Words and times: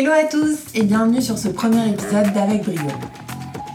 Hello 0.00 0.12
à 0.12 0.26
tous 0.26 0.58
et 0.76 0.84
bienvenue 0.84 1.20
sur 1.20 1.36
ce 1.36 1.48
premier 1.48 1.88
épisode 1.88 2.32
d'Avec 2.32 2.62
Brio. 2.62 2.86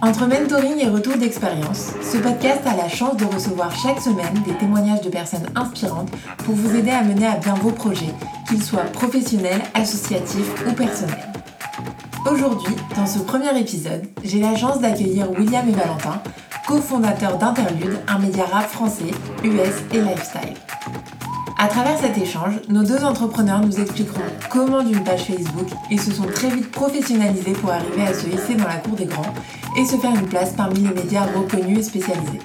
Entre 0.01 0.25
mentoring 0.25 0.79
et 0.79 0.87
retour 0.87 1.17
d'expérience, 1.17 1.91
ce 2.01 2.15
podcast 2.15 2.61
a 2.65 2.77
la 2.77 2.87
chance 2.87 3.17
de 3.17 3.25
recevoir 3.25 3.75
chaque 3.75 3.99
semaine 3.99 4.41
des 4.47 4.53
témoignages 4.53 5.01
de 5.01 5.09
personnes 5.09 5.49
inspirantes 5.53 6.09
pour 6.45 6.55
vous 6.55 6.77
aider 6.77 6.91
à 6.91 7.03
mener 7.03 7.27
à 7.27 7.35
bien 7.35 7.55
vos 7.55 7.71
projets, 7.71 8.13
qu'ils 8.47 8.63
soient 8.63 8.85
professionnels, 8.93 9.63
associatifs 9.73 10.65
ou 10.65 10.71
personnels. 10.71 11.33
Aujourd'hui, 12.31 12.73
dans 12.95 13.05
ce 13.05 13.19
premier 13.19 13.59
épisode, 13.59 14.05
j'ai 14.23 14.39
la 14.39 14.55
chance 14.55 14.79
d'accueillir 14.79 15.29
William 15.37 15.67
et 15.67 15.73
Valentin, 15.73 16.23
cofondateurs 16.65 17.37
d'Interlude, 17.37 17.99
un 18.07 18.19
média 18.19 18.45
rap 18.45 18.69
français, 18.69 19.11
US 19.43 19.73
et 19.91 19.99
lifestyle. 19.99 20.52
À 21.63 21.67
travers 21.67 21.97
cet 21.97 22.17
échange, 22.17 22.55
nos 22.67 22.83
deux 22.83 23.05
entrepreneurs 23.05 23.61
nous 23.65 23.79
expliqueront 23.79 24.19
comment 24.49 24.83
d'une 24.83 25.01
page 25.01 25.23
Facebook, 25.23 25.69
ils 25.89 26.01
se 26.01 26.11
sont 26.11 26.25
très 26.25 26.49
vite 26.49 26.69
professionnalisés 26.69 27.53
pour 27.53 27.71
arriver 27.71 28.01
à 28.01 28.13
se 28.13 28.27
hisser 28.27 28.55
dans 28.55 28.67
la 28.67 28.75
cour 28.75 28.97
des 28.97 29.05
grands 29.05 29.33
et 29.77 29.85
se 29.85 29.95
faire 29.95 30.13
une 30.13 30.27
place 30.27 30.51
parmi 30.57 30.81
les 30.81 30.93
médias 30.93 31.25
reconnus 31.25 31.79
et 31.79 31.83
spécialisés. 31.83 32.41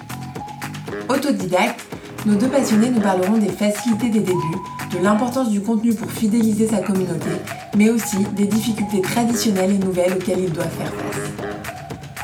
Autodidactes, 1.09 1.81
nos 2.25 2.35
deux 2.35 2.47
passionnés 2.47 2.91
nous 2.91 3.01
parleront 3.01 3.37
des 3.37 3.49
facilités 3.49 4.07
des 4.07 4.21
débuts, 4.21 4.57
de 4.93 5.03
l'importance 5.03 5.49
du 5.49 5.59
contenu 5.59 5.93
pour 5.93 6.09
fidéliser 6.09 6.67
sa 6.69 6.77
communauté, 6.77 7.31
mais 7.75 7.89
aussi 7.89 8.19
des 8.37 8.45
difficultés 8.45 9.01
traditionnelles 9.01 9.71
et 9.71 9.79
nouvelles 9.79 10.13
auxquelles 10.13 10.45
ils 10.45 10.53
doivent 10.53 10.69
faire 10.69 10.93
face. 10.93 11.49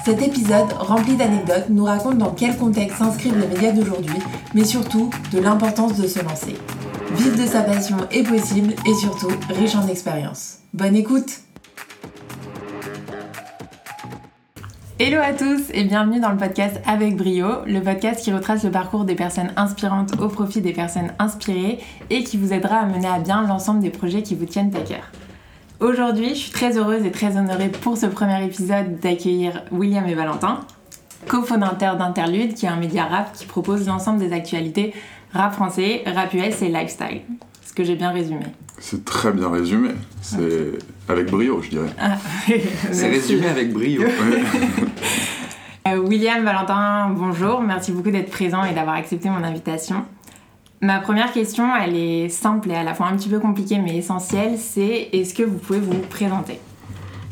Cet 0.06 0.22
épisode, 0.22 0.72
rempli 0.80 1.18
d'anecdotes, 1.18 1.66
nous 1.70 1.84
raconte 1.84 2.20
dans 2.20 2.32
quel 2.32 2.56
contexte 2.56 3.00
s'inscrivent 3.00 3.38
les 3.38 3.48
médias 3.48 3.74
d'aujourd'hui, 3.74 4.22
mais 4.54 4.64
surtout 4.64 5.10
de 5.34 5.40
l'importance 5.40 5.98
de 5.98 6.08
se 6.08 6.20
lancer. 6.20 6.56
Vivre 7.12 7.38
de 7.38 7.46
sa 7.46 7.62
passion 7.62 7.98
est 8.12 8.24
possible 8.24 8.74
et 8.86 8.94
surtout 8.96 9.30
riche 9.50 9.76
en 9.76 9.88
expérience. 9.88 10.58
Bonne 10.74 10.96
écoute 10.96 11.42
Hello 14.98 15.20
à 15.22 15.34
tous 15.34 15.70
et 15.72 15.84
bienvenue 15.84 16.20
dans 16.20 16.32
le 16.32 16.38
podcast 16.38 16.82
Avec 16.88 17.16
Brio, 17.16 17.64
le 17.68 17.80
podcast 17.82 18.22
qui 18.22 18.34
retrace 18.34 18.64
le 18.64 18.72
parcours 18.72 19.06
des 19.06 19.16
personnes 19.16 19.52
inspirantes 19.56 20.20
au 20.20 20.30
profit 20.30 20.62
des 20.62 20.74
personnes 20.74 21.12
inspirées 21.20 21.80
et 22.10 22.24
qui 22.24 22.38
vous 22.38 22.54
aidera 22.54 22.78
à 22.78 22.86
mener 22.86 23.08
à 23.08 23.20
bien 23.20 23.46
l'ensemble 23.46 23.82
des 23.82 23.92
projets 23.92 24.24
qui 24.24 24.34
vous 24.34 24.46
tiennent 24.46 24.76
à 24.76 24.80
cœur. 24.80 25.12
Aujourd'hui, 25.80 26.30
je 26.30 26.40
suis 26.40 26.52
très 26.52 26.78
heureuse 26.78 27.06
et 27.06 27.12
très 27.12 27.38
honorée 27.38 27.70
pour 27.70 27.98
ce 27.98 28.08
premier 28.08 28.44
épisode 28.44 29.00
d'accueillir 29.00 29.64
William 29.72 30.08
et 30.08 30.16
Valentin, 30.16 30.62
cofondateurs 31.28 31.98
d'Interlude, 31.98 32.54
qui 32.54 32.66
est 32.66 32.70
un 32.70 32.78
média 32.78 33.06
rap 33.06 33.34
qui 33.34 33.46
propose 33.46 33.86
l'ensemble 33.88 34.20
des 34.20 34.34
actualités 34.34 34.94
rap 35.36 35.54
français, 35.54 36.04
rap 36.06 36.34
US 36.34 36.62
et 36.62 36.70
lifestyle. 36.70 37.22
Ce 37.66 37.74
que 37.74 37.84
j'ai 37.84 37.96
bien 37.96 38.12
résumé. 38.12 38.46
C'est 38.80 39.04
très 39.04 39.32
bien 39.32 39.50
résumé. 39.50 39.90
C'est 40.22 40.72
avec 41.10 41.30
brio, 41.30 41.62
je 41.62 41.70
dirais. 41.70 41.90
Ah, 42.00 42.18
C'est 42.92 43.10
résumé 43.10 43.48
avec 43.48 43.72
brio. 43.74 44.02
Euh, 45.88 45.98
William, 45.98 46.44
Valentin, 46.44 47.12
bonjour. 47.16 47.62
Merci 47.62 47.92
beaucoup 47.92 48.10
d'être 48.10 48.32
présent 48.32 48.64
et 48.64 48.74
d'avoir 48.74 48.96
accepté 48.96 49.30
mon 49.30 49.44
invitation. 49.44 50.04
Ma 50.82 50.98
première 50.98 51.32
question, 51.32 51.76
elle 51.76 51.96
est 51.96 52.30
simple 52.30 52.72
et 52.72 52.76
à 52.76 52.84
la 52.84 52.96
fois 52.96 53.06
un 53.06 53.16
petit 53.16 53.30
peu 53.30 53.38
compliquée 53.40 53.78
mais 53.78 53.96
essentielle, 53.96 54.58
c'est 54.58 55.10
est-ce 55.14 55.36
que 55.36 55.44
vous 55.44 55.60
pouvez 55.60 55.80
vous 55.80 56.00
présenter? 56.10 56.60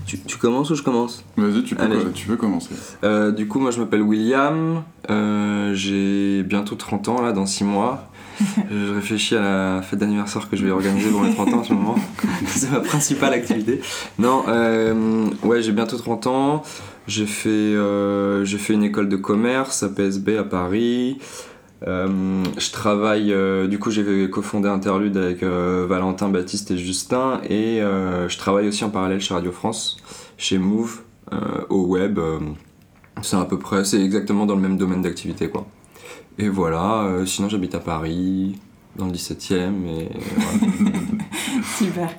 Tu, 0.05 0.19
tu 0.19 0.37
commences 0.37 0.69
ou 0.69 0.75
je 0.75 0.83
commence 0.83 1.23
Vas-y, 1.37 1.63
tu, 1.63 1.75
tu 2.13 2.27
peux 2.27 2.35
commencer. 2.35 2.69
Euh, 3.03 3.31
Du 3.31 3.47
coup, 3.47 3.59
moi 3.59 3.71
je 3.71 3.79
m'appelle 3.79 4.01
William, 4.01 4.83
euh, 5.09 5.73
j'ai 5.73 6.43
bientôt 6.43 6.75
30 6.75 7.07
ans 7.09 7.21
là, 7.21 7.31
dans 7.31 7.45
6 7.45 7.63
mois. 7.63 8.09
Je 8.71 8.91
réfléchis 8.93 9.35
à 9.35 9.41
la 9.41 9.81
fête 9.83 9.99
d'anniversaire 9.99 10.49
que 10.49 10.55
je 10.57 10.65
vais 10.65 10.71
organiser 10.71 11.11
pour 11.11 11.21
mes 11.21 11.31
30 11.35 11.53
ans 11.53 11.59
en 11.59 11.63
ce 11.63 11.71
moment. 11.73 11.95
C'est 12.47 12.71
ma 12.71 12.79
principale 12.79 13.31
activité. 13.31 13.79
Non, 14.17 14.43
euh, 14.47 15.27
ouais, 15.43 15.61
j'ai 15.61 15.71
bientôt 15.71 15.97
30 15.97 16.25
ans. 16.27 16.63
J'ai 17.07 17.27
fait, 17.27 17.49
euh, 17.49 18.43
j'ai 18.43 18.57
fait 18.57 18.73
une 18.73 18.83
école 18.83 19.07
de 19.07 19.17
commerce 19.17 19.83
à 19.83 19.89
PSB 19.89 20.37
à 20.39 20.43
Paris. 20.43 21.19
Euh, 21.87 22.43
je 22.57 22.71
travaille, 22.71 23.33
euh, 23.33 23.67
du 23.67 23.77
coup 23.77 23.91
j'ai 23.91 24.29
cofondé 24.29 24.69
Interlude 24.69 25.17
avec 25.17 25.43
euh, 25.43 25.85
Valentin, 25.87 26.29
Baptiste 26.29 26.71
et 26.71 26.77
Justin 26.77 27.41
et 27.49 27.81
euh, 27.81 28.29
je 28.29 28.37
travaille 28.37 28.67
aussi 28.67 28.85
en 28.85 28.89
parallèle 28.89 29.19
chez 29.19 29.33
Radio 29.33 29.51
France, 29.51 29.97
chez 30.37 30.57
Move, 30.57 31.01
euh, 31.33 31.37
au 31.69 31.85
web. 31.85 32.19
euh, 32.19 32.39
c'est 33.21 33.35
à 33.35 33.45
peu 33.45 33.59
près, 33.59 33.83
c'est 33.85 34.01
exactement 34.01 34.45
dans 34.45 34.55
le 34.55 34.61
même 34.61 34.77
domaine 34.77 35.01
d'activité 35.01 35.49
quoi. 35.49 35.65
Et 36.39 36.49
voilà, 36.49 37.03
euh, 37.03 37.25
sinon 37.25 37.49
j'habite 37.49 37.75
à 37.75 37.79
Paris, 37.79 38.55
dans 38.95 39.05
le 39.05 39.11
17 39.11 39.51
e 39.51 39.55
et 39.55 40.09
voilà. 40.35 40.93
Super. 41.77 42.09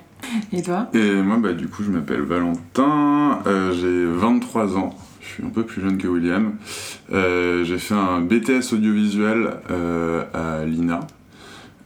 Et 0.51 0.61
toi? 0.61 0.87
Et 0.93 1.21
moi, 1.21 1.37
bah, 1.37 1.53
du 1.53 1.67
coup, 1.67 1.83
je 1.83 1.91
m'appelle 1.91 2.21
Valentin, 2.21 3.39
euh, 3.45 3.73
j'ai 3.73 4.05
23 4.05 4.77
ans, 4.77 4.95
je 5.25 5.33
suis 5.33 5.43
un 5.43 5.49
peu 5.49 5.63
plus 5.63 5.81
jeune 5.81 5.97
que 5.97 6.07
William. 6.07 6.53
Euh, 7.11 7.63
j'ai 7.63 7.77
fait 7.77 7.95
un 7.95 8.21
BTS 8.21 8.73
audiovisuel 8.73 9.49
euh, 9.71 10.23
à 10.33 10.65
l'INA, 10.65 11.01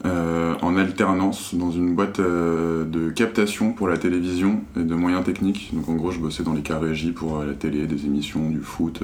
euh, 0.05 0.55
en 0.61 0.77
alternance 0.77 1.55
dans 1.55 1.71
une 1.71 1.95
boîte 1.95 2.19
de 2.19 3.09
captation 3.11 3.71
pour 3.73 3.87
la 3.87 3.97
télévision 3.97 4.61
et 4.77 4.83
de 4.83 4.95
moyens 4.95 5.23
techniques. 5.23 5.69
Donc 5.73 5.87
en 5.89 5.95
gros, 5.95 6.11
je 6.11 6.19
bossais 6.19 6.43
dans 6.43 6.53
les 6.53 6.61
cas 6.61 6.79
régie 6.79 7.11
pour 7.11 7.43
la 7.43 7.53
télé, 7.53 7.87
des 7.87 8.05
émissions, 8.05 8.49
du 8.49 8.59
foot. 8.59 9.03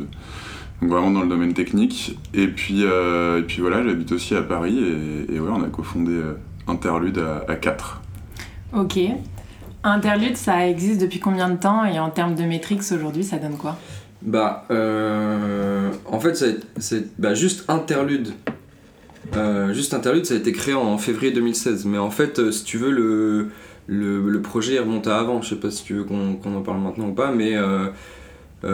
Donc 0.81 0.90
vraiment 0.90 1.12
dans 1.12 1.22
le 1.22 1.29
domaine 1.29 1.53
technique. 1.53 2.17
Et 2.34 2.47
puis, 2.47 2.81
et 2.81 3.41
puis 3.47 3.62
voilà, 3.62 3.84
j'habite 3.84 4.12
aussi 4.12 4.35
à 4.35 4.41
Paris 4.41 4.78
et, 5.29 5.40
ouais, 5.40 5.52
on 5.52 5.63
a 5.63 5.69
cofondé 5.69 6.19
Interlude 6.67 7.19
à, 7.19 7.52
à 7.52 7.56
4. 7.56 8.02
Ok. 8.73 9.00
Interlude, 9.88 10.35
ça 10.35 10.67
existe 10.67 11.00
depuis 11.00 11.19
combien 11.19 11.47
de 11.47 11.57
temps 11.57 11.85
et 11.85 12.00
en 12.00 12.09
termes 12.09 12.34
de 12.34 12.44
métriques 12.44 12.81
aujourd'hui, 12.91 13.23
ça 13.23 13.38
donne 13.38 13.56
quoi? 13.56 13.78
Bah, 14.25 14.66
euh, 14.72 15.90
en 16.06 16.19
fait, 16.19 16.36
c'est- 16.80 17.08
bah, 17.19 17.34
juste 17.36 17.66
Interlude. 17.69 18.30
Euh, 19.36 19.74
juste 19.74 19.94
Interlude, 19.94 20.25
ça 20.25 20.34
a 20.34 20.38
été 20.38 20.52
créé 20.52 20.74
en 20.74 20.97
février 20.97 21.31
2016. 21.31 21.86
Mais 21.86 21.97
en 21.97 22.09
fait, 22.12 22.40
euh, 22.40 22.52
si 22.52 22.64
tu 22.64 22.78
veux, 22.78 22.91
le, 22.91 23.50
le, 23.88 24.22
le 24.30 24.41
projet 24.41 24.80
remonte 24.80 25.08
à 25.08 25.18
avant. 25.19 25.41
Je 25.41 25.50
sais 25.50 25.56
pas 25.56 25.72
si 25.72 25.84
tu 25.84 25.94
veux 25.94 26.03
qu'on 26.03 26.38
en 26.44 26.62
parle 26.62 26.80
maintenant 26.80 27.08
ou 27.09 27.14
pas, 27.14 27.31
mais 27.31 27.56
euh, 27.56 27.88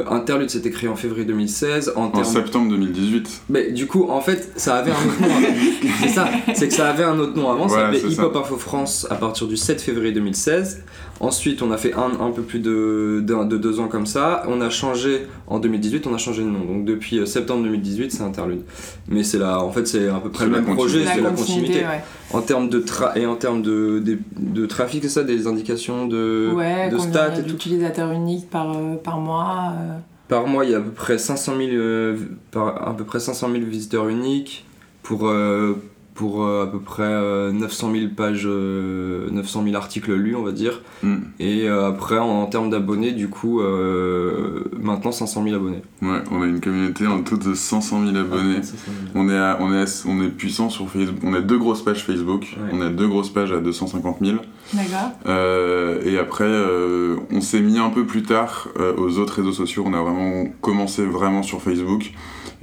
Interlude, 0.10 0.50
c'était 0.50 0.70
créé 0.72 0.90
en 0.90 0.96
février 0.96 1.26
2016. 1.26 1.92
En 1.98 2.12
septembre 2.24 2.70
2018. 2.70 3.42
mais 3.50 3.72
du 3.72 3.88
coup, 3.88 4.08
en 4.10 4.22
fait, 4.22 4.54
ça 4.56 4.76
avait 4.78 4.92
un 4.92 4.96
autre 4.96 5.22
nom 5.22 5.28
avant. 5.36 5.48
c'est 6.02 6.08
ça, 6.08 6.30
c'est 6.56 6.68
que 6.70 6.74
ça 6.74 6.90
avait 6.90 7.04
un 7.04 7.20
autre 7.20 7.36
nom 7.38 7.52
avant. 7.52 7.68
ça 7.68 7.76
Ouais, 7.76 7.82
s'appelait 7.82 8.00
c'est 8.00 8.08
Hip 8.08 8.20
Hop 8.24 8.36
Info 8.38 8.56
France 8.58 9.06
à 9.10 9.16
partir 9.16 9.48
du 9.48 9.58
7 9.58 9.82
février 9.82 10.14
2016. 10.14 10.84
Ensuite, 11.24 11.62
on 11.62 11.70
a 11.72 11.78
fait 11.78 11.94
un, 11.94 12.20
un 12.20 12.32
peu 12.32 12.42
plus 12.42 12.58
de, 12.60 13.24
de 13.24 13.58
deux 13.58 13.80
ans 13.80 13.88
comme 13.88 14.08
ça. 14.08 14.42
On 14.48 14.60
a 14.60 14.72
changé 14.72 15.28
en 15.46 15.60
2018, 15.60 16.08
on 16.08 16.16
a 16.16 16.18
changé 16.18 16.42
de 16.42 16.48
nom. 16.50 16.66
Donc 16.66 16.84
depuis 16.86 17.20
euh, 17.20 17.28
septembre 17.28 17.62
2018, 17.64 18.12
c'est 18.12 18.24
Interlude. 18.24 18.64
Mais 19.08 19.24
c'est 19.24 19.38
là, 19.38 19.60
en 19.64 19.72
fait, 19.72 19.88
c'est 19.88 20.08
à 20.10 20.20
peu 20.20 20.32
près 20.32 20.46
le 20.46 20.52
même 20.52 20.66
projet, 20.76 21.06
c'est 21.06 21.22
la 21.22 21.30
continuité. 21.30 21.82
ouais. 21.82 22.02
En 22.34 22.42
termes 22.42 22.70
de 22.70 22.80
tra 22.80 23.16
et 23.16 23.28
en 23.28 23.36
termes 23.36 23.62
de, 23.62 24.00
de, 24.04 24.18
de 24.40 24.66
trafic, 24.66 25.04
c'est 25.04 25.10
ça, 25.10 25.24
des 25.24 25.46
indications 25.46 26.08
de, 26.08 26.50
Ouais, 26.56 26.90
de 26.90 26.98
stats 26.98 27.38
et 27.38 27.42
tout? 27.44 27.50
d'utilisateurs 27.50 28.12
uniques 28.12 28.50
par, 28.50 28.76
euh, 28.76 28.96
par 28.96 29.20
mois 29.20 29.74
euh. 29.80 29.98
Par 30.28 30.48
mois, 30.48 30.66
il 30.66 30.72
y 30.72 30.74
a 30.74 30.78
à 30.78 30.82
peu 30.82 30.92
près 30.92 31.20
500 31.20 31.54
000, 31.58 31.70
euh, 31.74 32.18
par, 32.52 32.88
à 32.88 32.96
peu 32.98 33.04
près 33.04 33.20
500 33.20 33.52
000 33.52 33.64
visiteurs 33.66 34.08
uniques 34.10 34.66
pour, 35.04 35.28
euh, 35.28 35.76
pour 36.22 36.46
euh, 36.46 36.66
à 36.66 36.68
peu 36.68 36.78
près 36.80 37.02
euh, 37.02 37.52
900 37.52 37.92
000 37.94 38.06
pages, 38.16 38.44
euh, 38.46 39.28
900 39.32 39.64
000 39.64 39.76
articles 39.76 40.14
lus, 40.14 40.36
on 40.36 40.44
va 40.44 40.52
dire. 40.52 40.84
Mm. 41.02 41.16
Et 41.40 41.68
euh, 41.68 41.88
après, 41.88 42.20
en, 42.20 42.44
en 42.44 42.46
termes 42.46 42.70
d'abonnés, 42.70 43.12
du 43.14 43.28
coup, 43.28 43.60
euh, 43.60 44.66
maintenant 44.80 45.12
500 45.12 45.44
000 45.46 45.56
abonnés. 45.56 45.82
Ouais, 46.04 46.20
on 46.30 46.44
a 46.44 46.46
une 46.46 46.62
communauté 46.62 47.08
en 47.08 47.24
tout 47.24 47.38
de 47.38 47.56
500 47.56 48.06
000 48.06 48.16
abonnés. 48.16 48.62
500 48.62 48.78
000. 49.14 49.26
On 49.26 49.30
est, 49.30 49.36
à- 49.36 49.58
on, 49.62 49.74
est 49.74 49.82
à- 49.82 50.04
on 50.08 50.22
est 50.22 50.28
puissant 50.30 50.70
sur 50.70 50.88
Facebook. 50.92 51.20
On 51.24 51.34
a 51.34 51.42
deux 51.42 51.58
grosses 51.58 51.84
pages 51.84 52.06
Facebook. 52.06 52.42
Ouais. 52.56 52.70
On 52.72 52.82
a 52.82 52.90
deux 52.90 53.08
grosses 53.08 53.32
pages 53.34 53.52
à 53.52 53.60
250 53.60 54.18
000. 54.22 54.38
D'accord. 54.74 55.10
Euh, 55.26 56.02
et 56.06 56.20
après, 56.20 56.44
euh, 56.46 57.16
on 57.32 57.42
s'est 57.42 57.62
mis 57.62 57.80
un 57.80 57.90
peu 57.90 58.06
plus 58.06 58.22
tard 58.22 58.68
euh, 58.80 58.94
aux 58.96 59.18
autres 59.18 59.38
réseaux 59.38 59.54
sociaux. 59.54 59.84
On 59.88 59.94
a 59.96 60.02
vraiment 60.02 60.46
commencé 60.62 61.04
vraiment 61.04 61.42
sur 61.42 61.64
Facebook. 61.64 62.12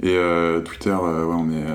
Et 0.01 0.15
euh, 0.15 0.61
Twitter, 0.61 0.89
euh, 0.91 1.25
ouais, 1.25 1.35
on 1.37 1.51
est 1.51 1.65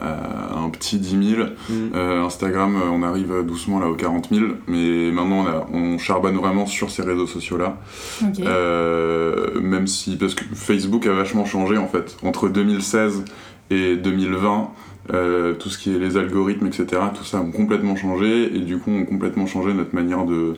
à, 0.00 0.54
à 0.54 0.58
un 0.58 0.70
petit 0.70 0.98
10 0.98 1.34
000. 1.36 1.42
Mm. 1.68 1.72
Euh, 1.94 2.22
Instagram, 2.24 2.76
euh, 2.76 2.88
on 2.92 3.02
arrive 3.02 3.42
doucement 3.44 3.80
là 3.80 3.88
aux 3.88 3.94
40 3.94 4.28
000. 4.32 4.46
Mais 4.68 5.10
maintenant, 5.10 5.44
on, 5.44 5.46
a- 5.46 5.66
on 5.72 5.98
charbonne 5.98 6.36
vraiment 6.36 6.66
sur 6.66 6.90
ces 6.90 7.02
réseaux 7.02 7.26
sociaux-là. 7.26 7.76
Ok. 8.22 8.40
Euh, 8.40 9.60
même 9.60 9.86
si, 9.86 10.16
parce 10.16 10.34
que 10.34 10.44
Facebook 10.54 11.06
a 11.06 11.12
vachement 11.12 11.44
changé 11.44 11.76
en 11.76 11.88
fait. 11.88 12.16
Entre 12.22 12.48
2016 12.48 13.24
et 13.70 13.96
2020, 13.96 14.70
euh, 15.12 15.54
tout 15.54 15.68
ce 15.68 15.78
qui 15.78 15.92
est 15.94 15.98
les 15.98 16.16
algorithmes, 16.16 16.66
etc., 16.66 16.86
tout 17.14 17.24
ça 17.24 17.40
ont 17.40 17.50
complètement 17.50 17.96
changé 17.96 18.54
et 18.54 18.60
du 18.60 18.78
coup 18.78 18.90
ont 18.92 19.04
complètement 19.04 19.46
changé 19.46 19.72
notre 19.74 19.94
manière 19.94 20.24
de, 20.24 20.54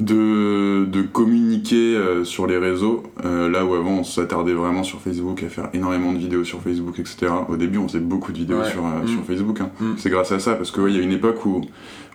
de, 0.00 0.84
de 0.86 1.02
communiquer 1.02 1.96
euh, 1.96 2.24
sur 2.24 2.46
les 2.46 2.58
réseaux, 2.58 3.04
euh, 3.24 3.48
là 3.48 3.64
où 3.64 3.74
avant 3.74 3.98
on 3.98 4.04
s'attardait 4.04 4.52
vraiment 4.52 4.82
sur 4.82 5.00
Facebook 5.00 5.42
à 5.44 5.48
faire 5.48 5.68
énormément 5.72 6.12
de 6.12 6.18
vidéos 6.18 6.44
sur 6.44 6.60
Facebook, 6.60 6.98
etc. 6.98 7.26
Au 7.48 7.56
début 7.56 7.78
on 7.78 7.86
faisait 7.88 8.00
beaucoup 8.00 8.32
de 8.32 8.38
vidéos 8.38 8.58
Ouais. 8.58 8.70
sur, 8.70 8.84
euh, 8.84 9.02
Mm. 9.04 9.08
sur 9.08 9.24
Facebook. 9.24 9.60
hein. 9.60 9.70
Mm. 9.80 9.92
C'est 9.96 10.10
grâce 10.10 10.32
à 10.32 10.38
ça, 10.40 10.54
parce 10.54 10.70
qu'il 10.72 10.88
y 10.88 10.98
a 10.98 11.02
une 11.02 11.12
époque 11.12 11.46
où, 11.46 11.60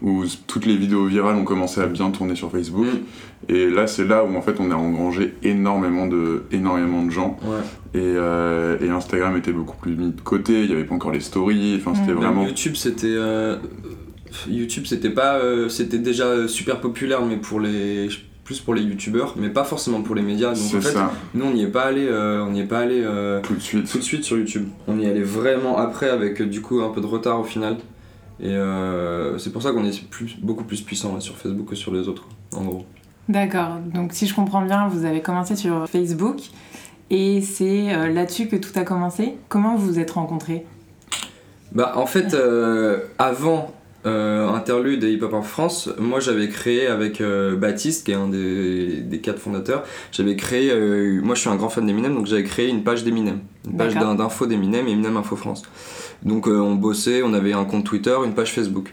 où 0.01 0.23
toutes 0.47 0.65
les 0.65 0.75
vidéos 0.77 1.05
virales 1.05 1.35
ont 1.35 1.43
commencé 1.45 1.79
à 1.81 1.87
bien 1.87 2.09
tourner 2.11 2.35
sur 2.35 2.51
Facebook. 2.51 2.85
Mm. 2.85 3.51
Et 3.53 3.69
là 3.69 3.87
c'est 3.87 4.05
là 4.05 4.25
où 4.25 4.35
en 4.35 4.41
fait 4.41 4.59
on 4.59 4.71
a 4.71 4.75
engrangé 4.75 5.33
énormément 5.43 6.05
de, 6.05 6.43
énormément 6.51 7.03
de 7.03 7.11
gens. 7.11 7.37
Ouais. 7.43 7.57
Et, 7.93 7.99
euh, 8.03 8.77
et 8.81 8.89
Instagram 8.89 9.35
était 9.37 9.53
beaucoup 9.53 9.77
plus 9.77 9.95
mis 9.95 10.11
de 10.11 10.21
côté, 10.21 10.61
il 10.63 10.67
n'y 10.67 10.73
avait 10.73 10.83
pas 10.83 10.95
encore 10.95 11.11
les 11.11 11.21
stories, 11.21 11.77
enfin 11.79 11.93
c'était. 11.95 12.09
Même 12.13 12.17
vraiment... 12.17 12.45
YouTube, 12.45 12.73
c'était. 12.75 13.07
euh, 13.07 13.55
YouTube, 14.47 14.85
c'était 14.85 15.09
pas. 15.09 15.35
euh, 15.35 15.69
c'était 15.69 15.97
déjà 15.99 16.47
super 16.47 16.79
populaire, 16.81 17.25
mais 17.25 17.37
pour 17.37 17.59
les. 17.59 18.09
Plus 18.43 18.61
pour 18.61 18.73
les 18.73 18.81
youtubeurs, 18.81 19.35
mais 19.37 19.49
pas 19.49 19.63
forcément 19.63 20.01
pour 20.01 20.15
les 20.15 20.23
médias. 20.23 20.47
Donc 20.47 20.57
C'est 20.57 20.77
en 20.77 20.81
fait, 20.81 20.91
ça, 20.93 21.11
nous 21.35 21.45
on 21.45 21.51
n'y 21.51 21.61
est 21.61 21.67
pas 21.67 21.83
allé, 21.83 22.07
euh, 22.07 22.43
on 22.43 22.49
n'y 22.49 22.61
est 22.61 22.65
pas 22.65 22.79
allé 22.79 22.99
euh, 23.03 23.41
tout 23.41 23.53
de 23.53 23.59
suite. 23.59 23.87
tout 23.87 23.99
de 23.99 24.03
suite 24.03 24.23
sur 24.23 24.39
YouTube. 24.39 24.67
On 24.87 24.99
y 24.99 25.05
allait 25.05 25.21
vraiment 25.21 25.77
après 25.77 26.09
avec 26.09 26.41
du 26.41 26.59
coup 26.59 26.81
un 26.81 26.89
peu 26.89 26.99
de 26.99 27.05
retard 27.05 27.39
au 27.39 27.43
final. 27.43 27.77
Et 28.39 28.47
euh, 28.49 29.37
c'est 29.37 29.51
pour 29.53 29.61
ça 29.61 29.71
qu'on 29.71 29.85
est 29.85 30.03
plus, 30.09 30.35
beaucoup 30.41 30.63
plus 30.63 30.81
puissant 30.81 31.13
ouais, 31.13 31.21
sur 31.21 31.37
Facebook 31.37 31.67
que 31.69 31.75
sur 31.75 31.93
les 31.93 32.07
autres, 32.07 32.27
en 32.55 32.63
gros. 32.63 32.85
D'accord, 33.27 33.75
donc 33.93 34.13
si 34.13 34.25
je 34.25 34.33
comprends 34.33 34.63
bien, 34.63 34.87
vous 34.87 35.05
avez 35.05 35.21
commencé 35.21 35.55
sur 35.55 35.87
Facebook 35.87 36.37
et 37.11 37.41
c'est 37.41 37.93
euh, 37.93 38.07
là-dessus 38.11 38.47
que 38.47 38.55
tout 38.55 38.71
a 38.79 38.83
commencé. 38.83 39.35
Comment 39.47 39.75
vous 39.75 39.85
vous 39.85 39.99
êtes 39.99 40.09
rencontrés? 40.09 40.65
Bah 41.71 41.93
en 41.97 42.07
fait, 42.07 42.33
euh, 42.33 43.01
avant 43.19 43.75
euh, 44.05 44.47
Interlude 44.49 45.03
et 45.03 45.11
Hip 45.11 45.21
Hop 45.23 45.33
en 45.33 45.41
France, 45.41 45.89
moi 45.99 46.19
j'avais 46.19 46.47
créé 46.49 46.87
avec 46.87 47.19
euh, 47.21 47.55
Baptiste, 47.55 48.05
qui 48.05 48.11
est 48.11 48.15
un 48.15 48.27
des, 48.29 49.01
des 49.01 49.19
quatre 49.19 49.39
fondateurs, 49.39 49.83
j'avais 50.11 50.35
créé, 50.35 50.71
euh, 50.71 51.19
moi 51.21 51.35
je 51.35 51.41
suis 51.41 51.49
un 51.49 51.55
grand 51.55 51.69
fan 51.69 51.85
d'Eminem, 51.85 52.13
donc 52.15 52.25
j'avais 52.27 52.43
créé 52.43 52.69
une 52.69 52.83
page 52.83 53.03
d'Eminem, 53.03 53.39
une 53.65 53.77
page 53.77 53.93
D'accord. 53.93 54.09
d'in- 54.09 54.15
d'infos 54.23 54.45
d'Eminem, 54.45 54.87
Eminem 54.87 55.17
Info 55.17 55.35
France. 55.35 55.63
Donc 56.23 56.47
euh, 56.47 56.57
on 56.59 56.75
bossait, 56.75 57.21
on 57.23 57.33
avait 57.33 57.53
un 57.53 57.65
compte 57.65 57.85
Twitter, 57.85 58.15
une 58.25 58.33
page 58.33 58.53
Facebook. 58.53 58.91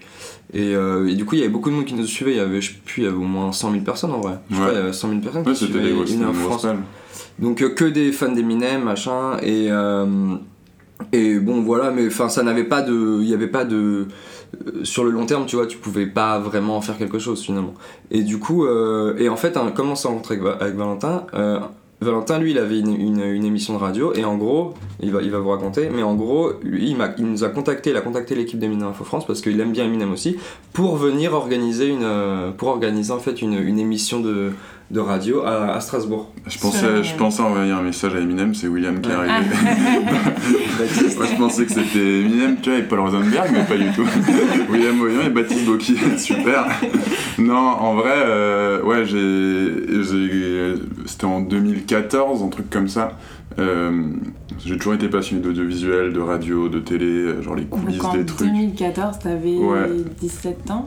Et, 0.55 0.75
euh, 0.77 1.09
et 1.09 1.15
du 1.15 1.25
coup 1.25 1.35
il 1.35 1.39
y 1.39 1.43
avait 1.43 1.51
beaucoup 1.53 1.71
de 1.71 1.75
monde 1.75 1.85
qui 1.87 1.95
nous 1.95 2.07
suivait, 2.07 2.33
il 2.33 2.37
y 2.37 2.41
avait, 2.41 2.61
je 2.61 2.71
sais 2.73 2.79
plus, 2.85 3.03
il 3.03 3.05
y 3.05 3.09
avait 3.09 3.17
au 3.17 3.21
moins 3.21 3.51
100 3.53 3.73
000 3.73 3.83
personnes 3.85 4.13
en 4.13 4.21
vrai. 4.21 4.35
Je 4.51 4.55
Ouais. 4.55 4.61
crois 4.61 4.71
qu'il 4.73 4.79
y 4.81 4.83
avait 4.83 4.93
100 4.93 5.09
000 5.09 5.21
personnes 5.21 5.43
Ouais, 5.47 5.53
qui 5.53 5.59
c'était 5.59 5.73
suivaient 5.73 5.93
des 6.05 6.13
Eminem 6.13 6.35
France. 6.35 6.67
Donc 7.39 7.63
euh, 7.63 7.69
que 7.71 7.85
des 7.85 8.13
fans 8.13 8.31
d'Eminem, 8.33 8.83
machin, 8.85 9.39
et, 9.43 9.67
euh, 9.71 10.07
et 11.13 11.39
bon 11.39 11.63
voilà, 11.63 11.91
mais 11.91 12.07
enfin 12.07 12.29
ça 12.29 12.43
n'avait 12.43 12.65
pas 12.65 12.81
de... 12.83 13.19
Il 13.21 13.27
n'y 13.27 13.35
avait 13.35 13.47
pas 13.49 13.65
de... 13.65 14.07
euh, 14.67 14.85
Sur 14.85 15.05
le 15.05 15.11
long 15.11 15.27
terme, 15.27 15.47
tu 15.47 15.57
vois, 15.57 15.67
tu 15.67 15.79
pouvais 15.79 16.07
pas 16.07 16.39
vraiment 16.39 16.77
en 16.77 16.81
faire 16.81 16.99
quelque 16.99 17.19
chose 17.19 17.41
finalement. 17.43 17.75
Et 18.11 18.23
du 18.23 18.39
coup, 18.39 18.67
euh, 18.67 19.17
et 19.19 19.29
en 19.29 19.37
fait, 19.37 19.57
hein, 19.57 19.73
comment 19.75 19.95
s'est 19.95 20.09
rencontré 20.09 20.35
avec, 20.35 20.45
Va- 20.45 20.57
avec 20.61 20.75
Valentin 20.77 21.25
euh, 21.35 21.61
Valentin, 22.03 22.39
lui, 22.39 22.51
il 22.51 22.59
avait 22.59 22.79
une, 22.79 22.95
une- 22.95 23.45
émission 23.45 23.73
de 23.73 23.79
radio, 23.79 24.13
et 24.15 24.23
en 24.27 24.37
gros, 24.37 24.75
il 25.01 25.13
va, 25.13 25.23
il 25.23 25.31
va 25.31 25.39
vous 25.39 25.49
raconter, 25.49 25.89
mais 25.91 26.03
en 26.03 26.15
gros, 26.15 26.51
lui, 26.63 26.91
il, 26.91 26.97
il 27.17 27.25
nous 27.25 27.43
a 27.43 27.49
contacté, 27.49 27.89
il 27.89 27.97
a 27.97 28.03
contacté 28.03 28.35
l'équipe 28.35 28.59
d'Eminem 28.59 28.89
Info 28.89 29.03
France, 29.03 29.27
parce 29.27 29.41
qu'il 29.41 29.59
aime 29.61 29.73
bien 29.73 29.87
Eminem 29.87 30.13
aussi, 30.13 30.37
pour 30.75 30.97
venir 30.97 31.33
organiser 31.33 31.89
une, 31.89 32.07
pour 32.59 32.69
organiser 32.69 33.13
en 33.13 33.19
fait 33.19 33.41
une, 33.41 33.55
une 33.55 33.79
émission 33.79 34.21
de, 34.21 34.51
de 34.91 35.01
radio 35.01 35.43
à, 35.43 35.75
à 35.75 35.81
Strasbourg. 35.81 36.33
Je 36.47 36.59
pensais, 36.59 37.03
je 37.03 37.15
pensais 37.17 37.43
envoyer 37.43 37.73
un 37.73 37.83
message 37.83 38.15
à 38.15 38.21
Eminem, 38.21 38.55
c'est 38.55 38.69
William 38.69 39.01
qui 39.01 39.11
est 39.11 39.15
arrivé. 39.15 39.33
Moi 41.17 41.27
je 41.31 41.37
pensais 41.37 41.65
que 41.67 41.73
c'était 41.73 42.21
Eminem, 42.21 42.57
tu 42.63 42.71
vois, 42.71 42.79
et 42.79 42.83
Paul 42.83 43.01
Rosenberg, 43.01 43.51
mais 43.53 43.65
pas 43.65 43.77
du 43.77 43.91
tout. 43.93 44.07
William 44.71 44.97
Moyon 44.97 45.23
et 45.27 45.31
Baptiste 45.31 45.65
Bocchi, 45.67 45.97
super. 46.19 46.67
Non, 47.39 47.55
en 47.57 47.95
vrai, 47.95 48.15
euh, 48.15 48.83
ouais, 48.83 49.05
j'ai, 49.05 50.03
j'ai- 50.05 50.75
c'était 51.07 51.25
en 51.25 51.41
2014, 51.41 52.43
un 52.43 52.49
truc 52.49 52.71
comme 52.71 52.89
ça. 52.89 53.13
Euh, 53.59 54.03
j'ai 54.67 54.77
toujours 54.77 54.95
été 54.95 55.09
passionné 55.09 55.41
d'audiovisuel, 55.43 56.13
de 56.13 56.21
radio, 56.21 56.69
de 56.69 56.79
télé, 56.79 57.43
genre 57.43 57.55
les 57.55 57.65
coulisses 57.65 57.97
Donc 57.99 58.05
en 58.07 58.15
des 58.15 58.27
trucs. 58.27 58.49
2014, 58.49 59.19
t'avais 59.19 59.57
Ouais. 59.57 59.89
17 60.21 60.71
ans 60.71 60.87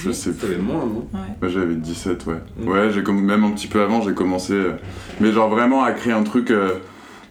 Je 0.00 0.12
sais 0.12 0.30
plus. 0.32 0.40
T'avais 0.48 0.62
moins, 0.62 0.84
non? 0.86 1.06
Ouais. 1.12 1.20
Ouais, 1.42 1.48
j'avais 1.52 1.74
17, 1.74 2.26
ouais. 2.26 2.34
Mm. 2.60 2.68
Ouais, 2.68 2.90
j'ai 2.92 3.02
comme 3.02 3.24
même 3.36 3.44
un 3.44 3.50
petit 3.50 3.66
peu 3.66 3.80
avant, 3.80 4.02
j'ai 4.02 4.14
commencé, 4.14 4.52
euh, 4.52 4.72
mais 5.20 5.32
genre 5.32 5.48
vraiment 5.48 5.82
à 5.82 5.92
créer 5.92 6.12
un 6.12 6.22
truc, 6.22 6.50
euh, 6.50 6.74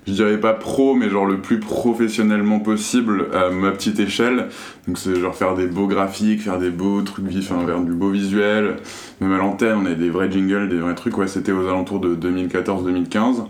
je 0.06 0.14
dirais 0.14 0.40
pas 0.40 0.54
pro, 0.54 0.96
mais 0.96 1.10
genre 1.10 1.26
le 1.26 1.38
plus 1.38 1.60
professionnellement 1.60 2.60
possible 2.60 3.28
à 3.34 3.50
ma 3.50 3.72
petite 3.72 4.00
échelle. 4.00 4.50
Donc 4.88 4.98
c'est 4.98 5.20
genre 5.20 5.36
faire 5.36 5.56
des 5.56 5.68
beaux 5.68 5.88
graphiques, 5.88 6.42
faire 6.42 6.60
des 6.60 6.70
beaux 6.70 7.02
trucs 7.02 7.26
vifs, 7.28 7.48
faire 7.48 7.82
du 7.82 7.94
beau 7.94 8.10
visuel. 8.10 8.78
Même 9.22 9.32
à 9.32 9.38
l'antenne, 9.38 9.78
on 9.82 9.86
avait 9.86 9.96
des 9.96 10.10
vrais 10.10 10.30
jingles, 10.30 10.70
des 10.70 10.80
vrais 10.80 10.96
trucs. 10.96 11.18
Ouais, 11.18 11.28
c'était 11.28 11.54
aux 11.54 11.68
alentours 11.68 12.00
de 12.00 12.16
2014-2015, 12.16 13.46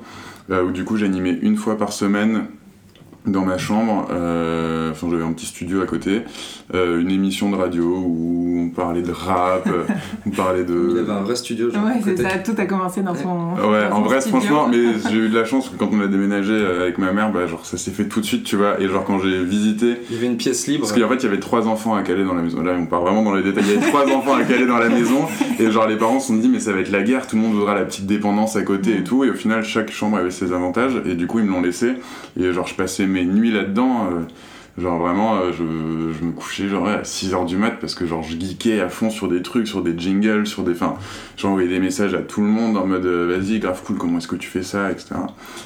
euh, 0.52 0.64
où 0.64 0.72
du 0.72 0.84
coup 0.84 0.98
j'animais 0.98 1.38
une 1.42 1.58
fois 1.58 1.78
par 1.78 1.92
semaine 1.92 2.46
dans 3.26 3.46
ma 3.46 3.58
chambre, 3.58 4.08
euh, 4.12 4.92
enfin 4.92 5.08
j'avais 5.10 5.24
un 5.24 5.32
petit 5.32 5.46
studio 5.46 5.82
à 5.82 5.86
côté, 5.86 6.24
euh, 6.74 7.00
une 7.00 7.10
émission 7.10 7.50
de 7.50 7.56
radio 7.56 7.84
où 7.84 8.60
on 8.66 8.70
parlait 8.70 9.02
de 9.02 9.12
rap, 9.12 9.68
euh, 9.68 9.84
on 10.26 10.30
parlait 10.32 10.64
de... 10.64 10.90
Il 10.92 11.00
avait 11.00 11.12
un 11.12 11.22
vrai 11.22 11.36
studio, 11.36 11.70
genre. 11.72 11.86
Ouais, 11.86 12.02
c'est 12.04 12.18
ça, 12.22 12.40
tout 12.40 12.54
a 12.58 12.66
commencé 12.66 13.02
dans 13.02 13.16
son. 13.16 13.54
Ouais, 13.70 13.88
dans 13.90 13.96
en 13.98 14.04
son 14.04 14.10
vrai, 14.10 14.20
studio. 14.22 14.40
franchement, 14.40 14.68
mais 14.70 15.00
j'ai 15.10 15.18
eu 15.18 15.30
de 15.30 15.36
la 15.38 15.46
chance 15.46 15.70
que 15.70 15.78
quand 15.78 15.90
on 15.94 16.02
a 16.02 16.08
déménagé 16.08 16.54
avec 16.54 16.98
ma 16.98 17.14
mère, 17.14 17.32
bah, 17.32 17.48
genre 17.48 17.66
ça 17.66 17.78
s'est 17.78 17.92
fait 17.92 18.06
tout 18.10 18.20
de 18.20 18.26
suite, 18.26 18.44
tu 18.44 18.58
vois. 18.58 18.80
Et 18.82 18.88
genre 18.90 19.06
quand 19.06 19.20
j'ai 19.20 19.44
visité, 19.44 19.96
Il 20.10 20.16
y 20.16 20.20
avait 20.20 20.28
une 20.28 20.38
pièce 20.38 20.68
libre. 20.68 20.82
parce 20.86 20.92
qu'en 21.00 21.08
fait 21.08 21.16
il 21.16 21.24
y 21.24 21.28
avait 21.28 21.40
trois 21.40 21.68
enfants 21.68 21.96
à 21.96 22.02
caler 22.04 22.26
dans 22.26 22.34
la 22.34 22.42
maison. 22.42 22.62
Là, 22.62 22.74
on 22.78 22.86
part 22.88 23.02
vraiment 23.02 23.24
dans 23.24 23.34
les 23.36 23.44
détails. 23.44 23.64
Il 23.68 23.74
y 23.74 23.78
avait 23.78 23.88
trois 23.88 24.06
enfants 24.16 24.36
à 24.36 24.44
caler 24.44 24.66
dans 24.66 24.78
la 24.80 24.90
maison, 24.90 25.26
et 25.60 25.72
genre 25.72 25.88
les 25.88 25.96
parents 25.98 26.20
se 26.20 26.28
sont 26.28 26.36
dit, 26.36 26.50
mais 26.50 26.60
ça 26.60 26.74
va 26.74 26.80
être 26.80 26.92
la 26.92 27.04
guerre, 27.04 27.26
tout 27.28 27.36
le 27.38 27.42
monde 27.42 27.54
voudra 27.54 27.74
la 27.74 27.86
petite 27.86 28.06
dépendance 28.06 28.56
à 28.58 28.64
côté 28.64 28.98
et 28.98 29.04
tout. 29.04 29.24
Et 29.24 29.30
au 29.30 29.34
final, 29.34 29.64
chaque 29.64 29.92
chambre 29.92 30.18
avait 30.18 30.32
ses 30.32 30.52
avantages, 30.52 31.02
et 31.06 31.16
du 31.16 31.28
coup 31.28 31.40
ils 31.40 31.46
me 31.46 31.52
l'ont 31.52 31.62
laissé. 31.62 31.94
Et 32.38 32.52
genre 32.52 32.68
je 32.68 32.76
passais 32.76 33.06
mes 33.14 33.26
nuits 33.26 33.52
là-dedans. 33.52 34.08
euh, 34.12 34.20
Genre 34.76 34.98
vraiment, 34.98 35.36
euh, 35.36 35.52
je, 35.52 35.58
je 36.18 36.26
me 36.26 36.32
couchais 36.32 36.68
genre 36.68 36.88
à 36.88 37.04
6h 37.04 37.46
du 37.46 37.58
mat 37.58 37.76
parce 37.80 37.94
que 37.94 38.08
genre 38.08 38.24
je 38.24 38.36
geekais 38.36 38.82
à 38.82 38.90
fond 38.90 39.12
sur 39.12 39.28
des 39.28 39.44
trucs, 39.44 39.68
sur 39.68 39.84
des 39.84 39.94
jingles, 39.96 40.48
sur 40.48 40.64
des... 40.64 40.72
Enfin, 40.72 40.96
j'envoyais 41.38 41.68
des 41.70 41.78
messages 41.78 42.16
à 42.16 42.24
tout 42.24 42.42
le 42.42 42.48
monde 42.48 42.76
en 42.76 42.88
mode 42.88 43.06
euh, 43.06 43.38
vas-y, 43.38 43.60
grave 43.60 43.80
cool, 43.86 43.98
comment 44.00 44.18
est-ce 44.18 44.28
que 44.28 44.36
tu 44.36 44.50
fais 44.50 44.64
ça, 44.64 44.90
etc. 44.90 45.14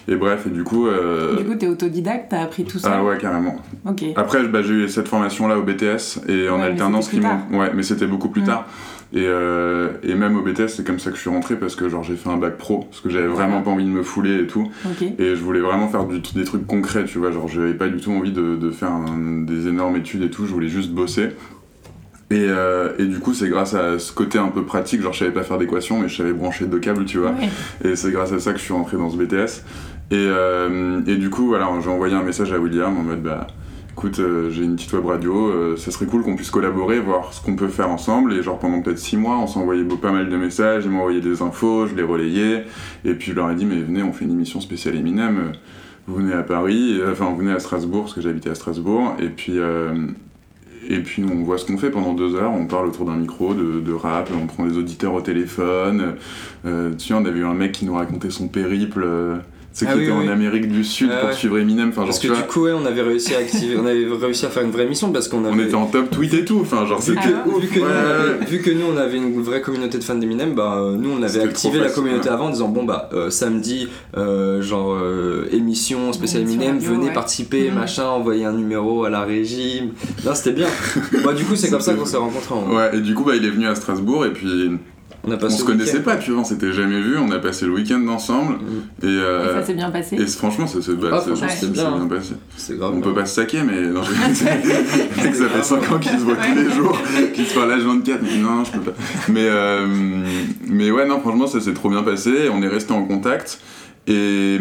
Et 0.10 0.18
bref, 0.18 0.46
et 0.48 0.50
du 0.50 0.66
coup... 0.66 0.88
euh, 0.88 1.38
Du 1.38 1.46
coup, 1.46 1.56
t'es 1.56 1.68
autodidacte, 1.70 2.32
t'as 2.32 2.42
appris 2.42 2.66
tout 2.66 2.80
ça. 2.80 2.96
ah 2.98 3.02
ouais, 3.06 3.18
carrément. 3.18 3.56
Ok. 3.86 4.04
Après, 4.18 4.46
bah, 4.50 4.62
j'ai 4.62 4.74
eu 4.74 4.90
cette 4.90 5.08
formation-là 5.08 5.58
au 5.58 5.62
BTS 5.64 6.28
et 6.28 6.50
en 6.50 6.56
Ouais, 6.56 6.58
mais 6.58 6.64
alternance 6.66 7.14
m'ont... 7.14 7.60
Ouais, 7.60 7.72
mais 7.74 7.84
c'était 7.84 8.08
beaucoup 8.08 8.28
plus 8.28 8.42
Mm. 8.42 8.46
tard. 8.48 8.68
Et, 9.14 9.20
euh, 9.26 9.90
et 10.04 10.16
même 10.16 10.36
au 10.38 10.42
BTS, 10.42 10.68
c'est 10.68 10.86
comme 10.86 11.00
ça 11.00 11.10
que 11.12 11.16
je 11.16 11.22
suis 11.22 11.30
rentré 11.30 11.56
parce 11.56 11.76
que 11.76 11.88
genre 11.88 12.04
j'ai 12.04 12.16
fait 12.18 12.30
un 12.30 12.36
bac 12.38 12.58
pro, 12.58 12.80
parce 12.90 13.00
que 13.00 13.10
j'avais 13.10 13.28
vraiment 13.28 13.62
pas 13.62 13.72
envie 13.72 13.86
de 13.86 13.90
me 13.90 14.04
fouler 14.04 14.42
et 14.44 14.48
tout. 14.48 14.70
Et 15.18 15.36
je 15.36 15.42
voulais 15.42 15.62
vraiment 15.62 15.88
faire 15.88 16.04
du- 16.06 16.20
des 16.20 16.44
trucs 16.44 16.68
concrets, 16.68 17.06
tu 17.06 17.18
vois. 17.18 17.32
Genre, 17.32 17.48
j'avais 17.48 17.74
pas 17.74 17.88
du 17.88 17.98
tout 18.02 18.12
envie 18.12 18.32
de, 18.34 18.56
de 18.58 18.70
faire 18.72 18.92
un- 18.92 19.44
des 19.46 19.68
énormes 19.68 19.96
études 19.96 20.24
et 20.24 20.30
tout, 20.30 20.46
je 20.46 20.52
voulais 20.54 20.68
juste 20.68 20.92
bosser. 20.92 21.30
Et, 22.30 22.46
euh, 22.50 22.90
et 23.00 23.06
du 23.06 23.20
coup, 23.20 23.34
c'est 23.34 23.48
grâce 23.48 23.74
à 23.74 23.98
ce 24.00 24.12
côté 24.12 24.38
un 24.38 24.50
peu 24.50 24.64
pratique, 24.64 25.02
genre 25.02 25.14
je 25.14 25.20
savais 25.20 25.32
pas 25.32 25.44
faire 25.44 25.58
d'équation, 25.58 26.00
mais 26.02 26.10
je 26.10 26.18
savais 26.18 26.34
brancher 26.34 26.66
deux 26.66 26.80
câbles, 26.80 27.06
tu 27.06 27.20
vois. 27.20 27.32
Ouais. 27.32 27.90
Et 27.90 27.96
c'est 27.96 28.12
grâce 28.12 28.34
à 28.34 28.40
ça 28.40 28.52
que 28.52 28.60
je 28.60 28.64
suis 28.66 28.74
rentré 28.74 28.98
dans 28.98 29.10
ce 29.10 29.16
BTS. 29.16 29.64
Et, 30.12 30.16
euh, 30.16 31.00
et 31.08 31.16
du 31.16 31.30
coup, 31.30 31.48
voilà, 31.48 31.70
j'ai 31.82 31.90
envoyé 31.90 32.14
un 32.16 32.24
message 32.24 32.52
à 32.52 32.60
William 32.60 32.98
en 32.98 33.04
mode 33.04 33.22
bah 33.24 33.48
écoute, 33.98 34.20
euh, 34.20 34.52
j'ai 34.52 34.64
une 34.64 34.76
petite 34.76 34.94
web 34.94 35.06
radio, 35.08 35.48
euh, 35.48 35.76
ça 35.76 35.90
serait 35.90 36.06
cool 36.06 36.22
qu'on 36.22 36.36
puisse 36.36 36.52
collaborer, 36.52 37.00
voir 37.00 37.34
ce 37.34 37.42
qu'on 37.44 37.56
peut 37.56 37.68
faire 37.68 37.90
ensemble. 37.90 38.34
Et 38.34 38.44
genre 38.44 38.60
pendant 38.60 38.80
peut-être 38.82 39.00
six 39.00 39.18
mois, 39.18 39.38
on 39.40 39.48
s'envoyait 39.48 39.84
pas 39.84 40.12
mal 40.12 40.30
de 40.30 40.38
messages, 40.38 40.86
ils 40.86 40.92
m'envoyaient 40.92 41.20
des 41.20 41.42
infos, 41.42 41.88
je 41.88 41.96
les 41.96 42.04
relayais. 42.04 42.66
Et 43.06 43.16
puis 43.16 43.32
je 43.32 43.36
leur 43.36 43.50
ai 43.50 43.56
dit, 43.56 43.66
mais 43.66 43.78
venez, 43.82 44.04
on 44.04 44.14
fait 44.14 44.26
une 44.26 44.32
émission 44.34 44.62
spéciale 44.62 44.96
Eminem. 44.96 45.38
euh, 45.38 45.52
Vous 46.06 46.16
venez 46.16 46.34
à 46.34 46.44
Paris, 46.44 47.00
et- 47.00 47.04
enfin 47.12 47.26
vous 47.32 47.38
venez 47.38 47.52
à 47.52 47.60
Strasbourg, 47.60 48.04
parce 48.04 48.14
que 48.14 48.22
j'habitais 48.22 48.50
à 48.52 48.56
Strasbourg. 48.56 49.16
Et 49.20 49.30
puis, 49.30 49.58
euh, 49.58 49.94
et 50.88 51.00
puis 51.00 51.24
on 51.30 51.44
voit 51.44 51.58
ce 51.58 51.66
qu'on 51.66 51.78
fait 51.80 51.90
pendant 51.90 52.14
deux 52.14 52.36
heures, 52.36 52.54
on 52.54 52.66
parle 52.68 52.88
autour 52.88 53.06
d'un 53.08 53.16
micro 53.18 53.54
de, 53.56 53.80
de 53.82 53.94
rap, 53.94 54.30
on 54.42 54.46
prend 54.46 54.66
des 54.68 54.78
auditeurs 54.78 55.16
au 55.16 55.22
téléphone. 55.22 56.14
Euh, 56.66 56.92
tu 56.98 57.08
sais, 57.08 57.14
on 57.16 57.26
avait 57.26 57.40
eu 57.40 57.46
un 57.46 57.56
mec 57.56 57.72
qui 57.72 57.86
nous 57.86 57.96
racontait 57.96 58.30
son 58.30 58.48
périple. 58.48 59.04
Sais, 59.80 59.86
Ah 59.90 59.94
qui 59.94 60.00
oui, 60.00 60.04
était 60.06 60.14
oui. 60.14 60.28
en 60.28 60.32
Amérique 60.32 60.68
du 60.72 60.84
Sud 60.84 61.10
Ah 61.14 61.18
pour 61.20 61.30
ouais. 61.30 61.36
suivre 61.36 61.58
Eminem. 61.60 61.90
Enfin, 61.90 62.02
genre, 62.02 62.06
Parce 62.08 62.20
que 62.20 62.28
vois, 62.28 62.38
du 62.38 62.44
coup, 62.44 62.62
ouais, 62.64 62.72
on 62.74 62.86
avait 62.86 63.02
réussi 63.02 63.36
à 63.36 63.40
activer, 63.40 63.76
on 63.78 63.86
avait 63.86 64.06
réussi 64.26 64.46
à 64.46 64.50
faire 64.50 64.64
une 64.64 64.72
vraie 64.72 64.84
émission 64.84 65.12
parce 65.12 65.28
qu'on 65.28 65.46
avait. 65.46 65.56
on 65.56 65.66
était 65.66 65.76
en 65.76 65.86
top 65.88 66.10
tweet 66.10 66.34
et 66.34 66.46
tout. 66.46 66.60
Enfin, 66.62 66.86
genre, 66.86 67.00
Vu 67.00 67.14
c'était 67.16 67.28
Ah 67.34 67.44
que, 67.46 67.50
ouf. 67.50 67.62
vu, 67.62 67.68
que 67.68 67.80
nous, 67.80 67.86
Ouais, 67.86 67.92
avait, 67.92 68.46
vu 68.46 68.62
que 68.62 68.72
nous 68.72 68.86
on 68.94 68.98
avait 68.98 69.18
une 69.18 69.42
vraie 69.42 69.62
communauté 69.62 69.98
de 69.98 70.04
fans 70.04 70.16
d'Eminem, 70.16 70.54
bah 70.56 70.76
euh, 70.78 70.96
nous 70.98 71.10
on 71.12 71.22
avait 71.24 71.42
activé 71.42 71.80
la 71.80 71.90
communauté 71.90 72.28
ouais. 72.30 72.34
avant 72.34 72.46
en 72.48 72.50
disant 72.50 72.68
bon 72.70 72.84
bah 72.84 73.10
euh, 73.14 73.30
samedi 73.30 73.88
euh, 74.18 74.62
genre 74.62 74.94
euh, 74.94 75.48
émission 75.52 76.12
spéciale 76.14 76.44
Eminem, 76.44 76.78
venez 76.80 77.08
ouais. 77.08 77.14
participer 77.14 77.70
Mhm. 77.70 77.76
machin, 77.76 78.06
envoyer 78.08 78.46
un 78.46 78.54
numéro 78.54 79.04
à 79.06 79.10
la 79.10 79.22
régie. 79.22 79.84
Là 80.26 80.36
c'était 80.36 80.54
bien. 80.54 80.68
bah 81.24 81.34
du 81.34 81.44
coup 81.44 81.56
c'est 81.56 81.70
comme 81.70 81.82
ça 81.82 81.94
qu'on 81.94 82.06
s'est 82.06 82.18
rencontrés. 82.18 82.56
Ouais, 82.74 82.98
et 82.98 83.02
du 83.02 83.14
coup, 83.14 83.24
bah, 83.24 83.36
il 83.36 83.46
est 83.46 83.50
venu 83.50 83.68
à 83.68 83.76
Strasbourg 83.76 84.26
et 84.26 84.32
puis 84.34 84.72
On 85.24 85.32
a 85.32 85.38
On 85.44 85.50
se 85.50 85.64
connaissait 85.64 86.04
pas, 86.04 86.16
tu 86.16 86.32
vois, 86.32 86.42
on 86.42 86.44
s'était 86.46 86.72
jamais 86.72 87.02
vu, 87.02 87.18
on 87.18 87.30
a 87.32 87.40
passé 87.40 87.66
le 87.66 87.74
week-end 87.74 88.06
ensemble. 88.08 88.54
Mm. 88.56 89.06
Et, 89.06 89.08
Et 89.08 89.10
euh, 89.10 89.60
ça 89.60 89.66
s'est 89.66 89.74
bien 89.74 89.90
passé. 89.92 90.16
et 90.16 90.26
franchement, 90.28 90.68
ça 90.68 90.82
s'est 90.82 90.94
bah, 90.94 91.22
bien, 91.26 91.98
bien 91.98 92.08
passé. 92.08 92.34
Grave. 92.78 92.94
On 92.96 93.02
peut 93.02 93.14
pas 93.14 93.26
se 93.26 93.36
saquer, 93.36 93.62
mais 93.64 93.82
non, 93.88 94.04
je 94.04 94.12
que 95.30 95.36
ça 95.36 95.50
fait 95.50 95.64
5 95.64 95.92
ans 95.92 96.00
qu'ils 96.00 96.12
se 96.12 96.24
voient 96.24 96.36
tous 96.36 96.56
les 96.56 96.72
jours, 96.72 96.98
qu'ils 97.34 97.46
se 97.46 97.54
parlent 97.56 97.72
H24. 97.72 98.20
mais 98.22 98.38
Non, 98.38 98.64
je 98.64 98.72
peux 98.72 98.80
pas. 98.92 98.94
Mais, 99.28 99.48
euh, 99.50 99.86
mais 100.68 100.92
ouais, 100.92 101.06
non, 101.08 101.20
franchement, 101.20 101.48
ça 101.48 101.60
s'est 101.60 101.74
trop 101.74 101.90
bien 101.90 102.04
passé. 102.04 102.50
On 102.54 102.62
est 102.62 102.68
resté 102.70 102.94
en 102.94 103.04
contact. 103.04 103.60
Et, 104.08 104.58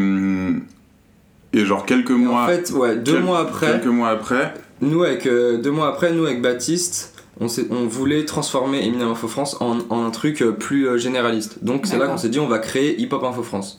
et 1.52 1.64
genre 1.64 1.86
quelques 1.86 2.10
Et 2.10 2.14
mois, 2.14 2.42
En 2.42 2.46
fait, 2.48 2.70
ouais, 2.72 2.96
deux 2.96 3.12
quel- 3.14 3.22
mois 3.22 3.40
après, 3.40 3.66
quelques 3.72 3.86
mois 3.86 4.08
après, 4.08 4.54
nous 4.80 5.04
avec 5.04 5.26
euh, 5.26 5.58
deux 5.58 5.70
mois 5.70 5.88
après, 5.88 6.12
nous 6.12 6.24
avec 6.26 6.42
Baptiste, 6.42 7.14
on, 7.40 7.46
voulait 7.86 8.24
transformer 8.24 8.84
Eminem 8.86 9.08
Info 9.08 9.28
France 9.28 9.56
en, 9.60 9.78
en 9.90 10.04
un 10.04 10.10
truc 10.10 10.40
euh, 10.42 10.52
plus 10.52 10.88
euh, 10.88 10.98
généraliste. 10.98 11.62
Donc 11.62 11.86
c'est 11.86 11.98
là 11.98 12.06
qu'on 12.06 12.16
s'est 12.16 12.28
dit 12.30 12.38
on 12.40 12.46
va 12.48 12.58
créer 12.58 13.00
Hip 13.00 13.08
Hop 13.12 13.24
Info 13.24 13.42
France. 13.42 13.78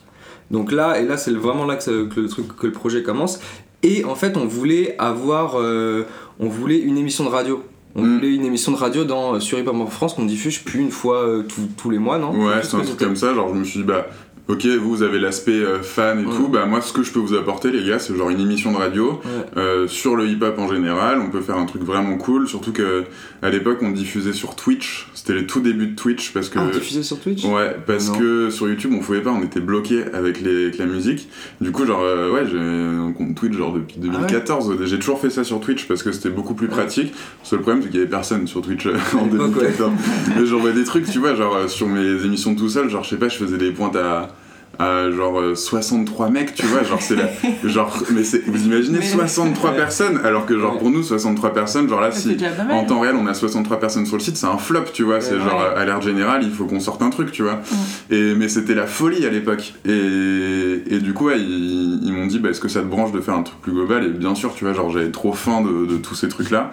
Donc 0.51 0.71
là, 0.71 0.99
et 0.99 1.05
là 1.05 1.17
c'est 1.17 1.31
vraiment 1.31 1.65
là 1.65 1.75
que, 1.75 1.83
ça- 1.83 1.91
que 1.91 2.19
le 2.19 2.27
truc, 2.27 2.55
que 2.55 2.67
le 2.67 2.73
projet 2.73 3.03
commence. 3.03 3.39
Et 3.83 4.03
en 4.05 4.15
fait, 4.15 4.37
on 4.37 4.45
voulait 4.45 4.95
avoir, 4.97 5.59
euh, 5.59 6.03
on 6.39 6.49
voulait 6.49 6.79
une 6.79 6.97
émission 6.97 7.23
de 7.25 7.29
radio. 7.29 7.63
On 7.95 8.01
Mm. 8.03 8.15
voulait 8.15 8.33
une 8.35 8.45
émission 8.45 8.71
de 8.71 8.77
radio 8.77 9.03
dans, 9.05 9.39
sur 9.39 9.57
Hip 9.59 9.67
Hop 9.67 9.75
Info 9.75 9.87
France 9.87 10.13
qu'on 10.13 10.25
diffuse 10.25 10.59
plus 10.59 10.79
une 10.79 10.91
fois 10.91 11.17
euh, 11.23 11.43
tous- 11.43 11.67
tous 11.77 11.89
les 11.89 11.97
mois, 11.99 12.17
non? 12.19 12.31
Ouais, 12.31 12.61
c'est 12.63 12.75
un 12.75 12.81
truc 12.81 12.97
comme 12.97 13.15
ça. 13.15 13.33
Genre, 13.33 13.49
je 13.53 13.59
me 13.59 13.63
suis 13.63 13.79
dit, 13.79 13.85
bah, 13.85 14.07
ok, 14.49 14.65
vous, 14.79 14.89
vous 14.89 15.03
avez 15.03 15.19
l'aspect 15.19 15.51
euh, 15.51 15.81
fan 15.81 16.19
et 16.19 16.25
Ouais. 16.25 16.35
tout. 16.35 16.47
Bah, 16.47 16.65
moi, 16.65 16.81
ce 16.81 16.93
que 16.93 17.03
je 17.03 17.11
peux 17.11 17.19
vous 17.19 17.33
apporter, 17.35 17.71
les 17.71 17.83
gars, 17.87 17.99
c'est 17.99 18.15
genre 18.15 18.29
une 18.29 18.39
émission 18.39 18.71
de 18.71 18.77
radio. 18.77 19.19
Ouais. 19.23 19.45
Euh, 19.57 19.87
sur 19.87 20.15
le 20.15 20.27
hip-hop 20.27 20.57
en 20.59 20.67
général, 20.69 21.19
on 21.19 21.29
peut 21.29 21.41
faire 21.41 21.57
un 21.57 21.65
truc 21.65 21.83
vraiment 21.83 22.15
cool, 22.17 22.47
surtout 22.47 22.71
que 22.71 23.03
à 23.41 23.49
l'époque 23.49 23.79
on 23.81 23.91
diffusait 23.91 24.33
sur 24.33 24.55
Twitch, 24.55 25.07
c'était 25.13 25.33
les 25.33 25.45
tout 25.45 25.59
débuts 25.59 25.87
de 25.87 25.95
Twitch 25.95 26.31
parce 26.33 26.49
que 26.49 26.59
Ah, 26.59 26.69
diffusé 26.73 27.03
sur 27.03 27.19
Twitch? 27.19 27.43
Ouais, 27.45 27.75
parce 27.85 28.07
Non. 28.11 28.17
que 28.19 28.49
sur 28.49 28.67
YouTube 28.67 28.91
on 28.95 28.99
pouvait 28.99 29.21
pas, 29.21 29.31
on 29.31 29.43
était 29.43 29.59
bloqué 29.59 30.03
avec, 30.13 30.41
les, 30.41 30.63
avec 30.65 30.77
la 30.77 30.85
musique. 30.85 31.29
Du 31.61 31.71
coup 31.71 31.85
genre 31.85 32.01
euh, 32.03 32.31
ouais, 32.31 32.45
j'ai 32.49 32.57
un 32.59 33.11
compte 33.11 33.35
Twitch 33.35 33.53
genre 33.53 33.73
depuis 33.73 33.95
Ah 33.99 34.05
2014, 34.05 34.75
j'ai 34.85 34.97
toujours 34.99 35.19
fait 35.19 35.29
ça 35.29 35.43
sur 35.43 35.59
Twitch 35.59 35.87
parce 35.87 36.01
que 36.03 36.11
c'était 36.11 36.29
beaucoup 36.29 36.53
plus 36.55 36.67
pratique. 36.67 37.11
Le 37.11 37.47
seul 37.47 37.59
problème 37.59 37.83
c'est 37.83 37.89
qu'il 37.89 37.99
y 37.99 38.01
avait 38.01 38.09
personne 38.09 38.47
sur 38.47 38.61
Twitch 38.61 38.87
euh, 38.87 38.93
en 39.13 39.25
l'époque, 39.25 39.51
2014. 39.53 39.91
Mais 40.37 40.45
j'envoie 40.45 40.71
des 40.71 40.83
trucs, 40.83 41.09
tu 41.09 41.19
vois, 41.19 41.35
genre 41.35 41.69
sur 41.69 41.87
mes 41.87 42.25
émissions 42.25 42.55
tout 42.55 42.69
seul, 42.69 42.89
genre 42.89 43.03
je 43.03 43.09
sais 43.09 43.17
pas, 43.17 43.29
je 43.29 43.37
faisais 43.37 43.57
des 43.57 43.71
pointes 43.71 43.95
à 43.95 44.29
à 44.79 45.09
genre 45.11 45.39
euh, 45.39 45.55
63 45.55 46.29
mecs, 46.29 46.53
tu 46.53 46.65
vois, 46.67 46.83
genre 46.83 47.01
c'est 47.01 47.15
la, 47.15 47.29
genre 47.67 48.03
mais 48.13 48.23
c'est 48.23 48.43
vous 48.47 48.65
imaginez 48.65 48.99
Mais- 48.99 49.05
63 49.05 49.71
Ouais. 49.71 49.75
personnes 49.75 50.19
alors 50.23 50.45
que 50.45 50.57
genre 50.59 50.73
Ouais. 50.73 50.79
pour 50.79 50.89
nous 50.91 51.01
63 51.03 51.53
personnes 51.53 51.89
genre 51.89 51.99
là 52.01 52.11
si 52.11 52.37
en 52.71 52.85
temps 52.85 52.99
réel 52.99 53.15
on 53.19 53.25
a 53.27 53.33
63 53.33 53.79
personnes 53.79 54.05
sur 54.05 54.17
le 54.17 54.21
site, 54.21 54.37
c'est 54.37 54.45
un 54.47 54.57
flop, 54.57 54.83
tu 54.93 55.03
vois, 55.03 55.19
c'est 55.21 55.33
Ouais. 55.35 55.39
genre 55.39 55.61
à 55.75 55.83
l'ère 55.85 56.01
générale, 56.01 56.41
il 56.43 56.51
faut 56.51 56.65
qu'on 56.65 56.79
sorte 56.79 57.01
un 57.01 57.09
truc, 57.09 57.31
tu 57.31 57.43
vois. 57.43 57.55
Mm. 57.55 58.13
Et 58.13 58.35
mais 58.35 58.47
c'était 58.49 58.75
la 58.75 58.85
folie 58.87 59.25
à 59.25 59.29
l'époque. 59.29 59.73
Et, 59.85 60.83
et 60.95 60.99
du 60.99 61.13
coup 61.13 61.29
ils, 61.31 61.99
ils 62.03 62.13
m'ont 62.13 62.27
dit 62.27 62.39
bah, 62.39 62.49
est-ce 62.49 62.61
que 62.61 62.67
ça 62.67 62.81
te 62.81 62.85
branche 62.87 63.11
de 63.11 63.19
faire 63.19 63.33
un 63.35 63.43
truc 63.43 63.59
plus 63.61 63.71
global? 63.71 64.05
Et 64.05 64.09
bien 64.09 64.35
sûr, 64.35 64.53
tu 64.53 64.63
vois, 64.65 64.73
genre 64.73 64.89
j'avais 64.91 65.11
trop 65.11 65.33
faim 65.33 65.61
de, 65.61 65.85
de 65.85 65.97
tous 65.97 66.15
ces 66.15 66.27
trucs 66.29 66.51
là. 66.51 66.71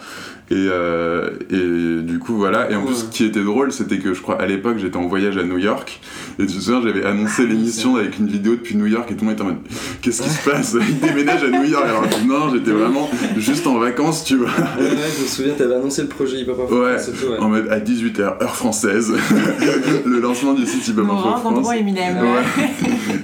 Et, 0.51 0.55
euh, 0.57 1.31
et 1.51 2.03
du 2.03 2.19
coup 2.19 2.35
voilà, 2.35 2.71
et 2.71 2.75
en 2.77 2.85
plus 2.85 2.97
ce 2.97 3.05
qui 3.05 3.25
était 3.25 3.43
drôle, 3.43 3.73
c'était 3.73 3.97
que 3.99 4.13
je 4.13 4.21
crois 4.21 4.39
à 4.41 4.45
l'époque 4.47 4.77
j'étais 4.77 4.99
en 4.99 5.07
voyage 5.07 5.39
à 5.39 5.43
New 5.43 5.57
York 5.57 6.01
et 6.39 6.45
tu 6.47 6.53
te 6.57 6.61
souviens, 6.61 6.83
j'avais 6.83 7.03
annoncé 7.07 7.47
l'émission 7.47 7.94
avec 7.97 8.19
une 8.19 8.27
vidéo 8.27 8.53
depuis 8.57 8.77
New 8.77 8.87
York 8.87 9.11
et 9.11 9.15
tout 9.15 9.21
le 9.25 9.27
monde 9.27 9.35
était 9.35 9.43
en 9.43 9.47
mode 9.47 9.59
Qu'est-ce 10.03 10.23
qui 10.23 10.29
se 10.31 10.49
passe? 10.49 10.77
Il 10.89 10.99
déménage 11.01 11.43
à 11.45 11.49
New 11.51 11.65
York. 11.65 11.85
Alors 11.87 12.05
non, 12.27 12.53
j'étais 12.55 12.71
vraiment 12.73 13.09
juste 13.37 13.67
en 13.67 13.79
vacances, 13.79 14.25
tu 14.25 14.37
vois. 14.37 14.49
Ouais, 14.49 14.89
je 15.17 15.23
me 15.23 15.27
souviens, 15.29 15.55
t'avais 15.55 15.75
annoncé 15.75 16.03
le 16.03 16.09
projet 16.09 16.41
Hip 16.41 16.49
Hop 16.51 16.61
Info 16.65 16.83
Ouais. 16.83 16.99
France 16.99 17.11
ouais. 17.23 17.39
En 17.39 17.49
mode 17.49 17.69
à 17.71 17.81
18h, 17.81 18.21
heure 18.43 18.57
française. 18.57 19.13
le 20.07 20.21
lancement 20.21 20.55
du 20.55 20.67
site 20.67 20.87
Hip 20.89 20.99
Hop 20.99 21.09
Info 21.11 21.39
France. 21.39 21.69
Eminem. 21.75 22.17
Ouais. 22.19 22.69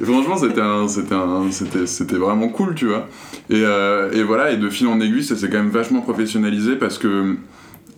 Franchement, 0.05 0.37
c'était 0.37 0.61
un- 0.61 0.89
c'était 0.89 1.15
un- 1.15 1.51
c'était 1.51 1.87
c'était 1.87 2.17
vraiment 2.17 2.49
cool, 2.49 2.75
tu 2.75 2.87
vois. 2.87 3.09
Et, 3.51 3.63
euh, 3.65 4.11
et 4.13 4.23
voilà, 4.23 4.51
et 4.53 4.57
de 4.57 4.69
fil 4.71 4.87
en 4.87 5.01
aiguille, 5.01 5.25
ça 5.25 5.37
s'est 5.37 5.49
quand 5.49 5.59
même 5.59 5.71
vachement 5.71 6.01
professionnalisé 6.01 6.77
parce 6.77 6.99
que 6.99 7.37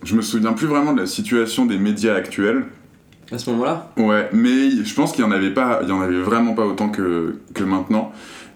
je 0.03 0.15
me 0.15 0.21
souviens 0.21 0.53
plus 0.53 0.67
vraiment 0.67 0.93
de 0.93 0.99
la 1.01 1.05
situation 1.07 1.65
des 1.65 1.77
médias 1.77 2.15
actuels. 2.15 2.65
À 3.33 3.37
ce 3.39 3.49
moment-là 3.49 3.89
Ouais, 3.97 4.29
mais 4.31 4.69
je 4.83 4.93
pense 4.93 5.11
qu'il 5.11 5.23
y 5.25 5.27
en 5.27 5.31
avait 5.31 5.49
pas, 5.53 5.79
il 5.83 5.89
y 5.89 5.91
en 5.91 6.01
avait 6.01 6.21
vraiment 6.21 6.53
pas 6.53 6.65
autant 6.65 6.89
que, 6.89 7.35
que 7.55 7.63
maintenant. 7.63 8.11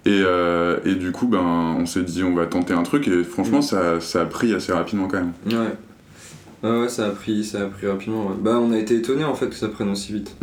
Et, 0.06 0.22
euh, 0.24 0.78
et 0.86 0.94
du 0.96 1.12
coup, 1.12 1.28
ben, 1.28 1.40
on 1.80 1.86
s'est 1.86 2.04
dit, 2.04 2.24
on 2.24 2.34
va 2.36 2.46
tenter 2.46 2.74
un 2.74 2.84
truc, 2.84 3.08
et 3.08 3.24
franchement, 3.24 3.60
Mm. 3.60 3.64
ça, 3.64 4.00
ça 4.00 4.22
a 4.22 4.26
pris 4.26 4.54
assez 4.54 4.72
rapidement 4.72 5.08
quand 5.08 5.18
même. 5.18 5.34
Ouais. 5.48 5.74
Ouais, 6.64 6.80
ouais, 6.82 6.90
ça 6.90 7.08
a 7.08 7.10
pris, 7.10 7.44
ça 7.44 7.62
a 7.64 7.66
pris 7.66 7.88
rapidement. 7.88 8.28
ouais. 8.28 8.36
Bah, 8.40 8.60
on 8.62 8.72
a 8.72 8.78
été 8.78 8.96
étonnés 8.96 9.24
en 9.26 9.34
fait 9.36 9.48
que 9.48 9.56
ça 9.56 9.68
prenne 9.68 9.90
aussi 9.90 10.14
vite. 10.14 10.36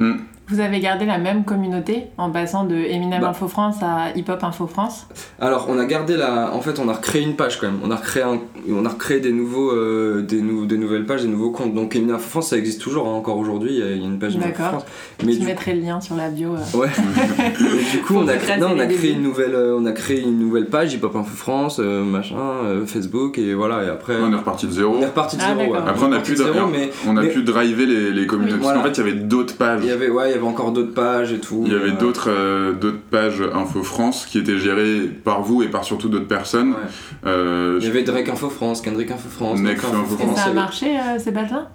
Vous 0.49 0.61
avez 0.61 0.79
gardé 0.79 1.07
la 1.07 1.17
même 1.17 1.45
communauté 1.45 2.05
en 2.19 2.31
passant 2.31 2.65
de 2.65 2.75
Eminem 2.75 3.23
Bah. 3.23 3.29
Info 3.31 3.49
France 3.49 3.77
à 3.83 4.11
Hip 4.15 4.27
Hop 4.29 4.45
Info 4.45 4.67
France 4.67 5.07
Alors, 5.41 5.67
on 5.71 5.79
a 5.79 5.87
gardé 5.87 6.19
la. 6.19 6.53
En 6.55 6.61
fait, 6.61 6.79
on 6.79 6.89
a 6.91 6.93
recréé 6.93 7.23
une 7.23 7.35
page 7.35 7.59
quand 7.59 7.67
même. 7.67 7.79
On 7.83 7.91
a 7.91 7.97
recréé, 7.97 8.25
un... 8.25 8.39
on 8.71 8.85
a 8.85 8.91
recréé 8.91 9.21
des, 9.21 9.33
nouveaux, 9.33 9.71
euh, 9.73 10.21
des, 10.21 10.43
nou- 10.43 10.67
des 10.67 10.77
nouvelles 10.77 11.07
pages, 11.07 11.23
des 11.23 11.29
nouveaux 11.29 11.51
comptes. 11.51 11.73
Donc, 11.75 11.97
Eminem 11.97 12.17
Info 12.17 12.29
France, 12.29 12.49
ça 12.51 12.59
existe 12.59 12.83
toujours 12.83 13.09
hein, 13.09 13.13
encore 13.13 13.39
aujourd'hui. 13.39 13.71
Il 13.73 13.79
y 13.79 13.83
a 13.83 13.87
a 13.87 13.91
une 13.93 14.19
page 14.19 14.35
Eminem 14.35 14.51
Info 14.51 14.63
D'accord. 14.63 14.81
France. 14.81 14.93
Mais 15.25 15.33
Je 15.33 15.39
du 15.41 15.47
mettrai 15.47 15.73
le 15.75 15.81
lien 15.81 16.01
sur 16.03 16.15
la 16.15 16.29
bio. 16.29 16.51
euh. 16.57 16.77
Ouais. 16.79 16.89
Et 17.49 17.97
du 17.97 18.03
coup, 18.03 18.17
on 18.17 18.29
a, 18.29 18.33
retracer 18.33 18.61
non, 18.61 18.73
on 18.77 18.79
a 18.79 18.87
créé 18.87 19.13
une 19.13 19.23
nouvelle, 19.23 19.55
euh, 19.55 19.79
on 19.79 19.87
a 19.87 19.93
créé 19.93 20.21
une 20.21 20.39
nouvelle 20.39 20.67
page 20.67 20.93
Hip 20.93 21.01
Hop 21.05 21.17
Info 21.17 21.35
France, 21.35 21.81
euh, 21.83 22.05
machin, 22.05 22.37
euh, 22.65 22.85
Facebook 22.85 23.39
et 23.39 23.55
voilà. 23.55 23.83
Et 23.85 23.89
après, 23.89 24.17
On 24.23 24.31
est 24.31 24.37
reparti 24.37 24.67
de 24.67 24.73
zéro. 24.73 24.97
on 24.99 25.03
est 25.03 25.07
reparti 25.07 25.39
de 25.39 25.43
Ah, 25.43 25.55
zéro. 25.57 25.73
ouais. 25.73 25.79
Après, 25.79 26.03
on 26.03 26.13
a 26.13 26.17
reparti 26.19 26.33
pu, 26.33 26.39
de 26.39 26.45
zéro, 26.45 26.67
mais 26.71 26.91
on 27.09 27.17
a 27.17 27.23
mais- 27.23 27.29
pu 27.31 27.43
driver 27.43 27.87
les, 27.87 28.11
les 28.11 28.27
communautés. 28.27 28.57
Oui, 28.57 28.61
voilà. 28.63 28.81
En 28.81 28.83
fait, 28.83 28.91
il 28.91 28.99
y 28.99 29.01
avait 29.01 29.13
d'autres 29.21 29.57
pages. 29.57 29.81
il 29.83 29.89
y 29.89 29.93
avait, 29.93 30.11
ouais, 30.11 30.31
il 30.31 30.34
y 30.35 30.38
avait 30.38 30.47
encore 30.47 30.73
d'autres 30.73 30.95
pages 30.95 31.33
et 31.33 31.38
tout. 31.41 31.62
Il 31.67 31.73
y 31.73 31.76
avait 31.76 31.91
euh, 31.91 31.99
d'autres 31.99 32.29
euh, 32.31 32.73
d'autres 32.73 33.00
pages 33.11 33.43
Info 33.55 33.83
France 33.83 34.26
qui 34.26 34.38
étaient 34.38 34.59
gérées 34.59 35.00
par 35.25 35.43
vous 35.43 35.62
et 35.62 35.69
par 35.69 35.85
surtout 35.85 36.09
d'autres 36.09 36.26
personnes. 36.29 36.71
ouais. 36.71 37.26
Euh, 37.26 37.79
Il 37.81 37.87
y 37.87 37.91
avait 37.91 38.03
Drake 38.03 38.29
Info 38.29 38.49
France, 38.50 38.81
Kendrick 38.83 39.11
Info 39.11 39.29
France, 39.29 39.61
Nekfeu 39.61 39.87
Info 39.97 40.14
Et 40.14 40.25
France, 40.25 40.38
ça 40.38 40.50
a 40.50 40.53
marché 40.53 40.87
euh, 40.99 41.19
ces 41.19 41.33
pages-là 41.33 41.71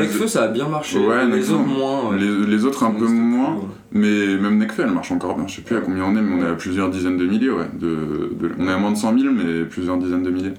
Nekfeu, 0.00 0.26
ça 0.28 0.44
a 0.44 0.48
bien 0.48 0.68
marché. 0.68 0.98
Ouais, 0.98 1.24
les 1.26 1.38
Nekfeu. 1.38 1.54
autres 1.54 1.66
moins. 1.66 2.10
ouais. 2.10 2.18
les, 2.18 2.46
les 2.46 2.64
autres 2.64 2.84
un 2.84 2.92
peu 2.92 3.06
moins. 3.08 3.54
ouais. 3.54 3.60
Mais 3.90 4.36
même 4.36 4.58
Nekfeu, 4.58 4.82
elle 4.84 4.92
marche 4.92 5.10
encore 5.10 5.34
bien. 5.34 5.46
Je 5.48 5.56
sais 5.56 5.62
plus 5.62 5.76
à 5.76 5.80
combien 5.80 6.04
on 6.04 6.14
est, 6.16 6.20
mais 6.22 6.42
on 6.42 6.46
est 6.46 6.50
à 6.50 6.54
plusieurs 6.54 6.90
dizaines 6.90 7.16
de 7.16 7.26
milliers, 7.26 7.50
ouais. 7.50 7.68
De, 7.74 8.30
de- 8.38 8.52
on 8.58 8.68
est 8.68 8.72
à 8.72 8.76
moins 8.76 8.92
de 8.92 8.96
100 8.96 9.18
000, 9.18 9.32
mais 9.34 9.64
plusieurs 9.64 9.96
dizaines 9.98 10.22
de 10.22 10.30
milliers. 10.30 10.54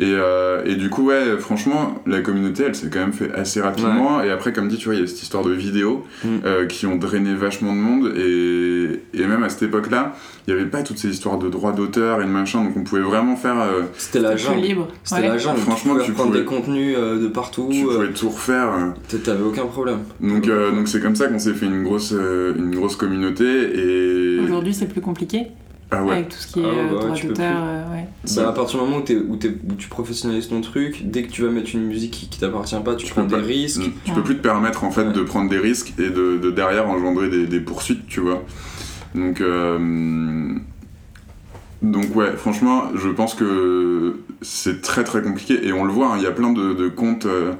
Et, 0.00 0.04
euh, 0.06 0.62
et 0.64 0.74
du 0.76 0.88
coup, 0.88 1.08
ouais, 1.08 1.36
franchement, 1.38 2.02
la 2.06 2.20
communauté, 2.22 2.62
elle 2.66 2.74
s'est 2.74 2.88
quand 2.90 3.00
même 3.00 3.12
fait 3.12 3.30
assez 3.34 3.60
rapidement. 3.60 4.22
Et 4.22 4.30
après, 4.30 4.52
comme 4.52 4.68
dit, 4.68 4.78
tu 4.78 4.86
vois, 4.86 4.94
il 4.94 5.00
y 5.00 5.04
a 5.04 5.06
cette 5.06 5.22
histoire 5.22 5.44
de 5.44 5.52
vidéos 5.52 6.04
Mm. 6.24 6.28
euh, 6.46 6.66
qui 6.66 6.86
ont 6.86 6.96
drainé 6.96 7.34
vachement 7.34 7.72
de 7.74 7.78
monde. 7.78 8.12
Et, 8.16 9.00
et 9.12 9.26
même 9.26 9.42
à 9.42 9.50
cette 9.50 9.62
époque-là, 9.64 10.14
il 10.48 10.54
n'y 10.54 10.58
avait 10.60 10.68
pas 10.70 10.82
toutes 10.82 10.96
ces 10.98 11.08
histoires 11.08 11.36
de 11.38 11.48
droits 11.50 11.72
d'auteur 11.72 12.20
et 12.22 12.24
de 12.24 12.30
machin. 12.30 12.64
Donc 12.64 12.72
on 12.76 12.84
pouvait 12.84 13.02
vraiment 13.02 13.36
faire. 13.36 13.60
euh, 13.60 13.82
C'était 13.98 14.20
la 14.20 14.34
jungle. 14.36 14.60
libre. 14.62 14.88
C'était 15.04 15.20
Ouais. 15.22 15.28
la 15.28 15.36
jungle. 15.38 15.58
Franchement, 15.60 15.92
tu 15.92 15.98
pouvais 15.98 16.06
tu 16.06 16.12
prendre 16.12 16.28
pouvais- 16.30 16.40
des 16.40 16.46
contenus 16.46 16.96
euh, 16.98 17.20
de 17.22 17.28
partout. 17.28 17.68
tu 17.70 17.84
euh, 17.84 17.94
pouvais 17.94 18.08
tout 18.12 18.30
refaire. 18.30 18.70
T'avais 19.22 19.42
aucun 19.44 19.66
problème. 19.66 19.98
Donc 20.20 20.48
euh, 20.48 20.72
donc 20.72 20.88
c'est 20.88 21.00
comme 21.02 21.16
ça 21.16 21.28
qu'on 21.28 21.38
s'est 21.38 21.52
fait 21.54 21.66
une 21.66 21.82
grosse, 21.84 22.12
euh, 22.16 22.54
une 22.56 22.74
grosse 22.74 22.96
communauté. 22.96 23.44
Et. 23.44 24.40
Aujourd'hui, 24.42 24.72
c'est 24.74 24.86
plus 24.86 25.00
compliqué 25.02 25.48
Ah 25.94 26.02
ouais. 26.02 26.12
avec 26.14 26.28
tout 26.30 26.36
ce 26.38 26.46
qui 26.46 26.60
est 26.60 26.64
Ah 26.64 26.68
euh, 26.68 26.88
bah 26.94 27.04
droit 27.06 27.16
d'auteur. 27.22 27.56
euh, 27.62 27.92
ouais. 27.94 28.06
Bah, 28.36 28.48
à 28.48 28.52
partir 28.52 28.78
du 28.80 28.84
moment 28.86 29.02
où, 29.04 29.36
tu 29.76 29.88
professionnalises 29.88 30.48
ton 30.48 30.60
truc, 30.60 31.02
dès 31.04 31.22
que 31.24 31.30
tu 31.30 31.42
vas 31.42 31.50
mettre 31.50 31.70
une 31.74 31.84
musique 31.86 32.10
qui, 32.12 32.28
qui 32.28 32.38
t'appartient 32.40 32.74
pas, 32.84 32.94
tu, 32.94 33.06
Tu 33.06 33.12
prends 33.12 33.24
des 33.24 33.36
pas. 33.36 33.42
risques. 33.42 33.82
Tu 34.04 34.10
Ouais. 34.10 34.16
peux 34.16 34.22
plus 34.22 34.36
te 34.36 34.42
permettre 34.42 34.84
en 34.84 34.90
fait 34.90 35.04
Ouais. 35.06 35.12
de 35.12 35.22
prendre 35.22 35.50
des 35.50 35.58
risques 35.58 35.92
et 35.98 36.08
de, 36.10 36.38
de 36.38 36.50
derrière 36.50 36.88
engendrer 36.88 37.28
des, 37.28 37.46
des 37.46 37.60
poursuites, 37.60 38.06
tu 38.06 38.20
vois. 38.20 38.42
Donc, 39.14 39.40
euh, 39.42 40.54
donc 41.82 42.14
ouais, 42.14 42.32
franchement, 42.36 42.84
je 42.94 43.08
pense 43.08 43.34
que 43.34 44.20
c'est 44.40 44.82
très 44.82 45.02
très 45.04 45.20
compliqué 45.22 45.66
et 45.66 45.72
on 45.72 45.84
le 45.84 45.92
voit, 45.92 46.12
hein, 46.12 46.16
il 46.16 46.22
y 46.22 46.26
a 46.26 46.30
plein 46.30 46.52
de, 46.52 46.72
de 46.74 46.88
comptes, 46.88 47.26
euh, 47.26 47.52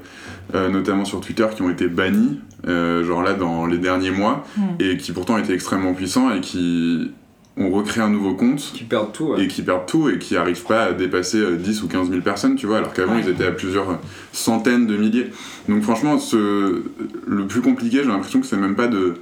euh, 0.55 0.69
notamment 0.69 1.05
sur 1.05 1.19
Twitter, 1.19 1.45
qui 1.55 1.61
ont 1.61 1.69
été 1.69 1.87
bannis, 1.87 2.39
euh, 2.67 3.03
genre 3.03 3.21
là 3.21 3.33
dans 3.33 3.65
les 3.65 3.77
derniers 3.77 4.11
mois, 4.11 4.45
Mm. 4.57 4.61
et 4.79 4.97
qui 4.97 5.11
pourtant 5.11 5.37
étaient 5.37 5.53
extrêmement 5.53 5.93
puissants 5.93 6.33
et 6.33 6.39
qui 6.39 7.11
ont 7.55 7.69
recréé 7.69 8.03
un 8.03 8.09
nouveau 8.09 8.33
compte 8.33 8.71
Qui 8.73 8.83
perdent 8.83 9.11
tout. 9.11 9.25
ouais. 9.33 9.43
et 9.43 9.47
qui 9.47 9.61
perdent 9.61 9.85
tout 9.85 10.09
et 10.09 10.17
qui 10.17 10.35
arrivent 10.37 10.63
pas 10.65 10.85
à 10.85 10.91
dépasser 10.93 11.37
euh, 11.37 11.55
10 11.55 11.83
ou 11.83 11.87
15 11.87 12.09
000 12.09 12.21
personnes, 12.21 12.55
tu 12.55 12.65
vois, 12.65 12.77
alors 12.79 12.93
qu'avant 12.93 13.13
Ouais. 13.15 13.21
ils 13.23 13.29
étaient 13.29 13.45
à 13.45 13.51
plusieurs 13.51 13.99
centaines 14.31 14.87
de 14.87 14.97
milliers. 14.97 15.31
Donc 15.69 15.83
franchement, 15.83 16.17
ce, 16.17 16.83
le 17.27 17.47
plus 17.47 17.61
compliqué, 17.61 17.97
j'ai 17.97 18.09
l'impression 18.09 18.39
que 18.41 18.47
c'est 18.47 18.57
même 18.57 18.75
pas 18.75 18.87
de, 18.87 19.15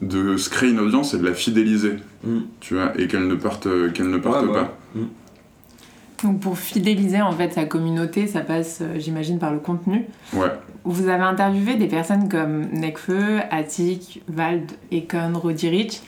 de 0.00 0.36
se 0.38 0.48
créer 0.48 0.70
une 0.70 0.80
audience, 0.80 1.10
c'est 1.10 1.18
de 1.18 1.26
la 1.26 1.34
fidéliser, 1.34 1.94
Mm. 2.24 2.38
tu 2.60 2.72
vois, 2.74 2.92
et 2.98 3.06
qu'elle 3.06 3.26
ne 3.28 3.34
parte, 3.34 3.68
qu'elle 3.92 4.08
ne 4.08 4.16
parte 4.16 4.46
Ouais, 4.46 4.52
bah, 4.54 4.72
pas. 4.94 5.00
Donc 6.22 6.40
pour 6.40 6.58
fidéliser 6.58 7.20
en 7.20 7.32
fait 7.32 7.52
sa 7.52 7.64
communauté, 7.66 8.26
ça 8.26 8.40
passe, 8.40 8.78
euh, 8.80 8.94
j'imagine, 8.98 9.38
par 9.38 9.52
le 9.52 9.58
contenu. 9.58 10.06
Ouais. 10.32 10.46
Vous 10.84 11.08
avez 11.08 11.22
interviewé 11.22 11.74
des 11.74 11.86
personnes 11.86 12.30
comme 12.30 12.62
Nekfeu, 12.72 13.40
Attic, 13.50 14.22
Vald, 14.28 14.70
Econ, 14.90 15.32
Roddy 15.34 15.68
Rich. 15.68 16.00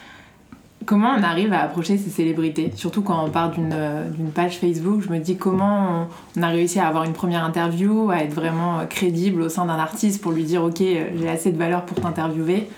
Comment 0.87 1.15
on 1.19 1.23
arrive 1.23 1.53
à 1.53 1.63
approcher 1.63 1.99
ces 1.99 2.11
célébrités? 2.11 2.73
Surtout 2.77 3.03
quand 3.03 3.25
on 3.25 3.29
part 3.29 3.51
d'une 3.51 3.75
d'une 4.17 4.31
page 4.31 4.59
Facebook, 4.59 5.03
je 5.03 5.13
me 5.13 5.19
dis 5.19 5.37
comment 5.37 6.09
on, 6.37 6.43
a 6.43 6.49
réussi 6.49 6.79
à 6.79 6.87
avoir 6.87 7.05
une 7.05 7.13
première 7.13 7.45
interview, 7.45 8.11
à 8.11 8.19
être 8.19 8.33
vraiment 8.33 8.87
crédible 8.89 9.43
au 9.43 9.49
sein 9.49 9.67
d'un 9.67 9.75
artiste 9.75 10.23
pour 10.23 10.33
lui 10.33 10.45
dire 10.45 10.63
ok, 10.63 10.79
j'ai 10.79 11.29
assez 11.29 11.51
de 11.51 11.59
valeur 11.59 11.85
pour 11.85 12.01
t'interviewer. 12.01 12.69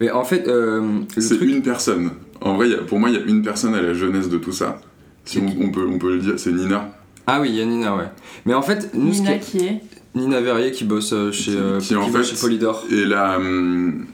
Mais 0.00 0.10
en 0.10 0.24
fait, 0.24 0.46
euh, 0.48 1.00
c'est 1.16 1.40
une 1.40 1.62
personne. 1.62 2.12
En 2.40 2.54
vrai, 2.54 2.68
pour 2.86 2.98
moi, 2.98 3.10
il 3.10 3.16
y 3.16 3.18
a 3.18 3.24
une 3.24 3.42
personne 3.42 3.74
à 3.74 3.82
la 3.82 3.94
jeunesse 3.94 4.28
de 4.28 4.38
tout 4.38 4.52
ça. 4.52 4.80
Si 5.24 5.38
on, 5.38 5.70
peut, 5.70 5.86
on 5.86 5.98
peut 5.98 6.14
le 6.14 6.20
dire, 6.20 6.34
c'est 6.36 6.52
Nina. 6.52 6.90
Ah 7.26 7.40
oui, 7.40 7.50
il 7.50 7.56
y 7.56 7.60
a 7.60 7.64
Nina, 7.66 7.94
ouais. 7.96 8.08
Mais 8.46 8.54
en 8.54 8.62
fait, 8.62 8.90
nous, 8.94 9.10
Nina 9.10 9.36
qui 9.38 9.58
est 9.58 9.82
Nina 10.14 10.40
Verrier 10.40 10.70
qui 10.70 10.84
bosse 10.84 11.12
euh, 11.12 11.32
chez, 11.32 11.52
euh, 11.54 11.80
qui, 11.80 11.94
en 11.96 12.08
fait, 12.08 12.22
chez 12.22 12.36
Polydor. 12.36 12.84
Et 12.90 13.04
là, 13.04 13.36
hum, 13.36 14.06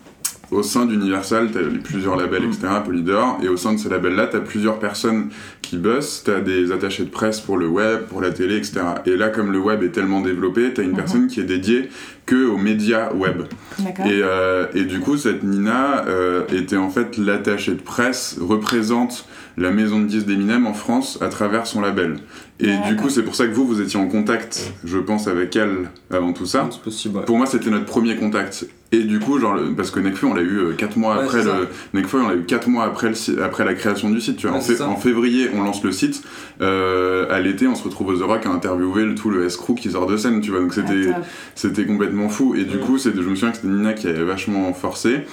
au 0.50 0.62
sein 0.62 0.86
d'Universal, 0.86 1.50
tu 1.50 1.58
as 1.58 1.62
plusieurs 1.82 2.16
labels, 2.16 2.42
mm. 2.42 2.52
etc., 2.52 2.68
Polydor, 2.84 3.38
et 3.42 3.48
au 3.48 3.56
sein 3.56 3.72
de 3.72 3.78
ces 3.78 3.88
labels-là, 3.88 4.28
tu 4.28 4.36
as 4.36 4.40
plusieurs 4.40 4.78
personnes 4.78 5.30
qui 5.62 5.76
bossent, 5.76 6.22
tu 6.24 6.30
as 6.30 6.40
des 6.40 6.72
attachés 6.72 7.04
de 7.04 7.10
presse 7.10 7.40
pour 7.40 7.56
le 7.56 7.66
web, 7.66 8.02
pour 8.02 8.20
la 8.20 8.30
télé, 8.30 8.56
etc. 8.56 8.80
Et 9.06 9.16
là, 9.16 9.28
comme 9.28 9.52
le 9.52 9.58
web 9.58 9.82
est 9.82 9.90
tellement 9.90 10.20
développé, 10.20 10.72
tu 10.72 10.80
as 10.80 10.84
une 10.84 10.92
mm-hmm. 10.92 10.96
personne 10.96 11.26
qui 11.26 11.40
est 11.40 11.44
dédiée 11.44 11.88
que 12.26 12.46
aux 12.46 12.56
médias 12.56 13.12
web. 13.12 13.42
Et, 13.78 14.20
euh, 14.22 14.66
et, 14.74 14.84
du 14.84 15.00
coup, 15.00 15.16
cette 15.16 15.42
Nina 15.42 16.04
était 16.52 16.76
en 16.76 16.88
fait 16.88 17.18
l'attachée 17.18 17.72
de 17.72 17.82
presse, 17.82 18.38
représente 18.40 19.26
la 19.56 19.70
maison 19.70 20.00
de 20.00 20.06
disques 20.06 20.26
d'Eminem 20.26 20.66
en 20.66 20.74
France 20.74 21.18
à 21.20 21.28
travers 21.28 21.66
son 21.66 21.80
label. 21.80 22.18
Et 22.60 22.76
du 22.88 22.96
coup, 22.96 23.08
c'est 23.08 23.22
pour 23.22 23.34
ça 23.34 23.46
que 23.46 23.52
vous, 23.52 23.66
vous 23.66 23.80
étiez 23.80 23.98
en 23.98 24.06
contact, 24.06 24.72
je 24.84 24.98
pense, 24.98 25.26
avec 25.26 25.56
elle 25.56 25.90
avant 26.10 26.32
tout 26.32 26.46
ça. 26.46 26.68
C'est 26.70 26.80
possible. 26.80 27.24
Pour 27.24 27.36
moi, 27.36 27.46
c'était 27.46 27.70
notre 27.70 27.84
premier 27.84 28.16
contact. 28.16 28.66
Et 28.92 29.02
du 29.02 29.18
coup, 29.18 29.40
genre, 29.40 29.58
parce 29.76 29.90
que 29.90 29.98
Nekfeu, 29.98 30.28
on 30.28 30.34
l'a 30.34 30.42
eu 30.42 30.74
4 30.78 30.96
euh, 30.96 31.00
mois 31.00 31.16
après 31.16 31.42
le. 31.42 31.68
Nekfeu, 31.94 32.20
on 32.20 32.28
l'a 32.28 32.36
eu 32.36 32.44
4 32.44 32.68
mois 32.68 32.84
après, 32.84 33.10
le, 33.10 33.42
après 33.42 33.64
la 33.64 33.74
création 33.74 34.08
du 34.08 34.20
site. 34.20 34.36
Tu 34.36 34.46
vois. 34.46 34.56
en, 34.56 34.96
février, 34.96 35.50
on 35.52 35.64
lance 35.64 35.82
le 35.82 35.90
site. 35.90 36.22
Euh, 36.60 37.26
à 37.28 37.40
l'été, 37.40 37.66
on 37.66 37.74
se 37.74 37.82
retrouve 37.82 38.08
aux 38.08 38.18
The 38.18 38.22
Rock 38.22 38.46
à 38.46 38.50
interviewer 38.50 39.04
le, 39.04 39.16
tout 39.16 39.30
le 39.30 39.46
S-Crew 39.46 39.74
qui 39.74 39.90
sort 39.90 40.06
de 40.06 40.16
scène, 40.16 40.40
tu 40.40 40.52
vois. 40.52 40.60
Donc 40.60 40.74
c'était, 40.74 41.10
c'était 41.56 41.86
complètement 41.86 42.28
fou. 42.28 42.54
Et 42.54 42.64
du 42.64 42.78
coup, 42.78 42.98
je 42.98 43.08
me 43.08 43.34
souviens 43.34 43.50
que 43.50 43.56
c'était 43.56 43.68
Nina 43.68 43.94
qui 43.94 44.06
avait 44.06 44.24
vachement 44.24 44.72
forcé. 44.72 45.24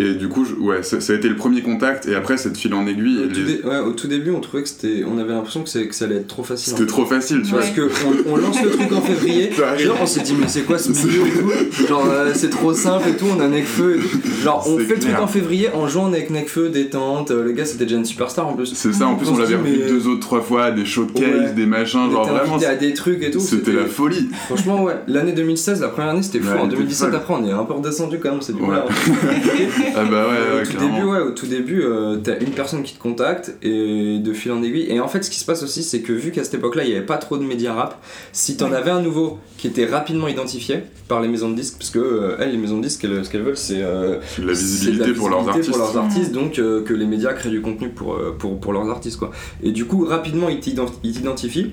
Et 0.00 0.14
du 0.14 0.28
coup, 0.28 0.44
ouais, 0.60 0.82
ça, 0.82 0.96
a 0.96 1.16
été 1.16 1.28
le 1.28 1.36
premier 1.36 1.62
contact, 1.62 2.08
et 2.08 2.16
après, 2.16 2.36
cette 2.36 2.56
file 2.56 2.74
en 2.74 2.84
aiguille. 2.84 3.20
Au, 3.20 3.28
tout, 3.28 3.68
ouais, 3.68 3.78
au 3.78 3.92
tout 3.92 4.08
début, 4.08 4.30
on 4.32 4.40
trouvait 4.40 4.64
que 4.64 4.68
c'était. 4.68 5.04
On 5.04 5.18
avait 5.18 5.32
l'impression 5.32 5.62
que, 5.62 5.78
que 5.84 5.94
ça 5.94 6.06
allait 6.06 6.16
être 6.16 6.26
trop 6.26 6.42
facile. 6.42 6.72
C'était 6.72 6.86
trop 6.86 7.06
facile, 7.06 7.42
tu 7.42 7.50
vois. 7.50 7.60
Parce 7.60 7.70
qu'on 7.70 8.30
on 8.32 8.36
lance 8.36 8.60
le 8.60 8.70
truc 8.70 8.92
en 8.92 9.00
février, 9.00 9.52
genre, 9.52 9.96
on 10.02 10.06
s'est 10.06 10.22
dit, 10.22 10.34
mais 10.38 10.48
c'est 10.48 10.62
quoi 10.62 10.78
ce 10.78 10.90
milieu 10.90 11.26
et 11.28 11.30
tout 11.76 11.86
Genre, 11.86 12.08
euh, 12.10 12.32
c'est 12.34 12.50
trop 12.50 12.74
simple 12.74 13.10
et 13.10 13.16
tout, 13.16 13.26
on 13.36 13.40
a 13.40 13.46
Necfeu 13.46 13.98
et 13.98 14.00
tout. 14.00 14.18
Genre, 14.42 14.66
on 14.68 14.78
fait 14.78 14.94
le 14.94 15.00
truc 15.00 15.18
en 15.18 15.28
février 15.28 15.68
en 15.72 15.86
jouant 15.86 16.06
avec 16.06 16.30
Necfeu, 16.30 16.70
détente. 16.70 17.30
Euh, 17.30 17.44
le 17.44 17.52
gars, 17.52 17.64
c'était 17.64 17.84
déjà 17.84 17.96
une 17.96 18.04
superstar 18.04 18.48
en 18.48 18.54
plus. 18.54 18.74
C'est 18.74 18.92
ça, 18.92 19.06
en 19.06 19.14
plus, 19.14 19.28
on, 19.28 19.38
l'avait 19.38 19.54
revu 19.54 19.78
deux 19.88 20.08
autres, 20.08 20.20
trois 20.20 20.40
fois, 20.40 20.72
des 20.72 20.86
showcases, 20.86 21.54
des 21.54 21.66
machins, 21.66 22.10
genre 22.10 22.26
vraiment. 22.26 22.56
Il 22.56 22.62
y 22.62 22.66
a 22.66 22.74
des 22.74 22.94
trucs 22.94 23.22
et 23.22 23.30
tout. 23.30 23.38
C'était 23.38 23.72
la 23.72 23.86
folie. 23.86 24.28
Franchement, 24.46 24.82
ouais. 24.82 24.96
L'année 25.06 25.32
2016, 25.32 25.82
la 25.82 25.88
première 25.88 26.10
année, 26.10 26.22
c'était 26.22 26.40
fou. 26.40 26.58
En 26.58 26.66
2017, 26.66 27.14
après, 27.14 27.34
on 27.34 27.46
est 27.46 27.52
un 27.52 27.64
peu 27.64 27.74
redescendu 27.74 28.18
quand 28.18 28.32
même, 28.32 28.42
c'est 28.42 28.54
du 28.54 28.64
Ah 29.96 30.04
bah 30.04 30.26
ouais, 30.28 30.62
au 30.62 30.66
tout 30.66 30.76
début, 30.78 31.02
ouais, 31.02 31.20
au 31.20 31.30
tout 31.30 31.46
début, 31.46 31.82
euh, 31.82 32.16
t'as 32.16 32.38
une 32.38 32.50
personne 32.50 32.82
qui 32.82 32.94
te 32.94 33.00
contacte 33.00 33.56
et 33.62 34.18
de 34.18 34.32
fil 34.32 34.52
en 34.52 34.62
aiguille. 34.62 34.86
Et 34.88 35.00
en 35.00 35.08
fait, 35.08 35.22
ce 35.22 35.30
qui 35.30 35.38
se 35.38 35.44
passe 35.44 35.62
aussi, 35.62 35.82
c'est 35.82 36.00
que 36.00 36.12
vu 36.12 36.30
qu'à 36.30 36.44
cette 36.44 36.54
époque-là, 36.54 36.84
il 36.84 36.90
n'y 36.90 36.96
avait 36.96 37.06
pas 37.06 37.18
trop 37.18 37.36
de 37.36 37.44
médias 37.44 37.74
rap, 37.74 38.02
si 38.32 38.56
t'en 38.56 38.72
avais 38.72 38.90
un 38.90 39.00
nouveau 39.00 39.38
qui 39.58 39.66
était 39.66 39.86
rapidement 39.86 40.28
identifié 40.28 40.80
par 41.08 41.20
les 41.20 41.28
maisons 41.28 41.50
de 41.50 41.56
disques, 41.56 41.76
parce 41.78 41.90
que 41.90 41.98
euh, 41.98 42.36
elles, 42.38 42.52
les 42.52 42.58
maisons 42.58 42.78
de 42.78 42.82
disques, 42.82 43.02
ce 43.02 43.30
qu'elles 43.30 43.42
veulent, 43.42 43.56
c'est 43.56 43.82
euh, 43.82 44.18
la 44.38 44.52
visibilité, 44.52 45.12
pour, 45.12 45.28
leurs 45.28 45.48
artistes. 45.48 45.70
pour 45.70 45.78
leurs 45.78 45.96
artistes, 45.96 46.32
donc 46.32 46.54
que 46.54 46.94
les 46.94 47.06
médias 47.06 47.32
créent 47.32 47.50
du 47.50 47.60
contenu 47.60 47.88
pour, 47.90 48.18
pour, 48.38 48.60
pour 48.60 48.72
leurs 48.72 48.88
artistes, 48.88 49.18
quoi. 49.18 49.30
Et 49.62 49.72
du 49.72 49.84
coup, 49.86 50.04
rapidement, 50.04 50.48
ils 50.48 50.60
t'identifient 50.60 51.72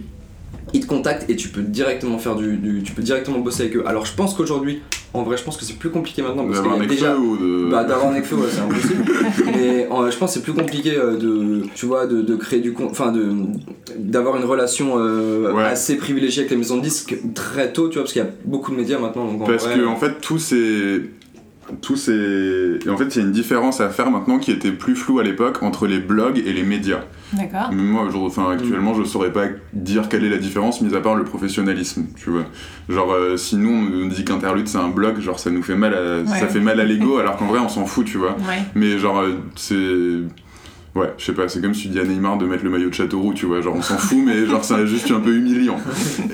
ils 0.73 0.81
te 0.81 0.87
contactent 0.87 1.29
et 1.29 1.35
tu 1.35 1.49
peux 1.49 1.61
directement 1.61 2.17
faire 2.17 2.35
du, 2.35 2.81
tu 2.83 2.93
peux 2.93 3.01
directement 3.01 3.39
bosser 3.39 3.63
avec 3.63 3.75
eux. 3.75 3.83
Alors 3.85 4.05
je 4.05 4.13
pense 4.13 4.33
qu'aujourd'hui, 4.33 4.81
en 5.13 5.23
vrai, 5.23 5.35
je 5.35 5.43
pense 5.43 5.57
que 5.57 5.65
c'est 5.65 5.77
plus 5.77 5.89
compliqué 5.89 6.21
maintenant 6.21 6.45
parce 6.45 6.61
qu'il 6.61 6.71
y 6.71 6.85
a 6.85 6.85
déjà 6.85 7.17
ou 7.17 7.35
de... 7.35 7.69
bah, 7.69 7.83
d'avoir 7.83 8.11
un 8.11 8.13
ouais, 8.13 8.23
c'est 8.23 8.59
impossible. 8.59 9.03
Mais 9.45 9.87
je 9.89 10.17
pense 10.17 10.31
que 10.31 10.39
c'est 10.39 10.43
plus 10.43 10.53
compliqué 10.53 10.95
euh, 10.95 11.17
de, 11.17 11.63
tu 11.75 11.85
vois, 11.85 12.07
de, 12.07 12.21
de 12.21 12.35
créer 12.35 12.61
du, 12.61 12.73
enfin 12.89 13.11
de, 13.11 13.33
d'avoir 13.97 14.37
une 14.37 14.45
relation 14.45 14.93
euh, 14.97 15.53
assez 15.57 15.97
privilégiée 15.97 16.41
avec 16.41 16.51
les 16.51 16.57
maisons 16.57 16.77
de 16.77 16.83
disques 16.83 17.17
très 17.33 17.73
tôt, 17.73 17.89
tu 17.89 17.95
vois, 17.95 18.03
parce 18.03 18.13
qu'il 18.13 18.21
y 18.21 18.25
a 18.25 18.29
beaucoup 18.45 18.71
de 18.71 18.77
médias 18.77 18.99
maintenant. 18.99 19.25
Donc 19.25 19.45
parce 19.45 19.67
que 19.67 19.85
en 19.85 19.97
fait, 19.97 20.21
tous 20.21 20.39
ces 20.39 21.01
tous 21.81 21.95
ces... 21.95 22.79
Et 22.85 22.89
en 22.89 22.97
fait, 22.97 23.15
il 23.15 23.19
y 23.19 23.21
a 23.21 23.25
une 23.25 23.31
différence 23.31 23.79
à 23.79 23.89
faire 23.89 24.11
maintenant 24.11 24.39
qui 24.39 24.51
était 24.51 24.71
plus 24.71 24.95
floue 24.95 25.19
à 25.19 25.23
l'époque 25.23 25.63
entre 25.63 25.87
les 25.87 25.99
blogs 25.99 26.37
et 26.37 26.51
les 26.51 26.63
médias. 26.63 27.01
D'accord. 27.33 27.71
Moi, 27.71 28.07
enfin, 28.15 28.51
actuellement, 28.51 28.93
je 28.93 29.03
saurais 29.03 29.31
pas 29.31 29.45
dire 29.73 30.09
quelle 30.09 30.25
est 30.25 30.29
la 30.29 30.37
différence, 30.37 30.81
mis 30.81 30.95
à 30.95 30.99
part 30.99 31.15
le 31.15 31.23
professionnalisme, 31.23 32.05
tu 32.15 32.29
vois. 32.29 32.45
Genre, 32.89 33.11
euh, 33.11 33.37
si 33.37 33.55
nous, 33.55 33.69
on 33.69 34.07
dit 34.07 34.25
qu'Interlude, 34.25 34.67
c'est 34.67 34.77
un 34.77 34.89
blog, 34.89 35.19
genre, 35.19 35.39
ça 35.39 35.49
nous 35.49 35.63
fait 35.63 35.75
mal 35.75 35.93
à... 35.93 36.25
ça 36.25 36.47
fait 36.47 36.59
mal 36.59 36.79
à 36.79 36.85
l'ego, 36.85 37.17
alors 37.17 37.37
qu'en 37.37 37.47
vrai, 37.47 37.59
on 37.59 37.69
s'en 37.69 37.85
fout, 37.85 38.05
tu 38.05 38.17
vois. 38.17 38.35
Mais 38.75 38.97
genre, 38.97 39.19
euh, 39.19 39.37
c'est 39.55 39.75
Ouais, 40.93 41.13
je 41.17 41.23
sais 41.23 41.33
pas, 41.33 41.47
c'est 41.47 41.61
comme 41.61 41.73
si 41.73 41.83
tu 41.83 41.87
dis 41.87 41.99
à 41.99 42.03
Neymar 42.03 42.37
de 42.37 42.45
mettre 42.45 42.65
le 42.65 42.69
maillot 42.69 42.89
de 42.89 42.93
Châteauroux, 42.93 43.33
tu 43.33 43.45
vois, 43.45 43.61
genre 43.61 43.75
on 43.77 43.81
s'en 43.81 43.97
fout, 43.97 44.17
mais 44.25 44.45
genre 44.45 44.63
c'est 44.65 44.85
juste 44.87 45.09
un 45.09 45.21
peu 45.21 45.33
humiliant. 45.33 45.77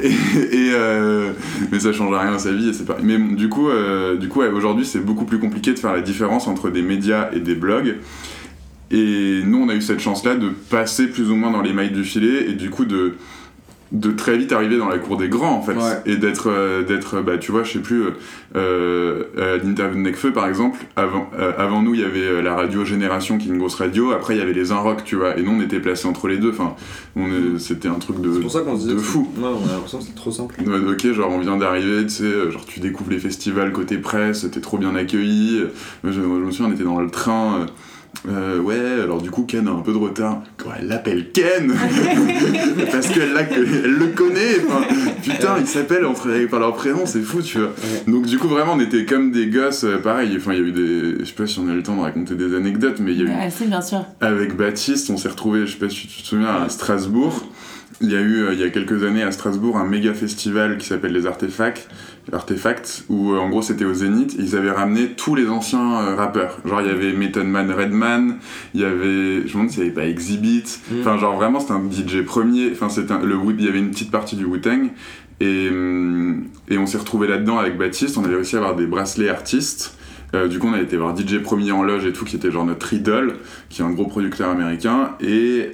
Et, 0.02 0.72
euh, 0.74 1.32
mais 1.72 1.80
ça 1.80 1.94
change 1.94 2.16
rien 2.16 2.34
à 2.34 2.40
sa 2.40 2.52
vie 2.52 2.70
et 2.70 2.74
c'est 2.74 2.86
pas. 2.86 2.98
Mais 3.04 3.20
du 3.20 3.50
coup, 3.50 3.70
euh, 3.70 4.16
du 4.18 4.30
coup 4.30 4.42
aujourd'hui 4.42 4.84
c'est 4.84 5.00
beaucoup 5.00 5.26
plus 5.26 5.38
compliqué 5.38 5.74
de 5.74 5.80
faire 5.80 5.94
la 5.94 6.02
différence 6.02 6.48
entre 6.48 6.72
des 6.72 6.82
médias 6.82 7.30
et 7.34 7.40
des 7.40 7.54
blogs. 7.54 7.98
Et 8.92 9.42
nous 9.46 9.60
on 9.60 9.70
a 9.70 9.76
eu 9.76 9.82
cette 9.82 10.00
chance-là 10.00 10.36
de 10.36 10.50
passer 10.70 11.08
plus 11.08 11.30
ou 11.30 11.36
moins 11.36 11.52
dans 11.52 11.62
les 11.62 11.74
mailles 11.74 11.92
du 11.92 12.04
filet 12.04 12.50
et 12.50 12.54
du 12.54 12.70
coup 12.70 12.86
de 12.86 13.16
de 13.92 14.12
très 14.12 14.38
vite 14.38 14.52
arriver 14.52 14.78
dans 14.78 14.90
la 14.90 14.98
cour 14.98 15.18
des 15.18 15.30
grands 15.30 15.56
en 15.56 15.62
fait. 15.62 15.76
Et 16.06 16.18
d'être 16.18 16.50
euh, 16.50 16.84
d'être 16.84 17.22
bah 17.22 17.38
tu 17.38 17.52
vois 17.52 17.64
je 17.64 17.74
sais 17.74 17.80
plus 17.80 18.04
euh, 18.56 19.24
à 19.38 19.64
l'interview 19.64 20.04
de 20.04 20.10
Necfeu 20.10 20.34
par 20.34 20.48
exemple 20.48 20.80
avant 20.96 21.30
euh, 21.40 21.54
avant 21.58 21.82
nous 21.82 21.94
il 21.94 22.02
y 22.02 22.04
avait 22.04 22.42
la 22.42 22.56
radio 22.56 22.84
Génération 22.84 23.38
qui 23.38 23.48
est 23.48 23.52
une 23.52 23.60
grosse 23.60 23.76
radio. 23.76 24.12
Après 24.12 24.36
il 24.36 24.40
y 24.40 24.42
avait 24.42 24.54
les 24.54 24.72
Un 24.72 24.80
Rock 24.80 25.04
tu 25.06 25.16
vois. 25.16 25.38
Et 25.38 25.42
nous 25.42 25.52
on 25.52 25.62
était 25.62 25.80
placés 25.80 26.08
entre 26.08 26.28
les 26.28 26.38
deux. 26.38 26.52
Enfin 26.52 26.76
c'était 27.60 27.88
un 27.88 28.00
truc 28.00 28.20
de 28.20 28.30
pour 28.40 28.52
ça 28.52 28.62
qu'on 28.62 28.76
de 28.76 28.98
fou. 28.98 29.32
ouais, 29.38 29.44
on 29.44 29.70
a 29.70 29.74
l'impression 29.74 30.00
que 30.00 30.04
c'était 30.04 30.18
trop 30.18 30.32
simple. 30.32 30.56
Ok 30.90 31.12
genre 31.14 31.32
on 31.32 31.40
vient 31.40 31.58
d'arriver 31.58 32.04
tu 32.04 32.10
sais 32.10 32.52
genre 32.52 32.66
tu 32.66 32.80
découvres 32.82 33.12
les 33.12 33.20
festivals 33.20 33.72
côté 33.72 33.98
presse 33.98 34.46
t'es 34.52 34.62
trop 34.62 34.78
bien 34.78 34.96
accueilli. 34.96 35.64
Je, 36.04 36.12
je, 36.12 36.20
me 36.20 36.52
souviens 36.52 36.72
on 36.72 36.76
était 36.76 36.84
dans 36.84 37.00
le 37.00 37.10
train 37.10 37.68
euh, 38.28 38.60
ouais, 38.60 39.02
alors 39.02 39.22
du 39.22 39.32
coup, 39.32 39.44
Ken 39.44 39.68
a 39.68 39.72
un 39.72 39.82
peu 39.82 39.94
de 39.94 39.98
retard. 39.98 40.42
Quand 40.58 40.72
elle 40.78 40.88
l'appelle 40.88 41.32
Ken 41.32 41.72
Parce 42.92 43.08
qu'elle 43.08 43.32
elle 43.38 43.94
le 43.94 44.08
connaît 44.08 44.58
Putain, 45.22 45.58
ils 45.60 45.68
s'appellent 45.68 46.06
par 46.50 46.60
leur 46.60 46.76
prénom, 46.76 47.06
c'est 47.06 47.22
fou, 47.22 47.42
tu 47.42 47.60
vois. 47.60 47.74
Donc, 48.08 48.26
du 48.26 48.38
coup, 48.38 48.48
vraiment, 48.48 48.74
on 48.74 48.80
était 48.80 49.06
comme 49.06 49.32
des 49.32 49.48
gosses, 49.48 49.84
euh, 49.84 49.98
pareil. 49.98 50.34
Enfin, 50.38 50.54
il 50.54 50.60
y 50.60 50.64
a 50.64 50.66
eu 50.66 50.72
des. 50.72 51.20
Je 51.20 51.26
sais 51.26 51.34
pas 51.34 51.48
si 51.48 51.60
on 51.60 51.70
a 51.70 51.74
eu 51.74 51.78
le 51.78 51.84
temps 51.84 51.96
de 51.96 52.02
raconter 52.02 52.36
des 52.36 52.56
anecdotes, 52.56 53.00
mais 53.00 53.14
il 53.14 53.20
y 53.20 53.22
a 53.22 53.26
eu. 53.26 53.30
Ouais, 53.30 53.68
bien 53.68 53.82
sûr. 53.82 54.06
Avec 54.20 54.56
Baptiste, 54.56 55.10
on 55.10 55.18
s'est 55.18 55.30
retrouvé, 55.30 55.66
je 55.66 55.74
sais 55.74 55.80
pas 55.80 55.90
si 55.90 56.08
tu 56.08 56.22
te 56.22 56.28
souviens, 56.28 56.64
à 56.64 56.70
Strasbourg. 56.70 57.46
Il 58.02 58.12
y 58.12 58.16
a 58.16 58.20
eu, 58.20 58.44
euh, 58.44 58.54
il 58.54 58.60
y 58.60 58.64
a 58.64 58.70
quelques 58.70 59.04
années 59.04 59.24
à 59.24 59.32
Strasbourg, 59.32 59.78
un 59.78 59.86
méga 59.86 60.14
festival 60.14 60.78
qui 60.78 60.86
s'appelle 60.86 61.14
les 61.14 61.26
Artefacts, 61.26 61.88
Artefacts 62.34 63.06
où 63.10 63.32
euh, 63.32 63.38
en 63.38 63.50
gros 63.50 63.62
c'était 63.62 63.86
au 63.86 63.94
Zénith, 63.94 64.36
ils 64.38 64.56
avaient 64.56 64.72
ramené 64.72 65.10
tous 65.10 65.36
les 65.36 65.48
anciens 65.48 66.00
euh, 66.02 66.16
rappeurs. 66.16 66.58
Genre 66.66 66.82
il 66.82 66.88
y 66.88 66.90
avait 66.90 67.14
Method 67.14 67.46
Man 67.46 67.72
Redman, 67.72 68.38
il 68.74 68.82
y 68.82 68.86
avait, 68.86 69.48
je 69.48 69.48
me 69.48 69.54
demande 69.54 69.70
s'il 69.70 69.84
n'y 69.84 69.88
avait 69.88 69.96
pas 69.96 70.08
Exhibit, 70.08 70.64
mm. 70.92 71.00
enfin 71.02 71.18
genre 71.18 71.36
vraiment 71.36 71.60
c'était 71.60 71.74
un 71.74 71.84
DJ 71.90 72.24
premier, 72.26 72.72
enfin 72.72 72.90
c'était 72.90 73.14
le 73.24 73.38
il 73.58 73.66
y 73.66 73.68
avait 73.68 73.80
une 73.80 73.92
petite 73.92 74.12
partie 74.12 74.36
du 74.36 74.46
Wu-Tang, 74.46 74.90
et, 75.40 75.70
hum, 75.70 76.46
et 76.68 76.78
on 76.78 76.86
s'est 76.86 76.98
retrouvé 76.98 77.28
là-dedans 77.28 77.58
avec 77.60 77.78
Baptiste, 77.78 78.18
on 78.18 78.24
avait 78.24 78.36
réussi 78.36 78.56
à 78.56 78.60
avoir 78.60 78.76
des 78.76 78.88
bracelets 78.88 79.30
artistes, 79.30 79.98
du 80.50 80.60
coup, 80.60 80.68
on 80.68 80.74
a 80.74 80.82
été 80.82 80.98
voir 80.98 81.18
DJ 81.18 81.40
Premier 81.42 81.72
en 81.72 81.84
loge 81.84 82.06
et 82.06 82.14
tout, 82.14 82.26
qui 82.26 82.36
était 82.36 82.52
genre 82.52 82.66
notre 82.66 82.94
idole, 82.94 83.36
qui 83.70 83.82
est 83.82 83.86
un 83.86 83.92
gros 83.92 84.06
producteur 84.06 84.50
américain. 84.50 85.16
Et, 85.22 85.72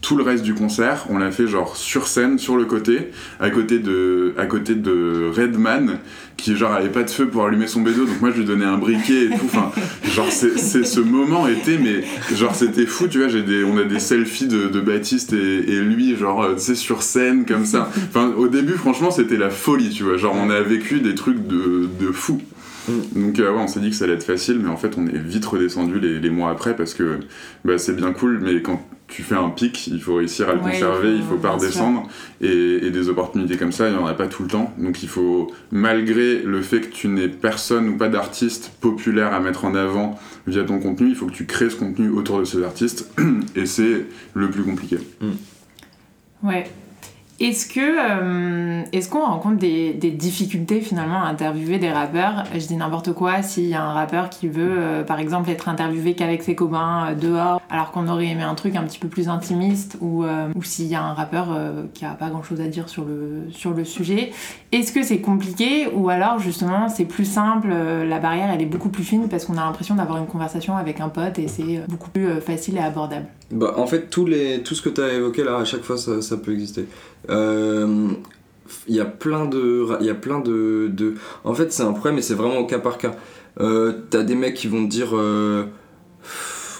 tout 0.00 0.16
le 0.16 0.22
reste 0.22 0.44
du 0.44 0.54
concert, 0.54 1.06
on 1.10 1.18
l'a 1.18 1.30
fait 1.30 1.46
genre 1.46 1.76
sur 1.76 2.08
scène, 2.08 2.38
sur 2.38 2.56
le 2.56 2.64
côté, 2.64 3.10
à 3.40 3.50
côté 3.50 3.78
de, 3.78 4.34
à 4.38 4.46
côté 4.46 4.74
de 4.74 5.30
Redman, 5.34 5.98
qui 6.36 6.56
genre 6.56 6.72
avait 6.72 6.90
pas 6.90 7.02
de 7.02 7.10
feu 7.10 7.26
pour 7.26 7.44
allumer 7.44 7.66
son 7.66 7.82
bédo, 7.82 8.04
donc 8.04 8.20
moi 8.20 8.30
je 8.30 8.38
lui 8.38 8.44
donnais 8.44 8.64
un 8.64 8.78
briquet 8.78 9.24
et 9.24 9.28
tout. 9.28 9.44
Enfin, 9.44 9.72
genre 10.10 10.30
c'est, 10.30 10.56
ce 10.58 11.00
moment 11.00 11.46
était, 11.48 11.78
mais 11.78 12.02
genre 12.34 12.54
c'était 12.54 12.86
fou, 12.86 13.08
tu 13.08 13.18
vois. 13.18 13.28
J'ai 13.28 13.42
des, 13.42 13.64
on 13.64 13.76
a 13.76 13.84
des 13.84 13.98
selfies 13.98 14.46
de, 14.46 14.68
de 14.68 14.80
Baptiste 14.80 15.32
et, 15.32 15.36
et, 15.36 15.80
lui, 15.80 16.16
genre 16.16 16.54
tu 16.54 16.60
sais 16.60 16.74
sur 16.74 17.02
scène 17.02 17.44
comme 17.44 17.66
ça. 17.66 17.90
Enfin, 18.08 18.32
au 18.36 18.48
début, 18.48 18.74
franchement, 18.74 19.10
c'était 19.10 19.38
la 19.38 19.50
folie, 19.50 19.90
tu 19.90 20.02
vois. 20.02 20.16
Genre 20.16 20.34
on 20.34 20.50
a 20.50 20.60
vécu 20.60 21.00
des 21.00 21.14
trucs 21.14 21.46
de, 21.46 21.88
de 22.00 22.12
fou. 22.12 22.40
Mm. 22.88 23.22
Donc 23.22 23.38
euh, 23.38 23.52
ouais, 23.52 23.60
on 23.60 23.66
s'est 23.66 23.80
dit 23.80 23.90
que 23.90 23.96
ça 23.96 24.04
allait 24.04 24.14
être 24.14 24.24
facile, 24.24 24.60
mais 24.62 24.68
en 24.68 24.76
fait 24.76 24.96
on 24.98 25.06
est 25.06 25.18
vite 25.18 25.44
redescendu 25.44 25.98
les, 26.00 26.18
les 26.18 26.30
mois 26.30 26.50
après 26.50 26.76
parce 26.76 26.94
que 26.94 27.20
bah, 27.64 27.78
c'est 27.78 27.96
bien 27.96 28.12
cool, 28.12 28.40
mais 28.42 28.60
quand 28.60 28.82
tu 29.14 29.22
fais 29.22 29.36
un 29.36 29.48
pic, 29.50 29.86
il 29.86 30.00
faut 30.00 30.16
réussir 30.16 30.48
à 30.48 30.54
le 30.54 30.60
Ouais, 30.60 30.72
conserver, 30.72 31.10
il 31.10 31.16
il 31.18 31.22
faut- 31.22 31.34
faut 31.34 31.36
pas 31.38 31.50
redescendre. 31.50 32.08
Et, 32.40 32.86
et 32.86 32.90
des 32.90 33.08
opportunités 33.08 33.56
comme 33.56 33.70
ça, 33.72 33.88
il 33.88 33.92
n'y 33.94 33.98
en 34.02 34.06
a 34.06 34.14
pas 34.14 34.26
tout 34.26 34.42
le 34.42 34.48
temps. 34.48 34.74
Donc 34.76 35.02
il 35.04 35.08
faut, 35.08 35.52
malgré 35.70 36.42
le 36.42 36.60
fait 36.62 36.80
que 36.80 36.92
tu 36.92 37.06
n'aies 37.08 37.28
personne 37.28 37.88
ou 37.88 37.96
pas 37.96 38.08
d'artiste 38.08 38.72
populaire 38.80 39.32
à 39.32 39.38
mettre 39.40 39.64
en 39.64 39.74
avant 39.76 40.18
via 40.48 40.64
ton 40.64 40.80
contenu, 40.80 41.08
il 41.10 41.14
faut 41.14 41.26
que 41.26 41.32
tu 41.32 41.46
crées 41.46 41.70
ce 41.70 41.76
contenu 41.76 42.08
autour 42.10 42.40
de 42.40 42.44
ces 42.44 42.62
artistes. 42.64 43.08
Et 43.56 43.66
c'est 43.66 44.06
le 44.34 44.50
plus 44.50 44.64
compliqué. 44.64 44.98
Ouais. 46.42 46.64
Est-ce 47.40 47.66
que 47.66 47.80
euh, 47.80 49.08
qu'on 49.10 49.26
rencontre 49.26 49.56
des, 49.56 49.92
difficultés 49.92 50.80
finalement 50.80 51.22
à 51.24 51.26
interviewer 51.26 51.78
des 51.78 51.90
rappeurs? 51.90 52.44
Je 52.52 52.64
dis 52.64 52.76
n'importe 52.76 53.12
quoi, 53.12 53.42
s'il 53.42 53.64
y 53.64 53.74
a 53.74 53.82
un 53.82 53.92
rappeur 53.92 54.30
qui 54.30 54.46
veut 54.46 54.76
euh, 54.78 55.02
par 55.02 55.18
exemple 55.18 55.50
être 55.50 55.68
interviewé 55.68 56.14
qu'avec 56.14 56.44
ses 56.44 56.54
copains 56.54 57.08
euh, 57.08 57.14
dehors, 57.16 57.60
alors 57.70 57.90
qu'on 57.90 58.06
aurait 58.08 58.28
aimé 58.28 58.44
un 58.44 58.54
truc 58.54 58.76
un 58.76 58.84
petit 58.84 59.00
peu 59.00 59.08
plus 59.08 59.28
intimiste, 59.28 59.98
ou, 60.00 60.24
s'il 60.62 60.86
y 60.86 60.94
a 60.94 61.02
un 61.02 61.12
rappeur 61.12 61.48
qui 61.92 62.04
a 62.04 62.10
pas 62.10 62.30
grand 62.30 62.42
chose 62.42 62.60
à 62.60 62.68
dire 62.68 62.88
sur 62.88 63.04
le, 63.04 63.48
sur 63.50 63.72
le 63.72 63.84
sujet, 63.84 64.32
est-ce 64.72 64.92
que 64.92 65.02
c'est 65.02 65.20
compliqué? 65.20 65.88
Ou 65.92 66.08
alors 66.08 66.38
justement 66.38 66.88
c'est 66.88 67.04
plus 67.04 67.24
simple, 67.24 67.68
la 67.68 68.18
barrière 68.18 68.50
elle 68.52 68.62
est 68.62 68.66
beaucoup 68.66 68.88
plus 68.88 69.04
fine 69.04 69.28
parce 69.28 69.44
qu'on 69.44 69.58
a 69.58 69.64
l'impression 69.64 69.96
d'avoir 69.96 70.18
une 70.18 70.26
conversation 70.26 70.76
avec 70.76 71.00
un 71.00 71.08
pote 71.08 71.38
et 71.38 71.48
c'est 71.48 71.82
beaucoup 71.88 72.10
plus 72.10 72.40
facile 72.40 72.76
et 72.76 72.80
abordable? 72.80 73.26
Bah, 73.50 73.74
en 73.76 73.86
fait, 73.86 74.08
tous 74.10 74.26
les, 74.26 74.62
tout 74.62 74.74
ce 74.74 74.82
que 74.82 74.88
tu 74.88 75.00
as 75.00 75.12
évoqué 75.12 75.44
là, 75.44 75.58
à 75.58 75.64
chaque 75.64 75.82
fois, 75.82 75.96
ça, 75.96 76.22
ça 76.22 76.36
peut 76.36 76.52
exister. 76.52 76.86
Euh, 77.30 78.08
Il 78.88 78.94
y 78.94 79.00
a 79.00 79.04
plein 79.04 79.44
de. 79.46 79.86
Il 80.00 80.06
y 80.06 80.10
a 80.10 80.14
plein 80.14 80.40
de, 80.40 80.88
de- 80.92 81.14
En 81.44 81.54
fait, 81.54 81.72
c'est 81.72 81.82
un 81.82 81.92
problème 81.92 82.18
et 82.18 82.22
c'est 82.22 82.34
vraiment 82.34 82.58
au 82.58 82.66
cas 82.66 82.78
par 82.78 82.98
cas. 82.98 83.14
Euh, 83.60 83.92
T'as 84.10 84.22
des 84.22 84.34
mecs 84.34 84.54
qui 84.54 84.66
vont 84.68 84.84
te 84.84 84.90
dire. 84.90 85.10
euh, 85.14 85.64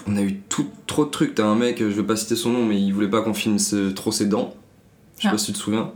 on 0.07 0.17
a 0.17 0.21
eu 0.21 0.35
tout, 0.49 0.67
trop 0.87 1.05
de 1.05 1.09
trucs. 1.11 1.35
T'as 1.35 1.45
un 1.45 1.55
mec, 1.55 1.77
je 1.79 1.85
vais 1.85 2.03
pas 2.03 2.15
citer 2.15 2.35
son 2.35 2.51
nom, 2.51 2.65
mais 2.65 2.79
il 2.81 2.91
voulait 2.93 3.07
pas 3.09 3.21
qu'on 3.21 3.33
filme 3.33 3.57
trop 3.95 4.11
ses 4.11 4.25
dents. 4.25 4.55
Je 5.17 5.23
sais 5.23 5.27
Ah. 5.29 5.31
pas 5.31 5.37
si 5.37 5.47
tu 5.47 5.53
te 5.53 5.57
souviens. 5.59 5.91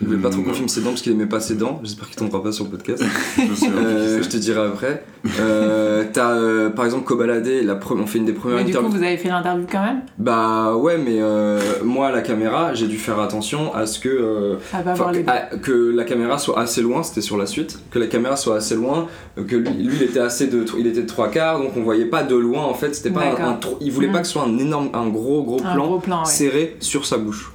Il 0.00 0.06
voulait 0.08 0.18
pas 0.18 0.30
trop 0.30 0.40
qu'on 0.42 0.48
Non. 0.48 0.54
filme 0.54 0.68
ses 0.68 0.80
dents 0.80 0.88
parce 0.90 1.02
qu'il 1.02 1.12
aimait 1.12 1.26
pas 1.26 1.38
ses 1.38 1.54
dents. 1.54 1.78
J'espère 1.84 2.08
qu'il 2.08 2.16
tombera 2.16 2.42
pas 2.42 2.50
sur 2.50 2.64
le 2.64 2.70
podcast. 2.70 3.04
Je 3.36 3.66
Euh, 3.66 4.22
je 4.22 4.28
te 4.28 4.36
dirai 4.36 4.60
après. 4.66 5.04
Euh, 5.38 6.04
T'as 6.12 6.32
euh, 6.32 6.70
par 6.70 6.84
exemple 6.86 7.04
Kobalade, 7.04 7.46
la 7.46 7.74
pre- 7.76 7.96
on 8.00 8.06
fait 8.06 8.18
une 8.18 8.24
des 8.24 8.32
premières 8.32 8.58
Mais 8.58 8.64
du 8.64 8.72
coup 8.72 8.78
interviews. 8.78 8.98
vous 8.98 9.04
avez 9.04 9.16
fait 9.16 9.28
l'interview 9.28 9.66
quand 9.70 9.84
même? 9.84 10.00
Bah 10.18 10.74
ouais, 10.76 10.98
mais 10.98 11.18
euh, 11.20 11.60
moi 11.84 12.08
à 12.08 12.12
la 12.12 12.22
caméra, 12.22 12.74
j'ai 12.74 12.86
dû 12.88 12.96
faire 12.98 13.20
attention 13.20 13.72
à 13.74 13.86
ce 13.86 14.00
que, 14.00 14.08
euh, 14.08 14.56
À 14.72 14.78
pas 14.78 14.92
enfin, 14.92 14.94
voir 14.94 15.12
les 15.12 15.22
que, 15.22 15.30
à- 15.30 15.40
que 15.58 15.92
la 15.94 16.04
caméra 16.04 16.38
soit 16.38 16.58
assez 16.58 16.82
loin, 16.82 17.02
c'était 17.02 17.20
sur 17.20 17.36
la 17.36 17.46
suite, 17.46 17.78
que 17.90 17.98
la 17.98 18.06
caméra 18.08 18.36
soit 18.36 18.56
assez 18.56 18.74
loin, 18.74 19.06
que 19.36 19.56
lui, 19.56 19.70
lui, 19.84 19.96
il 19.96 20.02
était 20.02 20.20
assez 20.20 20.48
de, 20.48 20.64
il 20.78 20.86
était 20.86 21.02
de 21.02 21.06
trois 21.06 21.28
quarts, 21.30 21.60
donc 21.60 21.76
on 21.76 21.82
voyait 21.82 22.06
pas 22.06 22.22
de 22.24 22.34
loin 22.34 22.62
en 22.64 22.74
fait, 22.74 22.94
c'était 22.94 23.10
pas 23.10 23.20
un, 23.38 23.50
un 23.52 23.60
il 23.80 23.92
voulait 23.92 24.10
pas 24.10 24.20
que 24.20 24.26
ce 24.26 24.32
soit 24.32 24.42
un 24.44 24.58
énorme, 24.58 24.88
un 24.94 25.06
gros 25.08 25.42
gros 25.44 25.60
Un 25.64 25.74
plan 25.74 25.86
gros 25.86 25.98
plan, 26.00 26.20
ouais. 26.24 26.26
serré 26.30 26.76
sur 26.80 27.06
sa 27.06 27.18
bouche, 27.18 27.52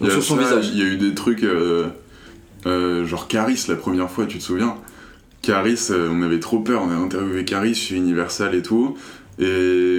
donc 0.00 0.10
sur 0.10 0.22
son 0.22 0.36
ça, 0.36 0.42
visage. 0.42 0.70
Il 0.72 0.78
y 0.78 0.82
a 0.82 0.86
eu 0.86 0.96
des 0.96 1.14
trucs, 1.14 1.44
euh, 1.44 1.86
euh, 2.66 3.04
genre 3.04 3.28
Caris 3.28 3.64
la 3.68 3.76
première 3.76 4.10
fois, 4.10 4.26
tu 4.26 4.38
te 4.38 4.42
souviens? 4.42 4.76
Caris, 5.42 5.88
euh, 5.90 6.08
on 6.10 6.22
avait 6.22 6.40
trop 6.40 6.60
peur, 6.60 6.82
on 6.82 6.90
a 6.90 6.94
interviewé 6.94 7.44
Caris 7.44 7.74
chez 7.74 7.96
Universal 7.96 8.54
et 8.54 8.62
tout, 8.62 8.96
et, 9.38 9.98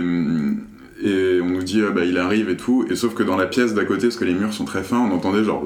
et 1.01 1.39
on 1.41 1.49
nous 1.49 1.63
dit 1.63 1.81
ah 1.87 1.91
bah 1.91 2.03
il 2.03 2.17
arrive 2.17 2.49
et 2.49 2.57
tout, 2.57 2.85
et 2.89 2.95
sauf 2.95 3.13
que 3.13 3.23
dans 3.23 3.37
la 3.37 3.47
pièce 3.47 3.73
d'à 3.73 3.85
côté, 3.85 4.07
parce 4.07 4.17
que 4.17 4.25
les 4.25 4.33
murs 4.33 4.53
sont 4.53 4.65
très 4.65 4.83
fins, 4.83 4.99
on 4.99 5.13
entendait 5.13 5.43
genre, 5.43 5.63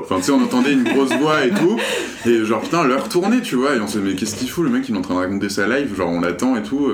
enfin 0.00 0.16
tu 0.16 0.24
sais, 0.24 0.32
on 0.32 0.42
entendait 0.42 0.72
une 0.72 0.84
grosse 0.84 1.12
voix 1.12 1.44
et 1.46 1.50
tout, 1.50 1.78
et 2.26 2.44
genre 2.44 2.60
putain, 2.60 2.84
l'heure 2.84 3.08
tournait, 3.08 3.40
tu 3.40 3.54
vois, 3.54 3.76
et 3.76 3.80
on 3.80 3.86
se 3.86 3.98
dit 3.98 4.04
mais 4.04 4.14
qu'est-ce 4.16 4.36
qu'il 4.36 4.50
fout, 4.50 4.64
le 4.64 4.70
mec 4.70 4.88
il 4.88 4.94
est 4.94 4.98
en 4.98 5.02
train 5.02 5.14
de 5.14 5.20
raconter 5.20 5.48
sa 5.48 5.68
live, 5.68 5.96
genre 5.96 6.10
on 6.10 6.20
l'attend 6.20 6.56
et 6.56 6.62
tout. 6.62 6.90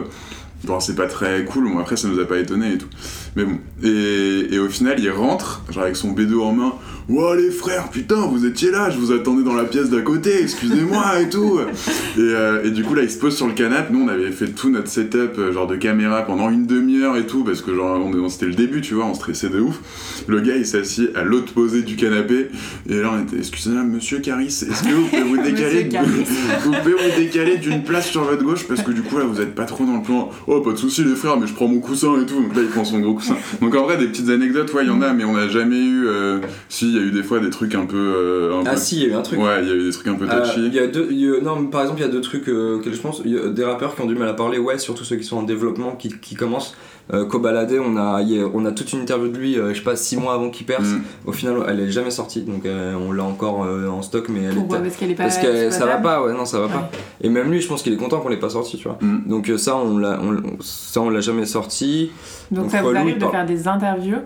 Bon, 0.64 0.80
c'est 0.80 0.94
pas 0.94 1.06
très 1.06 1.44
cool, 1.44 1.64
bon, 1.70 1.78
après 1.78 1.96
ça 1.96 2.08
nous 2.08 2.18
a 2.20 2.24
pas 2.24 2.38
étonné 2.38 2.72
et 2.72 2.78
tout. 2.78 2.88
Mais 3.36 3.44
bon. 3.44 3.58
Et, 3.82 4.54
et 4.54 4.58
au 4.58 4.68
final, 4.68 4.98
il 4.98 5.10
rentre, 5.10 5.62
genre 5.70 5.84
avec 5.84 5.96
son 5.96 6.12
bédo 6.12 6.42
en 6.42 6.52
main. 6.52 6.72
Ouah, 7.06 7.36
les 7.36 7.50
frères, 7.50 7.90
putain, 7.90 8.26
vous 8.26 8.46
étiez 8.46 8.70
là, 8.70 8.88
je 8.88 8.96
vous 8.96 9.12
attendais 9.12 9.42
dans 9.42 9.52
la 9.52 9.64
pièce 9.64 9.90
d'à 9.90 10.00
côté, 10.00 10.40
excusez-moi 10.40 11.20
et 11.20 11.28
tout. 11.28 11.58
Et, 12.16 12.20
euh, 12.20 12.62
et 12.62 12.70
du 12.70 12.84
coup, 12.84 12.94
là, 12.94 13.02
il 13.02 13.10
se 13.10 13.18
pose 13.18 13.36
sur 13.36 13.48
le 13.48 13.54
canapé. 13.54 13.92
Nous, 13.92 14.00
on 14.04 14.08
avait 14.08 14.30
fait 14.30 14.46
tout 14.46 14.70
notre 14.70 14.88
setup, 14.88 15.36
euh, 15.36 15.52
genre 15.52 15.66
de 15.66 15.74
caméra 15.74 16.22
pendant 16.22 16.48
une 16.48 16.64
demi-heure 16.64 17.16
et 17.16 17.26
tout, 17.26 17.42
parce 17.42 17.60
que 17.60 17.74
genre, 17.74 17.98
on, 18.00 18.28
c'était 18.28 18.46
le 18.46 18.54
début, 18.54 18.82
tu 18.82 18.94
vois, 18.94 19.04
on 19.06 19.14
stressait 19.14 19.48
de 19.48 19.58
ouf. 19.58 19.80
Le 20.28 20.40
gars, 20.40 20.56
il 20.56 20.64
s'assit 20.64 21.10
à 21.16 21.24
l'autre 21.24 21.52
posé 21.52 21.82
du 21.82 21.96
canapé. 21.96 22.50
Et 22.88 23.00
là, 23.00 23.10
on 23.12 23.22
était, 23.22 23.38
excusez-moi, 23.38 23.82
monsieur 23.82 24.20
Caris, 24.20 24.46
est-ce 24.46 24.82
que 24.84 24.94
vous 24.94 25.06
pouvez 25.08 25.22
vous 25.22 25.36
décaler 25.42 25.88
vous 26.64 26.72
pouvez 26.72 26.92
vous 26.92 27.20
décaler 27.20 27.56
d'une 27.56 27.82
place 27.82 28.10
sur 28.10 28.22
votre 28.22 28.44
gauche? 28.44 28.66
Parce 28.68 28.82
que 28.82 28.92
du 28.92 29.02
coup 29.02 29.18
là 29.18 29.24
vous 29.24 29.40
êtes 29.40 29.54
pas 29.54 29.64
trop 29.64 29.84
dans 29.84 29.96
le 29.96 30.02
plan. 30.02 30.30
Oh 30.46 30.60
pas 30.60 30.72
de 30.72 30.76
soucis 30.76 31.04
les 31.04 31.14
frères 31.14 31.38
mais 31.38 31.46
je 31.46 31.54
prends 31.54 31.68
mon 31.68 31.80
coussin 31.80 32.20
et 32.20 32.26
tout. 32.26 32.40
Donc 32.40 32.54
là 32.54 32.62
il 32.62 32.68
prend 32.68 32.84
son 32.84 33.00
gros 33.00 33.14
coussin. 33.14 33.23
Donc 33.60 33.74
en 33.74 33.82
vrai 33.84 33.96
des 33.96 34.06
petites 34.06 34.28
anecdotes 34.30 34.72
ouais 34.74 34.82
il 34.84 34.88
y 34.88 34.90
en 34.90 35.02
a 35.02 35.12
mais 35.12 35.24
on 35.24 35.32
n'a 35.32 35.48
jamais 35.48 35.78
eu. 35.84 36.06
euh, 36.06 36.38
Si 36.68 36.88
il 36.88 36.94
y 36.96 36.98
a 36.98 37.02
eu 37.02 37.10
des 37.10 37.22
fois 37.22 37.40
des 37.40 37.50
trucs 37.50 37.74
un 37.74 37.86
peu. 37.86 37.96
euh, 37.96 38.54
un 38.60 38.62
Ah 38.66 38.70
peu- 38.72 38.76
si, 38.76 38.96
il 38.96 39.02
y 39.02 39.06
a 39.06 39.08
eu 39.08 39.14
un 39.14 39.22
truc. 39.22 39.38
Ouais 39.40 39.62
il 39.62 39.68
y 39.68 39.72
a 39.72 39.74
eu 39.74 39.84
des 39.84 39.90
trucs 39.90 40.06
un 40.08 40.14
peu 40.14 40.26
Euh, 40.28 40.40
touchy. 40.44 40.66
il 40.66 40.74
y 40.74 40.78
a 40.78 40.86
deux, 40.86 41.08
il 41.10 41.18
y 41.20 41.28
a- 41.28 41.40
non, 41.40 41.66
par 41.66 41.82
exemple, 41.82 42.00
il 42.00 42.02
y 42.02 42.08
a 42.08 42.10
deux 42.10 42.20
trucs 42.20 42.48
euh, 42.48 42.76
auxquels 42.76 42.94
je 42.94 43.00
pense. 43.00 43.22
Il 43.24 43.32
y 43.32 43.38
a 43.38 43.48
des 43.48 43.64
rappeurs 43.64 43.94
qui 43.94 44.02
ont 44.02 44.06
du 44.06 44.14
mal 44.14 44.28
à 44.28 44.34
parler, 44.34 44.58
ouais, 44.58 44.78
surtout 44.78 45.04
ceux 45.04 45.16
qui 45.16 45.24
sont 45.24 45.36
en 45.38 45.42
développement, 45.42 45.92
qui, 45.96 46.08
qui 46.20 46.34
commencent. 46.34 46.74
Euh, 47.12 47.26
Kobalade, 47.26 47.74
on 47.84 47.98
a, 47.98 48.22
on 48.54 48.64
a 48.64 48.72
toute 48.72 48.92
une 48.94 49.00
interview 49.00 49.28
de 49.28 49.36
lui, 49.36 49.58
euh, 49.58 49.74
je 49.74 49.78
sais 49.78 49.84
pas, 49.84 49.94
6 49.94 50.16
mois 50.16 50.32
avant 50.34 50.48
qu'il 50.48 50.64
perce. 50.64 50.88
Mm. 50.88 51.02
Au 51.26 51.32
final, 51.32 51.56
elle 51.68 51.80
est 51.80 51.90
jamais 51.90 52.10
sortie, 52.10 52.40
donc 52.42 52.64
euh, 52.64 52.94
on 52.94 53.12
l'a 53.12 53.24
encore 53.24 53.64
euh, 53.64 53.88
en 53.88 54.00
stock, 54.00 54.30
mais 54.30 54.44
elle 54.44 54.54
Pourquoi 54.54 54.78
est. 54.78 54.82
Parce 54.84 54.96
qu'elle 54.96 55.10
est 55.10 55.14
pas 55.14 55.24
Parce 55.24 55.36
que 55.38 55.68
ça 55.70 55.84
va 55.84 55.96
pas, 55.98 56.22
ouais, 56.24 56.32
non, 56.32 56.46
ça 56.46 56.60
va 56.60 56.66
Ouais. 56.66 56.72
pas. 56.72 56.90
Et 57.20 57.28
même 57.28 57.50
lui, 57.50 57.60
je 57.60 57.68
pense 57.68 57.82
qu'il 57.82 57.92
est 57.92 57.96
content 57.98 58.20
qu'on 58.20 58.30
l'ait 58.30 58.38
pas 58.38 58.48
sorti, 58.48 58.78
tu 58.78 58.84
vois. 58.88 58.96
Mm. 59.02 59.28
Donc 59.28 59.52
ça, 59.58 59.76
on 59.76 59.98
l'a, 59.98 60.18
on, 60.22 60.56
ça, 60.60 61.02
on 61.02 61.10
l'a 61.10 61.20
jamais 61.20 61.44
sorti. 61.44 62.10
Donc, 62.50 62.62
Donc, 62.64 62.70
ça 62.72 62.80
vous 62.82 62.88
arrive 62.96 63.18
de 63.18 63.26
faire 63.26 63.44
des 63.44 63.68
interviews 63.68 64.16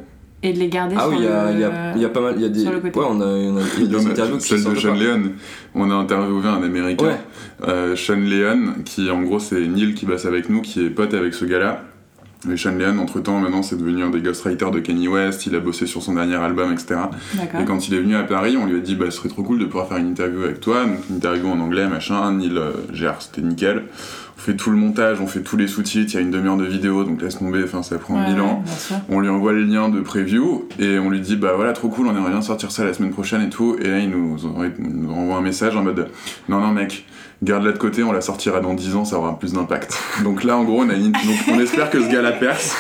et 0.45 0.53
de 0.53 0.59
les 0.61 0.69
garder 0.69 0.95
Ah 0.97 1.01
sur 1.03 1.11
oui, 1.11 1.17
il 1.19 1.25
y 1.25 1.27
a, 1.27 1.47
le... 1.51 1.55
il 1.55 1.61
y, 1.61 1.64
a, 1.64 1.93
il 1.97 2.03
y 2.03 2.05
a 2.05 2.09
pas 2.11 2.21
mal, 2.21 2.35
il 2.37 2.43
y 2.43 2.45
a 2.45 2.49
des. 2.49 2.61
sur 2.61 2.71
le 2.71 2.79
côté. 2.79 2.97
Ouais, 2.97 3.07
on 3.11 3.21
a, 3.21 3.25
on 3.25 3.57
a- 3.57 3.61
y 3.81 3.83
a 3.83 3.87
des 3.88 3.97
a- 4.07 4.11
interviews 4.11 4.38
qui 4.38 4.47
celle 4.47 4.62
de 4.73 4.75
Sean. 4.77 4.95
Leon, 4.95 5.23
on 5.75 5.91
a 5.91 5.95
interviewé 5.95 6.47
un 6.47 6.62
américain, 6.62 7.07
Ouais. 7.07 7.17
euh, 7.67 7.97
Sean 7.97 8.14
Leon, 8.21 8.75
qui 8.85 9.11
en 9.11 9.21
gros 9.23 9.41
c'est 9.41 9.59
Neil 9.67 9.95
qui 9.95 10.07
bosse 10.07 10.27
avec 10.27 10.49
nous, 10.49 10.62
qui 10.62 10.87
est 10.87 10.91
pote 10.91 11.12
avec 11.12 11.35
ce 11.35 11.45
gars-là. 11.45 11.83
Et 12.51 12.57
Sean 12.57 12.79
entre 12.98 13.20
temps, 13.20 13.40
maintenant 13.40 13.62
c'est 13.62 13.77
devenu 13.77 14.05
un 14.05 14.11
des 14.11 14.20
ghostwriters 14.20 14.70
de 14.70 14.79
Kanye 14.79 15.09
West, 15.09 15.46
il 15.46 15.55
a 15.57 15.61
bossé 15.61 15.87
sur 15.87 16.03
son 16.03 16.14
dernier 16.14 16.37
album, 16.37 16.72
etc. 16.72 17.01
Et 17.61 17.64
quand 17.64 17.88
il 17.88 17.94
est 17.94 18.01
venu 18.01 18.14
à 18.14 18.22
Paris, 18.22 18.57
on 18.57 18.66
lui 18.66 18.77
a 18.77 18.81
dit 18.81 18.94
bah 18.94 19.07
ce 19.11 19.18
serait 19.18 19.29
trop 19.29 19.42
cool 19.42 19.59
de 19.59 19.64
pouvoir 19.64 19.88
faire 19.88 19.96
une 19.96 20.09
interview 20.09 20.42
avec 20.42 20.61
toi, 20.61 20.85
donc 20.85 21.01
une 21.11 21.16
interview 21.16 21.48
en 21.48 21.59
anglais, 21.59 21.88
machin, 21.88 22.33
Neil 22.33 22.57
euh, 22.57 22.72
gère, 22.92 23.20
c'était 23.20 23.40
nickel. 23.40 23.85
On 24.37 24.40
fait 24.40 24.55
tout 24.55 24.70
le 24.70 24.77
montage, 24.77 25.20
on 25.20 25.27
fait 25.27 25.42
tous 25.42 25.57
les 25.57 25.66
sous-titres, 25.66 26.12
il 26.12 26.14
y 26.14 26.18
a 26.18 26.20
une 26.20 26.31
demi-heure 26.31 26.57
de 26.57 26.64
vidéo, 26.64 27.03
donc 27.03 27.20
laisse 27.20 27.38
tomber, 27.38 27.64
enfin 27.64 27.83
ça 27.83 27.98
prend 27.98 28.14
Ouais, 28.14 28.31
mille 28.31 28.40
ans. 28.40 28.62
On 29.09 29.18
lui 29.18 29.29
envoie 29.29 29.53
le 29.53 29.64
lien 29.64 29.88
de 29.88 30.01
preview 30.01 30.68
et 30.79 31.01
on 31.01 31.11
lui 31.11 31.20
dit 31.20 31.35
bah 31.35 31.55
voilà 31.57 31.72
trop 31.72 31.88
cool. 31.88 32.07
On 32.07 32.16
aimerait 32.16 32.31
bien 32.31 32.40
sortir 32.40 32.70
ça 32.70 32.85
la 32.85 32.94
semaine 32.94 33.11
prochaine 33.11 33.42
et 33.42 33.51
tout. 33.51 33.77
Et 33.81 33.88
là 33.88 33.98
il 33.98 34.11
nous, 34.11 34.37
il 34.79 34.85
nous 34.87 35.12
renvoie 35.12 35.38
un 35.38 35.42
message 35.42 35.77
en 35.77 35.83
mode 35.83 36.09
non 36.48 36.61
non 36.61 36.68
mec 36.68 37.05
garde-la 37.42 37.72
de 37.72 37.79
côté 37.79 38.03
on 38.03 38.12
la 38.12 38.20
sortira 38.20 38.61
dans 38.61 38.74
10 38.74 38.96
ans 38.96 39.05
ça 39.05 39.16
aura 39.18 39.38
plus 39.38 39.53
d'impact. 39.53 39.96
Donc 40.24 40.44
là 40.44 40.57
en 40.57 40.64
gros 40.64 40.83
on 40.83 40.88
a 40.88 40.94
une, 40.94 41.12
donc 41.12 41.22
on 41.53 41.61
espère 41.61 41.90
que 41.90 42.03
ce 42.03 42.11
gars 42.11 42.22
la 42.22 42.33
perce. 42.33 42.77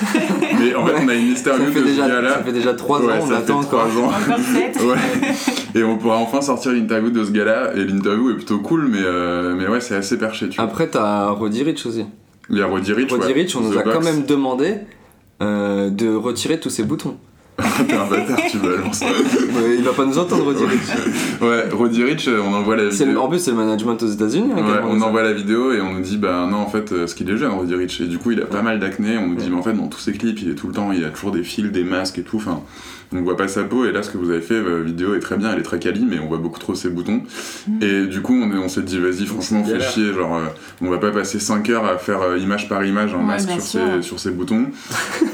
Mais 0.58 0.74
en 0.74 0.86
fait 0.86 0.94
on 1.02 1.08
a 1.08 1.14
une 1.14 1.30
interview 1.32 1.66
fait, 1.72 1.80
de 1.80 1.86
ce 1.86 1.90
déjà, 1.90 2.08
gars 2.08 2.20
là 2.20 2.34
ça 2.34 2.42
fait 2.42 2.52
déjà 2.52 2.74
3 2.74 3.00
ans, 3.00 3.02
on 3.20 3.26
ça 3.26 3.36
attend 3.38 3.62
fait 3.62 3.74
encore. 3.74 3.88
3 3.88 4.02
ans. 4.02 4.08
Encore 4.08 4.38
7 4.38 4.78
ouais. 4.84 5.80
Et 5.80 5.84
on 5.84 5.96
pourra 5.96 6.16
enfin 6.16 6.40
sortir 6.40 6.72
l'interview 6.72 7.10
de 7.10 7.24
ce 7.24 7.30
gars 7.30 7.44
là 7.44 7.72
et 7.74 7.84
l'interview 7.84 8.30
est 8.30 8.34
plutôt 8.34 8.58
cool 8.58 8.88
mais, 8.88 9.02
euh, 9.02 9.54
mais 9.56 9.68
ouais 9.68 9.80
c'est 9.80 9.94
assez 9.96 10.18
perché 10.18 10.48
tu 10.48 10.56
vois. 10.56 10.64
Après, 10.64 10.88
t'as 10.88 11.28
Roddy 11.30 11.62
Rich 11.62 11.86
aussi. 11.86 12.04
il 12.50 12.58
y 12.58 12.62
a 12.62 12.66
Roddy 12.66 12.92
Rich 12.92 13.10
Roddy 13.12 13.26
ouais. 13.26 13.32
Rich, 13.32 13.56
on 13.56 13.60
nous 13.60 13.78
a 13.78 13.82
quand 13.82 14.02
même 14.02 14.24
demandé 14.24 14.76
euh, 15.40 15.88
de 15.90 16.12
retirer 16.12 16.58
tous 16.58 16.70
ses 16.70 16.82
boutons. 16.82 17.16
t'es 17.88 17.94
un 17.94 18.06
bâtard 18.06 18.38
tu 18.50 18.58
balances 18.58 19.00
Ouais, 19.02 19.74
il 19.78 19.82
va 19.84 19.92
pas 19.92 20.04
nous 20.06 20.16
entendre, 20.18 20.44
Roddy 20.44 20.64
Rich. 20.64 20.80
ouais. 21.40 21.64
Roddy 21.72 22.04
Rich 22.04 22.28
on 22.28 22.54
envoie 22.54 22.76
la 22.76 22.84
le- 22.84 22.90
vidéo. 22.90 23.20
en 23.20 23.28
plus, 23.28 23.38
c'est 23.40 23.50
le 23.50 23.56
management 23.56 24.00
aux 24.02 24.06
États-Unis. 24.06 24.50
hein, 24.56 24.60
Ouais, 24.62 24.78
on 24.88 25.00
ça. 25.00 25.06
envoie 25.06 25.22
la 25.22 25.32
vidéo 25.32 25.72
et 25.72 25.80
on 25.80 25.94
nous 25.94 26.00
dit 26.00 26.18
bah 26.18 26.46
non 26.50 26.58
en 26.58 26.68
fait 26.68 26.92
euh, 26.92 27.06
ce 27.06 27.14
qu'il 27.14 27.28
est 27.30 27.36
jeune 27.36 27.50
Roddy 27.50 27.74
Rich. 27.74 28.00
Et 28.00 28.06
du 28.06 28.18
coup 28.18 28.30
il 28.30 28.40
a 28.40 28.46
pas 28.46 28.62
mal 28.62 28.78
d'acné. 28.78 29.18
On 29.18 29.26
nous 29.28 29.34
dit 29.34 29.48
mais 29.50 29.56
en 29.56 29.62
fait 29.62 29.72
dans 29.72 29.88
tous 29.88 29.98
ses 29.98 30.12
clips 30.12 30.40
il 30.42 30.50
est 30.50 30.54
tout 30.54 30.68
le 30.68 30.72
temps 30.74 30.92
il 30.92 31.04
a 31.04 31.08
toujours 31.10 31.32
des 31.32 31.42
fils 31.42 31.70
des 31.72 31.84
masques 31.84 32.18
et 32.18 32.22
tout. 32.22 32.36
Enfin 32.36 32.60
on 33.10 33.22
voit 33.22 33.36
pas 33.38 33.48
sa 33.48 33.64
peau. 33.64 33.84
Et 33.86 33.92
là 33.92 34.02
ce 34.04 34.10
que 34.10 34.18
vous 34.18 34.30
avez 34.30 34.40
fait 34.42 34.62
la 34.62 34.80
vidéo 34.80 35.14
est 35.14 35.20
très 35.20 35.36
bien 35.36 35.50
elle 35.52 35.58
est 35.58 35.62
très 35.62 35.78
quali 35.80 36.04
mais 36.08 36.18
on 36.20 36.26
voit 36.28 36.38
beaucoup 36.38 36.60
trop 36.60 36.74
ses 36.76 36.90
boutons. 36.90 37.22
Et 37.80 38.02
du 38.06 38.20
coup 38.22 38.34
on, 38.34 38.50
on 38.56 38.68
s'est 38.68 38.82
dit 38.82 38.98
vas-y 38.98 39.26
franchement 39.26 39.64
fais 39.64 39.80
chier 39.80 40.12
genre 40.12 40.36
euh, 40.36 40.42
on 40.80 40.90
va 40.90 40.98
pas 40.98 41.10
passer 41.10 41.38
5 41.40 41.68
heures 41.70 41.86
à 41.86 41.96
faire 41.98 42.20
euh, 42.22 42.38
image 42.38 42.68
par 42.68 42.84
image 42.84 43.14
un 43.14 43.18
Ouais, 43.18 43.24
masque 43.24 43.50
sur 43.50 43.62
ses, 43.62 44.02
sur 44.02 44.20
ses 44.20 44.30
boutons. 44.30 44.66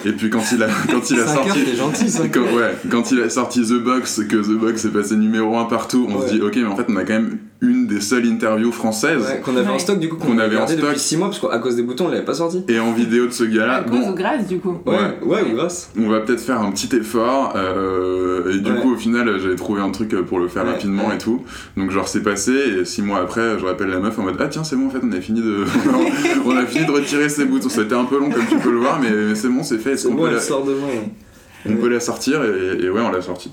Et 0.06 0.12
puis 0.12 0.30
quand 0.30 0.42
il 0.52 0.62
a 0.62 0.68
quand 0.90 1.10
il 1.10 1.18
a 1.18 1.22
heures, 1.22 1.28
sorti 1.44 1.76
gentil, 1.76 2.10
quand, 2.32 2.40
ouais, 2.42 2.74
quand 2.90 3.10
il 3.12 3.20
a 3.20 3.28
sorti 3.30 3.62
The 3.62 3.82
Box, 3.82 4.22
que 4.28 4.36
The 4.36 4.58
Box 4.58 4.84
est 4.84 4.88
passé 4.90 5.16
numéro 5.16 5.56
1 5.56 5.64
partout, 5.64 6.06
on 6.08 6.18
Ouais. 6.20 6.28
se 6.28 6.34
dit 6.34 6.40
ok 6.40 6.56
mais 6.56 6.64
en 6.66 6.76
fait 6.76 6.86
on 6.88 6.96
a 6.96 7.04
quand 7.04 7.14
même 7.14 7.38
une 7.60 7.86
des 7.86 8.00
seules 8.00 8.26
interviews 8.26 8.72
françaises 8.72 9.22
Ouais, 9.22 9.40
qu'on 9.42 9.56
avait 9.56 9.68
en 9.70 9.78
stock 9.78 9.98
du 9.98 10.08
coup 10.10 10.16
qu'on 10.16 10.36
avait 10.38 10.56
en 10.56 10.60
gardé 10.60 10.74
depuis 10.76 10.86
stock. 10.88 10.98
6 10.98 11.16
mois 11.16 11.28
parce 11.28 11.40
qu'à 11.40 11.58
cause 11.58 11.76
des 11.76 11.82
boutons 11.82 12.06
on 12.06 12.10
l'avait 12.10 12.24
pas 12.24 12.34
sorti. 12.34 12.62
et 12.68 12.78
en 12.78 12.92
vidéo 12.92 13.26
de 13.26 13.30
ce 13.32 13.44
À 13.44 13.46
gars-là. 13.46 13.84
cause 13.88 13.98
Bon, 14.00 14.10
ou 14.10 14.14
grâce 14.14 14.46
du 14.46 14.58
coup 14.58 14.76
Ouais, 14.84 14.94
Ouais. 14.96 15.18
ouais, 15.42 15.42
ou 15.50 15.54
grâce. 15.56 15.90
on 15.98 16.08
va 16.08 16.20
peut-être 16.20 16.40
faire 16.42 16.60
un 16.60 16.70
petit 16.72 16.94
effort. 16.96 17.54
euh, 17.56 18.52
et 18.52 18.58
du 18.58 18.70
Ouais. 18.70 18.80
coup, 18.80 18.92
au 18.92 18.96
final, 18.96 19.38
j'avais 19.40 19.54
trouvé 19.56 19.80
un 19.80 19.90
truc 19.90 20.14
pour 20.26 20.38
le 20.38 20.48
faire 20.48 20.64
Ouais, 20.64 20.72
rapidement 20.72 21.08
ouais. 21.08 21.14
et 21.14 21.18
tout. 21.18 21.42
Donc, 21.78 21.90
genre, 21.90 22.06
c'est 22.08 22.22
passé. 22.22 22.52
Et 22.80 22.84
six 22.84 23.00
mois 23.00 23.20
après, 23.20 23.58
je 23.58 23.64
rappelle 23.64 23.88
la 23.88 24.00
meuf 24.00 24.18
en 24.18 24.22
mode 24.22 24.36
Ah, 24.38 24.48
tiens, 24.48 24.64
c'est 24.64 24.76
bon, 24.76 24.88
en 24.88 24.90
fait, 24.90 24.98
on 25.02 25.12
a 25.12 25.20
fini 25.20 25.40
de, 25.40 25.64
on 26.44 26.56
a 26.56 26.66
fini 26.66 26.84
de 26.84 26.90
retirer 26.90 27.28
ces 27.30 27.46
boutons. 27.46 27.68
C'était 27.70 27.94
un 27.94 28.04
peu 28.04 28.18
long, 28.18 28.28
comme 28.30 28.44
tu 28.48 28.56
peux 28.58 28.70
le 28.70 28.78
voir, 28.78 29.00
mais, 29.00 29.10
mais 29.10 29.34
c'est 29.34 29.48
bon, 29.48 29.62
c'est 29.62 29.78
fait. 29.78 29.92
Est-ce 29.92 30.08
qu'on 30.08 30.14
bon, 30.14 30.22
peut 30.24 30.28
elle 30.28 30.34
la- 30.34 30.40
sort 30.40 30.64
demain. 30.64 30.76
On 31.68 31.76
peut 31.76 31.88
la 31.88 32.00
sortir 32.00 32.42
et, 32.44 32.84
et 32.84 32.90
ouais, 32.90 33.00
on 33.00 33.10
l'a 33.10 33.22
sortie. 33.22 33.50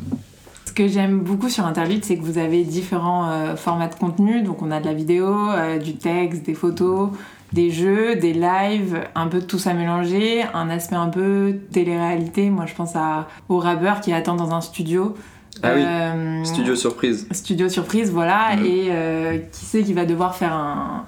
Ce 0.66 0.74
que 0.74 0.88
j'aime 0.88 1.20
beaucoup 1.20 1.50
sur 1.50 1.66
Interlude, 1.66 2.06
c'est 2.06 2.18
que 2.18 2.24
vous 2.24 2.38
avez 2.38 2.64
différents 2.64 3.30
euh, 3.30 3.56
formats 3.58 3.88
de 3.88 3.96
contenu. 3.96 4.42
Donc, 4.42 4.62
on 4.62 4.72
a 4.72 4.80
de 4.80 4.86
la 4.86 4.94
vidéo, 4.94 5.28
euh, 5.50 5.78
du 5.78 5.96
texte, 5.96 6.44
des 6.46 6.54
photos, 6.54 7.10
des 7.52 7.72
jeux, 7.72 8.16
des 8.16 8.32
lives, 8.32 9.02
un 9.14 9.28
peu 9.28 9.40
de 9.42 9.46
tout 9.46 9.60
ça 9.60 9.74
mélangé, 9.74 10.44
un 10.54 10.70
aspect 10.70 10.96
un 10.96 11.10
peu 11.10 11.56
télé-réalité. 11.74 12.50
Moi, 12.50 12.68
je 12.68 12.74
pense 12.74 12.96
à, 12.96 13.28
au 13.50 13.58
rappeur 13.58 14.00
qui 14.00 14.14
attend 14.14 14.36
dans 14.36 14.54
un 14.54 14.62
studio. 14.62 15.16
Ah 15.62 15.72
oui, 15.76 15.82
Euh, 15.86 16.44
Studio 16.46 16.76
surprise. 16.78 17.28
Studio 17.32 17.68
surprise, 17.68 18.10
voilà. 18.10 18.56
Mhm. 18.56 18.66
Et 18.66 18.88
euh, 18.92 19.38
qui 19.52 19.66
sait 19.66 19.84
qui 19.84 19.92
va 19.94 20.06
devoir 20.06 20.36
faire 20.36 20.54
un, 20.54 21.06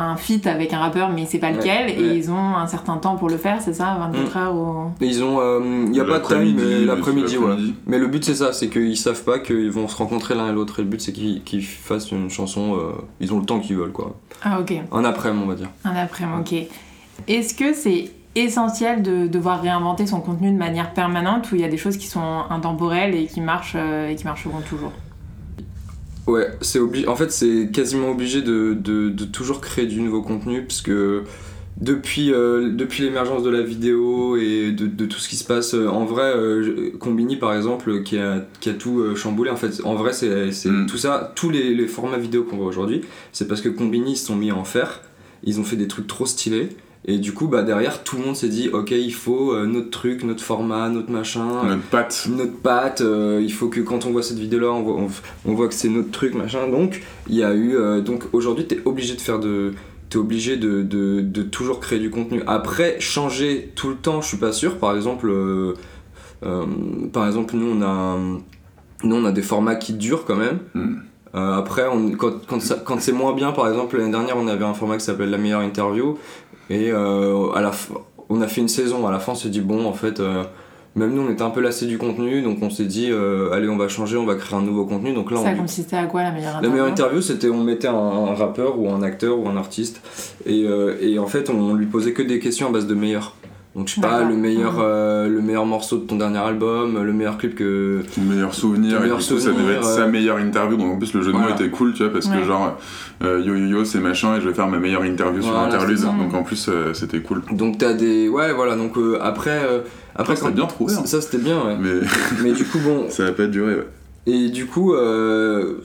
un 0.00 0.16
feat 0.16 0.46
avec 0.46 0.72
un 0.72 0.78
rappeur, 0.78 1.10
mais 1.10 1.26
c'est 1.26 1.38
pas 1.38 1.50
lequel. 1.50 1.86
ouais. 1.86 1.92
Et 2.00 2.16
ils 2.16 2.30
ont 2.30 2.56
un 2.56 2.66
certain 2.66 2.96
temps 2.96 3.16
pour 3.16 3.28
le 3.28 3.36
faire, 3.36 3.60
c'est 3.60 3.74
ça 3.74 3.96
24 3.98 4.36
Mhm. 4.36 4.42
heures 4.42 4.54
ou... 4.54 4.90
Ils 5.00 5.22
ont, 5.22 5.86
il 5.86 5.94
y 5.94 6.00
a 6.00 6.04
pas 6.04 6.18
de 6.18 6.24
time, 6.26 6.54
mais 6.56 6.84
l'après-midi, 6.84 7.36
l'après-midi. 7.36 7.74
Mais 7.86 7.98
le 7.98 8.06
but 8.06 8.24
c'est 8.24 8.34
ça, 8.34 8.52
c'est 8.52 8.68
qu'ils 8.68 8.96
savent 8.96 9.22
pas 9.24 9.38
qu'ils 9.38 9.70
vont 9.70 9.88
se 9.88 9.96
rencontrer 9.96 10.34
l'un 10.34 10.48
et 10.48 10.52
l'autre. 10.52 10.80
Et 10.80 10.82
le 10.82 10.88
but 10.88 11.00
c'est 11.00 11.12
qu'ils 11.12 11.42
qu'ils 11.42 11.64
fassent 11.64 12.10
une 12.10 12.30
chanson, 12.30 12.74
euh, 12.76 12.92
ils 13.20 13.32
ont 13.32 13.38
le 13.40 13.44
temps 13.46 13.60
qu'ils 13.60 13.76
veulent 13.76 13.92
quoi. 13.92 14.16
Ah, 14.42 14.58
ok. 14.60 14.74
Un 14.92 15.04
après-midi 15.04 15.42
on 15.44 15.48
va 15.48 15.54
dire. 15.54 15.68
Un 15.84 15.94
après-midi, 15.96 16.40
ok. 16.68 17.28
Est-ce 17.28 17.54
que 17.54 17.72
c'est 17.74 18.10
essentiel 18.36 19.02
de 19.02 19.26
devoir 19.26 19.60
réinventer 19.60 20.06
son 20.06 20.20
contenu 20.20 20.50
de 20.52 20.56
manière 20.56 20.92
permanente 20.94 21.50
ou 21.50 21.56
il 21.56 21.60
y 21.60 21.64
a 21.64 21.68
des 21.68 21.76
choses 21.76 21.96
qui 21.96 22.06
sont 22.06 22.42
intemporelles 22.48 23.14
et 23.14 23.26
qui 23.26 23.40
marchent 23.40 23.74
euh, 23.76 24.08
et 24.08 24.14
qui 24.14 24.24
marcheront 24.24 24.60
toujours? 24.68 24.92
Ouais, 26.30 26.48
c'est 26.60 26.78
en 27.08 27.16
fait 27.16 27.32
c'est 27.32 27.70
quasiment 27.72 28.10
obligé 28.10 28.40
de, 28.42 28.74
de, 28.74 29.08
de 29.08 29.24
toujours 29.24 29.60
créer 29.60 29.86
du 29.86 30.00
nouveau 30.00 30.22
contenu 30.22 30.62
parce 30.62 30.80
que 30.80 31.22
depuis, 31.80 32.32
euh, 32.32 32.70
depuis 32.70 33.04
l'émergence 33.04 33.42
de 33.42 33.48
la 33.50 33.62
vidéo 33.62 34.36
et 34.36 34.70
de, 34.70 34.86
de 34.86 35.06
tout 35.06 35.18
ce 35.18 35.28
qui 35.28 35.36
se 35.36 35.44
passe, 35.44 35.74
euh, 35.74 35.88
en 35.88 36.04
vrai, 36.04 36.30
euh, 36.36 36.90
Combini 37.00 37.36
par 37.36 37.54
exemple, 37.54 38.02
qui 38.02 38.18
a, 38.18 38.46
qui 38.60 38.68
a 38.68 38.74
tout 38.74 39.00
euh, 39.00 39.14
chamboulé, 39.16 39.50
en 39.50 39.56
fait, 39.56 39.80
en 39.84 39.94
vrai, 39.94 40.12
c'est 40.12 40.52
c'est 40.52 40.68
Mm. 40.68 40.86
tout 40.86 40.98
ça, 40.98 41.32
tous 41.34 41.48
les, 41.50 41.74
les 41.74 41.86
formats 41.86 42.18
vidéo 42.18 42.44
qu'on 42.44 42.58
voit 42.58 42.66
aujourd'hui, 42.66 43.00
c'est 43.32 43.48
parce 43.48 43.62
que 43.62 43.70
Combini 43.70 44.12
ils 44.12 44.16
se 44.16 44.26
sont 44.26 44.36
mis 44.36 44.50
à 44.50 44.56
en 44.56 44.64
faire, 44.64 45.00
ils 45.42 45.58
ont 45.58 45.64
fait 45.64 45.76
des 45.76 45.88
trucs 45.88 46.06
trop 46.06 46.26
stylés. 46.26 46.68
Et 47.06 47.16
du 47.18 47.32
coup, 47.32 47.46
bah, 47.48 47.62
derrière, 47.62 48.04
tout 48.04 48.18
le 48.18 48.24
monde 48.26 48.36
s'est 48.36 48.48
dit, 48.50 48.68
ok, 48.70 48.90
il 48.90 49.14
faut 49.14 49.52
euh, 49.54 49.64
notre 49.66 49.88
truc, 49.90 50.22
notre 50.22 50.42
format, 50.44 50.90
notre 50.90 51.10
machin 51.10 51.64
Notre 51.66 51.82
patte. 51.82 52.28
notre 52.30 52.56
patte, 52.58 53.00
euh, 53.00 53.40
il 53.42 53.50
faut 53.52 53.68
que 53.68 53.80
quand 53.80 54.04
on 54.04 54.10
voit 54.10 54.22
cette 54.22 54.38
vidéo 54.38 54.60
là 54.60 54.68
on 54.70 54.82
voit, 54.82 54.96
on, 54.96 55.08
on 55.46 55.54
voit 55.54 55.68
que 55.68 55.74
c'est 55.74 55.88
notre 55.88 56.10
truc 56.10 56.34
machin 56.34 56.68
donc 56.68 57.00
il 57.28 57.36
y 57.36 57.42
a 57.42 57.54
eu 57.54 57.74
euh, 57.74 58.02
donc 58.02 58.24
aujourd'hui 58.34 58.66
t'es 58.66 58.80
obligé 58.84 59.14
de 59.14 59.20
faire 59.20 59.38
de 59.38 59.72
t'es 60.10 60.18
obligé 60.18 60.58
de, 60.58 60.82
de, 60.82 61.22
de 61.22 61.42
toujours 61.42 61.80
créer 61.80 62.00
du 62.00 62.10
contenu 62.10 62.42
après 62.46 63.00
changer 63.00 63.72
tout 63.76 63.88
le 63.88 63.94
temps 63.96 64.20
je 64.20 64.28
suis 64.28 64.36
pas 64.36 64.52
sûr 64.52 64.76
par 64.76 64.94
exemple 64.94 65.30
euh, 65.30 65.72
euh, 66.44 66.64
par 67.12 67.26
exemple 67.26 67.56
nous 67.56 67.78
on 67.78 67.82
a 67.82 68.18
nous 69.04 69.16
on 69.16 69.24
a 69.24 69.32
des 69.32 69.42
formats 69.42 69.76
qui 69.76 69.94
durent 69.94 70.26
quand 70.26 70.36
même 70.36 70.58
Mm. 70.74 70.96
Euh, 71.36 71.52
après, 71.58 71.86
on- 71.86 72.10
quand, 72.10 72.44
quand, 72.48 72.58
quand 72.84 73.00
c'est 73.00 73.12
moins 73.12 73.32
bien, 73.32 73.52
par 73.52 73.68
exemple, 73.68 73.96
l'année 73.96 74.10
dernière, 74.10 74.36
on 74.36 74.48
avait 74.48 74.64
un 74.64 74.74
format 74.74 74.96
qui 74.96 75.04
s'appelle 75.04 75.30
La 75.30 75.38
meilleure 75.38 75.60
interview. 75.60 76.18
Et 76.70 76.90
euh, 76.90 77.50
à 77.52 77.60
la 77.60 77.72
on 78.30 78.40
a 78.40 78.46
fait 78.46 78.62
une 78.62 78.68
saison. 78.68 79.06
À 79.06 79.10
la 79.10 79.18
fin, 79.18 79.32
on 79.32 79.34
s'est 79.34 79.48
dit, 79.50 79.60
bon, 79.60 79.84
en 79.86 79.92
fait, 79.92 80.20
euh, 80.20 80.44
même 80.94 81.12
nous, 81.14 81.22
on 81.22 81.30
était 81.30 81.42
un 81.42 81.50
peu 81.50 81.60
lassés 81.60 81.86
du 81.86 81.98
contenu. 81.98 82.42
Donc, 82.42 82.58
on 82.62 82.70
s'est 82.70 82.84
dit, 82.84 83.08
euh, 83.10 83.52
allez, 83.52 83.68
on 83.68 83.76
va 83.76 83.88
changer, 83.88 84.16
on 84.16 84.24
va 84.24 84.36
créer 84.36 84.56
un 84.56 84.62
nouveau 84.62 84.86
contenu. 84.86 85.12
Donc 85.12 85.30
là, 85.30 85.38
Ça 85.38 85.50
on, 85.52 85.62
consistait 85.62 85.96
à 85.96 86.06
quoi 86.06 86.22
la 86.22 86.30
meilleure 86.30 86.52
la 86.52 86.58
interview 86.58 86.72
meilleure 86.72 86.86
interview, 86.92 87.20
c'était 87.20 87.50
on 87.50 87.62
mettait 87.62 87.88
un, 87.88 87.94
un 87.94 88.34
rappeur 88.34 88.78
ou 88.78 88.88
un 88.88 89.02
acteur 89.02 89.38
ou 89.38 89.48
un 89.48 89.56
artiste. 89.56 90.00
Et, 90.46 90.64
euh, 90.64 90.96
et 91.00 91.18
en 91.18 91.26
fait, 91.26 91.50
on 91.50 91.74
lui 91.74 91.86
posait 91.86 92.12
que 92.12 92.22
des 92.22 92.38
questions 92.38 92.68
à 92.68 92.70
base 92.70 92.86
de 92.86 92.94
meilleur. 92.94 93.34
Donc, 93.76 93.86
je 93.86 93.94
sais 93.94 94.00
pas, 94.00 94.24
le 94.24 94.34
meilleur, 94.34 94.78
euh, 94.80 95.28
le 95.28 95.40
meilleur 95.40 95.64
morceau 95.64 95.98
de 95.98 96.02
ton 96.04 96.16
dernier 96.16 96.38
album, 96.38 97.00
le 97.04 97.12
meilleur 97.12 97.38
clip 97.38 97.54
que. 97.54 98.02
Ton 98.14 98.22
meilleur 98.22 98.52
souvenir, 98.52 98.94
Ton 98.94 98.98
et 98.98 99.02
meilleur 99.02 99.18
du 99.18 99.24
coup, 99.24 99.38
ça 99.38 99.44
souvenir, 99.46 99.62
devait 99.64 99.74
être 99.76 99.86
euh, 99.86 99.96
sa 99.96 100.06
meilleure 100.08 100.38
interview. 100.38 100.76
Donc 100.76 100.94
en 100.94 100.98
plus, 100.98 101.14
le 101.14 101.22
jeu 101.22 101.28
de 101.28 101.36
mots 101.36 101.42
Voilà. 101.44 101.54
était 101.54 101.70
cool, 101.70 101.92
tu 101.94 102.02
vois, 102.02 102.12
parce 102.12 102.26
Ouais. 102.26 102.38
que 102.38 102.44
genre, 102.44 102.76
euh, 103.22 103.40
yo 103.40 103.54
yo 103.54 103.66
yo, 103.78 103.84
c'est 103.84 104.00
machin, 104.00 104.36
et 104.36 104.40
je 104.40 104.48
vais 104.48 104.54
faire 104.54 104.66
ma 104.66 104.78
meilleure 104.80 105.04
interview 105.04 105.40
sur 105.40 105.52
Voilà, 105.52 105.68
Interlude. 105.68 105.98
c'est 105.98 106.04
ça. 106.04 106.10
Donc 106.18 106.34
en 106.34 106.42
plus, 106.42 106.68
euh, 106.68 106.92
c'était 106.94 107.20
cool. 107.20 107.42
Donc, 107.52 107.78
t'as 107.78 107.92
des. 107.92 108.28
Ouais, 108.28 108.52
voilà. 108.52 108.74
Donc, 108.74 108.96
euh, 108.98 109.18
après. 109.22 109.62
euh, 109.64 109.82
après 110.16 110.34
c'était 110.34 110.50
bien 110.50 110.66
trouvé, 110.66 110.92
hein. 110.94 111.02
Ça, 111.06 111.20
c'était 111.20 111.38
bien, 111.38 111.64
ouais. 111.64 111.76
Mais 111.80 112.00
Mais 112.42 112.52
du 112.52 112.64
coup, 112.64 112.78
bon, 112.84 113.06
ça 113.08 113.24
va 113.26 113.32
pas 113.32 113.46
durer, 113.46 113.74
ouais. 113.76 113.86
Et 114.26 114.48
du 114.48 114.66
coup, 114.66 114.94
euh, 114.94 115.76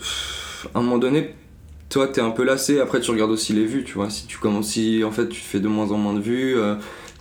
à 0.73 0.79
un 0.79 0.81
moment 0.81 0.97
donné, 0.97 1.35
toi, 1.89 2.07
t'es 2.07 2.19
un 2.21 2.31
peu 2.31 2.43
lassé. 2.43 2.79
Après, 2.79 2.99
tu 2.99 3.11
regardes 3.11 3.29
aussi 3.31 3.53
les 3.53 3.65
vues, 3.65 3.83
tu 3.83 3.93
vois. 3.93 4.09
Si 4.09 4.25
tu 4.25 4.39
commences, 4.39 4.69
si 4.69 5.03
en 5.03 5.11
fait, 5.11 5.29
tu 5.29 5.39
fais 5.39 5.59
de 5.59 5.67
moins 5.67 5.91
en 5.91 5.97
moins 5.97 6.13
de 6.15 6.19
vues, 6.19 6.55
euh, 6.57 6.73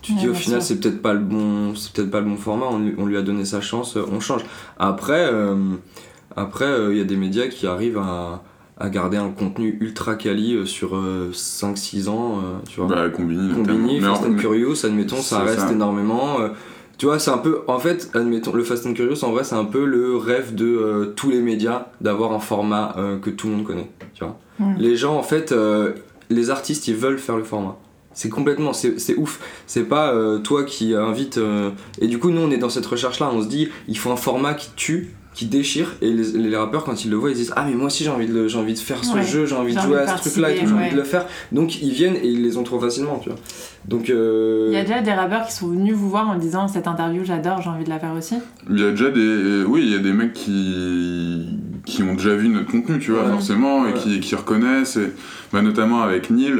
tu 0.05 0.13
te 0.13 0.17
Ouais, 0.17 0.23
dis 0.23 0.29
au 0.29 0.33
final, 0.33 0.61
c'est 0.61 0.79
peut-être 0.79 1.01
pas 1.01 1.13
le 1.13 1.19
bon, 1.19 1.75
c'est 1.75 1.91
peut-être 1.93 2.11
pas 2.11 2.19
le 2.19 2.25
bon 2.27 2.37
format. 2.37 2.67
On 2.69 2.79
lui, 2.79 2.93
on 2.97 3.05
lui 3.05 3.17
a 3.17 3.21
donné 3.21 3.45
sa 3.45 3.61
chance, 3.61 3.97
euh, 3.97 4.03
on 4.11 4.19
change. 4.19 4.41
Après, 4.77 5.27
euh, 5.31 5.55
après, 6.35 6.67
il 6.91 6.97
y 6.97 7.01
a 7.01 7.05
des 7.05 7.15
médias 7.17 7.47
qui 7.47 7.65
arrivent 7.67 7.97
à, 7.97 8.43
à 8.77 8.89
garder 8.89 9.17
un 9.17 9.29
contenu 9.29 9.77
ultra 9.81 10.15
quali 10.15 10.53
euh, 10.55 10.65
sur 10.65 11.01
5-6 11.33 12.09
ans, 12.09 12.39
euh, 12.43 12.57
tu 12.69 12.79
vois. 12.81 12.89
Bah, 12.89 13.09
Combini. 13.09 13.99
Fast 14.01 14.23
and 14.25 14.35
Curious, 14.35 14.85
admettons, 14.85 15.17
ça 15.21 15.39
reste 15.39 15.59
ça. 15.59 15.71
énormément. 15.71 16.39
euh, 16.41 16.49
tu 16.97 17.07
vois, 17.07 17.19
c'est 17.19 17.31
un 17.31 17.37
peu. 17.37 17.59
En 17.67 17.77
fait, 17.79 18.09
admettons, 18.13 18.53
le 18.53 18.63
Fast 18.63 18.85
and 18.85 18.93
Curious, 18.93 19.23
en 19.25 19.31
vrai, 19.31 19.43
c'est 19.43 19.55
un 19.55 19.65
peu 19.65 19.85
le 19.85 20.15
rêve 20.15 20.55
de 20.55 20.65
euh, 20.65 21.05
tous 21.15 21.29
les 21.29 21.41
médias 21.41 21.87
d'avoir 21.99 22.31
un 22.31 22.39
format 22.39 22.95
euh, 22.97 23.17
que 23.19 23.29
tout 23.29 23.47
le 23.47 23.55
monde 23.55 23.65
connaît. 23.65 23.91
Tu 24.13 24.23
vois. 24.23 24.39
Mm. 24.59 24.75
Les 24.77 24.95
gens, 24.95 25.17
en 25.17 25.23
fait, 25.23 25.51
euh, 25.51 25.91
les 26.29 26.49
artistes, 26.51 26.87
ils 26.87 26.95
veulent 26.95 27.17
faire 27.19 27.35
le 27.37 27.43
format. 27.43 27.77
C'est 28.15 28.29
complètement, 28.29 28.71
c'est 28.73 29.15
ouf. 29.17 29.39
C'est 29.67 29.83
pas 29.83 30.13
euh, 30.13 30.39
toi 30.39 30.63
qui 30.63 30.95
invite. 30.95 31.37
euh, 31.37 31.69
Et 32.01 32.07
du 32.07 32.17
coup, 32.17 32.31
nous, 32.31 32.41
on 32.41 32.49
est 32.49 32.57
dans 32.57 32.69
cette 32.69 32.85
recherche-là. 32.85 33.29
On 33.33 33.41
se 33.43 33.47
dit, 33.47 33.67
il 33.89 33.97
faut 33.97 34.09
un 34.09 34.15
format 34.15 34.53
qui 34.53 34.69
tue, 34.77 35.09
qui 35.33 35.47
déchire. 35.47 35.95
Et 36.01 36.09
les, 36.11 36.23
les 36.31 36.55
rappeurs, 36.55 36.85
quand 36.85 37.03
ils 37.03 37.11
le 37.11 37.17
voient, 37.17 37.29
ils 37.31 37.35
disent 37.35 37.51
Ah, 37.57 37.65
mais 37.67 37.75
moi 37.75 37.87
aussi, 37.87 38.05
j'ai 38.05 38.09
envie, 38.09 38.25
de 38.27 38.47
envie 38.55 38.73
de 38.73 38.79
faire 38.79 39.03
ce 39.03 39.13
Ouais. 39.15 39.21
jeu, 39.23 39.45
j'ai 39.45 39.55
envie 39.55 39.75
de 39.75 39.79
jouer 39.81 39.97
envie 39.99 40.09
à 40.09 40.15
ce 40.17 40.29
truc-là 40.29 40.51
et 40.51 40.59
tout, 40.59 40.65
j'ai 40.67 40.73
envie 40.73 40.91
de 40.91 40.95
le 40.95 41.03
faire. 41.03 41.25
Donc, 41.51 41.81
ils 41.81 41.91
viennent 41.91 42.15
et 42.15 42.25
ils 42.27 42.41
les 42.41 42.55
ont 42.55 42.63
trop 42.63 42.79
facilement, 42.79 43.19
tu 43.19 43.27
vois. 43.29 43.37
Donc, 43.85 44.09
euh, 44.09 44.67
Il 44.71 44.73
y 44.75 44.79
a 44.79 44.83
déjà 44.83 45.01
des 45.01 45.11
rappeurs 45.11 45.45
qui 45.45 45.51
sont 45.51 45.67
venus 45.67 45.93
vous 45.93 46.09
voir 46.09 46.29
en 46.29 46.37
disant 46.37 46.69
cette 46.69 46.87
interview 46.87 47.23
j'adore, 47.25 47.61
j'ai 47.61 47.69
envie 47.69 47.83
de 47.83 47.89
la 47.89 47.99
faire 47.99 48.13
aussi. 48.17 48.35
Il 48.69 48.79
y 48.79 48.83
a 48.85 48.91
déjà 48.91 49.09
des. 49.11 49.63
Oui, 49.67 49.81
il 49.83 49.91
y 49.91 49.95
a 49.95 49.99
des 49.99 50.13
mecs 50.13 50.31
qui. 50.33 51.47
qui 51.85 52.01
ont 52.01 52.13
déjà 52.15 52.33
vu 52.33 52.47
notre 52.47 52.71
contenu, 52.71 52.97
tu 52.97 53.11
vois, 53.11 53.23
Ouais. 53.25 53.31
forcément, 53.31 53.85
et 53.87 53.93
qui, 53.93 54.21
qui 54.21 54.35
reconnaissent. 54.35 54.95
Et... 54.95 55.11
Bah, 55.51 55.61
notamment 55.61 56.01
avec 56.01 56.29
Neil. 56.29 56.53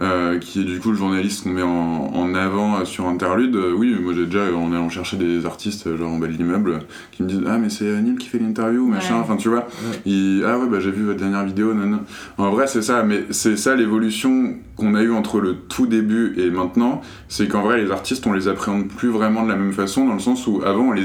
Euh, 0.00 0.38
qui 0.38 0.60
est 0.60 0.64
du 0.64 0.78
coup 0.80 0.90
le 0.90 0.96
journaliste 0.96 1.42
qu'on 1.44 1.50
met 1.50 1.62
en, 1.62 2.10
en 2.14 2.34
avant 2.34 2.78
euh, 2.80 2.84
sur 2.84 3.06
Interlude, 3.08 3.54
Euh, 3.56 3.72
oui, 3.76 3.94
moi 4.00 4.12
j'ai 4.14 4.24
déjà, 4.26 4.44
en 4.54 4.72
allant 4.72 4.88
chercher 4.88 5.16
des 5.16 5.44
artistes, 5.46 5.94
genre 5.96 6.10
en 6.12 6.18
bas 6.18 6.26
de 6.26 6.32
l'immeuble, 6.32 6.78
qui 7.12 7.22
me 7.22 7.28
disent 7.28 7.42
Ah, 7.46 7.58
mais 7.58 7.68
c'est 7.68 7.84
Neil 8.00 8.16
qui 8.16 8.28
fait 8.28 8.38
l'interview, 8.38 8.86
machin, 8.86 9.16
Ouais. 9.16 9.20
enfin 9.22 9.36
tu 9.36 9.48
vois. 9.48 9.66
Il- 10.06 10.42
ah 10.46 10.58
ouais, 10.58 10.66
bah 10.68 10.78
j'ai 10.80 10.90
vu 10.90 11.04
votre 11.04 11.18
dernière 11.18 11.44
vidéo, 11.44 11.74
non, 11.74 11.86
non. 11.86 12.00
En 12.38 12.50
vrai, 12.50 12.66
c'est 12.66 12.82
ça, 12.82 13.02
mais 13.02 13.24
c'est 13.30 13.56
ça 13.56 13.74
l'évolution 13.76 14.54
qu'on 14.76 14.94
a 14.94 15.02
eue 15.02 15.12
entre 15.12 15.40
le 15.40 15.54
tout 15.68 15.86
début 15.86 16.34
et 16.38 16.50
maintenant, 16.50 17.02
c'est 17.28 17.48
qu'en 17.48 17.62
vrai, 17.62 17.82
les 17.82 17.90
artistes, 17.90 18.26
on 18.26 18.32
les 18.32 18.48
appréhende 18.48 18.88
plus 18.88 19.08
vraiment 19.08 19.42
de 19.44 19.48
la 19.50 19.56
même 19.56 19.72
façon, 19.72 20.06
dans 20.06 20.14
le 20.14 20.20
sens 20.20 20.46
où 20.46 20.62
avant, 20.64 20.88
on 20.88 20.92
les, 20.92 21.04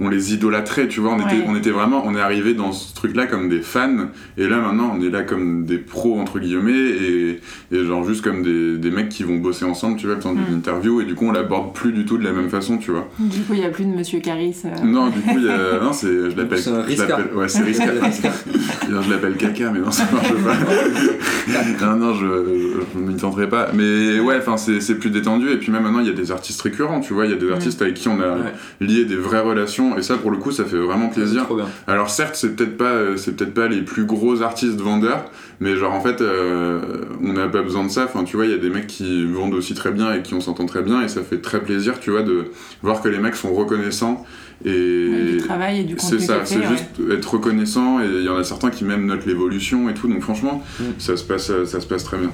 on 0.00 0.08
les 0.08 0.34
idolâtrait, 0.34 0.88
tu 0.88 1.00
vois, 1.00 1.12
on, 1.12 1.20
était, 1.20 1.44
on 1.46 1.54
était 1.56 1.70
vraiment, 1.70 2.02
on 2.04 2.14
est 2.16 2.20
arrivé 2.20 2.54
dans 2.54 2.72
ce 2.72 2.94
truc-là 2.94 3.26
comme 3.26 3.48
des 3.48 3.60
fans, 3.60 4.08
et 4.36 4.48
là 4.48 4.58
maintenant, 4.58 4.92
on 4.98 5.00
est 5.02 5.10
là 5.10 5.22
comme 5.22 5.64
des 5.64 5.78
pros, 5.78 6.18
entre 6.18 6.38
guillemets, 6.40 6.72
et, 6.72 7.40
et 7.72 7.84
genre 7.84 8.04
juste 8.06 8.22
comme 8.24 8.42
des, 8.42 8.76
des 8.78 8.90
mecs 8.90 9.08
qui 9.08 9.22
vont 9.22 9.36
bosser 9.36 9.64
ensemble, 9.64 9.96
tu 9.98 10.06
vois, 10.06 10.16
le 10.16 10.20
temps 10.20 10.32
d'une 10.34 10.44
Mm. 10.44 10.58
interview, 10.58 11.00
et 11.00 11.04
du 11.04 11.14
coup, 11.14 11.26
on 11.26 11.32
l'aborde 11.32 11.74
plus 11.74 11.92
du 11.92 12.04
tout 12.04 12.18
de 12.18 12.24
la 12.24 12.32
même 12.32 12.48
façon, 12.50 12.76
tu 12.78 12.90
vois. 12.90 13.08
Du 13.18 13.40
coup, 13.42 13.54
il 13.54 13.60
n'y 13.60 13.64
a 13.66 13.70
plus 13.70 13.84
de 13.84 13.90
Monsieur 13.90 14.20
Caris. 14.20 14.56
euh, 14.64 14.84
Non, 14.84 15.08
du 15.10 15.20
coup, 15.20 15.34
il 15.36 15.44
y 15.44 15.48
a, 15.48 15.78
non, 15.82 15.92
c'est, 15.92 16.30
je 16.30 16.36
l'appelle, 16.36 16.58
C'est 16.58 16.70
un 16.70 16.84
je 16.88 16.98
l'appelle- 17.00 17.34
ouais, 17.36 17.48
c'est 17.48 17.62
risquard. 17.62 17.88
D'ailleurs, 17.94 19.02
je 19.02 19.10
l'appelle 19.10 19.36
caca, 19.36 19.70
mais 19.70 19.78
non, 19.80 19.90
ça 19.90 20.04
marche 20.12 20.32
pas. 20.34 21.86
non, 21.86 21.96
non, 21.96 22.14
je, 22.14 22.26
je, 22.26 22.80
je 22.94 22.98
m'y 22.98 23.16
tenterai 23.16 23.48
pas. 23.48 23.68
Mais 23.74 24.18
ouais, 24.20 24.36
enfin, 24.38 24.56
c'est, 24.56 24.80
c'est 24.80 24.96
plus 24.96 25.10
détendu. 25.10 25.50
Et 25.50 25.56
puis 25.56 25.70
même 25.70 25.82
maintenant, 25.82 26.00
il 26.00 26.06
y 26.06 26.10
a 26.10 26.14
des 26.14 26.32
artistes 26.32 26.60
récurrents, 26.62 27.00
tu 27.00 27.14
vois. 27.14 27.26
Il 27.26 27.30
y 27.30 27.34
a 27.34 27.38
des 27.38 27.50
artistes 27.50 27.80
avec 27.82 27.94
qui 27.94 28.08
on 28.08 28.20
a 28.20 28.24
Ouais. 28.34 28.52
lié 28.80 29.04
des 29.04 29.16
vraies 29.16 29.40
relations. 29.40 29.83
Et 29.96 30.02
ça, 30.02 30.16
pour 30.16 30.30
le 30.30 30.38
coup, 30.38 30.50
ça 30.50 30.64
fait 30.64 30.76
vraiment 30.78 31.08
plaisir. 31.08 31.44
trop 31.44 31.56
bien. 31.56 31.66
Alors 31.86 32.10
certes, 32.10 32.34
c'est 32.36 32.56
peut-être 32.56 32.76
pas, 32.76 32.84
euh, 32.92 33.16
c'est 33.16 33.36
peut-être 33.36 33.54
pas 33.54 33.68
les 33.68 33.82
plus 33.82 34.04
gros 34.04 34.42
artistes 34.42 34.80
vendeurs, 34.80 35.24
mais 35.60 35.76
genre 35.76 35.92
en 35.92 36.00
fait, 36.00 36.20
euh, 36.20 36.80
on 37.22 37.32
n'a 37.32 37.48
pas 37.48 37.62
besoin 37.62 37.84
de 37.84 37.90
ça. 37.90 38.04
Enfin, 38.04 38.24
tu 38.24 38.36
vois, 38.36 38.46
il 38.46 38.50
y 38.52 38.54
a 38.54 38.58
des 38.58 38.70
mecs 38.70 38.86
qui 38.86 39.24
vendent 39.26 39.54
aussi 39.54 39.74
très 39.74 39.90
bien 39.92 40.12
et 40.14 40.22
qui 40.22 40.34
on 40.34 40.40
s'entend 40.40 40.66
très 40.66 40.82
bien, 40.82 41.02
et 41.02 41.08
ça 41.08 41.22
fait 41.22 41.38
très 41.40 41.60
plaisir, 41.60 42.00
tu 42.00 42.10
vois, 42.10 42.22
de 42.22 42.46
voir 42.82 43.00
que 43.02 43.08
les 43.08 43.18
mecs 43.18 43.36
sont 43.36 43.52
reconnaissants 43.54 44.24
et 44.64 45.32
Du 45.32 45.36
travail 45.38 45.80
et 45.80 45.84
du 45.84 45.94
c'est 45.98 46.20
ça, 46.20 46.44
c'est 46.44 46.62
juste 46.62 46.86
être 47.10 47.34
reconnaissant 47.34 48.00
et 48.00 48.06
il 48.06 48.24
y 48.24 48.28
en 48.28 48.36
a 48.36 48.44
certains 48.44 48.70
qui 48.70 48.84
même 48.84 49.04
notent 49.06 49.26
l'évolution 49.26 49.88
et 49.90 49.94
tout, 49.94 50.08
donc 50.08 50.22
franchement, 50.22 50.62
Mm. 50.80 50.84
ça, 50.98 51.16
se 51.16 51.24
passe, 51.24 51.50
ça 51.64 51.80
se 51.80 51.86
passe 51.86 52.04
très 52.04 52.18
bien. 52.18 52.30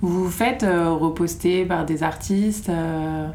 Vous 0.00 0.24
vous 0.24 0.30
faites 0.30 0.62
euh, 0.64 0.90
reposter 0.90 1.64
par 1.64 1.84
des 1.86 2.02
artistes 2.02 2.68
euh, 2.68 3.28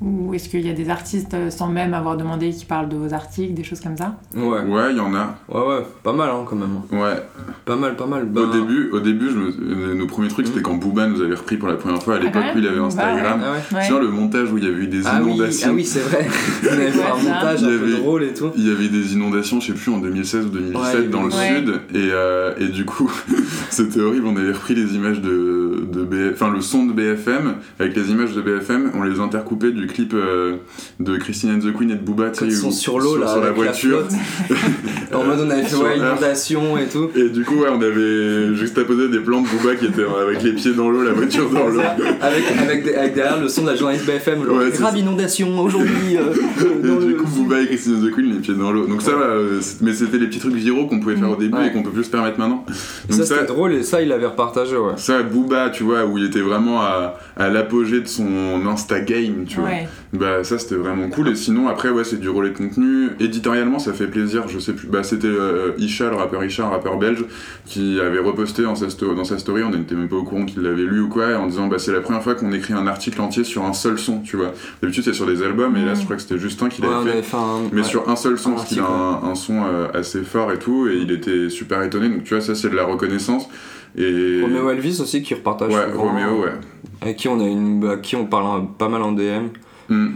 Ou 0.00 0.32
est-ce 0.32 0.48
qu'il 0.48 0.64
y 0.64 0.70
a 0.70 0.74
des 0.74 0.90
artistes, 0.90 1.34
euh, 1.34 1.50
sans 1.50 1.66
même 1.68 1.92
avoir 1.92 2.16
demandé, 2.16 2.50
qui 2.50 2.64
parlent 2.64 2.88
de 2.88 2.96
vos 2.96 3.12
articles, 3.12 3.52
des 3.54 3.64
choses 3.64 3.80
comme 3.80 3.96
ça? 3.96 4.16
Ouais. 4.36 4.60
Ouais, 4.60 4.90
il 4.92 4.96
y 4.96 5.00
en 5.00 5.12
a. 5.12 5.36
Ouais, 5.48 5.60
ouais, 5.66 5.86
pas 6.04 6.12
mal 6.12 6.28
hein, 6.30 6.44
quand 6.48 6.54
même. 6.54 6.76
Ouais. 6.92 7.16
Pas 7.64 7.74
mal, 7.74 7.96
pas 7.96 8.06
mal. 8.06 8.22
Au 8.22 8.26
Ben, 8.26 8.48
début, 8.52 8.90
au 8.92 9.00
début 9.00 9.28
je 9.30 9.36
me- 9.36 9.94
nos 9.94 10.06
premiers 10.06 10.28
trucs, 10.28 10.46
c'était 10.46 10.58
Mhm. 10.60 10.64
quand 10.66 10.74
Booba 10.76 11.08
nous 11.08 11.20
avait 11.20 11.34
repris 11.34 11.56
pour 11.56 11.68
la 11.68 11.74
première 11.74 12.00
fois 12.00 12.14
à 12.14 12.18
Ah, 12.20 12.24
l'époque 12.24 12.42
où 12.54 12.58
il 12.58 12.66
avait 12.68 12.78
Instagram. 12.78 13.40
Ah 13.44 13.52
ouais. 13.52 13.76
Ouais. 13.78 13.84
Sur 13.84 13.98
le 14.00 14.08
montage 14.08 14.52
où 14.52 14.58
il 14.58 14.64
y 14.64 14.68
avait 14.68 14.84
eu 14.84 14.86
des 14.86 15.04
Ah 15.04 15.18
oui, 15.20 15.32
inondations. 15.32 15.68
ah 15.72 15.74
oui 15.74 15.84
c'est 15.84 16.00
vrai. 16.00 16.28
On 16.62 16.72
avait 16.74 16.90
fait 16.92 17.02
un 17.02 17.16
montage 17.16 17.60
peu 17.62 17.90
drôle 17.96 18.22
et 18.22 18.34
tout. 18.34 18.50
Il 18.56 18.68
y 18.68 18.70
avait 18.70 18.88
des 18.88 19.14
inondations, 19.14 19.58
je 19.60 19.66
sais 19.66 19.72
plus, 19.72 19.90
en 19.90 19.98
2016 19.98 20.46
ou 20.46 20.50
2017 20.50 21.00
Ouais, 21.00 21.06
dans 21.08 21.22
le 21.24 21.28
ouais. 21.34 21.56
sud. 21.56 21.68
Et, 21.92 22.10
euh, 22.12 22.54
et 22.60 22.68
du 22.68 22.84
coup, 22.84 23.10
c'était 23.70 24.00
horrible. 24.00 24.26
On 24.26 24.36
avait 24.36 24.52
repris 24.52 24.76
les 24.76 24.94
images 24.94 25.20
de, 25.20 25.86
de 25.92 26.04
BF, 26.04 26.34
enfin 26.34 26.52
le 26.52 26.60
son 26.60 26.86
de 26.86 26.92
BFM 26.92 27.54
avec 27.80 27.96
les 27.96 28.10
images 28.12 28.32
de 28.34 28.40
BFM. 28.42 28.92
On 28.94 29.02
les 29.02 29.18
intercoupait 29.18 29.72
du 29.72 29.87
clip 29.88 30.12
euh, 30.14 30.56
de 31.00 31.16
Christine 31.16 31.50
and 31.50 31.58
the 31.58 31.72
Queen 31.76 31.90
et 31.90 31.94
de 31.96 32.00
Booba. 32.02 32.30
tu 32.30 32.44
ils 32.44 32.52
sais, 32.52 32.60
sont 32.60 32.68
où- 32.68 32.72
sur 32.72 32.98
l'eau 33.00 33.16
là, 33.16 33.26
sur 33.26 33.42
la 33.42 33.50
voiture. 33.50 34.04
en 35.14 35.24
mode 35.24 35.40
on 35.46 35.50
avait 35.50 35.62
fait 35.62 35.76
ouais, 35.76 35.96
inondation 35.98 36.78
et 36.78 36.86
tout. 36.86 37.10
Et 37.16 37.28
du 37.30 37.44
coup, 37.44 37.56
ouais, 37.56 37.68
on 37.70 37.80
avait 37.80 38.54
juste 38.54 38.76
apposé 38.78 39.08
des 39.08 39.18
plans 39.20 39.40
de 39.42 39.48
Booba 39.48 39.74
qui 39.76 39.86
étaient 39.86 40.02
avec 40.04 40.42
les 40.42 40.52
pieds 40.52 40.72
dans 40.74 40.88
l'eau, 40.90 41.02
la 41.02 41.12
voiture 41.12 41.48
dans 41.50 41.66
l'eau. 41.68 41.80
avec, 42.20 42.44
avec, 42.62 42.84
des- 42.84 42.94
avec 42.94 43.14
derrière 43.14 43.40
le 43.40 43.48
son 43.48 43.62
de 43.62 43.68
la 43.70 43.76
journaliste 43.76 44.06
BFM, 44.06 44.44
genre, 44.44 44.56
Ouais, 44.56 44.64
c'est 44.72 44.78
grave 44.80 44.92
ça. 44.92 44.98
inondation 44.98 45.58
aujourd'hui. 45.60 46.16
euh, 46.16 46.32
Et 46.78 47.04
du 47.04 47.10
le- 47.12 47.14
coup, 47.16 47.26
Booba 47.28 47.60
et 47.60 47.66
Christine 47.66 47.96
and 47.96 48.06
the 48.06 48.10
Queen, 48.14 48.32
les 48.32 48.38
pieds 48.40 48.54
dans 48.54 48.70
l'eau. 48.72 48.86
Donc 48.86 49.02
ça, 49.02 49.10
euh, 49.12 49.60
mais 49.80 49.92
c'était 49.92 50.18
les 50.18 50.26
petits 50.26 50.38
trucs 50.38 50.54
viraux 50.54 50.86
qu'on 50.86 51.00
pouvait 51.00 51.16
faire 51.16 51.30
au 51.30 51.36
début 51.36 51.56
Ouais. 51.56 51.68
et 51.68 51.72
qu'on 51.72 51.82
peut 51.82 51.90
plus 51.90 52.04
se 52.04 52.10
permettre 52.10 52.38
maintenant. 52.38 52.64
ça 53.08 53.16
Donc 53.16 53.26
c'était 53.26 53.44
drôle 53.46 53.72
et 53.74 53.82
ça 53.82 54.02
il 54.02 54.12
avait 54.12 54.26
repartagé 54.26 54.76
ouais. 54.76 54.92
Ça, 54.96 55.22
Booba, 55.22 55.70
tu 55.70 55.82
vois, 55.82 56.04
où 56.04 56.18
il 56.18 56.24
était 56.26 56.40
vraiment 56.40 56.80
à, 56.82 57.16
à 57.36 57.48
l'apogée 57.48 58.00
de 58.00 58.06
son 58.06 58.26
Insta 58.66 59.00
game, 59.00 59.44
tu 59.46 59.58
vois. 59.60 59.68
Ouais. 59.82 59.88
Bah, 60.12 60.44
ça, 60.44 60.58
c'était 60.58 60.74
vraiment 60.76 61.08
cool. 61.08 61.28
Et 61.28 61.34
sinon, 61.36 61.68
après, 61.68 61.90
ouais, 61.90 62.04
c'est 62.04 62.18
du 62.20 62.28
relais 62.28 62.50
de 62.50 62.56
contenu. 62.58 63.08
Éditorialement, 63.20 63.78
ça 63.78 63.92
fait 63.92 64.06
plaisir, 64.06 64.48
je 64.48 64.58
sais 64.58 64.72
plus. 64.72 64.88
Bah, 64.88 65.02
c'était 65.02 65.26
euh, 65.28 65.72
Isha, 65.78 66.10
le 66.10 66.16
rappeur 66.16 66.44
Isha, 66.44 66.64
un 66.66 66.70
rappeur 66.70 66.98
belge, 66.98 67.24
qui 67.66 68.00
avait 68.00 68.18
reposté 68.18 68.62
dans 68.62 68.74
sa, 68.74 68.86
sto- 68.88 69.14
dans 69.14 69.24
sa 69.24 69.38
story, 69.38 69.62
on 69.62 69.70
n'était 69.70 69.94
même 69.94 70.08
pas 70.08 70.16
au 70.16 70.24
courant 70.24 70.44
qu'il 70.44 70.62
l'avait 70.62 70.82
lu 70.82 71.00
ou 71.02 71.08
quoi, 71.08 71.36
en 71.36 71.46
disant, 71.46 71.66
bah, 71.68 71.78
c'est 71.78 71.92
la 71.92 72.00
première 72.00 72.22
fois 72.22 72.34
qu'on 72.34 72.52
écrit 72.52 72.74
un 72.74 72.86
article 72.86 73.20
entier 73.20 73.44
sur 73.44 73.64
un 73.64 73.72
seul 73.72 73.98
son, 73.98 74.20
tu 74.20 74.36
vois. 74.36 74.52
D'habitude, 74.82 75.04
c'est 75.04 75.12
sur 75.14 75.26
des 75.26 75.42
albums, 75.42 75.76
et 75.76 75.84
là, 75.84 75.92
Mhm. 75.92 75.98
je 76.00 76.04
crois 76.04 76.16
que 76.16 76.22
c'était 76.22 76.38
Justin 76.38 76.68
qui 76.68 76.82
Ouais, 76.82 76.88
l'avait 76.88 77.18
on 77.18 77.22
fait. 77.22 77.36
un. 77.36 77.60
Mais 77.72 77.82
ouais. 77.82 77.86
sur 77.86 78.08
un 78.08 78.16
seul 78.16 78.38
son, 78.38 78.50
Un 78.50 78.54
parce 78.54 78.68
qu'il 78.68 78.80
a 78.80 78.84
un, 78.86 79.22
un 79.30 79.34
son 79.34 79.62
euh, 79.64 79.86
assez 79.94 80.22
fort 80.22 80.50
et 80.52 80.58
tout, 80.58 80.88
et 80.88 80.96
il 80.96 81.10
était 81.10 81.48
super 81.50 81.82
étonné. 81.82 82.08
Donc, 82.08 82.24
tu 82.24 82.34
vois, 82.34 82.40
ça, 82.42 82.54
c'est 82.54 82.70
de 82.70 82.76
la 82.76 82.84
reconnaissance. 82.84 83.48
Et. 83.96 84.40
Roméo 84.42 84.70
Elvis 84.70 85.00
aussi 85.00 85.22
qui 85.22 85.34
repartage 85.34 85.72
Ouais, 85.72 85.90
souvent, 85.90 86.04
Roméo, 86.08 86.42
ouais. 86.42 86.52
avec 87.00 87.16
qui 87.16 87.26
on 87.28 87.40
a 87.40 87.44
une 87.44 87.80
bah, 87.80 87.96
qui 87.96 88.16
on 88.16 88.26
parle 88.26 88.60
un- 88.60 88.64
pas 88.64 88.88
mal 88.88 89.02
en 89.02 89.12
DM 89.12 89.48
Hmm. 89.88 90.08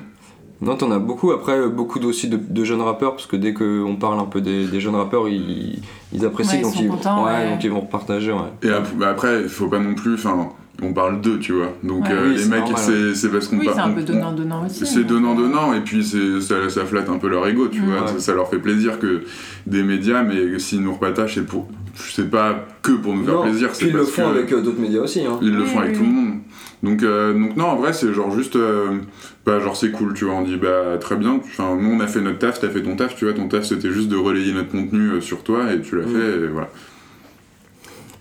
non 0.61 0.77
t'en 0.77 0.91
as 0.91 0.99
beaucoup 0.99 1.31
après 1.33 1.53
euh, 1.59 1.69
beaucoup 1.69 1.99
aussi 2.01 2.29
de, 2.29 2.37
de 2.37 2.65
jeunes 2.65 2.83
rappeurs 2.83 3.13
parce 3.13 3.27
que 3.27 3.37
dès 3.37 3.55
qu'on 3.55 3.97
parle 3.99 4.21
un 4.21 4.25
peu 4.27 4.41
des, 4.41 4.67
des 4.67 4.81
jeunes 4.81 4.95
rappeurs 4.97 5.29
ils, 5.29 5.81
ils 6.13 6.25
apprécient 6.27 6.55
Ouais, 6.55 6.61
ils 6.61 6.63
donc, 6.65 6.75
sont 6.75 6.83
ils, 6.83 6.89
contents, 6.89 7.25
ouais. 7.25 7.47
Mm. 7.47 7.51
donc 7.53 7.65
ils 7.65 7.71
vont 7.71 7.81
repartager 7.81 8.33
ouais. 8.33 8.39
Et 8.63 8.69
ap- 8.71 8.95
bah 8.97 9.09
après, 9.11 9.43
il 9.43 9.49
faut 9.49 9.69
pas 9.69 9.79
non 9.79 9.95
plus. 9.95 10.15
Enfin, 10.15 10.51
on 10.83 10.93
parle 10.93 11.21
d'eux, 11.21 11.39
tu 11.39 11.53
vois. 11.53 11.69
Donc 11.83 12.05
Ouais. 12.05 12.13
euh, 12.13 12.29
Oui, 12.31 12.37
les 12.37 12.45
mecs, 12.47 12.65
c'est 12.77 13.15
c'est 13.15 13.29
parce 13.31 13.47
qu'on 13.49 13.59
Oui, 13.59 13.69
c'est 13.73 13.79
un 13.81 13.91
peu 13.91 14.03
donnant-donnant 14.03 14.67
aussi. 14.67 14.85
C'est 14.87 15.01
hein. 15.01 15.05
donnant-donnant, 15.09 15.73
et 15.75 15.81
puis 15.81 16.03
ça, 16.05 16.69
ça 16.69 16.85
flatte 16.85 17.09
un 17.09 17.19
peu 17.19 17.29
leur 17.29 17.47
ego, 17.47 17.69
tu 17.69 17.81
Mm. 17.81 17.85
vois. 17.87 18.01
Ouais. 18.03 18.09
Ça, 18.09 18.19
ça 18.21 18.35
leur 18.35 18.49
fait 18.49 18.59
plaisir 18.59 18.99
que 18.99 19.23
des 19.67 19.83
médias, 19.83 20.23
mais 20.23 20.59
s'ils 20.59 20.83
nous 20.83 20.93
repattachent, 20.93 21.35
c'est 21.37 21.47
pour. 21.47 21.69
C'est 21.95 22.31
pas 22.31 22.67
que 22.83 22.93
pour 22.93 23.15
nous 23.15 23.25
faire 23.25 23.35
Non, 23.35 23.43
plaisir, 23.43 23.71
puis 23.73 23.87
ils 23.89 23.93
le 23.93 24.05
font 24.05 24.23
que. 24.33 24.39
avec 24.39 24.53
euh, 24.53 24.61
d'autres 24.63 24.81
médias 24.81 25.01
aussi 25.03 25.25
hein. 25.27 25.39
Ils 25.43 25.55
le 25.55 25.65
font 25.65 25.81
avec 25.81 25.93
tout 25.95 26.01
le 26.03 26.07
oui. 26.07 26.13
monde. 26.15 26.39
Donc, 26.83 27.03
euh, 27.03 27.33
donc 27.33 27.57
non, 27.57 27.67
en 27.67 27.77
vrai, 27.77 27.93
c'est 27.93 28.13
genre 28.13 28.37
juste. 28.37 28.57
euh, 28.57 28.99
bah, 29.47 29.61
genre, 29.61 29.77
c'est 29.77 29.91
cool, 29.93 30.15
tu 30.15 30.25
vois. 30.25 30.35
On 30.35 30.43
dit, 30.43 30.57
bah, 30.57 30.97
très 31.01 31.17
bien. 31.17 31.35
Enfin, 31.45 31.77
nous, 31.81 31.91
on 31.93 32.01
a 32.01 32.07
fait 32.07 32.21
notre 32.21 32.39
taf, 32.39 32.59
t'as 32.61 32.71
fait 32.71 32.83
ton 32.83 32.97
taf, 32.97 33.15
tu 33.15 33.25
vois. 33.27 33.35
Ton 33.35 33.47
taf, 33.49 33.65
c'était 33.65 33.91
juste 33.91 34.09
de 34.09 34.17
relayer 34.17 34.53
notre 34.53 34.71
contenu 34.71 35.11
euh, 35.11 35.21
sur 35.21 35.43
toi, 35.45 35.73
et 35.73 35.81
tu 35.81 35.97
l'as 35.97 36.07
Mm. 36.07 36.13
fait, 36.15 36.45
et 36.45 36.49
voilà. 36.49 36.69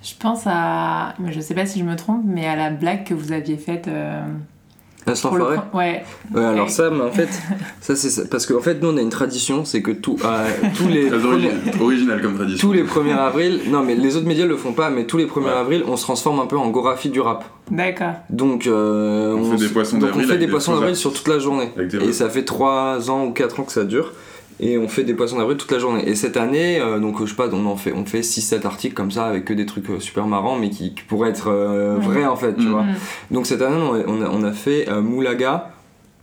Je 0.04 0.14
pense 0.20 0.44
à. 0.46 1.16
Je 1.30 1.40
sais 1.40 1.54
pas 1.56 1.66
si 1.66 1.80
je 1.80 1.84
me 1.86 1.96
trompe, 1.96 2.24
mais 2.26 2.46
à 2.48 2.56
la 2.56 2.70
blague 2.72 3.04
que 3.06 3.14
vous 3.14 3.32
aviez 3.32 3.58
faite. 3.58 3.88
Ah, 5.08 5.14
pour 5.22 5.36
le 5.38 5.44
Ouais. 5.46 5.58
Ouais, 5.74 6.04
alors 6.46 6.66
Ouais. 6.66 6.70
ça, 6.70 6.90
mais 6.92 7.02
en 7.02 7.12
fait, 7.12 7.28
ça 7.82 7.96
c'est 7.96 8.10
ça. 8.10 8.22
parce 8.30 8.46
qu'en 8.46 8.60
fait, 8.62 8.82
nous 8.82 8.90
on 8.90 8.98
a 8.98 9.02
une 9.02 9.10
tradition, 9.10 9.66
c'est 9.66 9.82
que 9.82 9.92
tout, 9.92 10.16
euh, 10.24 10.48
tous 10.78 10.88
les 10.88 11.08
Très 11.10 11.18
premiers, 11.20 11.48
origi- 11.50 11.82
original 11.82 12.22
comme 12.22 12.36
tradition. 12.36 12.68
tous 12.68 12.74
les 12.74 12.84
1er 12.84 13.14
avril, 13.18 13.62
non 13.70 13.82
mais 13.82 13.96
les 13.96 14.16
autres 14.16 14.28
médias 14.28 14.46
le 14.46 14.58
font 14.58 14.74
pas, 14.74 14.90
mais 14.92 15.06
tous 15.06 15.18
les 15.18 15.26
1er 15.26 15.46
Ouais. 15.46 15.50
avril, 15.52 15.84
on 15.88 15.98
se 15.98 16.04
transforme 16.04 16.40
un 16.40 16.46
peu 16.46 16.58
en 16.58 16.70
Gorafi 16.70 17.10
du 17.10 17.20
rap. 17.20 17.44
D'accord. 17.72 18.14
Donc, 18.30 18.68
euh, 18.68 19.34
On 19.36 19.52
fait 19.52 19.58
des 19.58 19.66
s- 19.66 19.72
poissons 19.72 19.98
donc 19.98 20.10
d'avril 20.10 20.26
on 20.26 20.30
fait 20.32 20.38
des 20.38 20.48
poissons 20.48 20.74
d'avril 20.76 20.96
sur 20.96 21.14
toute 21.14 21.28
la 21.28 21.40
journée. 21.40 21.72
Et 22.08 22.12
ça 22.14 22.30
fait 22.30 22.44
3 22.46 23.10
ans 23.10 23.26
ou 23.26 23.32
4 23.32 23.60
ans 23.60 23.64
que 23.64 23.72
ça 23.72 23.84
dure. 23.86 24.12
Et 24.64 24.78
on 24.78 24.88
fait 24.88 25.04
des 25.04 25.16
poissons 25.16 25.38
d'avril 25.40 25.58
toute 25.58 25.72
la 25.72 25.80
journée. 25.80 26.08
Et 26.08 26.14
cette 26.16 26.38
année, 26.38 26.80
euh, 26.80 27.00
donc 27.00 27.20
je 27.20 27.26
sais 27.26 27.36
pas, 27.36 27.50
on 27.52 27.66
en 27.66 27.76
fait, 27.76 27.94
on 27.94 28.06
fait 28.06 28.22
6-7 28.22 28.66
articles 28.68 28.94
comme 28.94 29.10
ça 29.12 29.26
avec 29.26 29.44
que 29.46 29.54
des 29.54 29.66
trucs 29.66 29.90
euh, 29.90 30.00
super 30.00 30.28
marrants, 30.28 30.56
mais 30.58 30.70
qui, 30.70 30.94
qui 30.94 31.02
pourraient 31.02 31.30
être 31.32 31.48
euh, 31.50 31.98
Ouais. 31.98 32.06
vrais 32.06 32.26
en 32.26 32.36
fait, 32.36 32.54
tu 32.56 32.62
Mhm. 32.66 32.70
vois. 32.72 32.86
Donc 33.32 33.48
cette 33.48 33.62
année, 33.64 33.76
on 33.82 33.96
a, 33.96 34.04
on 34.08 34.22
a, 34.22 34.30
on 34.30 34.44
a 34.44 34.52
fait 34.52 34.88
euh, 34.88 35.02
Moulaga. 35.02 35.72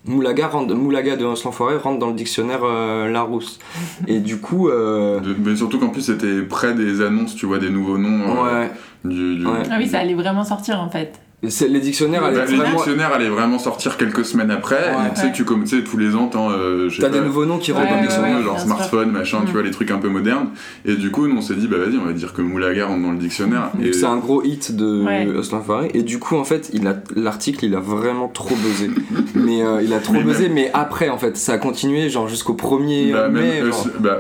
Moulaga, 0.07 0.47
rentre- 0.49 0.75
Moulaga 0.75 1.17
de 1.17 1.25
Hans 1.27 1.35
l'Enfoiré 1.45 1.77
rentre 1.77 1.99
dans 1.99 2.07
le 2.07 2.15
dictionnaire 2.15 2.61
euh, 2.63 3.11
Larousse. 3.11 3.59
Et 4.07 4.21
du 4.21 4.39
coup, 4.39 4.69
euh, 4.69 5.19
De- 5.21 5.35
mais 5.45 5.57
surtout 5.57 5.79
qu'en 5.81 5.89
plus 5.89 6.03
c'était 6.03 6.41
près 6.43 6.73
des 6.75 7.01
annonces, 7.03 7.35
tu 7.35 7.45
vois, 7.47 7.59
des 7.59 7.71
nouveaux 7.71 7.99
noms 7.99 8.37
euh, 8.47 8.61
ouais, 8.63 8.71
du, 9.05 9.37
du- 9.37 9.47
Ouais. 9.47 9.63
Ah 9.71 9.77
oui, 9.79 9.89
ça 9.89 9.99
allait 9.99 10.15
vraiment 10.15 10.45
sortir 10.45 10.81
en 10.81 10.89
fait. 10.89 11.19
Les 11.43 11.81
dictionnaires, 11.81 12.21
Bah, 12.21 12.27
allaient 12.29 12.47
les 12.47 12.57
vraiment. 12.57 12.75
dictionnaires 12.77 13.13
allaient 13.13 13.29
vraiment 13.29 13.59
sortir 13.61 13.97
quelques 13.97 14.25
semaines 14.25 14.51
après. 14.51 14.75
Ouais. 14.77 15.07
et 15.09 15.15
tu 15.15 15.21
sais, 15.21 15.27
Ouais. 15.27 15.33
tu 15.33 15.45
comme 15.45 15.63
tu 15.65 15.77
sais, 15.79 15.85
tous 15.85 15.97
les 15.97 16.17
ans, 16.17 16.29
euh, 16.35 16.89
T'as 16.99 17.09
pas, 17.09 17.13
des 17.13 17.21
nouveaux 17.21 17.45
noms 17.47 17.59
qui 17.59 17.71
Ouais, 17.71 17.79
rentrent 17.79 17.91
dans 17.91 17.95
le 17.97 18.01
ouais, 18.03 18.07
dictionnaire. 18.09 18.43
genre 18.43 18.59
smartphone, 18.59 19.13
machin, 19.13 19.41
Mm. 19.43 19.47
tu 19.47 19.53
vois, 19.53 19.63
les 19.63 19.71
trucs 19.71 19.91
un 19.93 19.99
peu 19.99 20.09
modernes. 20.09 20.49
Et 20.85 20.95
du 20.95 21.11
coup, 21.13 21.29
nous 21.29 21.37
on 21.37 21.41
s'est 21.41 21.55
dit, 21.55 21.69
bah 21.69 21.77
vas-y, 21.79 21.97
on 21.97 22.05
va 22.07 22.13
dire 22.13 22.33
que 22.33 22.43
Moulaga 22.43 22.87
rentre 22.87 23.03
dans 23.03 23.13
le 23.13 23.19
dictionnaire. 23.19 23.71
Et 23.83 23.93
c'est 23.93 24.07
un 24.07 24.17
gros 24.17 24.43
hit 24.43 24.75
de 24.75 25.05
Ouais. 25.05 25.29
Hans 25.37 25.57
l'Enfoiré. 25.57 25.91
Et 25.95 26.03
du 26.03 26.19
coup, 26.19 26.35
en 26.37 26.45
fait, 26.45 26.71
il 26.73 26.87
a 26.89 26.97
l'article, 27.15 27.65
il 27.67 27.75
a 27.77 27.81
vraiment 27.81 28.27
trop 28.29 28.57
buzzé. 28.57 28.91
mais 29.37 29.63
euh, 29.65 29.81
il 29.83 29.93
a 29.95 30.01
trop 30.01 30.15
Mais 30.15 30.23
buzzé, 30.25 30.49
mais 30.49 30.71
après, 30.75 31.09
en 31.09 31.19
fait, 31.19 31.37
ça 31.37 31.53
a 31.53 31.59
continué, 31.59 32.09
genre 32.09 32.27
jusqu'au 32.29 32.55
1er 32.55 33.13
bah, 33.13 33.29
même 33.29 33.43
mai. 33.45 33.61
Eus- 33.63 33.67
genre. 33.67 33.87
bah, 34.01 34.19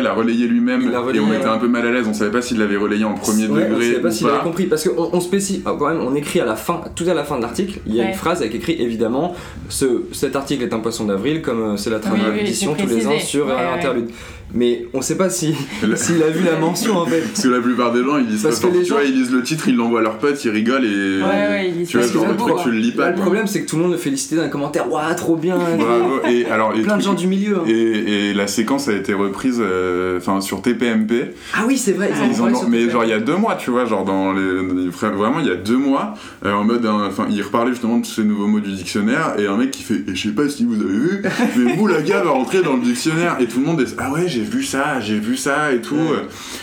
l'a 0.00 0.12
relayé 0.12 0.46
lui-même 0.46 0.82
et 0.82 1.20
on 1.20 1.32
était 1.32 1.46
un 1.46 1.58
peu 1.58 1.68
mal 1.68 1.86
à 1.86 1.90
l'aise, 1.90 2.06
on 2.08 2.14
savait 2.14 2.30
pas 2.30 2.42
s'il 2.42 2.58
l'avait 2.58 2.76
relayé 2.76 3.04
en 3.04 3.14
premier 3.14 3.46
Ouais, 3.46 3.66
on 3.66 3.70
degré 3.74 3.86
savait 3.90 4.00
pas 4.02 4.10
s'il 4.10 4.26
avait 4.28 4.38
compris 4.42 4.66
parce 4.66 4.88
qu'on 4.88 5.10
on 5.12 5.20
spécifie 5.20 5.62
ah, 5.64 5.74
quand 5.78 5.88
même 5.88 6.00
on 6.00 6.14
écrit 6.14 6.40
à 6.40 6.44
la 6.44 6.51
fin 6.56 6.80
tout 6.94 7.04
à 7.08 7.14
la 7.14 7.24
fin 7.24 7.36
de 7.36 7.42
l'article 7.42 7.80
il 7.86 7.94
y 7.94 8.00
a 8.00 8.04
Ouais. 8.04 8.08
une 8.10 8.14
phrase 8.16 8.40
avec 8.40 8.54
écrit 8.54 8.76
évidemment 8.80 9.34
ce, 9.68 10.02
cet 10.12 10.34
article 10.36 10.62
est 10.64 10.72
un 10.74 10.80
poisson 10.80 11.04
d'avril 11.04 11.42
comme 11.42 11.62
euh, 11.62 11.76
c'est 11.76 11.90
la 11.90 11.98
tradition 12.00 12.72
oui, 12.72 12.76
tous 12.78 12.86
les 12.88 13.06
ans 13.06 13.18
sur 13.18 13.48
euh, 13.48 13.54
ouais. 13.54 13.74
interlude 13.78 14.10
mais 14.54 14.86
on 14.94 15.02
sait 15.02 15.16
pas 15.16 15.30
si 15.30 15.54
s'il 15.96 16.22
a 16.22 16.30
vu 16.30 16.44
la 16.44 16.58
mention 16.58 16.96
en 16.98 17.06
fait 17.06 17.20
Parce 17.20 17.42
que 17.42 17.48
la 17.48 17.60
plupart 17.60 17.92
des 17.92 18.02
gens 18.04 18.18
ils 18.18 18.26
lisent 18.26 18.42
Parce 18.42 18.60
pas 18.60 18.68
que 18.68 18.72
les 18.74 18.80
tu 18.82 18.86
gens- 18.88 18.94
vois, 18.96 19.04
ils 19.04 19.14
lisent 19.14 19.32
le 19.32 19.42
titre, 19.42 19.68
ils 19.68 19.76
l'envoient 19.76 20.00
à 20.00 20.02
leurs 20.02 20.18
potes, 20.18 20.44
ils 20.44 20.50
rigolent 20.50 20.84
et. 20.84 21.20
Ouais, 21.22 21.48
ouais, 21.48 21.72
il 21.80 21.86
tu 21.86 21.98
vois, 21.98 22.06
genre 22.06 22.26
le 22.28 22.36
truc, 22.36 22.54
tu 22.62 22.70
le 22.70 22.78
lis 22.78 22.90
Là, 22.96 23.04
pas. 23.04 23.10
le 23.10 23.16
problème 23.16 23.46
c'est 23.46 23.62
que 23.62 23.68
tout 23.68 23.76
le 23.76 23.82
monde 23.82 23.92
le 23.92 23.98
félicitait 23.98 24.36
dans 24.36 24.42
les 24.44 24.50
commentaires 24.50 24.90
waouh 24.90 25.14
trop 25.16 25.36
bien. 25.36 25.56
Bravo. 25.56 26.20
Et 26.30 26.44
alors, 26.46 26.74
et 26.76 26.82
plein 26.82 26.96
de 26.96 27.02
gens 27.02 27.14
du 27.14 27.26
milieu 27.26 27.58
hein. 27.58 27.64
Et, 27.66 28.30
et 28.30 28.34
la 28.34 28.46
séquence 28.46 28.88
a 28.88 28.92
été 28.92 29.14
reprise 29.14 29.58
euh, 29.60 30.18
enfin 30.18 30.40
sur 30.40 30.62
TPMP. 30.62 31.32
ah 31.54 31.64
oui 31.66 31.76
c'est 31.78 31.92
vrai 31.92 32.10
ils 32.14 32.40
en 32.42 32.48
Ils 32.48 32.56
ont- 32.56 32.68
mais 32.68 32.88
genre 32.90 33.04
il 33.04 33.10
y 33.10 33.14
a 33.14 33.20
deux 33.20 33.36
mois, 33.36 33.54
tu 33.56 33.70
vois, 33.70 33.84
genre 33.86 34.04
dans 34.04 34.32
les, 34.32 34.42
vraiment 34.90 35.40
il 35.40 35.46
y 35.46 35.50
a 35.50 35.54
deux 35.56 35.76
mois, 35.76 36.14
euh, 36.44 36.52
en 36.52 36.64
mode, 36.64 36.84
hein, 36.86 37.04
enfin, 37.08 37.26
il 37.30 37.40
reparlait 37.42 37.70
justement 37.70 37.98
de 37.98 38.06
ces 38.06 38.22
nouveaux 38.24 38.46
mots 38.46 38.60
du 38.60 38.72
dictionnaire 38.72 39.34
et 39.38 39.46
un 39.46 39.56
mec 39.56 39.70
qui 39.70 39.82
fait, 39.82 40.02
et 40.06 40.14
je 40.14 40.28
sais 40.28 40.34
pas 40.34 40.48
si 40.48 40.64
vous 40.64 40.74
avez 40.74 40.92
vu, 40.92 41.22
mais 41.56 41.76
Moulaga 41.76 42.22
va 42.22 42.30
rentrer 42.30 42.62
dans 42.62 42.74
le 42.76 42.82
dictionnaire 42.82 43.36
et 43.40 43.46
tout 43.46 43.60
le 43.60 43.66
monde 43.66 43.80
est, 43.80 43.94
ah 43.98 44.12
ouais 44.12 44.28
j'ai 44.28 44.41
vu 44.42 44.62
ça, 44.62 45.00
j'ai 45.00 45.18
vu 45.18 45.36
ça 45.36 45.72
et 45.72 45.80
tout, 45.80 45.96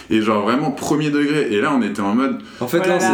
et 0.09 0.21
genre 0.21 0.43
vraiment 0.43 0.71
premier 0.71 1.09
degré. 1.09 1.47
Et 1.51 1.61
là 1.61 1.71
on 1.75 1.81
était 1.81 2.01
en 2.01 2.13
mode, 2.15 2.39
en 2.59 2.67
fait 2.67 2.81
Oh 2.83 2.87
là 2.87 2.95
on 2.95 2.99
s'est 2.99 3.09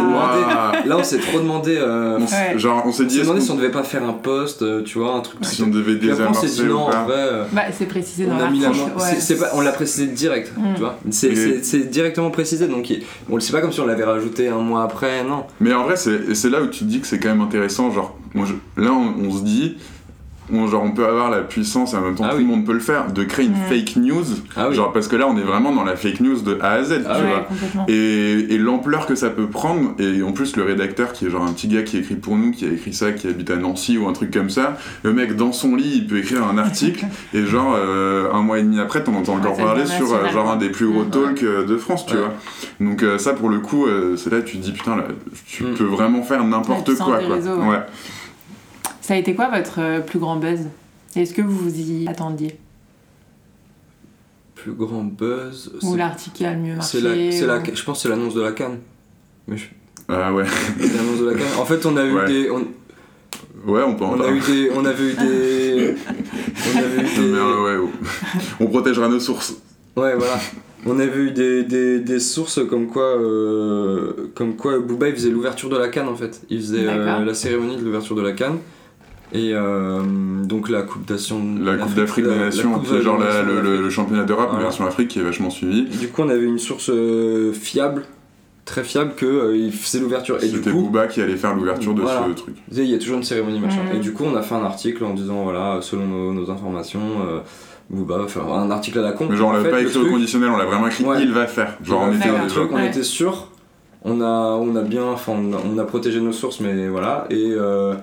on 0.96 1.02
s'est 1.04 1.18
trop 1.18 1.40
demandé 1.40 1.76
euh, 1.78 2.18
On 2.18 2.24
Ouais. 2.26 2.58
genre 2.58 2.82
on 2.86 2.92
s'est 2.92 3.04
on 3.04 3.06
dit 3.06 3.14
s'est 3.14 3.20
est-ce 3.20 3.28
demandé 3.28 3.44
si 3.44 3.50
on 3.50 3.54
devait 3.56 3.70
pas 3.70 3.82
faire 3.82 4.02
un 4.04 4.12
post 4.12 4.62
euh, 4.62 4.82
tu 4.82 4.98
vois 4.98 5.14
un 5.14 5.20
truc 5.20 5.38
si 5.44 5.62
on 5.62 5.68
devait 5.68 5.92
après, 6.10 6.26
on 6.28 6.32
s'est 6.34 6.46
dit 6.46 6.52
désamorcer 6.52 6.64
non, 6.64 6.80
en 6.86 7.04
vrai, 7.04 7.14
euh, 7.16 7.44
Bah, 7.52 7.62
c'est 7.72 7.86
précisé 7.86 8.26
on 8.30 8.36
dans 8.36 8.44
a 8.44 8.50
mis 8.50 8.60
la 8.60 8.68
l'article. 8.68 8.90
main- 8.96 9.02
ouais. 9.02 9.10
c'est- 9.14 9.20
c'est 9.20 9.38
pas- 9.38 9.50
on 9.54 9.60
l'a 9.60 9.72
précisé 9.72 10.06
direct, 10.06 10.52
Mm. 10.56 10.74
tu 10.74 10.80
vois. 10.80 10.98
C'est- 11.10 11.26
Et- 11.28 11.34
C'est 11.36 11.64
c'est 11.64 11.90
directement 11.90 12.30
précisé, 12.30 12.66
donc 12.68 12.92
on 13.30 13.34
le 13.36 13.40
sait 13.40 13.52
pas 13.52 13.60
comme 13.60 13.72
si 13.72 13.80
on 13.80 13.86
l'avait 13.86 14.04
rajouté 14.04 14.48
un 14.48 14.58
mois 14.58 14.82
après, 14.82 15.22
non. 15.24 15.44
Mais 15.60 15.72
en 15.74 15.84
vrai, 15.84 15.96
c'est 15.96 16.34
c'est 16.34 16.50
là 16.50 16.60
où 16.62 16.66
tu 16.66 16.80
te 16.80 16.84
dis 16.84 17.00
que 17.00 17.06
c'est 17.06 17.18
quand 17.18 17.28
même 17.28 17.40
intéressant. 17.40 17.90
Genre, 17.90 18.16
moi, 18.34 18.46
je- 18.46 18.82
là, 18.82 18.90
on, 18.92 19.26
on 19.26 19.30
se 19.36 19.42
dit, 19.42 19.76
on, 20.52 20.66
genre, 20.66 20.82
on 20.84 20.92
peut 20.92 21.06
avoir 21.06 21.30
la 21.30 21.40
puissance, 21.40 21.94
et 21.94 21.96
en 21.96 22.02
même 22.02 22.14
temps, 22.14 22.24
Ah 22.26 22.30
tout 22.30 22.36
oui. 22.36 22.42
le 22.44 22.48
monde 22.48 22.64
peut 22.64 22.72
le 22.72 22.80
faire, 22.80 23.12
de 23.12 23.24
créer 23.24 23.46
une 23.46 23.54
fake 23.54 23.96
news. 23.96 24.24
Ah 24.56 24.68
oui. 24.68 24.74
Genre, 24.76 24.92
parce 24.92 25.08
que 25.08 25.16
là, 25.16 25.26
on 25.28 25.36
est 25.36 25.42
vraiment 25.42 25.72
dans 25.74 25.84
la 25.84 25.96
fake 25.96 26.20
news 26.20 26.40
de 26.42 26.58
A 26.60 26.70
à 26.72 26.82
Z, 26.84 27.04
Ah 27.08 27.14
tu 27.16 27.22
Ouais, 27.22 27.28
vois. 27.30 27.40
complètement. 27.40 27.84
Et, 27.88 28.54
et 28.54 28.58
l'ampleur 28.58 29.06
que 29.06 29.14
ça 29.14 29.30
peut 29.30 29.46
prendre, 29.48 29.94
et 29.98 30.22
en 30.22 30.32
plus 30.32 30.56
le 30.56 30.62
rédacteur 30.62 31.12
qui 31.12 31.26
est 31.26 31.30
genre 31.30 31.42
un 31.44 31.52
petit 31.52 31.68
gars 31.68 31.82
qui 31.82 31.98
écrit 31.98 32.14
pour 32.16 32.36
nous, 32.36 32.50
qui 32.52 32.64
a 32.64 32.68
écrit 32.68 32.92
ça, 32.92 33.12
qui 33.12 33.26
habite 33.28 33.50
à 33.50 33.56
Nancy 33.56 33.98
ou 33.98 34.06
un 34.08 34.12
truc 34.12 34.30
comme 34.32 34.50
ça, 34.50 34.76
le 35.02 35.12
mec 35.12 35.34
dans 35.36 35.52
son 35.52 35.74
lit 35.76 35.92
il 35.96 36.06
peut 36.06 36.18
écrire 36.18 36.44
un 36.46 36.58
article, 36.58 37.04
et 37.34 37.44
genre 37.46 37.74
euh, 37.76 38.30
un 38.32 38.42
mois 38.42 38.58
et 38.58 38.62
demi 38.62 38.78
après 38.80 39.02
t'en 39.02 39.14
entends 39.14 39.34
Ouais, 39.34 39.40
encore 39.40 39.56
parler 39.56 39.86
sur 39.86 40.12
euh, 40.14 40.28
genre 40.30 40.50
un 40.50 40.56
des 40.56 40.68
plus 40.70 40.86
gros 40.88 41.02
Mhm. 41.04 41.10
talks 41.10 41.42
euh, 41.42 41.64
de 41.64 41.76
France, 41.76 42.06
tu 42.06 42.14
Ouais. 42.14 42.20
vois. 42.20 42.32
Donc 42.80 43.02
euh, 43.02 43.18
ça 43.18 43.32
pour 43.34 43.48
le 43.48 43.58
coup, 43.58 43.86
euh, 43.86 44.16
c'est 44.16 44.30
là 44.30 44.40
que 44.40 44.46
tu 44.48 44.58
te 44.58 44.62
dis 44.62 44.72
putain, 44.72 44.96
là, 44.96 45.04
tu 45.46 45.64
Mhm. 45.64 45.74
peux 45.74 45.84
vraiment 45.84 46.22
faire 46.22 46.44
n'importe 46.44 46.94
quoi. 46.96 47.18
quoi. 47.18 47.34
réseaux, 47.34 47.56
ouais. 47.62 47.80
Ça 49.06 49.14
a 49.14 49.18
été 49.18 49.36
quoi 49.36 49.48
votre 49.56 49.78
euh, 49.80 50.00
plus 50.00 50.18
grand 50.18 50.34
buzz? 50.34 50.62
Est-ce 51.14 51.32
que 51.32 51.40
vous 51.40 51.56
vous 51.56 51.78
y 51.80 52.08
attendiez? 52.08 52.56
Plus 54.56 54.72
grand 54.72 55.04
buzz. 55.04 55.72
Ou 55.82 55.94
l'article 55.94 56.34
qui 56.36 56.44
a 56.44 56.52
le 56.54 56.58
mieux 56.58 56.74
marché 56.74 56.98
c'est 57.30 57.46
la, 57.46 57.58
la- 57.58 57.64
je 57.74 57.82
pense 57.84 57.98
que 57.98 58.02
c'est 58.02 58.08
l'annonce 58.08 58.34
de 58.34 58.40
la 58.42 58.50
canne. 58.50 58.78
Mais 59.46 59.56
je- 59.56 59.66
Ah 60.08 60.32
ouais. 60.34 60.42
l'annonce 60.80 61.20
de 61.20 61.26
la 61.30 61.34
canne. 61.34 61.46
En 61.60 61.64
fait, 61.64 61.86
on 61.86 61.96
a 61.96 62.04
eu 62.04 62.14
Ouais. 62.14 62.26
des. 62.26 62.50
On, 62.50 62.66
Ouais, 63.70 63.82
on 63.82 63.94
peut 63.94 64.04
en 64.04 64.10
on 64.10 64.20
a 64.20 64.24
parler. 64.24 64.38
eu 64.38 64.40
des. 64.40 64.70
On 64.74 64.84
avait 64.84 65.04
eu 65.04 65.14
des. 65.14 65.94
On 66.74 66.78
avait 66.78 67.02
eu 67.02 67.04
des. 67.04 67.20
Mais, 67.32 67.38
euh, 67.38 67.62
ouais, 67.64 67.84
ouais. 67.84 67.90
On 68.60 68.66
protégera 68.66 69.08
nos 69.08 69.20
sources. 69.20 69.54
Ouais, 69.96 70.16
voilà. 70.16 70.38
On 70.84 70.98
avait 71.00 71.18
eu 71.20 71.30
des, 71.32 71.62
des, 71.64 72.00
des 72.00 72.20
sources 72.20 72.60
comme 72.68 72.86
quoi, 72.88 73.02
euh, 73.20 74.30
comme 74.34 74.56
quoi 74.56 74.78
Booba 74.78 75.08
il 75.08 75.14
faisait 75.14 75.30
l'ouverture 75.30 75.68
de 75.68 75.76
la 75.76 75.88
canne 75.88 76.06
en 76.08 76.14
fait. 76.16 76.42
Il 76.50 76.60
faisait 76.60 76.86
euh, 76.88 77.24
la 77.24 77.34
cérémonie 77.34 77.76
de 77.76 77.82
l'ouverture 77.84 78.14
de 78.16 78.22
la 78.22 78.32
canne. 78.32 78.58
Et 79.32 79.50
euh, 79.52 80.02
donc 80.44 80.68
la 80.68 80.82
Coupe 80.82 81.04
d'Action. 81.06 81.40
La 81.62 81.76
Coupe 81.76 81.94
d'Afrique 81.94 82.24
des 82.26 82.34
Nations, 82.36 82.80
c'est 82.84 82.94
de- 82.94 83.00
genre 83.00 83.18
la- 83.18 83.42
le, 83.42 83.54
le- 83.54 83.62
d'Afrique. 83.62 83.80
le 83.82 83.90
championnat 83.90 84.24
d'Europe, 84.24 84.48
Voilà. 84.50 84.64
version 84.64 84.86
Afrique 84.86 85.08
qui 85.08 85.18
est 85.18 85.22
vachement 85.22 85.50
suivi. 85.50 85.82
Du 85.84 86.08
coup, 86.08 86.22
on 86.22 86.28
avait 86.28 86.44
une 86.44 86.58
source 86.60 86.90
euh, 86.90 87.52
fiable, 87.52 88.04
très 88.64 88.84
fiable, 88.84 89.14
que 89.16 89.26
euh, 89.26 89.70
faisait 89.72 89.98
l'ouverture. 90.00 90.36
Et 90.42 90.48
du 90.48 90.56
C'était 90.58 90.70
Booba 90.70 91.08
qui 91.08 91.20
allait 91.20 91.36
faire 91.36 91.54
l'ouverture 91.56 91.92
de 91.94 92.02
Voilà. 92.02 92.26
ce 92.28 92.40
truc. 92.40 92.54
il 92.70 92.84
y 92.84 92.94
a 92.94 92.98
toujours 92.98 93.16
une 93.16 93.24
cérémonie 93.24 93.58
machin. 93.60 93.80
Et 93.94 93.98
du 93.98 94.12
coup, 94.12 94.24
on 94.24 94.36
a 94.36 94.42
fait 94.42 94.54
un 94.54 94.64
article 94.64 95.04
en 95.04 95.12
disant 95.14 95.42
voilà, 95.42 95.78
selon 95.82 96.06
nos, 96.06 96.32
nos 96.32 96.48
informations, 96.50 97.00
euh, 97.28 97.40
Booba 97.90 98.18
va 98.18 98.28
faire 98.28 98.46
un 98.52 98.70
article 98.70 99.00
à 99.00 99.02
la 99.02 99.12
con. 99.12 99.26
Mais 99.28 99.36
genre, 99.36 99.50
on 99.50 99.62
l'a 99.62 99.68
pas 99.68 99.80
écrit 99.80 99.98
au 99.98 100.06
conditionnel, 100.06 100.50
on 100.50 100.56
l'a 100.56 100.64
vraiment 100.66 100.86
écrit 100.86 101.04
Ouais. 101.04 101.18
il 101.20 101.32
va 101.32 101.46
faire. 101.48 101.76
Genre, 101.82 102.06
on 102.08 102.12
était 102.14 102.28
truc, 102.48 102.68
on 102.70 102.76
Ouais. 102.76 102.86
était 102.88 103.02
sûr. 103.02 103.48
On 104.04 104.20
a, 104.20 104.24
on 104.56 104.76
a 104.76 104.82
bien, 104.82 105.04
enfin, 105.04 105.32
on 105.36 105.52
a, 105.52 105.56
on 105.68 105.78
a 105.78 105.84
protégé 105.84 106.20
nos 106.20 106.30
sources, 106.30 106.60
mais 106.60 106.88
voilà. 106.88 107.26
Et, 107.30 107.50
euh, 107.50 107.94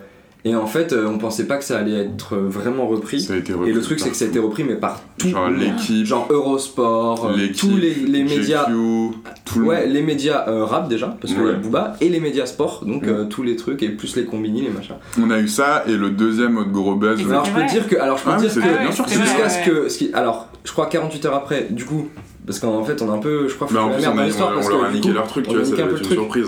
et 0.46 0.56
en 0.56 0.66
fait, 0.68 0.92
euh, 0.94 1.08
on 1.08 1.18
pensait 1.18 1.46
pas 1.48 1.58
que 1.58 1.64
ça 1.64 1.78
allait 1.78 1.96
être 2.02 2.36
vraiment 2.36 2.88
repris. 2.88 3.22
Ça 3.22 3.34
a 3.34 3.38
été 3.38 3.54
Et 3.66 3.72
le 3.72 3.82
truc, 3.82 4.00
c'est 4.00 4.10
que 4.10 4.16
ça 4.16 4.26
a 4.26 4.28
été 4.28 4.40
repris, 4.40 4.64
mais 4.64 4.76
par 4.76 5.02
tous 5.18 5.30
Genre 5.30 5.50
l'équipe, 5.50 6.06
genre 6.06 6.28
Eurosport, 6.30 7.28
euh, 7.28 7.38
l'équipe, 7.38 7.56
tous 7.70 7.78
les, 7.78 7.94
les 7.94 8.24
médias. 8.24 8.66
GQ, 8.70 9.16
tout 9.46 9.60
le 9.60 9.66
Ouais, 9.66 9.88
les 9.88 10.02
médias 10.02 10.46
euh, 10.48 10.66
rap 10.66 10.90
déjà, 10.90 11.16
parce 11.22 11.34
qu'il 11.34 11.44
y 11.44 11.46
a 11.46 11.52
Ouais. 11.52 11.58
Booba, 11.58 11.96
et 12.02 12.10
les 12.10 12.20
médias 12.20 12.46
sport, 12.46 12.84
donc 12.86 13.04
Ouais. 13.04 13.10
euh, 13.10 13.26
tous 13.26 13.44
les 13.44 13.56
trucs, 13.56 13.82
et 13.84 13.90
plus 13.90 14.16
les 14.16 14.26
combini, 14.26 14.62
les 14.62 14.70
machins. 14.70 14.96
On 15.22 15.30
a 15.32 15.40
eu 15.40 15.48
ça, 15.48 15.84
et 15.88 15.94
le 15.96 16.10
deuxième 16.10 16.58
autre 16.58 16.72
gros 16.72 16.96
buzz. 16.96 17.22
Et 17.22 17.26
Alors 17.26 17.46
je 17.46 17.52
peux 17.52 17.64
dire 17.66 17.88
que, 17.88 17.96
alors 17.96 18.18
je 18.18 18.24
peux 18.24 18.32
Ah 18.34 18.38
dire 18.38 18.54
que, 18.54 19.14
jusqu'à 19.14 19.50
ce 19.50 19.66
que, 19.70 19.90
ce 19.90 19.98
qui, 19.98 20.12
alors 20.14 20.48
je 20.66 20.72
crois 20.72 20.88
48 20.88 21.26
heures 21.26 21.36
après, 21.36 21.68
du 21.70 21.86
coup, 21.86 22.10
parce 22.46 22.60
qu'en 22.60 22.84
fait 22.84 23.02
on 23.02 23.10
a 23.10 23.14
un 23.14 23.20
peu, 23.20 23.48
je 23.48 23.56
crois, 23.56 23.68
Bah, 23.72 23.84
en 23.84 23.90
foutu 23.92 23.96
plus, 23.96 24.04
la 24.04 24.12
on, 24.12 24.16
merde 24.16 24.18
a, 24.18 24.22
dans 24.22 24.28
l'histoire, 24.28 24.50
on, 24.52 24.56
parce 24.56 24.70
leur 24.70 24.84
a 24.86 24.92
niqué 24.92 25.12
leur 25.14 25.28
truc, 25.28 25.48
tu 25.48 25.56
vois, 25.56 25.64
ça 25.66 25.72
une 25.76 26.04
surprise. 26.04 26.48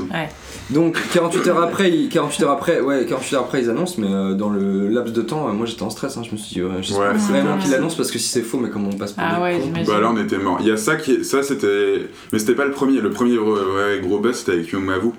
Donc 0.72 0.98
48 1.14 1.48
heures 1.48 1.62
après, 1.62 1.92
ils- 1.92 2.10
48 2.10 2.44
heures 2.44 2.52
après, 2.52 2.82
ouais, 2.82 3.06
48 3.06 3.36
heures 3.36 3.44
après 3.44 3.62
ils 3.62 3.70
annoncent, 3.70 3.96
mais 4.00 4.08
euh, 4.12 4.34
dans 4.34 4.50
le 4.50 4.88
laps 4.90 5.14
de 5.14 5.22
temps, 5.22 5.48
euh, 5.48 5.52
moi 5.52 5.68
j'étais 5.68 5.84
en 5.84 5.92
stress, 5.92 6.18
hein, 6.18 6.24
je 6.26 6.32
me 6.32 6.38
suis 6.38 6.56
dit, 6.56 6.64
ouais, 6.64 6.82
j'espère 6.82 7.12
Ouais, 7.14 7.20
c'est 7.20 7.32
vraiment 7.34 7.58
qu'ils 7.60 7.70
l'annoncent 7.72 7.98
parce 7.98 8.10
que 8.10 8.18
si 8.18 8.28
c'est 8.30 8.42
faux, 8.42 8.58
mais 8.58 8.70
comment 8.72 8.90
on 8.92 8.98
passe 8.98 9.14
pour 9.14 9.24
Ah 9.24 9.36
des 9.38 9.42
ouais. 9.44 9.84
Bah 9.86 10.00
là, 10.00 10.10
on 10.12 10.18
était 10.18 10.40
mort. 10.40 10.58
Il 10.62 10.68
y 10.68 10.72
a 10.72 10.78
ça 10.78 10.96
qui 10.96 11.12
est- 11.14 11.24
ça 11.24 11.44
c'était. 11.44 12.08
Mais 12.34 12.40
c'était 12.40 12.56
pas 12.56 12.66
le 12.66 12.72
premier. 12.72 13.00
Le 13.00 13.12
premier 13.12 13.38
vrai, 13.38 14.00
gros 14.02 14.20
buzz, 14.20 14.36
c'était 14.38 14.54
avec 14.54 14.70
Young 14.72 14.84
Mavu. 14.86 15.10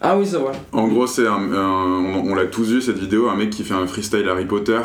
Ah 0.00 0.16
oui, 0.18 0.26
ça 0.26 0.38
va. 0.38 0.52
En 0.72 0.88
gros, 0.88 1.06
c'est 1.06 1.26
un. 1.26 1.52
un- 1.52 2.14
on 2.14 2.30
on 2.30 2.34
l'a 2.34 2.46
tous 2.46 2.70
vu 2.70 2.80
cette 2.80 2.98
vidéo, 2.98 3.28
un 3.28 3.36
mec 3.36 3.50
qui 3.50 3.64
fait 3.64 3.74
un 3.74 3.86
freestyle 3.86 4.26
Harry 4.28 4.46
Potter. 4.46 4.80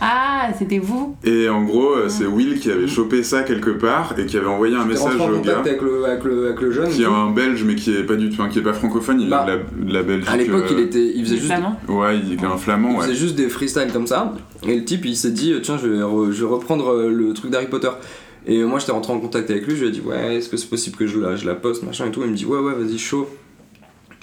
Ah, 0.00 0.48
c'était 0.58 0.78
vous 0.78 1.16
Et 1.24 1.48
en 1.48 1.62
gros, 1.64 1.92
euh, 1.94 2.08
c'est 2.08 2.26
Will 2.26 2.58
qui 2.60 2.70
avait 2.70 2.86
chopé 2.86 3.22
ça 3.22 3.42
quelque 3.42 3.70
part 3.70 4.14
et 4.18 4.26
qui 4.26 4.36
avait 4.36 4.46
envoyé 4.46 4.74
un 4.76 4.84
message 4.84 5.20
en 5.20 5.30
au 5.32 5.40
gars. 5.40 5.58
avec 5.58 5.80
le, 5.82 6.04
avec 6.04 6.24
le, 6.24 6.46
avec 6.46 6.60
le 6.60 6.70
jeune. 6.70 6.88
Qui 6.90 7.02
est 7.02 7.06
un 7.06 7.30
belge 7.30 7.64
mais 7.64 7.74
qui 7.74 7.94
est 7.94 8.04
pas 8.04 8.16
du 8.16 8.30
tout, 8.30 8.42
qui 8.48 8.58
est 8.58 8.62
pas 8.62 8.72
francophone, 8.72 9.20
il 9.20 9.28
Bah, 9.28 9.44
est 9.48 9.52
de 9.52 9.56
la, 9.56 9.86
de 9.88 9.92
la 9.94 10.02
Belgique. 10.02 10.28
À 10.30 10.36
l'époque, 10.36 10.64
euh, 10.70 10.74
il 10.76 10.80
était, 10.80 11.12
il 11.14 11.24
faisait 11.24 11.36
juste 11.36 11.46
Flamand 11.48 11.76
Ouais, 11.88 12.18
il 12.18 12.32
est 12.34 12.44
un 12.44 12.56
flamand, 12.56 12.90
Il 12.90 12.96
ouais. 12.96 13.02
faisait 13.04 13.14
juste 13.14 13.34
des 13.36 13.48
freestyles 13.48 13.92
comme 13.92 14.06
ça, 14.06 14.34
et 14.66 14.76
le 14.76 14.84
type 14.84 15.04
il 15.04 15.16
s'est 15.16 15.30
dit 15.30 15.54
tiens 15.62 15.78
je 15.78 15.88
vais, 15.88 15.98
re- 15.98 16.30
je 16.30 16.44
vais 16.44 16.50
reprendre 16.52 16.92
euh, 16.92 17.10
le 17.10 17.32
truc 17.32 17.50
d'Harry 17.50 17.66
Potter. 17.66 17.90
Et 18.48 18.62
moi 18.62 18.78
j'étais 18.78 18.92
rentré 18.92 19.12
en 19.12 19.18
contact 19.18 19.50
avec 19.50 19.66
lui, 19.66 19.74
je 19.74 19.82
lui 19.82 19.88
ai 19.88 19.90
dit 19.92 20.00
ouais 20.02 20.36
est-ce 20.36 20.48
que 20.48 20.56
c'est 20.56 20.68
possible 20.70 20.96
que 20.96 21.06
je 21.06 21.18
la, 21.18 21.34
je 21.36 21.44
la 21.46 21.54
poste 21.56 21.82
machin 21.82 22.06
et 22.06 22.10
tout, 22.10 22.20
il 22.24 22.30
me 22.30 22.36
dit 22.36 22.44
ouais 22.46 22.58
ouais 22.60 22.74
vas-y 22.74 22.98
chaud. 22.98 23.28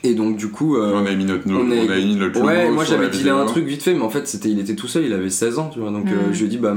Et 0.06 0.16
donc 0.16 0.36
du 0.36 0.50
coup... 0.50 0.76
euh, 0.76 0.92
On 0.94 1.06
a 1.06 1.12
mis 1.16 1.24
notre, 1.24 1.44
on 1.48 1.56
on 1.56 1.72
a 1.92 1.96
mis 1.96 2.16
notre 2.18 2.42
Ouais, 2.42 2.70
moi 2.70 2.84
j'avais 2.84 3.08
dit 3.10 3.30
un 3.30 3.46
truc 3.46 3.66
vite 3.66 3.82
fait, 3.84 3.94
mais 3.94 4.02
en 4.02 4.10
fait 4.10 4.28
c'était, 4.28 4.50
il 4.50 4.60
était 4.60 4.76
tout 4.76 4.88
seul, 4.88 5.06
il 5.06 5.14
avait 5.14 5.30
16 5.30 5.60
ans, 5.60 5.70
tu 5.74 5.80
vois. 5.80 5.92
Donc 5.92 6.08
euh, 6.08 6.30
Mm. 6.30 6.34
je 6.34 6.40
lui 6.40 6.46
ai 6.46 6.50
dit, 6.50 6.58
bah, 6.58 6.76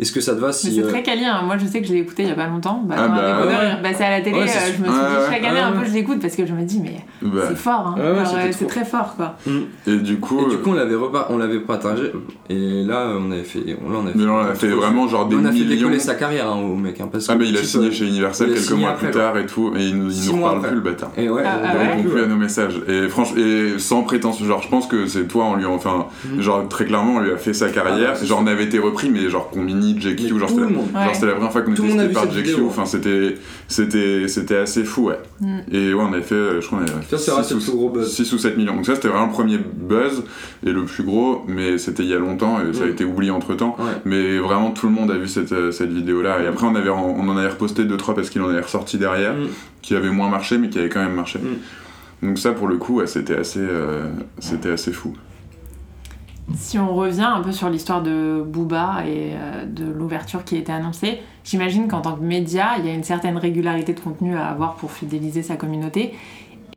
est-ce 0.00 0.10
que 0.12 0.20
ça 0.20 0.34
te 0.34 0.40
va 0.40 0.48
Mais 0.48 0.52
si. 0.52 0.74
c'est 0.74 0.82
euh, 0.82 0.88
très 0.88 1.02
hein. 1.24 1.42
moi 1.44 1.56
je 1.56 1.66
sais 1.66 1.80
que 1.80 1.86
je 1.86 1.92
l'ai 1.92 2.00
écouté 2.00 2.24
il 2.24 2.28
y 2.28 2.32
a 2.32 2.34
pas 2.34 2.48
longtemps. 2.48 2.82
Bah, 2.84 2.96
Ah 2.98 3.08
bah, 3.08 3.46
ouais. 3.46 3.52
est 3.52 3.74
repassé 3.76 4.02
à 4.04 4.10
la 4.10 4.20
télé, 4.22 4.40
Ouais, 4.40 4.48
c'est 4.48 4.58
euh, 4.58 4.72
je 4.76 4.82
me 4.82 4.86
suis 4.88 4.94
dit 4.94 5.30
chaque 5.30 5.44
année 5.44 5.60
un 5.60 5.72
peu 5.72 5.86
je 5.86 5.92
l'écoute 5.92 6.20
parce 6.20 6.34
que 6.34 6.46
je 6.46 6.52
me 6.52 6.62
dis 6.64 6.80
mais 6.82 6.96
Bah, 7.22 7.42
c'est 7.48 7.56
fort, 7.56 7.94
hein. 7.96 8.00
Ouais, 8.00 8.50
c'est 8.52 8.66
très 8.66 8.84
fort 8.84 9.14
quoi. 9.16 9.36
et 9.86 9.96
du 9.96 10.18
coup, 10.18 10.40
Et 10.46 10.50
du 10.50 10.56
coup 10.58 10.70
on 10.70 10.74
l'avait, 10.74 10.96
repa- 10.96 11.26
on 11.30 11.38
l'avait 11.38 11.60
partagé, 11.60 12.10
et 12.50 12.82
là 12.82 13.08
on 13.20 13.30
avait 13.30 13.44
fait. 13.44 13.60
Là, 13.60 13.74
on 13.92 14.06
a 14.06 14.10
fait, 14.10 14.18
mais 14.18 14.24
là, 14.24 14.32
on 14.32 14.38
a 14.50 14.54
fait 14.54 14.68
vraiment 14.68 15.06
genre 15.06 15.28
des 15.28 15.36
on 15.36 15.44
a 15.44 15.52
fait 15.52 15.58
millions. 15.60 15.68
décoller 15.76 15.98
sa 16.00 16.14
carrière 16.16 16.48
hein, 16.50 16.56
au 16.60 16.74
mec. 16.74 17.00
Hein, 17.00 17.08
parce 17.10 17.28
Ah, 17.30 17.36
mais 17.36 17.48
il 17.48 17.56
a 17.56 17.62
signé 17.62 17.92
chez 17.92 18.06
Universal 18.06 18.52
quelques 18.52 18.70
mois 18.72 18.92
plus 18.94 19.10
tard 19.12 19.38
et 19.38 19.46
tout, 19.46 19.72
et 19.76 19.84
il 19.84 19.96
nous, 19.96 20.10
reparle 20.36 20.60
plus 20.62 20.74
le 20.74 20.80
bâtard. 20.80 21.10
Et 21.16 21.28
ouais, 21.28 21.42
Ah, 21.46 21.58
on 21.62 21.66
ah 21.68 21.96
pu, 22.02 22.08
plus 22.08 22.22
à 22.22 22.26
nos 22.26 22.36
messages. 22.36 22.63
Et 22.88 23.08
franchement, 23.08 23.36
et 23.38 23.78
sans 23.78 24.02
prétention, 24.02 24.44
genre 24.46 24.62
je 24.62 24.68
pense 24.68 24.86
que 24.86 25.06
c'est 25.06 25.24
toi, 25.28 25.44
on 25.46 25.56
lui 25.56 25.64
a, 25.64 25.68
enfin, 25.70 26.06
Mhm. 26.32 26.40
genre 26.40 26.68
très 26.68 26.84
clairement, 26.84 27.16
on 27.16 27.20
lui 27.20 27.30
a 27.32 27.36
fait 27.36 27.52
sa 27.54 27.68
carrière. 27.70 28.10
Ah, 28.12 28.16
c'est 28.16 28.26
genre 28.26 28.40
on 28.42 28.46
avait 28.46 28.64
été 28.64 28.78
repris, 28.78 29.10
mais 29.10 29.28
genre 29.30 29.50
Combini, 29.50 29.96
JQ, 30.00 30.38
genre 30.38 30.48
c'était. 30.48 30.62
Ouais. 30.62 30.70
genre, 30.70 31.24
la 31.26 31.32
première 31.34 31.52
fois 31.52 31.62
qu'on 31.62 31.72
était 31.72 31.88
cité 31.90 32.08
par 32.08 32.30
JQ. 32.30 32.62
Enfin, 32.66 32.84
c'était, 32.86 33.36
c'était, 33.68 34.28
c'était 34.28 34.56
assez 34.56 34.84
fou, 34.84 35.06
ouais. 35.08 35.18
Mm. 35.40 35.58
Et 35.72 35.94
ouais, 35.94 36.02
on 36.02 36.12
avait 36.12 36.22
fait, 36.22 36.60
je 36.60 36.66
crois, 36.66 36.78
on 36.78 36.82
avait 36.82 36.92
Ça, 37.08 37.18
c'est 37.18 37.30
fait 37.30 37.36
resté 37.36 37.54
le 37.54 37.60
six 37.60 37.70
plus 37.70 37.76
gros 37.78 37.88
ou- 37.88 37.92
buzz. 37.92 38.12
6 38.12 38.32
ou 38.32 38.38
7 38.38 38.56
millions. 38.56 38.74
Donc 38.76 38.86
ça, 38.86 38.94
c'était 38.94 39.08
vraiment 39.08 39.26
le 39.26 39.32
premier 39.32 39.58
buzz 39.58 40.22
et 40.66 40.70
le 40.72 40.84
plus 40.84 41.02
gros, 41.04 41.44
mais 41.48 41.78
c'était 41.78 42.02
il 42.02 42.08
y 42.08 42.14
a 42.14 42.18
longtemps 42.18 42.58
et 42.60 42.72
ça 42.74 42.84
a 42.84 42.86
Mm. 42.86 42.90
été 42.90 43.04
oublié 43.04 43.30
entre 43.30 43.54
temps. 43.54 43.76
Ouais. 43.78 43.84
Mais 44.04 44.38
vraiment, 44.38 44.70
tout 44.70 44.86
le 44.86 44.92
monde 44.92 45.10
a 45.10 45.16
vu 45.16 45.28
cette, 45.28 45.52
euh, 45.52 45.70
cette 45.72 45.92
vidéo-là. 45.92 46.42
Et 46.42 46.46
après, 46.46 46.66
on, 46.66 46.74
avait, 46.74 46.90
on 46.90 47.28
en 47.28 47.36
avait 47.36 47.48
reposté 47.48 47.84
2-3 47.84 48.14
parce 48.14 48.30
qu'il 48.30 48.42
en 48.42 48.48
avait 48.48 48.60
ressorti 48.60 48.98
derrière, 48.98 49.34
Mm. 49.34 49.46
qui 49.82 49.94
avait 49.94 50.10
moins 50.10 50.28
marché, 50.28 50.58
mais 50.58 50.68
qui 50.68 50.78
avait 50.78 50.88
quand 50.88 51.02
même 51.02 51.14
marché. 51.14 51.38
Donc 52.24 52.38
ça, 52.38 52.52
pour 52.52 52.68
le 52.68 52.78
coup, 52.78 52.96
ouais, 52.96 53.06
c'était 53.06 53.36
assez, 53.36 53.60
euh, 53.60 54.08
c'était 54.38 54.70
assez 54.70 54.92
fou. 54.92 55.12
Si 56.56 56.78
on 56.78 56.94
revient 56.94 57.20
un 57.20 57.42
peu 57.42 57.52
sur 57.52 57.68
l'histoire 57.68 58.02
de 58.02 58.42
Booba 58.46 59.02
et 59.06 59.32
euh, 59.34 59.66
de 59.66 59.84
l'ouverture 59.84 60.42
qui 60.42 60.56
a 60.56 60.58
été 60.58 60.72
annoncée, 60.72 61.20
j'imagine 61.44 61.86
qu'en 61.86 62.00
tant 62.00 62.16
que 62.16 62.22
média, 62.22 62.78
il 62.78 62.86
y 62.86 62.88
a 62.88 62.94
une 62.94 63.04
certaine 63.04 63.36
régularité 63.36 63.92
de 63.92 64.00
contenu 64.00 64.36
à 64.36 64.46
avoir 64.46 64.76
pour 64.76 64.90
fidéliser 64.90 65.42
sa 65.42 65.56
communauté. 65.56 66.14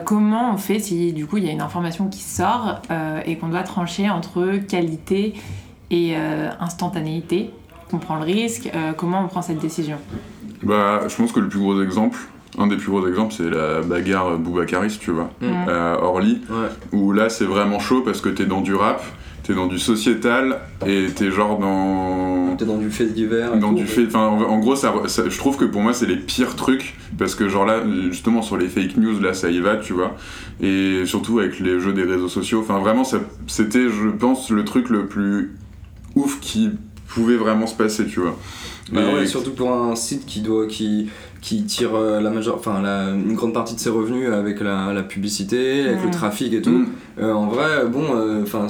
Comment 0.05 0.53
on 0.53 0.57
fait 0.57 0.79
si 0.79 1.11
du 1.13 1.25
coup 1.25 1.37
il 1.37 1.45
y 1.45 1.49
a 1.49 1.51
une 1.51 1.61
information 1.61 2.07
qui 2.07 2.21
sort 2.21 2.81
euh, 2.91 3.21
et 3.25 3.37
qu'on 3.37 3.47
doit 3.47 3.63
trancher 3.63 4.09
entre 4.09 4.57
qualité 4.67 5.33
et 5.89 6.15
instantanéité? 6.59 7.51
On 7.93 7.97
prend 7.97 8.17
le 8.17 8.23
risque, 8.23 8.69
comment 8.97 9.21
on 9.23 9.27
prend 9.27 9.41
cette 9.41 9.59
décision? 9.59 9.97
Bah, 10.61 11.07
je 11.07 11.15
pense 11.15 11.31
que 11.31 11.39
le 11.39 11.47
plus 11.47 11.59
gros 11.59 11.81
exemple, 11.81 12.19
un 12.57 12.67
des 12.67 12.77
plus 12.77 12.89
gros 12.91 13.07
exemples, 13.07 13.33
c'est 13.37 13.49
la 13.49 13.81
bagarre 13.81 14.37
Boubacaris, 14.37 14.97
tu 14.99 15.11
vois, 15.11 15.29
Mm. 15.41 15.69
à 15.69 15.99
Orly. 16.01 16.41
Ouais. 16.49 16.67
où 16.91 17.11
là 17.13 17.29
c'est 17.29 17.45
vraiment 17.45 17.79
chaud 17.79 18.01
parce 18.01 18.21
que 18.21 18.29
t'es 18.29 18.45
dans 18.45 18.61
du 18.61 18.73
rap, 18.75 19.03
t'es 19.43 19.53
dans 19.53 19.67
du 19.67 19.79
sociétal 19.79 20.59
et 20.85 21.07
t'es 21.15 21.31
genre 21.31 21.59
dans. 21.59 22.55
T'es 22.57 22.65
dans 22.65 22.77
du 22.77 22.89
fait 22.89 23.05
divers. 23.05 23.55
Dans 23.57 23.69
tout, 23.69 23.75
du 23.75 23.85
fait, 23.85 24.05
enfin, 24.07 24.25
en, 24.27 24.41
en 24.41 24.59
gros, 24.59 24.75
ça, 24.75 24.91
ça- 25.07 25.29
je 25.29 25.37
trouve 25.37 25.57
que 25.57 25.65
pour 25.65 25.81
moi 25.81 25.93
c'est 25.93 26.07
les 26.07 26.15
pires 26.17 26.55
trucs 26.55 26.95
parce 27.17 27.35
que 27.35 27.47
genre 27.49 27.65
là, 27.65 27.81
justement 28.09 28.41
sur 28.41 28.57
les 28.57 28.67
fake 28.67 28.97
news, 28.97 29.19
là 29.19 29.33
ça 29.33 29.49
y 29.51 29.59
va, 29.59 29.75
tu 29.77 29.93
vois, 29.93 30.15
et 30.61 31.03
surtout 31.05 31.39
avec 31.39 31.59
les 31.59 31.79
jeux 31.79 31.93
des 31.93 32.03
réseaux 32.03 32.29
sociaux, 32.29 32.61
enfin 32.61 32.79
vraiment, 32.79 33.03
c'était, 33.47 33.89
je 33.89 34.09
pense, 34.09 34.49
le 34.49 34.63
truc 34.65 34.89
le 34.89 35.05
plus 35.05 35.55
ouf 36.15 36.39
qui 36.39 36.71
pouvait 37.07 37.37
vraiment 37.37 37.67
se 37.67 37.75
passer, 37.75 38.05
tu 38.07 38.19
vois. 38.21 38.37
Bah 38.91 39.01
Et- 39.01 39.15
ouais, 39.15 39.25
surtout 39.27 39.51
pour 39.51 39.71
un 39.71 39.95
site 39.95 40.25
qui 40.25 40.39
doit 40.41 40.65
qui 40.65 41.09
qui 41.47 41.63
tire 41.63 41.95
euh, 41.95 42.19
la 42.19 42.29
majeure 42.29 42.55
enfin 42.55 42.81
la, 42.81 43.11
une 43.11 43.33
grande 43.33 43.53
partie 43.53 43.73
de 43.73 43.79
ses 43.79 43.89
revenus 43.89 44.29
avec 44.29 44.59
la, 44.59 44.91
la 44.91 45.01
publicité, 45.01 45.83
avec 45.87 46.03
le 46.03 46.11
trafic 46.11 46.53
et 46.53 46.61
tout. 46.61 46.71
Mm. 46.71 46.87
Euh, 47.19 47.31
en 47.31 47.47
vrai, 47.47 47.85
bon, 47.87 48.03
euh, 48.13 48.43
enfin, 48.43 48.67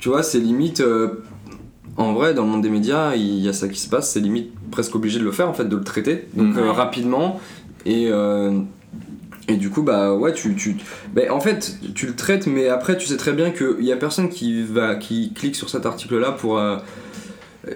tu 0.00 0.08
vois, 0.08 0.24
c'est 0.24 0.40
limite. 0.40 0.80
euh, 0.80 1.22
en 1.96 2.12
vrai, 2.12 2.34
dans 2.34 2.42
le 2.42 2.48
monde 2.48 2.62
des 2.62 2.70
médias, 2.70 3.14
il 3.14 3.38
y 3.38 3.48
a 3.48 3.52
ça 3.52 3.68
qui 3.68 3.78
se 3.78 3.88
passe. 3.88 4.10
C'est 4.10 4.20
limite 4.20 4.50
presque 4.72 4.96
obligé 4.96 5.20
de 5.20 5.24
le 5.24 5.30
faire 5.30 5.48
en 5.48 5.54
fait, 5.54 5.66
de 5.66 5.76
le 5.76 5.84
traiter. 5.84 6.26
Donc 6.34 6.56
rapidement 6.56 7.38
et 7.86 8.10
et 9.48 9.56
du 9.56 9.70
coup, 9.70 9.82
bah 9.82 10.14
ouais, 10.14 10.32
tu, 10.32 10.54
tu, 10.54 10.76
bah, 11.12 11.22
en 11.30 11.40
fait, 11.40 11.78
tu 11.94 12.06
le 12.06 12.14
traites, 12.14 12.46
mais 12.46 12.68
après, 12.68 12.96
tu 12.96 13.06
sais 13.06 13.16
très 13.16 13.32
bien 13.32 13.50
qu'il 13.50 13.84
y 13.84 13.92
a 13.92 13.96
personne 13.96 14.28
qui 14.28 14.62
va, 14.62 14.94
qui 14.94 15.32
clique 15.32 15.56
sur 15.56 15.68
cet 15.68 15.86
article-là 15.86 16.32
pour, 16.32 16.58
euh, 16.58 16.76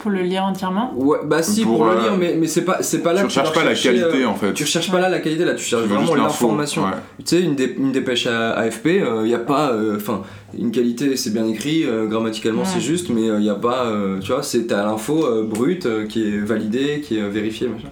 Pour 0.01 0.11
le 0.11 0.23
lire 0.23 0.45
entièrement 0.45 0.95
Ouais, 0.97 1.19
bah 1.25 1.43
si 1.43 1.63
pour, 1.63 1.77
Pour, 1.77 1.85
le 1.87 1.91
euh, 1.93 2.01
lire, 2.03 2.17
mais, 2.19 2.37
mais 2.39 2.47
c'est 2.47 2.63
pas 2.65 2.79
c'est 2.83 3.01
pas 3.03 3.13
là 3.13 3.21
tu 3.21 3.27
que 3.27 3.33
tu 3.33 3.37
vas 3.37 3.43
recherches 3.43 3.59
pas 3.65 3.69
la 3.71 3.75
qualité 3.77 4.23
euh, 4.25 4.29
en 4.29 4.35
fait. 4.35 4.53
Tu 4.55 4.63
recherches 4.65 4.91
pas 4.91 4.99
là 5.01 5.09
la 5.11 5.19
qualité, 5.21 5.45
là 5.45 5.55
tu 5.55 5.63
cherches 5.65 5.85
vraiment 5.85 6.15
l'information. 6.15 6.85
ouais. 6.85 6.91
Tu 7.19 7.25
sais, 7.27 7.43
une, 7.43 7.55
dé- 7.55 7.75
une 7.79 7.93
dépêche 7.93 8.27
à 8.27 8.53
AFP, 8.53 8.87
il 8.87 9.23
n'y 9.25 9.35
a 9.35 9.39
pas. 9.39 9.77
Enfin, 9.95 10.23
une 10.59 10.71
qualité, 10.71 11.17
c'est 11.17 11.35
bien 11.35 11.47
écrit, 11.47 11.85
euh, 11.85 12.07
grammaticalement 12.07 12.63
Ouais. 12.63 12.69
c'est 12.73 12.81
juste, 12.81 13.11
mais 13.11 13.27
il 13.27 13.39
n'y 13.41 13.51
a 13.51 13.55
pas. 13.57 13.87
euh, 13.87 14.21
tu 14.21 14.33
vois, 14.33 14.43
c'est 14.43 14.67
t'as 14.69 14.85
l'info 14.87 15.27
euh, 15.27 15.43
brute 15.45 15.85
euh, 15.87 16.07
qui 16.07 16.23
est 16.29 16.39
validée, 16.39 17.01
qui 17.03 17.19
est 17.19 17.23
euh, 17.23 17.29
vérifiée, 17.29 17.69
machin. 17.69 17.89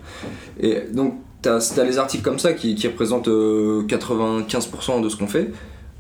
Et 0.61 0.79
donc, 0.95 1.17
t'as 1.43 1.57
as 1.59 1.85
les 1.85 1.99
articles 1.99 2.23
comme 2.25 2.39
ça 2.39 2.55
qui, 2.55 2.75
qui 2.75 2.87
représentent 2.89 3.29
euh, 3.29 3.83
95% 3.87 5.03
de 5.03 5.09
ce 5.11 5.17
qu'on 5.17 5.27
fait, 5.27 5.51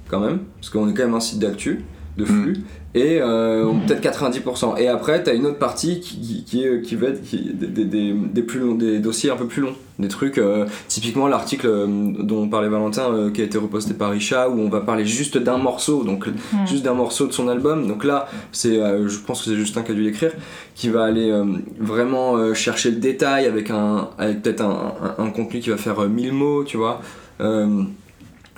quand 0.08 0.20
même, 0.20 0.38
parce 0.58 0.70
qu'on 0.70 0.88
est 0.88 0.94
quand 0.94 1.04
même 1.04 1.14
un 1.14 1.20
site 1.20 1.38
d'actu. 1.38 1.84
De 2.16 2.24
flux 2.26 2.58
et 2.94 3.20
euh, 3.22 3.72
peut-être 3.86 4.02
90%. 4.02 4.78
Et 4.78 4.86
après, 4.86 5.22
tu 5.24 5.30
as 5.30 5.32
une 5.32 5.46
autre 5.46 5.58
partie 5.58 5.98
qui, 6.00 6.44
qui, 6.44 6.62
est, 6.62 6.82
qui 6.82 6.94
va 6.94 7.08
être 7.08 7.22
qui, 7.22 7.52
des, 7.54 7.66
des, 7.86 8.12
des, 8.12 8.42
plus 8.42 8.60
longs, 8.60 8.74
des 8.74 8.98
dossiers 8.98 9.30
un 9.30 9.36
peu 9.36 9.46
plus 9.46 9.62
longs. 9.62 9.74
Des 9.98 10.08
trucs, 10.08 10.36
euh, 10.36 10.66
typiquement 10.88 11.26
l'article 11.26 11.66
euh, 11.68 11.86
dont 11.86 12.48
parlait 12.48 12.68
Valentin, 12.68 13.10
euh, 13.12 13.30
qui 13.30 13.40
a 13.40 13.44
été 13.44 13.56
reposté 13.56 13.94
par 13.94 14.14
Isha, 14.14 14.50
où 14.50 14.60
on 14.60 14.68
va 14.68 14.80
parler 14.80 15.06
juste 15.06 15.38
d'un 15.38 15.56
morceau, 15.56 16.04
donc 16.04 16.26
Mm. 16.26 16.66
juste 16.66 16.82
d'un 16.82 16.94
morceau 16.94 17.26
de 17.26 17.32
son 17.32 17.48
album. 17.48 17.86
Donc 17.86 18.04
là, 18.04 18.28
c'est, 18.52 18.78
euh, 18.78 19.08
je 19.08 19.18
pense 19.18 19.42
que 19.42 19.50
c'est 19.50 19.56
Justin 19.56 19.82
qui 19.82 19.92
a 19.92 19.94
dû 19.94 20.02
l'écrire, 20.02 20.32
qui 20.74 20.88
va 20.90 21.04
aller 21.04 21.30
euh, 21.30 21.44
vraiment 21.78 22.36
euh, 22.36 22.52
chercher 22.54 22.90
le 22.90 22.96
détail 22.96 23.46
avec, 23.46 23.70
un, 23.70 24.08
avec 24.18 24.42
peut-être 24.42 24.62
un, 24.62 24.94
un, 25.18 25.24
un 25.24 25.30
contenu 25.30 25.60
qui 25.60 25.70
va 25.70 25.76
faire 25.78 25.98
euh, 26.00 26.08
1000 26.08 26.32
mots, 26.32 26.64
tu 26.64 26.76
vois. 26.76 27.00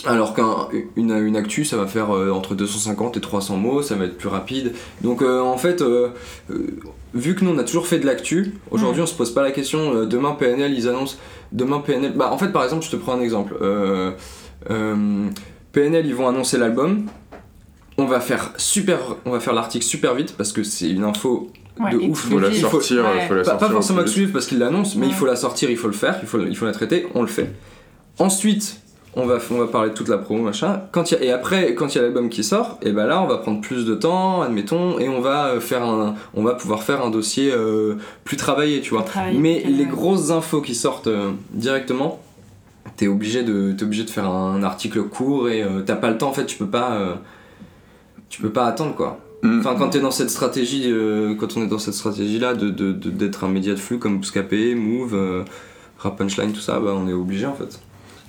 Alors 0.06 0.34
qu'une 0.34 1.10
une 1.12 1.36
actu, 1.36 1.64
ça 1.64 1.76
va 1.76 1.86
faire 1.86 2.14
euh, 2.14 2.30
entre 2.30 2.54
250 2.54 3.16
et 3.16 3.20
300 3.20 3.56
mots, 3.56 3.82
ça 3.82 3.94
va 3.94 4.04
être 4.04 4.18
plus 4.18 4.28
rapide. 4.28 4.72
Donc 5.02 5.22
euh, 5.22 5.40
en 5.40 5.56
fait, 5.56 5.80
euh, 5.82 6.08
euh, 6.50 6.76
vu 7.14 7.34
que 7.34 7.44
nous 7.44 7.50
on 7.52 7.58
a 7.58 7.64
toujours 7.64 7.86
fait 7.86 7.98
de 7.98 8.06
l'actu, 8.06 8.54
aujourd'hui 8.70 9.00
on 9.02 9.06
se 9.06 9.14
pose 9.14 9.32
pas 9.32 9.42
la 9.42 9.50
question, 9.50 9.94
euh, 9.94 10.06
demain 10.06 10.32
PNL 10.32 10.74
ils 10.74 10.88
annoncent, 10.88 11.16
demain 11.52 11.80
PNL... 11.80 12.12
Bah 12.14 12.30
en 12.32 12.38
fait 12.38 12.48
par 12.52 12.64
exemple, 12.64 12.84
je 12.84 12.90
te 12.90 12.96
prends 12.96 13.14
un 13.14 13.20
exemple. 13.22 13.54
Euh, 13.62 14.10
euh, 14.70 15.26
PNL 15.72 16.06
ils 16.06 16.14
vont 16.14 16.28
annoncer 16.28 16.58
l'album, 16.58 17.06
on 17.96 18.04
va 18.06 18.20
faire 18.20 18.52
super, 18.56 18.98
on 19.24 19.30
va 19.30 19.40
faire 19.40 19.54
l'article 19.54 19.84
super 19.84 20.14
vite 20.14 20.34
parce 20.36 20.52
que 20.52 20.62
c'est 20.64 20.90
une 20.90 21.04
info 21.04 21.50
Ouais, 21.80 21.90
de 21.90 21.96
ouf. 21.96 22.28
Faut 22.30 22.38
la 22.38 22.52
sortir, 22.52 23.04
Ouais. 23.04 23.26
faut 23.26 23.34
la 23.34 23.40
Pas, 23.42 23.50
sortir 23.50 23.66
pas 23.66 23.72
au 23.72 23.76
forcément 23.76 24.02
exclusif 24.02 24.32
parce 24.32 24.46
qu'il 24.46 24.58
l'annonce, 24.60 24.94
mais 24.94 25.08
il 25.08 25.12
faut 25.12 25.26
la 25.26 25.34
sortir, 25.34 25.70
il 25.70 25.76
faut 25.76 25.88
le 25.88 25.92
faire, 25.92 26.18
il 26.22 26.28
faut, 26.28 26.38
il 26.40 26.56
faut 26.56 26.66
la 26.66 26.72
traiter, 26.72 27.08
on 27.16 27.22
le 27.22 27.26
fait. 27.26 27.50
Ensuite, 28.20 28.80
on 29.16 29.26
va, 29.26 29.38
on 29.50 29.58
va 29.58 29.66
parler 29.68 29.90
de 29.90 29.94
toute 29.94 30.08
la 30.08 30.18
promo, 30.18 30.42
machin. 30.42 30.82
Quand 30.92 31.10
il 31.10 31.14
y 31.14 31.16
a- 31.18 31.24
et 31.24 31.30
après, 31.30 31.74
quand 31.74 31.94
il 31.94 31.96
y 31.96 31.98
a 32.00 32.02
l'album 32.02 32.28
qui 32.28 32.42
sort, 32.44 32.78
et 32.82 32.90
ben 32.92 33.06
là, 33.06 33.22
on 33.22 33.26
va 33.26 33.38
prendre 33.38 33.60
plus 33.60 33.84
de 33.86 33.94
temps, 33.94 34.42
admettons, 34.42 34.98
et 34.98 35.08
on 35.08 35.20
va 35.20 35.46
euh, 35.48 35.60
faire 35.60 35.82
un, 35.84 36.14
on 36.34 36.42
va 36.42 36.54
pouvoir 36.54 36.82
faire 36.82 37.04
un 37.04 37.10
dossier 37.10 37.52
euh, 37.52 37.94
plus 38.24 38.36
travaillé, 38.36 38.80
tu 38.80 38.90
vois. 38.90 39.02
travaillé, 39.02 39.38
Mais 39.38 39.62
les 39.66 39.84
grosses 39.86 40.30
infos 40.30 40.60
qui 40.60 40.74
sortent 40.74 41.06
euh, 41.06 41.30
directement, 41.52 42.20
t'es 42.96 43.06
obligé 43.08 43.42
de, 43.42 43.72
t'es 43.72 43.84
obligé 43.84 44.04
de 44.04 44.10
faire 44.10 44.28
un 44.28 44.62
article 44.62 45.02
court 45.04 45.48
et 45.48 45.62
euh, 45.62 45.82
t'as 45.84 45.96
pas 45.96 46.10
le 46.10 46.18
temps. 46.18 46.28
En 46.28 46.32
fait, 46.32 46.46
tu 46.46 46.56
peux 46.58 46.66
pas, 46.66 46.92
euh, 46.94 47.14
tu 48.28 48.42
peux 48.42 48.50
pas 48.50 48.66
attendre 48.66 48.94
quoi. 48.94 49.18
Mm. 49.42 49.60
Enfin, 49.60 49.74
quand 49.78 49.90
t'es 49.90 50.00
dans 50.00 50.10
cette 50.10 50.30
stratégie, 50.30 50.84
euh, 50.86 51.34
quand 51.34 51.56
on 51.56 51.62
est 51.62 51.66
dans 51.66 51.78
cette 51.78 51.94
stratégie-là 51.94 52.54
de, 52.54 52.70
de- 52.70 52.92
de- 52.92 53.10
d'être 53.10 53.44
un 53.44 53.48
média 53.48 53.74
de 53.74 53.78
flux 53.78 53.98
comme 53.98 54.18
Bouscapé, 54.18 54.74
Move, 54.74 55.14
euh, 55.14 55.44
Rap 55.98 56.16
Punchline, 56.18 56.52
tout 56.52 56.60
ça, 56.60 56.80
bah, 56.80 56.92
on 56.96 57.06
est 57.08 57.12
obligé 57.12 57.46
en 57.46 57.54
fait. 57.54 57.78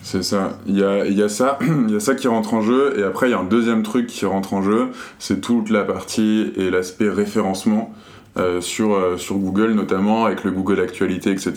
C'est 0.08 0.22
ça. 0.24 0.60
Il 0.68 0.78
y 0.78 0.84
a, 0.84 1.04
y, 1.08 1.24
a 1.24 1.30
ça, 1.30 1.58
y 1.90 1.96
a 1.96 2.00
ça 2.00 2.14
qui 2.14 2.28
rentre 2.28 2.54
en 2.54 2.62
jeu, 2.62 2.94
et 2.96 3.02
après 3.04 3.28
il 3.28 3.32
y 3.32 3.34
a 3.34 3.40
un 3.40 3.44
deuxième 3.44 3.82
truc 3.82 4.06
qui 4.06 4.24
rentre 4.28 4.54
en 4.54 4.62
jeu, 4.62 4.90
c'est 5.18 5.42
toute 5.42 5.72
la 5.72 5.84
partie 5.84 6.52
et 6.58 6.70
l'aspect 6.70 7.10
référencement 7.10 7.92
euh, 8.38 8.62
sur, 8.62 8.94
euh, 8.94 9.18
sur 9.18 9.38
Google 9.38 9.72
notamment, 9.72 10.26
avec 10.26 10.44
le 10.44 10.52
Google 10.52 10.80
Actualité, 10.80 11.32
etc. 11.32 11.54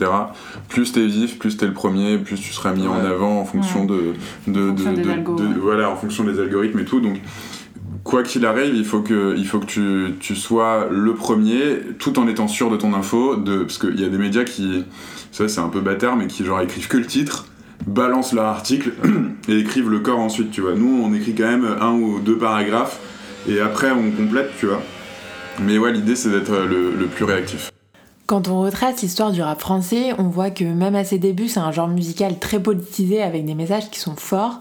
Plus 0.71 0.93
t'es 0.93 1.05
vif, 1.07 1.39
plus 1.39 1.59
t'es 1.59 1.67
le 1.67 1.75
premier, 1.75 2.17
plus 2.17 2.41
tu 2.41 2.55
seras 2.55 2.73
mis 2.73 2.87
en 2.87 2.95
avant 2.95 3.39
en 3.41 3.45
fonction 3.45 3.85
de, 3.85 4.15
de, 4.47 4.71
En 4.71 4.77
fonction 4.77 4.93
de- 4.93 4.97
des 4.97 5.03
de- 5.03 5.11
algos, 5.11 5.35
de- 5.37 5.45
ouais. 5.45 5.53
voilà, 5.61 5.91
en 5.91 5.97
fonction 5.97 6.25
des 6.25 6.41
algorithmes 6.41 6.79
et 6.79 6.85
tout. 6.87 7.01
Donc 7.01 7.19
quoi 8.03 8.23
qu'il 8.23 8.47
arrive, 8.47 8.75
il 8.75 8.85
faut 8.87 9.01
que, 9.03 9.35
il 9.37 9.47
faut 9.47 9.59
que 9.59 9.67
tu, 9.67 10.15
tu 10.21 10.35
sois 10.35 10.87
le 10.91 11.13
premier, 11.13 11.81
tout 11.99 12.19
en 12.19 12.27
étant 12.27 12.49
sûr 12.49 12.71
de 12.71 12.77
ton 12.79 12.95
info, 12.95 13.37
de, 13.37 13.59
parce 13.59 13.77
qu'il 13.77 14.01
y 14.01 14.05
a 14.07 14.09
des 14.09 14.17
médias 14.17 14.45
qui, 14.45 14.85
ça 15.33 15.49
c'est 15.49 15.61
un 15.61 15.69
peu 15.69 15.81
bâtard, 15.81 16.17
mais 16.17 16.29
qui 16.29 16.47
genre 16.47 16.63
écrivent 16.63 16.89
que 16.89 16.97
le 16.97 17.05
titre, 17.07 17.45
balancent 17.87 18.33
leur 18.33 18.47
article 18.47 18.93
et 19.49 19.59
écrivent 19.59 19.91
le 19.91 20.01
corps 20.01 20.19
ensuite, 20.19 20.51
tu 20.51 20.61
vois. 20.61 20.75
Nous, 20.75 21.03
on 21.05 21.13
écrit 21.15 21.35
quand 21.35 21.49
même 21.49 21.77
un 21.81 21.93
ou 21.93 22.21
deux 22.21 22.39
paragraphes 22.39 23.01
et 23.49 23.61
après 23.61 23.91
on 23.91 24.11
complète, 24.11 24.51
tu 24.59 24.67
vois. 24.67 24.83
Mais 25.61 25.79
ouais, 25.79 25.93
l'idée 25.93 26.17
c'est 26.17 26.31
d'être 26.31 26.53
le, 26.53 26.93
le 26.95 27.07
plus 27.07 27.25
réactif. 27.25 27.71
Quand 28.27 28.49
on 28.49 28.61
retrace 28.61 29.01
l'histoire 29.01 29.33
du 29.33 29.41
rap 29.41 29.59
français, 29.59 30.13
on 30.19 30.25
voit 30.25 30.51
que 30.51 30.65
même 30.65 30.95
à 30.95 31.03
ses 31.03 31.19
débuts, 31.19 31.49
c'est 31.49 31.61
un 31.61 31.73
genre 31.73 31.89
musical 31.89 32.39
très 32.39 32.63
politisé 32.63 33.23
avec 33.23 33.47
des 33.47 33.55
messages 33.55 33.91
qui 33.91 33.99
sont 33.99 34.17
forts. 34.17 34.61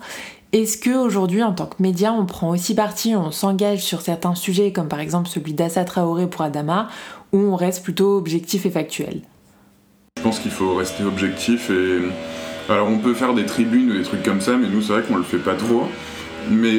Est-ce 0.53 0.77
que 0.77 0.97
aujourd'hui, 0.97 1.43
en 1.43 1.51
tant 1.51 1.65
que 1.65 1.83
média, 1.83 2.13
on 2.13 2.25
prend 2.25 2.49
aussi 2.49 2.73
parti, 2.73 3.13
on 3.17 3.31
s'engage 3.31 3.83
sur 3.83 3.99
certains 3.99 4.35
sujets, 4.35 4.71
comme 4.71 4.87
par 4.87 5.01
exemple 5.01 5.27
celui 5.27 5.53
d'Assa 5.53 5.83
Traoré 5.83 6.27
pour 6.27 6.41
Adama, 6.43 6.87
ou 7.33 7.39
on 7.39 7.57
reste 7.57 7.83
plutôt 7.83 8.17
objectif 8.17 8.65
et 8.65 8.71
factuel? 8.71 9.21
Je 10.15 10.23
pense 10.23 10.39
qu'il 10.39 10.51
faut 10.51 10.73
rester 10.75 11.03
objectif 11.03 11.69
et. 11.69 11.99
Alors 12.69 12.89
on 12.89 12.97
peut 12.97 13.13
faire 13.13 13.33
des 13.33 13.45
tribunes 13.45 13.91
ou 13.91 13.93
des 13.93 14.03
trucs 14.03 14.23
comme 14.23 14.41
ça, 14.41 14.57
mais 14.57 14.67
nous 14.67 14.81
c'est 14.81 14.93
vrai 14.93 15.01
qu'on 15.07 15.15
le 15.17 15.23
fait 15.23 15.37
pas 15.37 15.53
trop. 15.55 15.87
Mais 16.49 16.69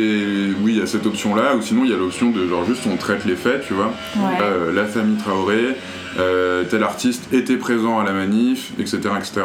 oui, 0.62 0.72
il 0.72 0.78
y 0.78 0.80
a 0.82 0.86
cette 0.86 1.05
option-là, 1.05 1.55
ou 1.55 1.61
sinon 1.61 1.82
il 1.84 1.91
y 1.91 1.95
a 1.95 1.97
l'option 1.99 2.30
de 2.30 2.47
genre 2.49 2.64
juste 2.64 2.82
on 2.91 2.97
traite 2.97 3.26
les 3.26 3.36
faits, 3.36 3.64
tu 3.66 3.74
vois. 3.74 3.93
Ouais. 4.16 4.39
Euh, 4.41 4.72
la 4.72 4.86
famille 4.86 5.18
Traoré, 5.18 5.76
euh, 6.18 6.64
tel 6.70 6.82
artiste 6.82 7.28
était 7.34 7.59
présent 7.59 7.99
à 8.01 8.05
la 8.05 8.12
manif, 8.12 8.72
etc. 8.78 9.01
etc. 9.18 9.43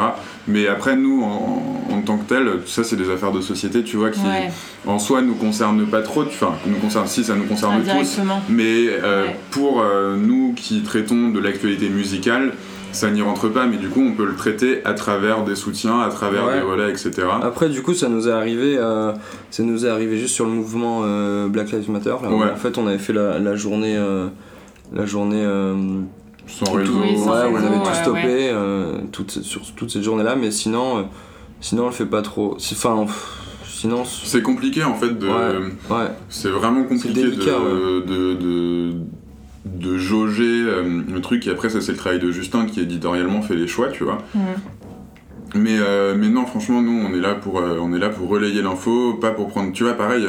Mais 0.48 0.66
après, 0.66 0.96
nous, 0.96 1.22
en, 1.22 1.84
en 1.90 2.00
tant 2.00 2.16
que 2.16 2.24
tel, 2.26 2.48
ça 2.64 2.84
c'est 2.84 2.96
des 2.96 3.10
affaires 3.10 3.32
de 3.32 3.42
société, 3.42 3.82
tu 3.82 3.98
vois, 3.98 4.08
qui 4.10 4.20
Ouais, 4.20 4.50
en 4.86 4.98
soi 4.98 5.20
nous 5.20 5.34
concernent 5.34 5.84
pas 5.86 6.00
trop, 6.00 6.22
enfin, 6.22 6.54
nous 6.66 6.76
concernent, 6.76 7.06
si 7.06 7.22
ça 7.22 7.34
nous 7.34 7.44
concerne 7.44 7.82
tous, 7.82 8.20
mais 8.48 8.86
euh, 8.88 9.24
Ouais. 9.26 9.36
pour 9.50 9.82
euh, 9.82 10.16
nous 10.16 10.54
qui 10.56 10.80
traitons 10.82 11.28
de 11.28 11.38
l'actualité 11.40 11.90
musicale, 11.90 12.52
ça 12.94 13.10
n'y 13.10 13.20
rentre 13.22 13.48
pas, 13.48 13.66
mais 13.66 13.76
du 13.76 13.88
coup 13.88 14.00
on 14.00 14.12
peut 14.12 14.24
le 14.24 14.34
traiter 14.36 14.84
à 14.84 14.94
travers 14.94 15.44
des 15.44 15.54
soutiens, 15.56 16.00
à 16.00 16.08
travers 16.08 16.46
Ouais. 16.46 16.54
des 16.54 16.60
relais, 16.60 16.90
etc. 16.90 17.12
Après, 17.42 17.68
du 17.68 17.82
coup, 17.82 17.92
ça 17.94 18.08
nous 18.08 18.28
est 18.28 18.32
arrivé, 18.32 18.76
euh, 18.78 19.12
ça 19.50 19.62
nous 19.62 19.84
est 19.84 19.88
arrivé 19.88 20.16
juste 20.18 20.34
sur 20.34 20.44
le 20.46 20.52
mouvement 20.52 21.02
euh, 21.04 21.48
Black 21.48 21.72
Lives 21.72 21.90
Matter. 21.90 22.14
Là, 22.22 22.30
Ouais. 22.30 22.50
En 22.52 22.56
fait, 22.56 22.78
on 22.78 22.86
avait 22.86 22.98
fait 22.98 23.12
la, 23.12 23.38
la 23.38 23.56
journée, 23.56 23.96
euh, 23.96 24.28
la 24.92 25.04
journée. 25.06 25.42
euh, 25.42 25.74
Sans 26.46 26.66
tout- 26.66 26.72
réseau. 26.74 26.92
Oui, 27.02 27.16
sans 27.18 27.30
ouais, 27.32 27.42
réseau, 27.42 27.56
on 27.68 27.72
avait 27.80 27.84
tout 27.88 27.94
stoppé 27.94 28.22
ouais. 28.22 28.50
euh, 28.52 28.98
toute, 29.12 29.30
sur 29.42 29.62
toute 29.74 29.90
cette 29.90 30.02
journée-là, 30.02 30.36
mais 30.36 30.50
sinon, 30.50 30.98
euh, 30.98 31.02
sinon, 31.60 31.84
on 31.84 31.86
le 31.86 31.92
fait 31.92 32.04
pas 32.06 32.20
trop. 32.22 32.54
C'est- 32.58 32.74
Enfin, 32.76 33.06
sinon, 33.66 34.04
c'est- 34.04 34.42
compliqué 34.42 34.84
en 34.84 34.94
fait 34.94 35.18
de. 35.18 35.26
Ouais. 35.26 35.58
ouais. 35.96 36.06
C'est 36.28 36.50
vraiment 36.50 36.84
compliqué 36.84 37.14
délicat, 37.14 37.52
de, 37.58 38.00
de, 38.00 38.34
de, 38.34 38.34
de 38.34 38.92
jauger 39.96 40.62
euh, 40.66 41.02
le 41.08 41.20
truc. 41.20 41.46
Et 41.46 41.50
après, 41.50 41.70
ça, 41.70 41.80
c'est 41.80 41.92
le 41.92 41.98
travail 41.98 42.18
de 42.18 42.30
Justin 42.30 42.66
qui 42.66 42.80
éditorialement 42.80 43.42
fait 43.42 43.56
les 43.56 43.66
choix, 43.66 43.88
tu 43.88 44.04
vois. 44.04 44.18
Mais, 45.54 45.78
euh, 45.78 46.14
mais 46.18 46.28
non, 46.28 46.46
franchement, 46.46 46.82
nous, 46.82 46.92
on 46.92 47.14
est 47.14 47.20
là 47.20 47.34
pour, 47.34 47.60
euh, 47.60 47.78
on 47.80 47.92
est 47.94 47.98
là 47.98 48.08
pour 48.08 48.28
relayer 48.28 48.60
l'info, 48.60 49.14
pas 49.14 49.30
pour 49.30 49.48
prendre. 49.48 49.72
Tu 49.72 49.84
vois, 49.84 49.94
pareil, 49.94 50.26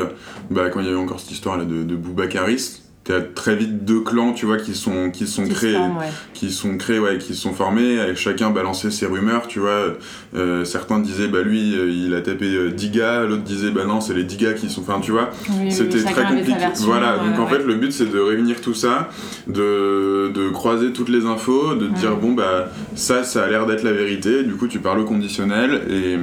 bah, 0.52 0.70
quand 0.70 0.82
il 0.82 0.86
y 0.86 0.90
a 0.90 0.92
eu 0.92 0.98
encore 0.98 1.20
cette 1.20 1.32
histoire 1.32 1.58
là 1.58 1.66
de, 1.66 1.84
de 1.84 1.96
Boubacaris, 1.96 2.84
t'as 3.06 3.22
très 3.22 3.56
vite 3.56 3.86
deux 3.86 4.02
clans, 4.02 4.34
tu 4.34 4.48
vois, 4.48 4.58
qui 4.58 4.74
sont, 4.74 5.12
qui 5.12 5.28
sont 5.28 5.44
Qui 5.44 5.52
créés 5.52 5.74
forment, 5.74 5.98
ouais. 6.00 6.10
qui 6.34 6.52
sont 6.52 6.76
créés, 6.76 6.98
ouais, 6.98 7.20
qui 7.20 7.36
sont 7.36 7.54
formés, 7.54 8.00
avec 8.00 8.18
chacun 8.18 8.50
balançait 8.50 8.90
ses 8.90 9.06
rumeurs, 9.06 9.48
tu 9.48 9.60
vois. 9.60 9.94
Euh, 10.36 10.66
certains 10.66 10.98
disaient, 11.00 11.28
bah 11.28 11.44
lui, 11.44 11.78
euh, 11.78 11.88
il 11.88 12.16
a 12.16 12.22
tapé 12.22 12.46
euh, 12.46 12.72
10 12.72 12.90
gars, 12.90 13.24
l'autre 13.24 13.44
disait, 13.44 13.70
bah 13.70 13.86
non, 13.86 14.02
c'est 14.02 14.16
les 14.16 14.24
10 14.24 14.38
gars 14.38 14.54
qui 14.54 14.72
sont. 14.72 14.82
Enfin, 14.82 15.00
tu 15.02 15.12
vois, 15.12 15.30
Oui, 15.52 15.72
c'était 15.72 16.02
très 16.04 16.24
compliqué. 16.24 16.54
Voilà, 16.80 17.14
euh, 17.14 17.30
donc 17.30 17.40
en 17.40 17.44
ouais. 17.46 17.60
fait, 17.60 17.64
le 17.64 17.76
but, 17.76 17.92
c'est 17.94 18.12
de 18.12 18.20
réunir 18.20 18.60
tout 18.60 18.74
ça, 18.74 19.10
de, 19.48 20.32
de 20.34 20.50
croiser 20.50 20.92
toutes 20.92 21.10
les 21.10 21.28
infos, 21.28 21.76
de 21.76 21.86
dire, 21.88 22.16
bon, 22.18 22.34
bah 22.34 22.70
ça, 22.96 23.24
ça 23.24 23.44
a 23.44 23.48
l'air 23.48 23.68
d'être 23.68 23.84
la 23.84 23.94
vérité, 23.94 24.44
du 24.44 24.56
coup, 24.56 24.68
tu 24.68 24.80
parles 24.80 25.00
au 25.00 25.06
conditionnel, 25.06 25.82
et, 25.92 26.18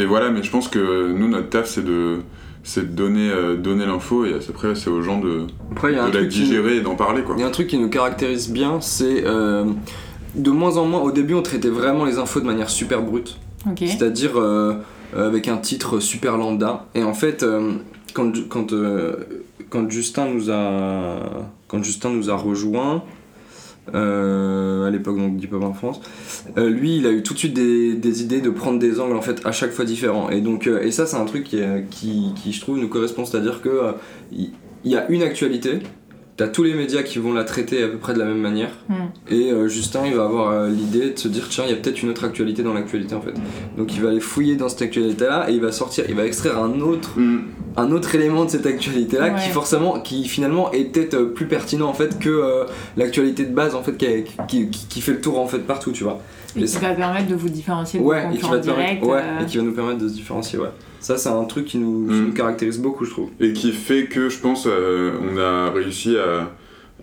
et 0.00 0.04
voilà, 0.06 0.30
mais 0.30 0.42
je 0.42 0.50
pense 0.50 0.66
que 0.66 1.12
nous, 1.12 1.28
notre 1.28 1.50
taf, 1.50 1.68
c'est 1.68 1.84
de 1.84 2.18
c'est 2.62 2.90
de 2.90 2.96
donner, 2.96 3.30
euh, 3.30 3.56
donner 3.56 3.86
l'info 3.86 4.24
et 4.24 4.34
après 4.34 4.74
c'est 4.74 4.90
aux 4.90 5.02
gens 5.02 5.18
de, 5.18 5.46
Après, 5.72 5.92
de 5.92 6.18
la 6.18 6.24
digérer 6.24 6.76
et 6.76 6.80
d'en 6.80 6.94
parler 6.94 7.22
quoi. 7.22 7.34
Il 7.38 7.40
y 7.40 7.44
a 7.44 7.46
un 7.46 7.50
truc 7.50 7.68
qui 7.68 7.78
nous 7.78 7.88
caractérise 7.88 8.50
bien, 8.50 8.80
c'est 8.80 9.24
euh, 9.24 9.64
de 10.34 10.50
moins 10.50 10.76
en 10.76 10.84
moins. 10.84 11.00
Au 11.00 11.12
début, 11.12 11.34
on 11.34 11.42
traitait 11.42 11.68
vraiment 11.68 12.04
les 12.04 12.18
infos 12.18 12.40
de 12.40 12.46
manière 12.46 12.70
super 12.70 13.02
brute, 13.02 13.38
c'est-à-dire 13.76 14.32
euh, 15.16 15.28
avec 15.28 15.48
un 15.48 15.56
titre 15.56 16.00
super 16.00 16.36
lambda. 16.36 16.86
Et 16.94 17.02
en 17.02 17.14
fait, 17.14 17.42
euh, 17.42 17.72
quand, 18.14 18.32
quand, 18.48 18.72
euh, 18.72 19.16
quand 19.68 19.90
Justin 19.90 20.26
nous 20.26 20.50
a 20.50 21.46
quand 21.68 21.82
Justin 21.82 22.10
nous 22.10 22.30
a 22.30 22.34
rejoint 22.34 23.02
euh, 23.94 24.86
à 24.86 24.90
l'époque 24.90 25.18
donc 25.18 25.36
d'Hip 25.36 25.52
Hop 25.52 25.64
en 25.64 25.72
France, 25.72 26.00
euh, 26.58 26.68
lui, 26.68 26.96
il 26.96 27.06
a 27.06 27.10
eu 27.10 27.22
tout 27.22 27.34
de 27.34 27.38
suite 27.38 27.54
des, 27.54 28.22
idées 28.22 28.40
de 28.40 28.50
prendre 28.50 28.78
des 28.78 29.00
angles 29.00 29.16
en 29.16 29.22
fait 29.22 29.40
à 29.44 29.52
chaque 29.52 29.72
fois 29.72 29.84
différents. 29.84 30.30
Et 30.30 30.40
donc 30.40 30.66
euh, 30.66 30.82
et 30.82 30.90
ça, 30.90 31.06
c'est 31.06 31.16
un 31.16 31.24
truc 31.24 31.44
qui, 31.44 32.32
qui, 32.34 32.52
je 32.52 32.60
trouve 32.60 32.78
nous 32.78 32.88
correspond, 32.88 33.24
c'est-à-dire 33.24 33.62
que 33.62 33.94
il 34.32 34.50
y 34.84 34.96
a 34.96 35.08
une 35.10 35.22
actualité. 35.22 35.80
T'as 36.40 36.48
tous 36.48 36.62
les 36.62 36.72
médias 36.72 37.02
qui 37.02 37.18
vont 37.18 37.34
la 37.34 37.44
traiter 37.44 37.82
à 37.82 37.88
peu 37.88 37.98
près 37.98 38.14
de 38.14 38.18
la 38.18 38.24
même 38.24 38.38
manière. 38.40 38.70
Hmm. 38.88 38.94
Et 39.28 39.50
euh, 39.52 39.68
Justin, 39.68 40.06
il 40.06 40.14
va 40.14 40.24
avoir 40.24 40.50
euh, 40.50 40.70
l'idée 40.70 41.10
de 41.10 41.18
se 41.18 41.28
dire 41.28 41.46
tiens, 41.50 41.64
il 41.66 41.70
y 41.70 41.74
a 41.74 41.76
peut-être 41.76 42.02
une 42.02 42.08
autre 42.08 42.24
actualité 42.24 42.62
dans 42.62 42.72
l'actualité 42.72 43.14
en 43.14 43.20
fait. 43.20 43.34
Donc 43.76 43.94
il 43.94 44.00
va 44.00 44.08
aller 44.08 44.20
fouiller 44.20 44.56
dans 44.56 44.70
cette 44.70 44.80
actualité-là 44.80 45.50
et 45.50 45.52
il 45.52 45.60
va 45.60 45.70
sortir, 45.70 46.06
il 46.08 46.14
va 46.14 46.24
extraire 46.24 46.56
un 46.58 46.80
autre, 46.80 47.10
Mm. 47.18 47.40
un 47.76 47.92
autre 47.92 48.14
élément 48.14 48.46
de 48.46 48.50
cette 48.50 48.64
actualité 48.64 49.18
là 49.18 49.28
qui 49.30 49.46
Ouais. 49.48 49.52
forcément 49.52 50.00
qui 50.00 50.26
finalement 50.28 50.72
est 50.72 50.84
peut-être 50.84 51.12
euh, 51.14 51.26
plus 51.26 51.46
pertinent 51.46 51.88
en 51.88 51.92
fait 51.92 52.18
que 52.18 52.30
euh, 52.30 52.64
l'actualité 52.96 53.44
de 53.44 53.54
base 53.54 53.74
en 53.74 53.82
fait 53.82 53.98
qui, 53.98 54.06
qui, 54.48 54.70
qui- 54.70 54.86
qui 54.88 55.00
fait 55.02 55.12
le 55.12 55.20
tour 55.20 55.38
en 55.38 55.46
fait 55.46 55.58
partout 55.58 55.92
tu 55.92 56.04
vois 56.04 56.20
Et 56.56 56.60
Et 56.60 56.62
qui 56.62 56.68
ça- 56.68 56.80
va 56.80 56.94
permettre 56.94 57.26
de 57.28 57.34
vous 57.34 57.50
différencier 57.50 58.00
ouais 58.00 58.28
de 58.30 58.34
et 58.34 58.38
qui 58.38 58.48
va 58.48 58.58
permettre 58.58 59.06
ouais, 59.06 59.22
et 59.42 59.46
qui 59.46 59.58
va 59.58 59.62
nous 59.62 59.72
permettre 59.72 59.98
de 59.98 60.08
se 60.08 60.14
différencier 60.14 60.58
ouais 60.58 60.70
ça 61.00 61.16
c'est 61.18 61.28
un 61.28 61.44
truc 61.44 61.64
qui 61.66 61.78
nous, 61.78 62.06
qui 62.08 62.14
Mm. 62.14 62.26
nous 62.26 62.32
caractérise 62.32 62.78
beaucoup 62.78 63.04
je 63.04 63.10
trouve 63.10 63.30
Et 63.40 63.52
qui 63.52 63.72
fait 63.72 64.04
que 64.06 64.28
je 64.28 64.38
pense 64.38 64.66
euh, 64.66 65.12
on 65.22 65.36
a 65.38 65.70
réussi 65.70 66.16
à, 66.16 66.50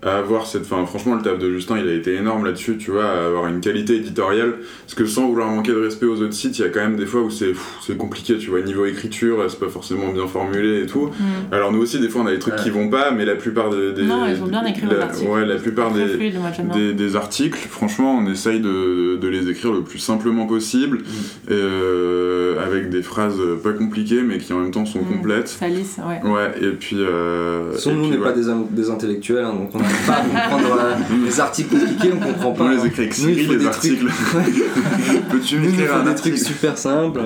à 0.02 0.16
avoir 0.18 0.46
cette. 0.46 0.62
Enfin, 0.62 0.84
franchement, 0.86 1.14
le 1.14 1.22
taf 1.22 1.38
de 1.38 1.50
Justin, 1.52 1.78
il 1.78 1.88
a 1.88 1.92
été 1.92 2.14
énorme 2.14 2.44
là-dessus, 2.44 2.76
tu 2.76 2.90
vois, 2.90 3.06
à 3.06 3.26
avoir 3.26 3.46
une 3.48 3.60
qualité 3.60 3.96
éditoriale. 3.96 4.54
Parce 4.84 4.94
que 4.94 5.06
sans 5.06 5.28
vouloir 5.28 5.48
manquer 5.50 5.72
de 5.72 5.80
respect 5.80 6.06
aux 6.06 6.20
autres 6.22 6.32
sites, 6.34 6.58
il 6.58 6.62
y 6.62 6.64
a 6.64 6.68
quand 6.68 6.80
même 6.80 6.96
des 6.96 7.06
fois 7.06 7.22
où 7.22 7.30
c'est 7.30 7.54
compliqué, 7.96 8.36
tu 8.38 8.50
vois, 8.50 8.60
niveau 8.60 8.86
écriture, 8.86 9.44
c'est 9.48 9.58
pas 9.60 9.68
forcément 9.68 10.12
bien 10.12 10.26
formulé 10.26 10.82
et 10.82 10.86
tout. 10.86 11.06
hmm. 11.06 11.52
Alors, 11.54 11.72
nous 11.72 11.80
aussi, 11.80 11.98
des 11.98 12.08
fois, 12.08 12.22
on 12.22 12.26
a 12.26 12.30
des 12.32 12.38
trucs 12.38 12.54
Ouais. 12.54 12.62
qui 12.62 12.70
vont 12.70 12.88
pas, 12.88 13.10
mais 13.10 13.24
la 13.24 13.34
plupart 13.34 13.70
des. 13.70 13.92
des- 13.92 14.02
Non, 14.04 14.26
ils 14.26 14.42
ont 14.42 14.46
bien 14.46 14.64
écrit 14.66 14.86
la- 14.86 15.04
articles. 15.04 15.28
Ouais, 15.30 15.44
la 15.46 15.56
plupart 15.56 15.92
des. 15.92 16.06
fluide, 16.06 16.34
moi. 16.38 16.50
Des, 16.74 16.92
des 16.92 17.16
articles, 17.16 17.58
franchement, 17.68 18.16
on 18.18 18.30
essaye 18.30 18.60
de, 18.60 19.16
de 19.16 19.28
les 19.28 19.48
écrire 19.48 19.72
le 19.72 19.82
plus 19.82 19.98
simplement 19.98 20.46
possible, 20.46 20.98
Mm. 20.98 21.52
euh, 21.52 22.64
avec 22.64 22.90
des 22.90 23.02
phrases 23.02 23.38
pas 23.62 23.72
compliquées, 23.72 24.22
mais 24.22 24.38
qui 24.38 24.52
en 24.52 24.58
même 24.58 24.70
temps 24.70 24.86
sont 24.86 25.00
Mm. 25.00 25.16
complètes. 25.16 25.48
Ça 25.48 25.68
lisse, 25.68 25.98
ouais. 25.98 26.30
Ouais, 26.30 26.52
et 26.60 26.70
puis. 26.72 26.96
Euh, 26.98 27.72
et 27.74 27.92
nous, 27.92 28.04
on 28.04 28.10
n'est 28.10 28.16
pas 28.18 28.32
des, 28.32 28.48
in- 28.48 28.66
des 28.70 28.90
intellectuels, 28.90 29.44
hein, 29.44 29.54
donc 29.54 29.70
on 29.74 29.78
n'arrive 29.78 29.87
pas 30.06 30.14
à 30.14 30.20
comprendre 30.50 30.78
euh, 30.80 30.94
les 31.24 31.40
articles 31.40 31.76
compliqués, 31.78 32.10
on 32.14 32.18
comprend 32.32 32.52
pas. 32.52 32.64
On 32.64 32.68
les 32.68 32.78
hein. 32.78 32.84
écrit 32.86 33.02
avec 33.02 33.14
Siri, 33.14 33.46
les 33.46 33.56
des 33.56 33.66
articles. 33.66 34.06
Peux-tu 35.30 35.58
m'écrire 35.58 35.78
des 35.98 36.04
trucs 36.04 36.08
article 36.08 36.38
super 36.38 36.78
simples. 36.78 37.20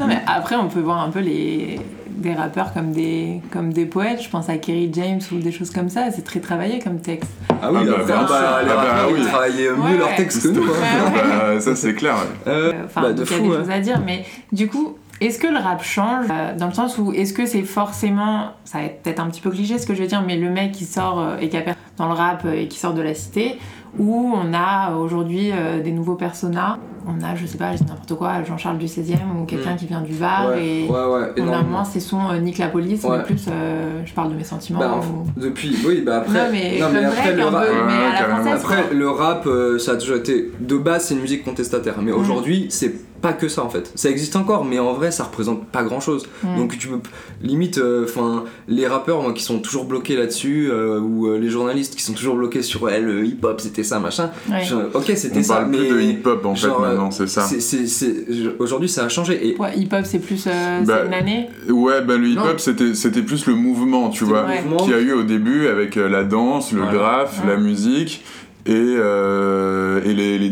Non, 0.00 0.06
mais 0.06 0.22
après, 0.26 0.56
on 0.56 0.68
peut 0.68 0.80
voir 0.80 1.00
un 1.00 1.10
peu 1.10 1.20
les 1.20 1.80
des 2.14 2.34
rappeurs 2.34 2.72
comme 2.72 2.92
des 2.92 3.40
comme 3.50 3.72
des 3.72 3.86
poètes. 3.86 4.22
Je 4.22 4.28
pense 4.28 4.48
à 4.48 4.56
Kerry 4.56 4.90
James 4.92 5.20
ou 5.32 5.38
des 5.38 5.50
choses 5.50 5.70
comme 5.70 5.88
ça. 5.88 6.10
C'est 6.14 6.22
très 6.22 6.40
travaillé 6.40 6.78
comme 6.78 7.00
texte. 7.00 7.30
Ah 7.62 7.70
oui, 7.72 7.80
Ah 7.82 8.04
bah, 8.06 8.26
bah, 8.28 8.62
les 8.64 8.70
Ah 8.70 8.74
bah 8.76 9.06
oui. 9.08 9.14
ils 9.18 9.26
travaillent 9.26 9.52
mieux 9.76 9.82
Ouais. 9.82 9.96
leurs 9.98 10.14
textes 10.14 10.42
que 10.42 10.48
nous. 10.48 10.62
hein. 10.62 10.66
Bah, 11.14 11.60
Ça, 11.60 11.74
c'est 11.74 11.94
clair. 11.94 12.14
ouais. 12.14 12.52
Euh, 12.52 12.72
Enfin, 12.84 13.02
bah, 13.02 13.08
il 13.12 13.18
y 13.18 13.22
a 13.22 13.24
fou, 13.26 13.42
des 13.42 13.48
ouais. 13.48 13.56
choses 13.58 13.70
à 13.70 13.80
dire. 13.80 14.00
Mais 14.04 14.24
du 14.52 14.68
coup, 14.68 14.96
est-ce 15.26 15.38
que 15.38 15.46
le 15.46 15.58
rap 15.58 15.82
change 15.82 16.26
euh, 16.30 16.56
dans 16.56 16.66
le 16.68 16.72
sens 16.74 16.98
où 16.98 17.12
est-ce 17.12 17.32
que 17.32 17.46
c'est 17.46 17.62
forcément, 17.62 18.52
ça 18.64 18.78
va 18.78 18.84
être 18.84 19.02
peut-être 19.02 19.20
un 19.20 19.28
petit 19.28 19.40
peu 19.40 19.50
cliché 19.50 19.78
ce 19.78 19.86
que 19.86 19.94
je 19.94 20.02
veux 20.02 20.08
dire, 20.08 20.22
mais 20.26 20.36
le 20.36 20.50
mec 20.50 20.72
qui 20.72 20.84
sort 20.84 21.20
euh, 21.20 21.36
et 21.40 21.48
qui 21.48 21.56
a 21.56 21.62
dans 21.98 22.06
le 22.08 22.14
rap 22.14 22.42
euh, 22.44 22.52
et 22.54 22.68
qui 22.68 22.78
sort 22.78 22.94
de 22.94 23.02
la 23.02 23.14
cité, 23.14 23.58
où 23.98 24.32
on 24.34 24.54
a 24.54 24.94
aujourd'hui 24.96 25.50
euh, 25.52 25.82
des 25.82 25.92
nouveaux 25.92 26.14
personas. 26.14 26.78
On 27.06 27.22
a, 27.24 27.34
je 27.34 27.46
sais 27.46 27.58
pas, 27.58 27.72
je 27.72 27.78
dis 27.78 27.84
n'importe 27.90 28.14
quoi, 28.14 28.42
Jean-Charles 28.44 28.78
du 28.78 28.86
16e 28.86 29.16
ou 29.40 29.44
quelqu'un 29.44 29.72
Mm. 29.74 29.76
qui 29.76 29.86
vient 29.86 30.00
du 30.02 30.12
Var 30.14 30.50
Ouais, 30.50 30.64
et 30.66 30.82
ouais, 30.88 31.04
ouais, 31.04 31.32
on 31.40 31.52
a 31.52 31.62
moins 31.62 31.84
ces 31.84 31.98
sons 32.00 32.30
euh, 32.30 32.38
Nique 32.38 32.58
la 32.58 32.68
police, 32.68 33.02
Ouais. 33.04 33.18
mais 33.18 33.22
plus 33.24 33.46
euh, 33.50 34.02
je 34.06 34.12
parle 34.14 34.30
de 34.30 34.36
mes 34.36 34.44
sentiments. 34.44 34.78
Bah, 34.78 35.00
ou- 35.02 35.40
depuis, 35.40 35.76
oui, 35.86 36.02
bah 36.06 36.18
après, 36.18 36.32
non, 36.46 36.50
mais 36.52 36.80
après 37.04 37.34
le 37.34 37.44
rap, 37.44 37.66
peu, 37.66 37.72
mais 37.86 38.52
après 38.52 38.94
le 38.94 39.10
rap, 39.10 39.46
euh, 39.46 39.78
ça 39.78 39.92
a 39.92 39.96
toujours 39.96 40.16
été 40.16 40.52
de 40.60 40.76
base, 40.78 41.06
c'est 41.06 41.14
une 41.14 41.20
musique 41.20 41.44
contestataire. 41.44 41.94
Mais 42.00 42.12
Mm. 42.12 42.20
aujourd'hui, 42.20 42.66
c'est 42.70 42.94
pas 43.22 43.32
que 43.32 43.48
ça 43.48 43.64
en 43.64 43.68
fait. 43.70 43.90
Ça 43.94 44.10
existe 44.10 44.36
encore, 44.36 44.64
mais 44.64 44.78
en 44.78 44.92
vrai, 44.92 45.10
ça 45.12 45.24
représente 45.24 45.66
pas 45.68 45.82
grand 45.84 46.00
chose. 46.00 46.28
Donc 46.56 46.76
tu 46.76 46.88
peux 46.88 46.98
limite, 47.42 47.80
enfin, 48.04 48.44
les 48.68 48.86
rappeurs 48.86 49.22
moi, 49.22 49.32
qui 49.32 49.42
sont 49.42 49.58
toujours 49.60 49.84
bloqués 49.86 50.16
là-dessus, 50.16 50.68
euh, 50.70 51.00
ou 51.00 51.26
euh, 51.28 51.38
les 51.38 51.48
journalistes 51.48 51.94
qui 51.96 52.02
sont 52.02 52.12
toujours 52.12 52.34
bloqués 52.36 52.62
sur 52.62 52.82
ouais, 52.82 53.00
le 53.00 53.24
hip-hop, 53.24 53.60
c'était 53.60 53.84
ça, 53.84 53.98
machin. 54.00 54.30
Ouais. 54.50 54.62
Ok, 54.94 55.12
c'était 55.16 55.38
On 55.38 55.42
ça, 55.42 55.54
parle 55.56 55.70
mais 55.70 55.78
plus 55.78 55.88
de 55.88 56.00
hip-hop 56.00 56.44
en 56.44 56.54
fait 56.54 56.66
genre, 56.66 56.82
euh, 56.82 56.88
maintenant, 56.88 57.10
c'est 57.10 57.26
ça. 57.28 57.42
c'est- 57.42 57.60
c'est- 57.60 57.86
c'est- 57.86 58.26
aujourd'hui, 58.58 58.88
ça 58.88 59.04
a 59.04 59.08
changé. 59.08 59.48
Et 59.48 59.56
Ouais, 59.58 59.76
hip-hop, 59.76 60.00
c'est 60.04 60.18
plus 60.18 60.44
euh, 60.46 60.80
Bah, 60.84 60.98
c'est 61.02 61.06
une 61.06 61.14
année. 61.14 61.48
Ouais, 61.70 62.02
bah 62.02 62.16
le 62.16 62.26
hip-hop 62.28 62.58
c'était 62.60 62.94
c'était 62.94 63.22
plus 63.22 63.46
le 63.46 63.54
mouvement, 63.54 64.10
tu 64.10 64.24
vois, 64.24 64.42
le 64.48 64.62
mouvement. 64.62 64.76
qu'il 64.78 64.90
y 64.92 64.94
a 64.94 65.00
eu 65.00 65.12
au 65.12 65.22
début 65.22 65.68
avec 65.68 65.96
euh, 65.96 66.08
la 66.08 66.24
danse, 66.24 66.72
le 66.72 66.80
Voilà. 66.82 66.92
graphe, 66.98 67.40
Ouais. 67.44 67.50
la 67.50 67.56
musique 67.56 68.24
et, 68.66 68.72
euh, 68.72 70.00
et 70.04 70.12
les, 70.14 70.38
les 70.38 70.50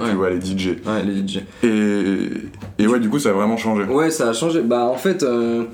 Ouais. 0.00 0.10
tu 0.10 0.16
vois, 0.16 0.30
les 0.30 0.40
DJ. 0.40 0.76
Ouais, 0.86 1.02
les 1.04 1.26
DJ. 1.26 1.40
Et, 1.64 2.82
et 2.82 2.86
ouais, 2.86 3.00
du 3.00 3.08
coup, 3.08 3.18
ça 3.18 3.30
a 3.30 3.32
vraiment 3.32 3.56
changé. 3.56 3.84
Ouais, 3.84 4.10
ça 4.10 4.28
a 4.28 4.32
changé. 4.32 4.62
Bah, 4.62 4.84
en 4.84 4.94
fait, 4.96 5.22
euh, 5.22 5.64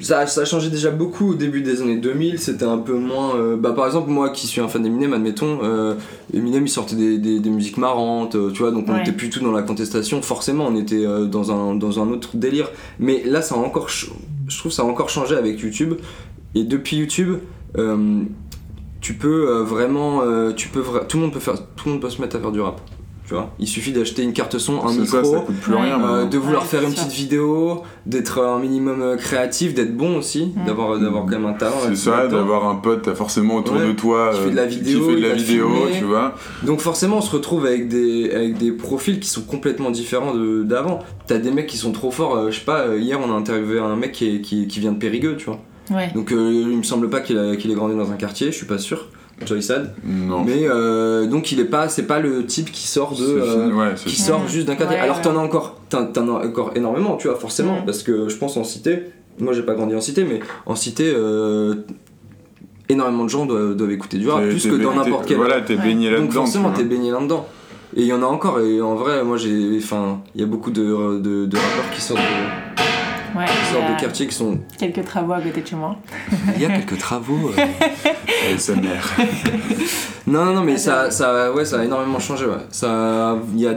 ça, 0.00 0.20
a- 0.20 0.26
ça 0.26 0.42
a 0.42 0.44
changé 0.44 0.68
déjà 0.70 0.90
beaucoup 0.90 1.30
au 1.30 1.34
début 1.34 1.62
des 1.62 1.80
années 1.82 1.96
2000. 1.96 2.38
C'était 2.38 2.64
un 2.66 2.78
peu 2.78 2.94
moins. 2.94 3.34
euh, 3.36 3.56
bah, 3.56 3.72
par 3.72 3.86
exemple, 3.86 4.10
moi 4.10 4.30
qui 4.30 4.46
suis 4.46 4.60
un 4.60 4.68
fan 4.68 4.82
d'Eminem, 4.82 5.12
admettons, 5.14 5.58
euh, 5.62 5.94
Eminem 6.34 6.64
il 6.66 6.68
sortait 6.68 6.96
des, 6.96 7.18
des- 7.18 7.40
des 7.40 7.50
musiques 7.50 7.78
marrantes, 7.78 8.34
euh, 8.36 8.50
tu 8.52 8.62
vois, 8.62 8.70
donc 8.70 8.84
on 8.88 8.92
Ouais. 8.94 9.00
était 9.00 9.12
plus 9.12 9.30
tout 9.30 9.40
dans 9.40 9.52
la 9.52 9.62
contestation. 9.62 10.20
Forcément, 10.22 10.66
on 10.68 10.76
était 10.76 11.04
euh, 11.06 11.24
dans, 11.24 11.50
un, 11.50 11.74
dans 11.74 12.00
un 12.00 12.08
autre 12.10 12.36
délire. 12.36 12.70
Mais 13.00 13.22
là, 13.24 13.42
ça 13.42 13.54
a 13.54 13.58
encore. 13.58 13.88
Je 13.88 14.06
trouve 14.58 14.70
que 14.70 14.76
ça 14.76 14.82
a 14.82 14.86
encore 14.86 15.08
changé 15.08 15.34
avec 15.34 15.60
YouTube. 15.60 15.94
Et 16.54 16.62
depuis 16.64 16.96
YouTube. 16.98 17.38
euh, 17.78 18.22
tu 19.06 19.14
peux 19.14 19.48
euh, 19.48 19.62
vraiment, 19.62 20.22
euh, 20.22 20.50
tu 20.52 20.66
peux 20.68 20.80
vra- 20.80 21.06
tout 21.06 21.16
le 21.18 21.22
monde 21.24 21.32
peut 21.32 21.38
faire, 21.38 21.54
tout 21.76 21.86
le 21.86 21.92
monde 21.92 22.00
peut 22.02 22.10
se 22.10 22.20
mettre 22.20 22.34
à 22.34 22.40
faire 22.40 22.50
du 22.50 22.60
rap. 22.60 22.80
Tu 23.24 23.34
vois, 23.34 23.50
il 23.60 23.68
suffit 23.68 23.92
d'acheter 23.92 24.22
une 24.22 24.32
carte 24.32 24.56
son, 24.58 24.84
un 24.84 24.92
micro, 24.92 25.04
ça, 25.06 25.24
ça 25.24 25.38
coûte 25.40 25.56
plus 25.60 25.74
Ouais. 25.74 25.80
rien. 25.82 26.00
euh, 26.04 26.24
de 26.26 26.38
vouloir 26.38 26.62
Ouais, 26.62 26.68
faire 26.68 26.82
une 26.82 26.90
sûr. 26.92 27.04
petite 27.04 27.12
vidéo, 27.16 27.82
d'être 28.04 28.40
un 28.40 28.58
minimum 28.58 29.16
créatif, 29.16 29.74
d'être 29.74 29.96
bon 29.96 30.16
aussi, 30.18 30.52
Mm. 30.56 30.64
d'avoir 30.66 30.98
d'avoir 30.98 31.22
quand 31.24 31.30
même 31.38 31.46
un 31.46 31.52
talent. 31.52 31.76
C'est 31.86 31.94
ça, 31.96 32.26
d'avoir 32.26 32.66
un 32.68 32.74
pote 32.76 33.02
t'as 33.02 33.14
forcément 33.14 33.56
autour 33.56 33.76
Ouais, 33.76 33.86
de 33.88 33.92
toi 33.92 34.30
qui 34.32 34.40
fait 34.40 34.50
de 34.50 34.56
la 34.56 34.66
vidéo, 34.66 35.00
qui 35.00 35.10
fait 35.14 35.20
de 35.20 35.26
la 35.28 35.34
vidéo, 35.34 35.68
tu 35.96 36.04
vois. 36.04 36.34
Donc 36.64 36.80
forcément, 36.80 37.18
on 37.18 37.20
se 37.20 37.30
retrouve 37.30 37.64
avec 37.66 37.86
des 37.88 38.30
avec 38.32 38.58
des 38.58 38.72
profils 38.72 39.18
qui 39.20 39.28
sont 39.28 39.42
complètement 39.42 39.90
différents 39.90 40.34
de- 40.34 40.62
d'avant. 40.64 40.98
T'as 41.28 41.38
des 41.38 41.50
mecs 41.52 41.66
qui 41.68 41.76
sont 41.78 41.92
trop 41.92 42.10
forts. 42.10 42.34
euh, 42.36 42.50
je 42.52 42.58
sais 42.60 42.64
pas. 42.64 42.94
hier, 42.96 43.18
on 43.20 43.30
a 43.32 43.36
interviewé 43.36 43.78
un 43.80 43.94
mec 43.96 44.10
qui, 44.12 44.36
est- 44.36 44.40
qui, 44.40 44.66
qui 44.68 44.78
vient 44.80 44.92
de 44.92 44.98
Périgueux, 44.98 45.36
tu 45.36 45.46
vois. 45.46 45.58
Ouais. 45.90 46.10
Donc 46.14 46.32
euh, 46.32 46.50
il 46.52 46.76
me 46.76 46.82
semble 46.82 47.08
pas 47.10 47.20
qu'il 47.20 47.36
ait 47.38 47.74
grandi 47.74 47.96
dans 47.96 48.10
un 48.10 48.16
quartier. 48.16 48.50
Je 48.52 48.56
suis 48.56 48.66
pas 48.66 48.78
sûr. 48.78 49.08
Joy 49.44 49.62
Sad. 49.62 49.94
Non. 50.04 50.44
Mais 50.44 50.62
euh, 50.62 51.26
donc 51.26 51.52
il 51.52 51.60
est 51.60 51.66
pas, 51.66 51.88
c'est 51.88 52.06
pas 52.06 52.18
le 52.20 52.46
type 52.46 52.72
qui 52.72 52.86
sort 52.86 53.14
de. 53.14 53.24
Euh, 53.24 53.70
ouais, 53.72 53.94
qui 53.94 54.16
sort 54.16 54.48
juste 54.48 54.66
d'un 54.66 54.76
quartier. 54.76 54.96
Ouais, 54.96 55.02
Alors 55.02 55.16
ouais. 55.16 55.22
t'en 55.22 55.36
as 55.36 55.40
encore, 55.40 55.78
t'en, 55.90 56.06
t'en 56.06 56.26
as 56.36 56.46
encore 56.46 56.72
énormément, 56.74 57.16
tu 57.16 57.28
vois, 57.28 57.36
forcément, 57.36 57.82
parce 57.84 58.02
que 58.02 58.28
je 58.30 58.36
pense 58.36 58.56
en 58.56 58.64
cité. 58.64 59.02
Moi 59.38 59.52
j'ai 59.52 59.62
pas 59.62 59.74
grandi 59.74 59.94
en 59.94 60.00
cité, 60.00 60.24
mais 60.24 60.40
en 60.64 60.74
cité, 60.74 61.12
euh, 61.14 61.74
énormément 62.88 63.24
de 63.24 63.28
gens 63.28 63.44
doivent, 63.44 63.74
doivent 63.76 63.90
écouter 63.92 64.16
du 64.16 64.26
rap, 64.30 64.42
plus 64.48 64.66
que 64.66 64.74
dans 64.82 64.94
n'importe 64.94 65.26
quel. 65.26 65.36
Voilà, 65.36 65.60
t'es 65.60 65.76
baigné 65.76 66.08
Donc 66.08 66.18
là-dedans. 66.20 66.32
forcément 66.32 66.70
tu 66.70 66.76
t'es 66.78 66.84
baigné 66.84 67.10
là-dedans. 67.10 67.46
Et 67.94 68.00
il 68.00 68.06
y 68.06 68.12
en 68.14 68.22
a 68.22 68.26
encore, 68.26 68.60
et 68.60 68.80
en 68.80 68.94
vrai, 68.94 69.22
moi 69.22 69.36
j'ai. 69.36 69.76
Enfin, 69.76 70.22
il 70.34 70.40
y 70.40 70.44
a 70.44 70.46
beaucoup 70.46 70.70
de, 70.70 71.18
de, 71.18 71.44
de 71.44 71.56
rappeurs 71.56 71.90
qui 71.94 72.00
sortent, 72.00 72.20
de, 72.20 72.24
Ouais, 73.36 73.44
a 73.44 73.94
de 73.94 74.00
quartiers 74.00 74.26
qui 74.26 74.34
sont. 74.34 74.58
quelques 74.78 75.04
travaux 75.04 75.32
à 75.34 75.40
côté 75.40 75.60
de 75.60 75.66
chez 75.66 75.76
moi. 75.76 75.96
Il 76.56 76.62
y 76.62 76.66
a 76.66 76.70
quelques 76.70 76.98
travaux. 76.98 77.50
euh. 77.50 78.54
ASMR. 78.54 79.00
Non, 80.26 80.44
non, 80.46 80.54
non, 80.54 80.62
mais 80.62 80.76
ça, 80.76 81.10
ça, 81.10 81.52
ouais, 81.52 81.64
ça 81.64 81.80
a 81.80 81.84
énormément 81.84 82.18
changé, 82.18 82.46
ouais. 82.46 82.56
Il 83.54 83.60
y 83.60 83.66
a, 83.66 83.74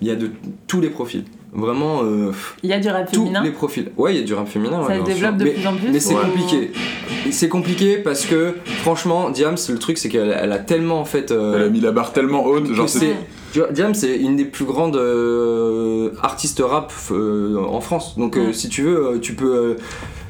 il 0.00 0.08
y 0.08 0.10
a 0.10 0.14
de 0.16 0.30
tous 0.66 0.80
les 0.80 0.90
profils. 0.90 1.24
Vraiment, 1.54 2.00
euh, 2.02 2.32
Il 2.64 2.70
y 2.70 2.72
a 2.72 2.80
du 2.80 2.88
rap 2.88 3.06
tous 3.12 3.20
féminin. 3.20 3.42
les 3.44 3.50
profils. 3.52 3.90
Ouais, 3.96 4.14
il 4.14 4.20
y 4.20 4.22
a 4.22 4.26
du 4.26 4.34
rap 4.34 4.48
féminin. 4.48 4.80
ouais, 4.80 4.88
Ça 4.88 5.00
se 5.00 5.04
développe 5.04 5.30
sûr. 5.30 5.38
de 5.38 5.44
mais, 5.44 5.50
plus 5.52 5.66
en 5.66 5.74
plus. 5.76 5.88
Mais 5.92 6.00
c'est 6.00 6.14
ou- 6.14 6.18
compliqué. 6.18 6.70
C'est 7.30 7.48
compliqué 7.48 7.96
parce 7.98 8.26
que, 8.26 8.54
franchement, 8.82 9.30
Diams, 9.30 9.56
le 9.68 9.78
truc, 9.78 9.98
c'est 9.98 10.08
qu'elle 10.08 10.36
elle 10.38 10.52
a 10.52 10.58
tellement, 10.58 11.00
en 11.00 11.04
fait. 11.04 11.30
euh, 11.30 11.54
Elle 11.56 11.62
a 11.62 11.68
mis 11.68 11.80
la 11.80 11.92
barre 11.92 12.12
tellement 12.12 12.44
haute, 12.44 12.72
genre 12.72 12.88
c'est. 12.88 13.14
Diams, 13.70 13.94
c'est 13.94 14.16
une 14.16 14.34
des 14.34 14.44
plus 14.46 14.64
grandes 14.64 14.96
euh, 14.96 16.10
artistes 16.22 16.60
rap 16.64 16.92
euh, 17.12 17.56
en 17.68 17.80
France. 17.80 18.18
Donc, 18.18 18.36
Mm. 18.36 18.52
si 18.52 18.68
tu 18.68 18.82
veux, 18.82 19.20
tu 19.22 19.34
peux. 19.34 19.76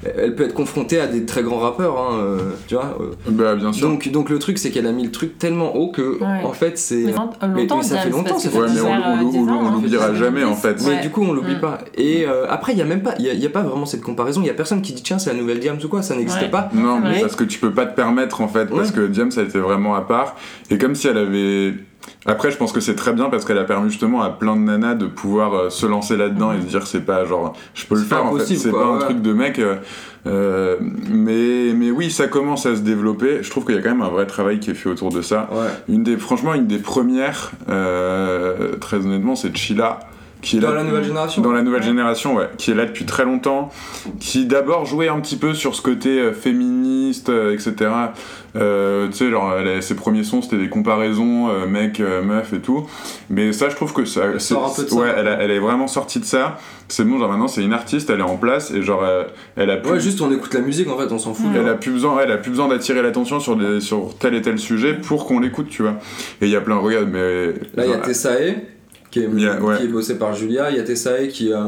Euh, 0.07 0.11
elle 0.25 0.35
peut 0.35 0.45
être 0.45 0.55
confrontée 0.55 1.01
à 1.01 1.07
des 1.07 1.25
très 1.25 1.43
grands 1.43 1.59
rappeurs, 1.59 1.99
hein, 1.99 2.19
euh, 2.21 2.39
tu 2.67 2.75
vois. 2.75 2.97
euh. 3.01 3.13
Bah, 3.29 3.55
bien 3.55 3.73
sûr. 3.73 3.89
donc, 3.89 4.09
donc, 4.11 4.31
le 4.31 4.39
truc, 4.39 4.59
c'est 4.59 4.71
qu'elle 4.71 4.87
a 4.87 4.93
mis 4.93 5.05
le 5.05 5.11
truc 5.11 5.39
tellement 5.39 5.75
haut 5.77 5.91
que, 5.91 6.19
Ouais. 6.21 6.45
en 6.45 6.53
fait, 6.53 6.79
c'est. 6.79 6.97
Mais 6.97 7.13
mais 7.55 7.69
ça 7.83 7.99
fait 7.99 8.11
longtemps, 8.11 8.39
ça 8.39 8.49
que 8.49 8.55
fait 8.55 8.61
Ouais, 8.61 8.69
mais 8.75 8.81
on, 8.81 8.85
faire, 8.85 9.03
on- 9.07 9.11
euh, 9.11 9.23
on- 9.25 9.31
10 9.31 9.39
on 9.39 9.49
ans, 9.49 9.67
hein. 9.67 9.71
l'oubliera 9.75 10.15
jamais 10.15 10.45
en 10.45 10.55
fait. 10.55 10.77
Mais 10.85 10.89
Ouais. 10.97 11.01
du 11.03 11.11
coup, 11.11 11.23
on 11.23 11.33
l'oublie 11.33 11.57
Mm. 11.57 11.61
pas. 11.61 11.79
Et 11.97 12.25
euh, 12.27 12.47
après, 12.49 12.73
il 12.73 12.79
y 12.79 12.83
a 12.83 12.85
même 12.85 13.03
pas, 13.03 13.15
il 13.19 13.25
y 13.27 13.45
a, 13.45 13.49
a 13.49 13.51
pas 13.53 13.63
vraiment 13.63 13.87
cette 13.87 14.03
comparaison. 14.03 14.41
Il 14.41 14.47
y 14.47 14.51
a 14.51 14.55
personne 14.55 14.83
qui 14.83 14.93
dit 14.93 15.03
tiens, 15.03 15.19
c'est 15.19 15.33
la 15.33 15.39
nouvelle 15.39 15.59
Diams 15.61 15.79
ou 15.85 15.89
quoi. 15.89 16.03
Ça 16.03 16.15
n'existe 16.17 16.41
Ouais. 16.43 16.49
pas. 16.51 16.71
Non, 16.75 17.01
mais 17.01 17.21
parce 17.21 17.37
que 17.37 17.45
tu 17.45 17.59
peux 17.59 17.71
pas 17.73 17.87
te 17.87 17.95
permettre 17.97 18.41
en 18.41 18.49
fait, 18.49 18.67
parce 18.67 18.91
que 18.91 19.07
Diams 19.07 19.31
elle 19.37 19.45
était 19.47 19.59
vraiment 19.59 19.95
à 19.95 20.01
part. 20.03 20.37
Et 20.71 20.79
comme 20.79 20.95
si 20.95 21.07
elle 21.09 21.19
avait. 21.19 21.75
Après, 22.27 22.51
je 22.51 22.57
pense 22.57 22.73
que 22.73 22.81
c'est 22.81 22.95
très 22.95 23.13
bien 23.13 23.29
parce 23.31 23.45
qu'elle 23.45 23.59
a 23.59 23.65
permis 23.65 23.91
justement 23.91 24.23
à 24.23 24.31
plein 24.31 24.57
de 24.57 24.61
nanas 24.63 24.95
de 24.95 25.07
pouvoir 25.07 25.55
euh, 25.55 25.71
se 25.71 25.85
lancer 25.87 26.17
là-dedans 26.17 26.53
et 26.53 26.61
se 26.61 26.67
dire 26.67 26.87
c'est 26.87 27.05
pas 27.05 27.25
genre 27.27 27.55
je 27.75 27.85
peux 27.87 27.97
le 27.97 28.03
faire 28.03 28.25
en 28.25 28.35
fait, 28.37 28.45
c'est 28.57 28.71
pas 28.71 28.85
un 28.85 28.93
ouais. 28.99 29.05
truc 29.05 29.21
de 29.23 29.33
mec. 29.33 29.59
euh, 29.59 29.77
euh, 30.27 30.77
mais, 30.81 31.75
mais 31.75 31.91
oui, 31.91 32.11
ça 32.11 32.27
commence 32.29 32.65
à 32.65 32.75
se 32.77 32.81
développer. 32.81 33.43
Je 33.43 33.51
trouve 33.51 33.67
qu'il 33.67 33.75
y 33.75 33.79
a 33.79 33.83
quand 33.83 33.91
même 33.91 34.01
un 34.03 34.09
vrai 34.09 34.27
travail 34.27 34.59
qui 34.59 34.71
est 34.71 34.75
fait 34.75 34.89
autour 34.89 35.11
de 35.11 35.21
ça. 35.21 35.49
Ouais. 35.53 35.67
Une 35.89 36.03
des, 36.03 36.17
franchement, 36.17 36.55
une 36.55 36.67
des 36.67 36.79
premières, 36.79 37.51
euh, 37.69 38.77
très 38.77 38.97
honnêtement, 38.99 39.37
c'est 39.37 39.55
Chila. 39.55 40.01
Qui 40.41 40.59
est 40.59 40.61
Dans 40.61 40.71
là 40.71 40.77
la 40.77 40.85
nouvelle 40.85 41.05
génération. 41.05 41.41
dans 41.41 41.53
la 41.53 41.63
nouvelle 41.63 41.81
Ouais. 41.81 41.87
génération, 41.87 42.35
ouais, 42.37 42.51
qui 42.59 42.71
est 42.71 42.75
là 42.75 42.85
depuis 42.85 43.07
très 43.07 43.25
longtemps, 43.25 43.71
qui 44.21 44.45
d'abord 44.45 44.85
jouait 44.85 45.09
un 45.09 45.19
petit 45.21 45.37
peu 45.37 45.55
sur 45.55 45.75
ce 45.75 45.81
côté 45.81 46.33
féministe, 46.35 47.31
etc. 47.31 47.91
Euh, 48.57 49.09
tu 49.09 49.15
sais, 49.15 49.31
genre, 49.31 49.53
ses 49.81 49.97
premiers 49.97 50.23
sons, 50.23 50.41
c'était 50.43 50.59
des 50.59 50.69
comparaisons, 50.69 51.49
euh, 51.51 51.67
mec, 51.67 51.99
euh, 51.99 52.23
meuf 52.23 52.53
et 52.53 52.61
tout. 52.61 52.87
Mais 53.29 53.53
ça, 53.53 53.69
je 53.69 53.75
trouve 53.75 53.93
que 53.93 54.05
ça. 54.05 54.27
Elle 54.33 54.41
sort 54.41 54.67
un 54.71 54.75
peu 54.75 54.85
de 54.85 54.89
ça. 54.89 54.95
Ouais, 54.97 55.09
elle, 55.17 55.27
a- 55.27 55.43
elle 55.43 55.51
est 55.51 55.59
vraiment 55.59 55.89
sortie 55.89 56.21
de 56.21 56.25
ça. 56.25 56.59
C'est 56.89 57.05
bon, 57.05 57.19
genre 57.19 57.29
maintenant, 57.31 57.49
c'est 57.49 57.65
une 57.65 57.73
artiste, 57.73 58.11
elle 58.11 58.21
est 58.21 58.23
en 58.23 58.37
place 58.37 58.71
et 58.71 58.83
genre, 58.83 59.03
elle 59.57 59.71
a 59.71 59.77
plus. 59.79 59.93
Ouais, 59.93 60.01
juste 60.01 60.21
on 60.21 60.31
écoute 60.31 60.55
la 60.55 60.61
musique 60.61 60.89
en 60.89 60.97
fait, 60.97 61.11
on 61.11 61.19
s'en 61.19 61.35
fout. 61.35 61.47
Elle 61.57 61.69
a 61.69 61.75
plus 61.75 61.91
besoin, 61.93 62.21
elle 62.23 62.31
a 62.31 62.37
plus 62.37 62.51
besoin 62.51 62.69
d'attirer 62.69 63.03
l'attention 63.03 63.41
sur, 63.41 63.57
des- 63.57 63.81
sur 63.81 64.17
tel 64.19 64.35
et 64.35 64.43
tel 64.43 64.59
sujet 64.59 64.95
pour 64.95 65.27
qu'on 65.27 65.41
l'écoute, 65.41 65.69
tu 65.69 65.83
vois. 65.83 65.97
Et 66.41 66.47
il 66.47 66.51
y 66.51 66.57
a 66.57 66.61
plein, 66.61 66.77
regarde, 66.77 67.09
mais. 67.13 67.47
Là, 67.75 67.85
il 67.87 67.91
y 67.91 67.93
a 67.93 67.99
Tessae, 67.99 68.57
qui 69.11 69.21
est, 69.21 69.29
Il 69.33 69.41
y 69.41 69.47
a- 69.49 69.61
ouais. 69.61 69.79
qui 69.79 69.85
est 69.85 69.89
bossé 69.89 70.17
par 70.19 70.35
Julia. 70.35 70.71
Il 70.71 70.77
y 70.77 70.81
a 70.81 70.85
Tessae 70.85 71.29
qui, 71.29 71.53
euh, 71.53 71.59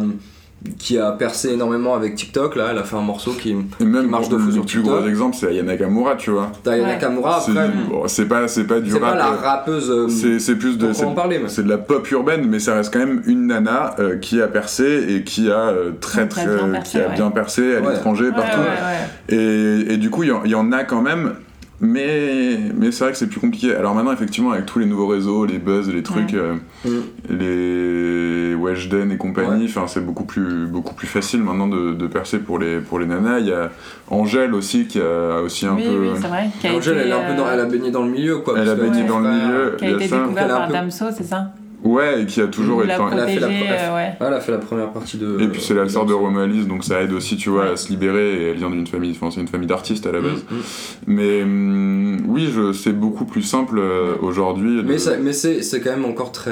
qui 0.78 0.98
a 0.98 1.12
percé 1.12 1.50
énormément 1.52 1.94
avec 1.94 2.14
TikTok. 2.14 2.56
Là, 2.56 2.68
elle 2.70 2.78
a 2.78 2.82
fait 2.84 2.96
un 2.96 3.00
morceau 3.02 3.32
qui. 3.32 3.50
et 3.50 3.84
même 3.84 4.04
qui 4.04 4.08
marche 4.10 4.28
de 4.28 4.36
fou 4.38 4.46
le 4.46 4.52
sur 4.52 4.62
plus 4.62 4.80
TikTok. 4.82 4.98
gros 5.00 5.08
exemple, 5.08 5.36
c'est 5.38 5.48
Ayana 5.48 5.72
Nakamura, 5.72 6.16
tu 6.16 6.30
vois. 6.30 6.50
T'as 6.62 6.72
Ouais. 6.72 6.82
Nakamura, 6.82 7.40
C'est 7.40 7.52
après. 7.52 7.68
du- 7.68 7.84
bon, 7.90 8.02
c'est 8.06 8.26
pas, 8.26 8.48
c'est 8.48 8.64
pas 8.64 8.80
du 8.80 8.90
C'est 8.90 9.00
pas 9.00 9.06
rap. 9.10 9.18
la 9.18 9.28
euh, 9.28 9.36
rappeuse. 9.36 9.90
euh, 9.90 10.08
C'est 10.08 10.38
c'est 10.38 10.56
plus 10.56 10.78
de. 10.78 10.92
c'est- 10.92 11.04
en 11.04 11.12
parler, 11.12 11.38
mais. 11.42 11.48
C'est 11.48 11.62
de 11.64 11.68
la 11.68 11.78
pop 11.78 12.10
urbaine, 12.10 12.46
mais 12.48 12.58
ça 12.58 12.74
reste 12.74 12.92
quand 12.92 12.98
même 13.00 13.22
une 13.26 13.46
nana 13.46 13.94
euh, 13.98 14.16
qui 14.18 14.40
a 14.42 14.48
percé 14.48 15.04
et 15.08 15.22
qui 15.24 15.50
a 15.50 15.54
euh, 15.68 15.90
très 16.00 16.26
Qui 16.28 16.40
a 16.40 16.44
très 16.44 16.46
bien 16.46 16.64
euh, 16.68 16.72
percé, 16.72 16.90
qui 16.90 17.04
a 17.04 17.08
ouais. 17.08 17.14
bien 17.14 17.30
percé 17.30 17.76
à 17.76 17.80
Ouais. 17.80 17.92
l'étranger 17.92 18.24
Ouais, 18.26 18.32
partout. 18.32 18.60
ouais, 18.60 18.66
ouais. 18.66 19.36
Et, 19.36 19.94
et 19.94 19.96
du 19.96 20.10
coup, 20.10 20.22
il 20.22 20.28
y, 20.28 20.32
en- 20.32 20.42
il 20.44 20.50
y 20.50 20.54
en 20.54 20.72
a 20.72 20.84
quand 20.84 21.02
même, 21.02 21.34
mais, 21.80 22.58
mais 22.74 22.90
c'est 22.90 23.04
vrai 23.04 23.12
que 23.12 23.18
c'est 23.18 23.26
plus 23.28 23.40
compliqué. 23.40 23.74
Alors 23.74 23.94
maintenant, 23.94 24.12
effectivement, 24.12 24.52
avec 24.52 24.66
tous 24.66 24.78
les 24.78 24.86
nouveaux 24.86 25.06
réseaux, 25.08 25.44
les 25.44 25.58
buzz, 25.58 25.88
les 25.92 26.02
trucs, 26.02 26.34
euh, 26.34 26.54
Mm. 26.84 26.88
les 27.30 28.54
Weshden 28.54 29.10
et 29.12 29.16
compagnie, 29.16 29.70
c'est 29.86 30.04
beaucoup 30.04 30.24
plus, 30.24 30.66
beaucoup 30.66 30.94
plus 30.94 31.06
facile 31.06 31.42
maintenant 31.42 31.68
de, 31.68 31.92
de 31.92 32.06
percer 32.06 32.38
pour 32.38 32.58
les, 32.58 32.78
pour 32.80 32.98
les 32.98 33.06
nanas. 33.06 33.40
Il 33.40 33.46
y 33.48 33.52
a 33.52 33.70
Angèle 34.08 34.54
aussi 34.54 34.86
qui 34.86 35.00
a 35.00 35.40
aussi 35.42 35.66
un 35.66 35.74
Oui, 35.74 35.84
peu. 35.84 35.98
oui, 36.00 36.08
c'est 36.20 36.28
vrai. 36.28 36.48
A 36.64 36.74
Angèle, 36.74 36.94
été, 36.98 37.02
elle, 37.04 37.08
est 37.10 37.12
un 37.12 37.30
peu 37.30 37.36
dans- 37.36 37.46
euh, 37.46 37.50
elle 37.54 37.60
a 37.60 37.64
baigné 37.66 37.90
dans 37.90 38.02
le 38.04 38.10
milieu 38.10 38.38
quoi. 38.38 38.54
Elle 38.58 38.68
a 38.68 38.74
baigné 38.74 39.04
dans 39.04 39.18
le 39.20 39.28
milieu. 39.30 39.76
Qui 39.78 39.84
a 39.84 39.88
a 39.88 39.90
été 39.92 40.08
ça. 40.08 40.18
découvert 40.20 40.44
Elle 40.44 40.50
a 40.50 40.54
un 40.54 40.58
par 40.58 40.66
peu- 40.68 40.72
Damso, 40.74 41.04
c'est 41.16 41.24
ça? 41.24 41.52
Ouais, 41.84 42.22
et 42.22 42.26
qui 42.26 42.40
a 42.40 42.46
toujours 42.48 42.80
été. 42.82 42.88
l'a 42.88 42.94
elle 43.12 43.20
a 43.20 43.26
fait 43.26 43.34
la 43.34 43.40
protégé, 43.46 43.58
première- 43.64 43.92
euh, 43.92 43.96
ouais. 43.96 44.12
Ah, 44.20 44.24
elle 44.28 44.34
a 44.34 44.40
fait 44.40 44.52
la 44.52 44.58
première 44.58 44.90
partie 44.92 45.18
de. 45.18 45.38
Et 45.40 45.48
puis 45.48 45.60
c'est 45.60 45.74
la 45.74 45.88
sœur 45.88 46.04
de 46.06 46.12
Romalis, 46.14 46.64
donc 46.66 46.84
ça 46.84 47.00
aide 47.02 47.12
aussi, 47.12 47.36
tu 47.36 47.50
vois, 47.50 47.64
Ouais. 47.64 47.70
à 47.72 47.76
se 47.76 47.90
libérer. 47.90 48.34
Et 48.42 48.48
elle 48.50 48.56
vient 48.56 48.70
d'une 48.70 48.86
famille, 48.86 49.12
enfin 49.12 49.30
c'est 49.30 49.40
une 49.40 49.48
famille 49.48 49.68
d'artistes 49.68 50.06
à 50.06 50.12
la 50.12 50.20
base. 50.20 50.44
Mm, 50.50 50.54
mm. 50.56 50.60
Mais 51.06 51.42
hum, 51.42 52.16
oui, 52.28 52.50
je, 52.54 52.72
c'est 52.72 52.92
beaucoup 52.92 53.24
plus 53.24 53.42
simple 53.42 53.78
euh, 53.78 54.14
aujourd'hui. 54.20 54.76
de- 54.78 54.82
Mais, 54.82 54.98
ça- 54.98 55.16
mais 55.18 55.32
c'est 55.32 55.62
c'est 55.62 55.80
quand 55.80 55.90
même 55.90 56.04
encore 56.06 56.32
très. 56.32 56.50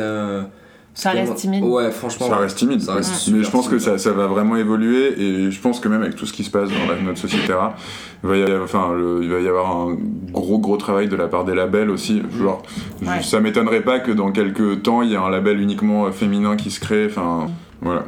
Ça 0.95 1.11
reste 1.11 1.35
timide. 1.35 1.65
Ouais, 1.65 1.91
franchement. 1.91 2.29
Ça 2.29 2.37
reste 2.37 2.57
timide. 2.59 2.81
Ça 2.81 2.95
reste 2.95 3.29
mais 3.33 3.43
je 3.43 3.51
pense 3.51 3.69
que 3.69 3.79
ça, 3.79 3.99
ça 3.99 4.13
va 4.13 4.27
vraiment 4.29 4.55
évoluer 4.57 5.21
et 5.21 5.51
je 5.51 5.61
pense 5.61 5.81
que 5.81 5.89
même 5.89 6.03
avec 6.03 6.15
tout 6.15 6.25
ce 6.25 6.33
qui 6.33 6.45
se 6.45 6.51
passe 6.51 6.69
dans 6.71 6.93
la- 6.93 7.01
notre 7.03 7.19
société, 7.19 7.49
là, 7.49 7.75
il 8.23 8.29
va 8.31 8.37
y 8.37 8.43
avoir, 8.43 8.63
enfin, 8.63 8.93
le- 8.95 9.21
il 9.23 9.29
va 9.31 9.41
y 9.41 9.49
avoir 9.49 9.77
un 9.77 9.97
gros 10.33 10.59
gros 10.59 10.77
travail 10.77 11.09
de 11.09 11.17
la 11.17 11.27
part 11.27 11.45
des 11.45 11.55
labels 11.55 11.91
aussi. 11.91 12.23
Genre, 12.41 12.63
je- 13.03 13.25
ça 13.25 13.41
m'étonnerait 13.41 13.81
pas 13.83 13.99
que 13.99 14.13
dans 14.13 14.31
quelques 14.31 14.83
temps 14.83 15.03
il 15.03 15.11
y 15.11 15.15
ait 15.15 15.17
un 15.17 15.31
label 15.31 15.61
uniquement 15.61 16.07
euh, 16.07 16.13
féminin 16.13 16.55
qui 16.57 16.71
se 16.71 16.79
crée. 16.81 17.07
Enfin, 17.07 17.49
voilà. 17.83 18.05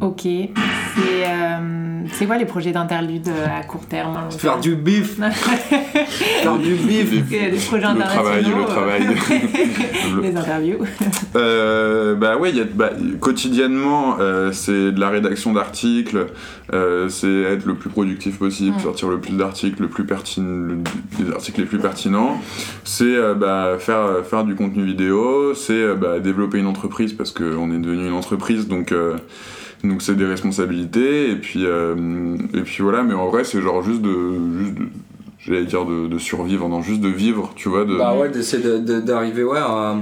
Ok. 0.00 0.22
C'est 0.22 1.26
euh, 1.26 2.02
c'est 2.12 2.26
quoi 2.26 2.36
les 2.36 2.44
projets 2.44 2.72
d'interlude 2.72 3.28
euh, 3.28 3.46
à 3.60 3.62
court 3.62 3.86
terme 3.86 4.18
Faire 4.30 4.58
du 4.58 4.74
bif 4.74 5.16
Faire 6.42 6.58
du 6.58 6.74
bif 6.74 7.10
des 7.28 7.50
projets 7.58 7.86
Le 7.94 8.00
travail, 8.00 8.44
le 8.44 8.56
euh, 8.56 8.64
travail. 8.64 9.02
Le- 10.16 10.22
les 10.22 10.36
interviews. 10.36 10.78
Euh, 11.34 12.14
bah 12.14 12.36
a, 12.60 12.64
bah, 12.74 12.90
quotidiennement, 13.18 14.16
euh, 14.20 14.52
c'est 14.52 14.92
de 14.92 15.00
la 15.00 15.08
rédaction 15.08 15.54
d'articles, 15.54 16.26
euh, 16.74 17.08
c'est 17.08 17.32
être 17.42 17.64
le 17.64 17.74
plus 17.74 17.88
productif 17.88 18.38
possible, 18.38 18.76
Mm. 18.76 18.80
sortir 18.80 19.08
le 19.08 19.18
plus 19.18 19.32
d'articles, 19.38 19.80
le 19.80 19.88
plus 19.88 20.04
les 21.18 21.30
articles 21.32 21.60
les 21.60 21.66
plus 21.66 21.78
pertinents. 21.78 22.38
C'est 22.84 23.04
euh, 23.04 23.32
bah, 23.34 23.76
faire, 23.78 24.02
faire 24.28 24.44
du 24.44 24.54
contenu 24.54 24.84
vidéo, 24.84 25.54
c'est 25.54 25.72
euh, 25.72 25.94
bah, 25.94 26.18
développer 26.20 26.58
une 26.58 26.66
entreprise 26.66 27.14
parce 27.14 27.30
qu'on 27.30 27.72
est 27.72 27.78
devenu 27.78 28.08
une 28.08 28.12
entreprise, 28.14 28.68
donc 28.68 28.92
euh, 28.92 29.16
donc 29.84 30.02
c'est 30.02 30.14
des 30.14 30.26
responsabilités. 30.26 31.30
Et 31.30 31.36
puis 31.36 31.64
euh, 31.66 32.36
et 32.54 32.60
puis 32.62 32.82
voilà, 32.82 33.02
mais 33.02 33.14
en 33.14 33.28
vrai 33.28 33.44
c'est 33.44 33.60
genre 33.60 33.82
juste 33.82 34.02
de 34.02 34.10
juste 34.58 34.74
de- 34.74 34.88
J'allais 35.44 35.64
dire 35.64 35.84
de, 35.84 36.06
de 36.06 36.18
survivre, 36.18 36.68
non, 36.68 36.82
juste 36.82 37.00
de 37.00 37.08
vivre, 37.08 37.50
tu 37.56 37.68
vois, 37.68 37.84
de, 37.84 37.96
Bah 37.98 38.14
ouais, 38.16 38.28
d'essayer 38.28 38.62
de- 38.62 38.78
de- 38.78 39.00
d'arriver 39.00 39.42
ouais, 39.42 39.58
à, 39.58 39.96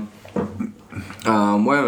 à, 1.25 1.57
ouais, 1.57 1.79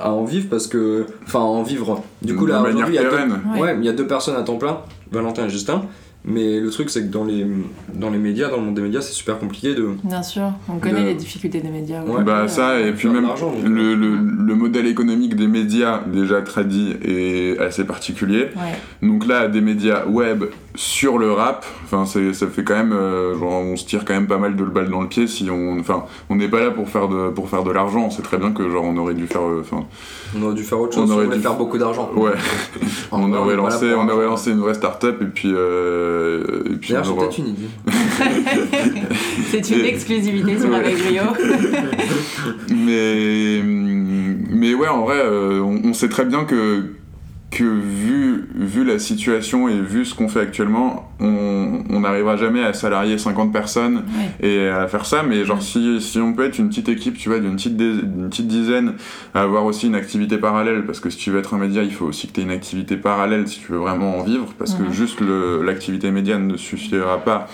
à, 0.00 0.10
en 0.12 0.24
vivre 0.24 0.46
parce 0.48 0.66
que. 0.66 1.04
Enfin, 1.26 1.40
à 1.40 1.42
en 1.42 1.62
vivre. 1.62 2.02
Du 2.22 2.34
coup, 2.34 2.46
de 2.46 2.52
là, 2.52 2.60
manière 2.62 2.76
aujourd'hui, 2.88 2.94
il 2.94 2.96
y 2.96 2.98
a 3.00 3.02
deux- 3.02 3.10
pérenne. 3.10 3.40
Ouais. 3.54 3.60
Ouais, 3.60 3.76
il 3.78 3.84
y 3.84 3.88
a 3.90 3.92
deux 3.92 4.06
personnes 4.06 4.36
à 4.36 4.42
temps 4.42 4.56
plein, 4.56 4.78
Valentin 5.12 5.44
et 5.44 5.50
Justin. 5.50 5.82
Mais 6.30 6.60
le 6.60 6.68
truc, 6.70 6.90
c'est 6.90 7.02
que 7.06 7.12
dans 7.12 7.24
les, 7.24 7.46
dans 7.94 8.10
les 8.10 8.18
médias, 8.18 8.48
dans 8.50 8.58
le 8.58 8.62
monde 8.64 8.74
des 8.74 8.82
médias, 8.82 9.00
c'est 9.00 9.12
super 9.12 9.38
compliqué 9.38 9.74
de. 9.74 9.88
Bien 10.04 10.22
sûr, 10.22 10.52
on 10.68 10.78
connaît 10.78 11.00
Le- 11.00 11.06
les 11.08 11.14
difficultés 11.14 11.60
des 11.60 11.70
médias. 11.70 12.02
Ouais. 12.04 12.22
Bah 12.22 12.46
ça, 12.48 12.78
et 12.80 12.92
puis 12.92 13.08
même 13.08 13.26
le, 13.64 13.94
le, 13.94 14.16
le 14.16 14.54
modèle 14.54 14.86
économique 14.86 15.34
des 15.36 15.46
médias 15.46 16.02
déjà 16.06 16.42
tradit 16.42 16.94
est 17.04 17.58
assez 17.58 17.84
particulier. 17.84 18.48
Ouais. 18.56 19.06
Donc 19.08 19.26
là, 19.26 19.48
des 19.48 19.60
médias 19.60 20.04
web 20.06 20.44
sur 20.74 21.18
le 21.18 21.32
rap, 21.32 21.66
enfin 21.84 22.04
ça 22.06 22.46
fait 22.46 22.62
quand 22.62 22.76
même, 22.76 22.92
euh, 22.92 23.36
genre 23.38 23.52
on 23.52 23.74
se 23.76 23.84
tire 23.84 24.04
quand 24.04 24.14
même 24.14 24.26
pas 24.28 24.38
mal 24.38 24.54
de 24.54 24.64
balles 24.64 24.90
dans 24.90 25.00
le 25.00 25.08
pied 25.08 25.26
si 25.26 25.50
on, 25.50 25.78
enfin 25.80 26.04
on 26.30 26.36
n'est 26.36 26.46
pas 26.48 26.60
là 26.60 26.70
pour 26.70 26.88
faire 26.88 27.08
de 27.08 27.30
pour 27.30 27.48
faire 27.48 27.64
de 27.64 27.70
l'argent. 27.72 28.04
On 28.06 28.10
sait 28.10 28.22
très 28.22 28.36
bien 28.38 28.52
que 28.52 28.68
genre 28.70 28.84
on 28.84 28.96
aurait 28.96 29.14
dû 29.14 29.26
faire, 29.26 29.40
euh, 29.42 29.62
enfin 29.64 29.84
On 30.36 30.42
aurait 30.42 30.54
dû 30.54 30.62
faire 30.62 30.78
autre 30.78 30.96
On 30.98 31.00
chose, 31.02 31.10
on, 31.10 31.14
aurait 31.14 31.24
voulait 31.24 31.36
dû- 31.38 31.42
faire 31.42 31.54
beaucoup 31.56 31.78
d'argent. 31.78 32.10
ouais, 32.14 32.32
on 33.12 33.28
vrai, 33.28 33.38
aurait 33.38 33.56
lancé, 33.56 33.92
on 33.94 34.08
aurait 34.08 34.26
lancé 34.26 34.50
une 34.52 34.60
vraie 34.60 34.74
start-up 34.74 35.20
et 35.22 35.26
puis 35.26 35.50
euh, 35.52 36.44
et 36.66 36.74
puis 36.76 36.92
D'ailleurs, 36.92 37.12
on 37.12 37.20
peut-être 37.20 37.38
une 37.38 37.48
idée. 37.48 37.68
C'est 39.50 39.70
une 39.70 39.84
exclusivité 39.84 40.58
sur 40.60 40.68
Ouais. 40.68 40.76
Avec 40.76 40.96
Brio. 41.02 41.22
mais 42.70 43.62
mais 44.50 44.74
ouais 44.74 44.88
en 44.88 45.02
vrai 45.02 45.16
euh, 45.18 45.60
on, 45.60 45.80
on 45.88 45.92
sait 45.94 46.08
très 46.08 46.24
bien 46.24 46.44
que 46.44 46.84
que 47.50 47.64
vu, 47.64 48.46
vu 48.54 48.84
la 48.84 48.98
situation 48.98 49.68
et 49.68 49.80
vu 49.80 50.04
ce 50.04 50.14
qu'on 50.14 50.28
fait 50.28 50.40
actuellement, 50.40 51.10
on 51.18 52.00
n'arrivera 52.00 52.36
jamais 52.36 52.62
à 52.62 52.74
salarier 52.74 53.16
50 53.16 53.52
personnes 53.52 54.02
Ouais. 54.40 54.46
et 54.48 54.68
à 54.68 54.86
faire 54.86 55.06
ça, 55.06 55.22
mais 55.22 55.44
genre 55.46 55.62
si, 55.62 56.00
si 56.02 56.18
on 56.18 56.34
peut 56.34 56.44
être 56.44 56.58
une 56.58 56.68
petite 56.68 56.88
équipe, 56.90 57.16
tu 57.16 57.30
vois, 57.30 57.38
d'une 57.40 57.56
petite, 57.56 57.76
petite 57.76 58.46
dizaine, 58.48 58.94
à 59.34 59.40
avoir 59.42 59.64
aussi 59.64 59.86
une 59.86 59.94
activité 59.94 60.36
parallèle, 60.36 60.84
parce 60.84 61.00
que 61.00 61.08
si 61.08 61.16
tu 61.16 61.30
veux 61.30 61.38
être 61.38 61.54
un 61.54 61.58
média, 61.58 61.82
il 61.82 61.92
faut 61.92 62.04
aussi 62.04 62.26
que 62.28 62.34
tu 62.34 62.40
aies 62.40 62.44
une 62.44 62.50
activité 62.50 62.96
parallèle 62.98 63.48
si 63.48 63.60
tu 63.60 63.72
veux 63.72 63.78
vraiment 63.78 64.18
en 64.18 64.22
vivre, 64.24 64.52
parce 64.58 64.74
que 64.74 64.92
juste 64.92 65.20
l'activité 65.62 66.10
médiane 66.10 66.46
ne 66.46 66.56
suffira 66.58 67.18
pas 67.24 67.48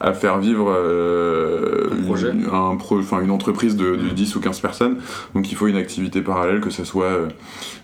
à 0.00 0.12
faire 0.12 0.38
vivre 0.38 0.70
euh, 0.76 1.88
Un 1.92 2.02
projet. 2.04 2.30
une, 2.30 2.46
un 2.52 2.76
pro- 2.76 2.98
enfin, 2.98 3.20
une 3.22 3.30
entreprise 3.30 3.76
de, 3.76 3.96
de 3.96 4.08
10 4.10 4.36
ou 4.36 4.40
15 4.40 4.60
personnes, 4.60 4.96
donc 5.34 5.50
il 5.50 5.54
faut 5.56 5.66
une 5.68 5.76
activité 5.76 6.20
parallèle, 6.20 6.60
que 6.60 6.70
ce 6.70 6.84
soit 6.84 7.04
euh, 7.06 7.28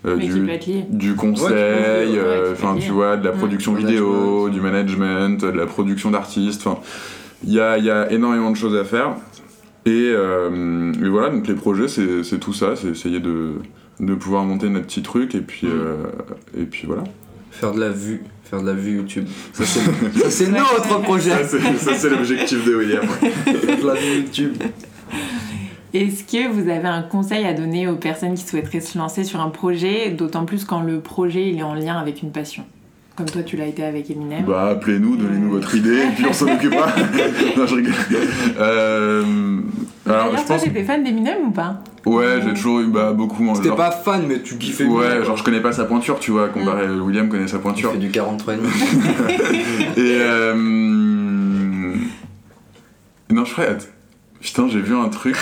euh, 0.05 0.17
du, 0.89 1.15
conseil, 1.15 1.47
Ouais, 1.51 2.17
euh, 2.17 2.53
enfin 2.53 2.75
tu 2.79 2.91
vois, 2.91 3.17
de 3.17 3.25
la 3.25 3.33
Mm. 3.33 3.37
production 3.37 3.73
vidéo, 3.73 4.49
du 4.49 4.61
management, 4.61 5.41
de 5.41 5.47
la 5.57 5.65
production 5.65 6.11
d'artistes, 6.11 6.67
enfin 6.67 6.79
il 7.45 7.53
y 7.53 7.59
a, 7.59 7.77
il 7.77 7.85
y 7.85 7.89
a 7.89 8.11
énormément 8.11 8.51
de 8.51 8.55
choses 8.57 8.75
à 8.75 8.83
faire. 8.83 9.15
Et, 9.85 10.11
euh, 10.15 10.93
et 11.03 11.09
voilà, 11.09 11.29
donc 11.29 11.45
les 11.47 11.55
projets 11.55 11.87
c'est 11.87 12.23
c'est 12.23 12.37
tout 12.39 12.53
ça, 12.53 12.75
c'est 12.75 12.87
essayer 12.89 13.19
de, 13.19 13.53
de 13.99 14.15
pouvoir 14.15 14.43
monter 14.45 14.69
notre 14.69 14.85
petit 14.85 15.01
truc 15.01 15.35
et 15.35 15.41
puis, 15.41 15.67
Mm. 15.67 15.71
euh, 15.73 15.95
et 16.61 16.65
puis 16.65 16.85
voilà. 16.87 17.03
Faire 17.51 17.73
de 17.73 17.79
la 17.79 17.89
vue. 17.89 18.23
Faire 18.43 18.61
de 18.61 18.67
la 18.67 18.73
vue 18.73 18.97
YouTube. 18.97 19.27
Ça, 19.53 19.63
c'est 19.65 20.49
notre 20.49 21.01
projet. 21.01 21.31
Ça 21.43 21.93
c'est 21.95 22.09
l'objectif 22.09 22.65
de 22.65 22.75
William. 22.75 23.05
Faire 23.07 23.77
de 23.81 23.87
la 23.87 23.93
vue 23.95 24.15
YouTube. 24.21 24.53
Est-ce 25.93 26.23
que 26.23 26.51
vous 26.51 26.69
avez 26.69 26.87
un 26.87 27.03
conseil 27.03 27.45
à 27.45 27.53
donner 27.53 27.87
aux 27.87 27.95
personnes 27.95 28.33
qui 28.33 28.43
souhaiteraient 28.43 28.79
se 28.79 28.97
lancer 28.97 29.23
sur 29.23 29.39
un 29.39 29.49
projet, 29.49 30.09
d'autant 30.09 30.45
plus 30.45 30.65
quand 30.65 30.81
le 30.81 30.99
projet 30.99 31.49
il 31.49 31.59
est 31.59 31.63
en 31.63 31.75
lien 31.75 31.97
avec 31.97 32.23
une 32.23 32.31
passion? 32.31 32.63
Comme 33.15 33.27
toi, 33.29 33.43
tu 33.43 33.57
l'as 33.57 33.67
été 33.67 33.83
avec 33.83 34.09
Eminem. 34.09 34.43
Bah 34.43 34.69
appelez-nous, 34.71 35.15
donnez-nous 35.17 35.51
votre 35.51 35.75
idée 35.75 35.97
et 35.97 36.07
puis 36.15 36.25
on 36.27 36.33
s'en 36.33 36.47
occupera. 36.51 36.87
non 37.57 37.67
je 37.67 37.75
rigole. 37.75 37.93
Euh, 38.59 39.23
alors 40.07 40.31
D'ailleurs, 40.31 40.31
je 40.31 40.45
toi, 40.45 40.55
pense... 40.55 40.63
t'étais 40.63 40.83
fan 40.83 41.03
d'Eminem 41.03 41.37
ou 41.47 41.51
pas? 41.51 41.83
Ouais, 42.05 42.41
j'ai 42.43 42.53
toujours 42.53 42.81
eu 42.81 42.87
bah, 42.87 43.13
beaucoup... 43.13 43.47
T'étais 43.53 43.69
genre- 43.69 43.77
pas 43.77 43.91
fan, 43.91 44.25
mais 44.27 44.41
tu 44.41 44.57
kiffais 44.57 44.83
Ouais, 44.83 45.07
bien, 45.07 45.15
quoi. 45.17 45.25
genre 45.25 45.37
je 45.37 45.43
connais 45.43 45.61
pas 45.61 45.71
sa 45.71 45.85
pointure, 45.85 46.19
tu 46.19 46.31
vois, 46.31 46.49
comparé 46.49 46.85
à 46.85 46.91
William 46.91 47.29
connaît 47.29 47.47
sa 47.47 47.57
Tu 47.57 47.63
pointure. 47.63 47.91
fais 47.93 47.97
du 47.97 48.11
43 48.11 48.53
Et 48.57 48.59
euh... 49.97 50.53
Non, 53.29 53.45
je 53.45 53.51
ferais. 53.51 53.77
Putain, 54.41 54.67
j'ai 54.67 54.81
vu 54.81 54.95
un 54.95 55.07
truc. 55.09 55.37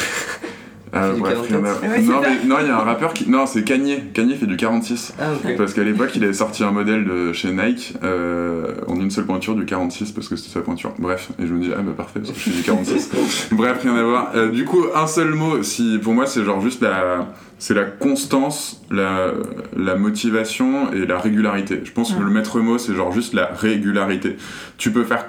Ah, 0.94 1.08
fait 1.10 1.16
du 1.16 1.22
bref, 1.22 1.38
il 1.50 1.56
y 1.56 1.58
en 1.58 1.64
a- 1.64 1.70
44. 1.70 1.82
Ouais, 1.82 1.90
c'est 1.96 2.02
non, 2.12 2.22
ça. 2.22 2.30
mais 2.30 2.48
non, 2.50 2.56
il 2.62 2.68
y 2.68 2.70
a 2.70 2.76
un 2.76 2.84
rappeur 2.84 3.14
qui. 3.14 3.30
Non, 3.30 3.46
c'est 3.46 3.64
Kanye. 3.64 4.04
Kanye 4.14 4.36
fait 4.36 4.46
du 4.46 4.58
46. 4.58 5.14
Ah, 5.20 5.32
ok. 5.34 5.56
Parce 5.58 5.74
qu'à 5.74 5.84
l'époque, 5.84 6.12
il 6.16 6.24
avait 6.24 6.34
sorti 6.34 6.64
un 6.64 6.72
modèle 6.72 7.06
de 7.06 7.32
chez 7.34 7.52
Nike 7.52 7.94
euh, 8.04 8.74
en 8.88 8.96
une 9.00 9.10
seule 9.12 9.26
pointure 9.26 9.56
du 9.56 9.66
46 9.66 10.12
parce 10.12 10.28
que 10.28 10.36
c'était 10.36 10.52
sa 10.52 10.60
pointure. 10.62 10.94
Bref, 11.00 11.30
et 11.42 11.48
je 11.48 11.54
me 11.54 11.62
dis, 11.62 11.72
ah 11.74 11.82
bah 11.82 11.94
parfait, 11.96 12.20
parce 12.20 12.32
que 12.34 12.38
je 12.40 12.44
fais 12.50 12.58
du 12.58 12.64
46. 12.64 13.10
Bref, 13.54 13.80
rien 13.84 13.96
à 13.96 14.04
voir. 14.04 14.32
Euh, 14.36 14.50
du 14.52 14.66
coup, 14.66 14.84
un 14.94 15.08
seul 15.08 15.34
mot, 15.34 15.64
si, 15.64 15.98
pour 16.02 16.14
moi, 16.14 16.26
c'est 16.26 16.44
genre 16.44 16.62
juste 16.62 16.82
la. 16.82 17.28
C'est 17.64 17.76
la 17.76 17.84
constance, 17.84 18.82
la, 18.90 19.34
la 19.78 19.96
motivation 19.96 20.92
et 20.94 21.06
la 21.06 21.20
régularité. 21.20 21.82
Je 21.84 21.92
pense 21.92 22.12
que 22.12 22.20
le 22.20 22.32
maître 22.32 22.60
mot, 22.60 22.80
c'est 22.80 22.96
genre 22.96 23.12
juste 23.12 23.36
la 23.36 23.46
régularité. 23.46 24.36
Tu 24.80 24.90
peux 24.92 25.04
faire 25.04 25.28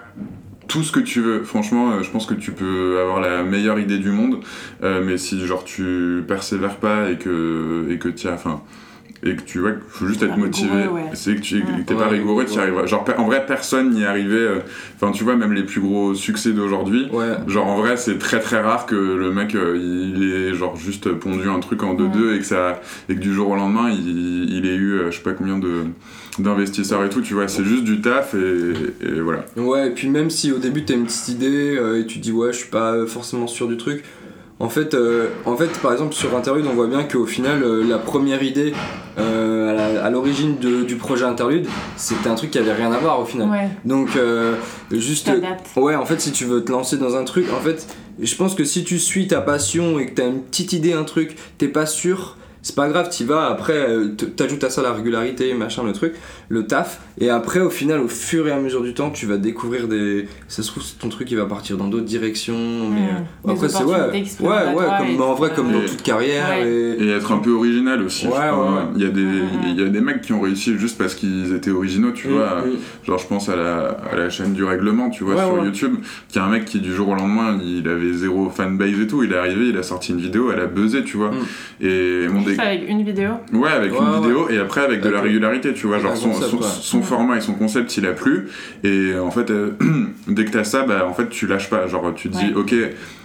tout 0.72 0.82
ce 0.82 0.90
que 0.90 1.00
tu 1.00 1.20
veux. 1.20 1.42
Franchement, 1.42 1.92
euh, 1.92 2.02
je 2.02 2.10
pense 2.10 2.24
que 2.26 2.34
tu 2.34 2.50
peux 2.52 2.98
avoir 3.00 3.20
la 3.20 3.42
meilleure 3.42 3.78
idée 3.78 3.98
du 3.98 4.10
monde, 4.10 4.38
euh, 4.82 5.02
mais 5.04 5.18
si 5.18 5.44
genre 5.46 5.64
tu 5.64 6.24
persévères 6.26 6.76
pas 6.76 7.10
et 7.10 7.16
que 7.18 7.86
et 7.90 7.98
que 7.98 8.08
tu 8.08 8.26
enfin 8.28 8.62
et 9.24 9.36
que 9.36 9.42
tu 9.42 9.60
vois 9.60 9.70
qu'il 9.72 9.82
faut 9.88 10.06
juste 10.06 10.22
être 10.24 10.36
motivé, 10.36 10.88
ouais. 10.88 11.02
c'est 11.14 11.36
que 11.36 11.40
tu 11.42 11.56
Ouais. 11.58 11.62
que 11.62 11.86
t'es 11.86 11.94
pas 11.94 12.08
Ouais, 12.08 12.16
rigoureux, 12.18 12.44
tu 12.44 12.54
y 12.54 12.56
ouais. 12.56 12.62
arriveras. 12.62 12.86
Genre 12.86 13.04
en 13.18 13.24
vrai 13.26 13.44
personne 13.46 13.90
n'y 13.90 14.02
est 14.02 14.06
arrivé. 14.06 14.34
euh, 14.36 14.58
Enfin 14.96 15.12
tu 15.12 15.22
vois 15.24 15.36
même 15.36 15.52
les 15.52 15.62
plus 15.62 15.80
gros 15.80 16.14
succès 16.14 16.50
d'aujourd'hui. 16.52 17.06
Ouais. 17.12 17.34
Genre 17.46 17.66
en 17.66 17.76
vrai 17.76 17.96
c'est 17.96 18.18
très 18.18 18.40
très 18.40 18.60
rare 18.60 18.86
que 18.86 18.96
le 18.96 19.30
mec 19.30 19.54
euh, 19.54 19.76
il 19.78 20.24
ait 20.24 20.54
genre 20.54 20.76
juste 20.76 21.12
pondu 21.12 21.48
un 21.48 21.60
truc 21.60 21.82
en 21.84 21.94
2-2 21.94 22.34
et 22.34 22.38
que 22.40 22.44
ça 22.46 22.80
et 23.08 23.14
que 23.14 23.20
du 23.20 23.32
jour 23.32 23.50
au 23.50 23.54
lendemain 23.56 23.90
il, 23.90 24.52
il 24.52 24.66
ait 24.66 24.74
eu 24.74 24.92
euh, 24.94 25.10
je 25.12 25.18
sais 25.18 25.22
pas 25.22 25.34
combien 25.34 25.58
de 25.58 25.84
d'investisseurs 26.38 27.04
et 27.04 27.08
tout 27.10 27.20
tu 27.20 27.34
vois 27.34 27.46
c'est 27.48 27.64
juste 27.64 27.84
du 27.84 28.00
taf 28.00 28.34
et, 28.34 28.72
et 29.06 29.20
voilà 29.20 29.44
Ouais, 29.56 29.88
et 29.88 29.90
puis 29.90 30.08
même 30.08 30.30
si 30.30 30.50
au 30.52 30.58
début 30.58 30.84
t'as 30.84 30.94
une 30.94 31.04
petite 31.04 31.28
idée 31.28 31.76
euh, 31.76 32.00
et 32.00 32.06
tu 32.06 32.18
te 32.18 32.22
dis 32.22 32.32
ouais, 32.32 32.52
je 32.52 32.58
suis 32.58 32.70
pas 32.70 32.92
euh, 32.92 33.06
forcément 33.06 33.46
sûr 33.46 33.68
du 33.68 33.76
truc. 33.76 34.02
En 34.60 34.68
fait, 34.68 34.94
euh, 34.94 35.26
en 35.44 35.56
fait, 35.56 35.66
par 35.80 35.90
exemple 35.92 36.14
sur 36.14 36.36
Interlude, 36.36 36.64
on 36.70 36.74
voit 36.74 36.86
bien 36.86 37.02
qu'au 37.02 37.26
final, 37.26 37.64
euh, 37.64 37.82
la 37.82 37.98
première 37.98 38.44
idée 38.44 38.72
euh, 39.18 40.00
à 40.04 40.08
l'origine 40.10 40.56
de- 40.58 40.84
du 40.84 40.94
projet 40.96 41.24
Interlude, 41.24 41.66
c'était 41.96 42.28
un 42.28 42.36
truc 42.36 42.52
qui 42.52 42.58
avait 42.58 42.72
rien 42.72 42.92
à 42.92 42.98
voir 42.98 43.20
au 43.20 43.24
final. 43.24 43.48
Ouais, 43.50 43.68
Donc 43.84 44.14
euh, 44.16 44.54
juste, 44.92 45.26
ouais, 45.76 45.96
en 45.96 46.04
fait, 46.06 46.20
si 46.20 46.30
tu 46.30 46.44
veux 46.44 46.62
te 46.64 46.70
lancer 46.70 46.96
dans 46.96 47.16
un 47.16 47.24
truc, 47.24 47.46
en 47.52 47.60
fait, 47.60 47.86
je 48.20 48.34
pense 48.36 48.54
que 48.54 48.62
si 48.64 48.84
tu 48.84 48.98
suis 49.00 49.26
ta 49.26 49.40
passion 49.40 49.98
et 49.98 50.06
que 50.06 50.14
t'as 50.14 50.28
une 50.28 50.42
petite 50.42 50.72
idée, 50.72 50.92
un 50.92 51.04
truc, 51.04 51.36
t'es 51.58 51.68
pas 51.68 51.86
sûr. 51.86 52.36
C'est 52.64 52.76
pas 52.76 52.88
grave, 52.88 53.08
t'y 53.08 53.24
vas, 53.24 53.46
après 53.48 53.72
euh, 53.76 54.08
t'ajoutes 54.36 54.62
à 54.62 54.70
ça 54.70 54.82
la 54.82 54.92
régularité, 54.92 55.52
machin, 55.54 55.82
le 55.84 55.92
truc, 55.92 56.14
le 56.48 56.64
taf, 56.66 57.00
et 57.20 57.28
après 57.28 57.58
au 57.60 57.70
final, 57.70 57.98
au 58.00 58.06
fur 58.08 58.46
et 58.46 58.52
à 58.52 58.60
mesure 58.60 58.82
du 58.82 58.94
temps, 58.94 59.10
tu 59.10 59.26
vas 59.26 59.36
découvrir 59.36 59.88
des. 59.88 60.28
Ça 60.46 60.62
se 60.62 60.68
trouve, 60.70 60.82
ton 61.00 61.08
truc 61.08 61.28
il 61.32 61.36
va 61.36 61.46
partir 61.46 61.76
dans 61.76 61.88
d'autres 61.88 62.04
directions, 62.04 62.54
mais. 62.88 63.00
Mmh. 63.00 63.50
après, 63.50 63.68
c'est 63.68 63.82
ouais, 63.84 63.94
ouais, 64.40 64.74
ouais, 64.74 64.84
comme, 64.98 65.20
en 65.22 65.34
vrai, 65.34 65.50
comme 65.56 65.72
dans 65.72 65.80
toute 65.80 66.02
carrière. 66.02 66.50
Ouais. 66.60 66.68
Et... 66.68 67.04
Et 67.04 67.10
être 67.10 67.32
un 67.32 67.38
peu 67.38 67.50
original 67.50 68.00
aussi. 68.02 68.26
Ouais, 68.28 68.32
je 68.34 68.52
crois. 68.52 68.70
ouais, 68.70 68.76
ouais. 68.76 68.82
Il, 68.96 69.02
y 69.02 69.06
a 69.06 69.08
des, 69.10 69.26
il 69.70 69.80
y 69.80 69.84
a 69.84 69.88
des 69.88 70.00
mecs 70.00 70.20
qui 70.20 70.32
ont 70.32 70.40
réussi 70.40 70.78
juste 70.78 70.96
parce 70.98 71.16
qu'ils 71.16 71.52
étaient 71.54 71.70
originaux, 71.72 72.12
tu 72.12 72.28
Mm, 72.28 72.32
vois. 72.32 72.62
mm. 72.64 72.76
Genre, 73.06 73.18
je 73.18 73.26
pense 73.26 73.48
à 73.48 73.56
la, 73.56 73.88
à 74.12 74.14
la 74.14 74.30
chaîne 74.30 74.52
du 74.52 74.62
règlement, 74.62 75.10
tu 75.10 75.24
vois, 75.24 75.34
Ouais, 75.34 75.42
sur 75.44 75.54
ouais. 75.54 75.64
YouTube, 75.64 75.96
qui 76.28 76.38
est 76.38 76.40
un 76.42 76.48
mec 76.48 76.64
qui, 76.66 76.78
du 76.78 76.94
jour 76.94 77.08
au 77.08 77.14
lendemain, 77.16 77.58
il 77.64 77.88
avait 77.88 78.12
zéro 78.12 78.48
fanbase 78.50 79.00
et 79.00 79.06
tout. 79.08 79.24
Il 79.24 79.32
est 79.32 79.36
arrivé, 79.36 79.70
il 79.70 79.76
a 79.76 79.82
sorti 79.82 80.12
une 80.12 80.20
vidéo, 80.20 80.52
elle 80.52 80.60
a 80.60 80.66
buzzé, 80.66 81.02
tu 81.02 81.16
vois. 81.16 81.32
Mm. 81.32 81.84
Et 81.86 82.28
mon 82.28 82.42
avec 82.60 82.88
une 82.88 83.02
vidéo. 83.04 83.30
Ouais, 83.52 83.70
avec 83.70 83.92
Ouais, 83.92 83.98
une 83.98 84.10
ouais. 84.10 84.20
vidéo 84.20 84.48
et 84.50 84.58
après 84.58 84.80
avec 84.82 85.00
de 85.00 85.08
la 85.08 85.20
régularité, 85.20 85.72
tu 85.72 85.86
vois. 85.86 85.98
Genre 85.98 86.12
Un 86.12 86.16
son, 86.16 86.30
concept, 86.30 86.50
son, 86.50 86.56
ouais. 86.58 86.62
son 86.68 86.96
Ouais. 86.98 87.02
format 87.04 87.36
et 87.36 87.40
son 87.40 87.54
concept, 87.54 87.96
il 87.96 88.06
a 88.06 88.12
plu. 88.12 88.48
Et 88.84 89.14
en 89.18 89.30
fait, 89.30 89.50
euh, 89.50 89.70
dès 90.28 90.44
que 90.44 90.50
t'as 90.50 90.64
ça, 90.64 90.82
bah 90.84 91.06
en 91.08 91.14
fait, 91.14 91.28
tu 91.28 91.46
lâches 91.46 91.70
pas. 91.70 91.86
Genre, 91.86 92.12
tu 92.14 92.28
te 92.30 92.36
dis, 92.36 92.52
Ouais. 92.52 92.54
ok. 92.54 92.74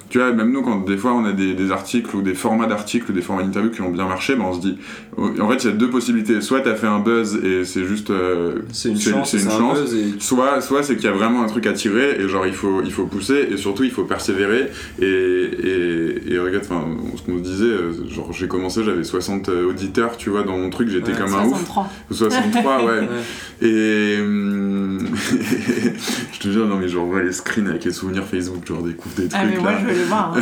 Tu 0.10 0.20
vois, 0.20 0.32
même 0.32 0.52
nous, 0.52 0.62
quand 0.62 0.86
des 0.86 0.96
fois 0.98 1.14
on 1.14 1.26
a 1.26 1.34
des, 1.34 1.54
des 1.54 1.72
articles 1.72 2.16
ou 2.16 2.22
des 2.22 2.34
formats 2.34 2.66
d'articles 2.68 3.12
ou 3.12 3.14
des 3.14 3.22
formats 3.22 3.44
d'interviews 3.44 3.72
qui 3.72 3.82
ont 3.82 3.90
bien 3.92 4.08
marché, 4.08 4.36
bah 4.36 4.46
on 4.48 4.54
se 4.54 4.62
dit. 4.62 4.78
En 5.18 5.50
fait, 5.50 5.64
il 5.64 5.66
y 5.66 5.70
a 5.70 5.76
deux 5.76 5.90
possibilités. 5.90 6.40
Soit 6.42 6.62
t'as 6.62 6.76
fait 6.76 6.88
un 6.88 7.00
buzz 7.00 7.36
et 7.44 7.66
c'est 7.66 7.84
juste. 7.86 8.10
euh, 8.10 8.60
C'est 8.72 8.90
une 8.90 8.98
C'est- 8.98 9.12
chance, 9.12 9.34
une 9.34 9.48
un 9.48 9.52
chance. 9.52 9.80
et 9.94 10.20
Soit, 10.20 10.62
soit 10.62 10.84
c'est 10.84 10.96
qu'il 10.96 11.06
y 11.06 11.10
a 11.10 11.12
vraiment 11.12 11.44
un 11.44 11.48
truc 11.48 11.66
à 11.68 11.74
tirer 11.74 12.18
et 12.22 12.28
genre 12.30 12.46
il 12.48 12.54
faut, 12.54 12.82
il 12.84 12.92
faut 12.92 13.06
pousser 13.06 13.48
et 13.52 13.58
surtout 13.58 13.84
il 13.84 13.92
faut 13.92 14.04
persévérer 14.06 14.70
et, 15.02 15.06
et, 15.06 16.34
et 16.34 16.40
regarde, 16.40 16.64
enfin, 16.70 16.86
ce 17.16 17.22
qu'on 17.24 17.38
se 17.40 17.44
disait, 17.44 17.66
euh, 17.66 17.92
genre 18.10 18.32
j'ai 18.32 18.48
commencé, 18.48 18.84
j'avais 18.84 19.04
60 19.04 19.50
auditeurs, 19.50 20.16
tu 20.18 20.30
vois, 20.30 20.44
dans 20.44 20.58
mon 20.58 20.70
truc, 20.70 20.90
j'étais 20.90 21.12
Ouais, 21.12 21.18
comme 21.18 21.34
un 21.34 21.46
ouf. 21.46 21.58
63. 21.66 21.90
63, 22.12 22.86
ouais. 22.86 22.92
Ouais. 23.00 23.68
Et 23.68 24.22
hum, 24.22 25.00
je 26.34 26.40
te 26.40 26.50
jure, 26.50 26.68
non 26.68 26.78
mais 26.78 26.88
genre, 26.88 27.08
ouais, 27.08 27.24
les 27.24 27.32
screens 27.32 27.68
avec 27.68 27.86
les 27.86 27.92
souvenirs 27.92 28.24
Facebook, 28.26 28.66
genre 28.68 28.82
découvre 28.84 29.16
des 29.16 29.28
trucs 29.28 29.42
Ah, 29.42 29.46
mais 29.50 29.58
moi, 29.60 29.72
là. 29.72 29.80
je 29.90 29.97
voir. 30.06 30.36
hein. 30.36 30.42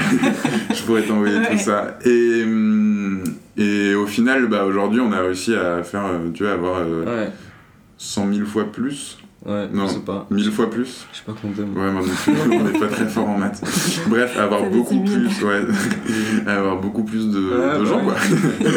je 0.74 0.82
pourrais 0.84 1.04
t'envoyer 1.04 1.38
Ouais. 1.38 1.52
tout 1.52 1.58
ça. 1.60 1.98
Et, 2.06 2.44
hum, 2.44 3.24
et 3.58 3.94
au 3.96 4.06
final, 4.06 4.48
bah, 4.48 4.66
aujourd'hui, 4.66 5.00
on 5.02 5.12
a 5.12 5.22
réussi 5.22 5.54
à 5.56 5.84
faire, 5.84 6.06
euh, 6.06 6.30
tu 6.34 6.44
vois, 6.44 6.54
avoir 6.54 6.78
euh, 6.80 7.06
Ouais, 7.26 7.30
100 7.98 8.34
000 8.34 8.46
fois 8.46 8.66
plus. 8.72 9.18
ouais, 9.46 9.68
Non. 9.74 9.88
je 9.88 9.94
sais 9.94 10.00
pas. 10.00 10.28
1000 10.30 10.52
fois 10.52 10.70
plus 10.70 11.06
Je 11.14 11.18
sais 11.20 11.24
pas 11.26 11.32
compter. 11.34 11.62
Ouais, 11.62 11.92
moi 11.92 12.02
non 12.02 12.14
plus, 12.24 12.34
on 12.52 12.64
n'est 12.64 12.80
pas 12.80 12.88
très 12.88 13.06
fort 13.06 13.30
en 13.30 13.38
maths. 13.38 13.62
Bref, 14.08 14.38
avoir 14.40 14.64
beaucoup 14.70 15.02
plus, 15.04 15.44
ouais, 15.44 15.62
avoir 16.48 16.78
beaucoup 16.78 17.04
plus 17.04 17.30
de, 17.30 17.40
Ouais, 17.40 17.80
de 17.80 17.84
bah 17.84 17.86
gens, 17.86 17.98
ouais. 18.00 18.04
quoi. 18.04 18.70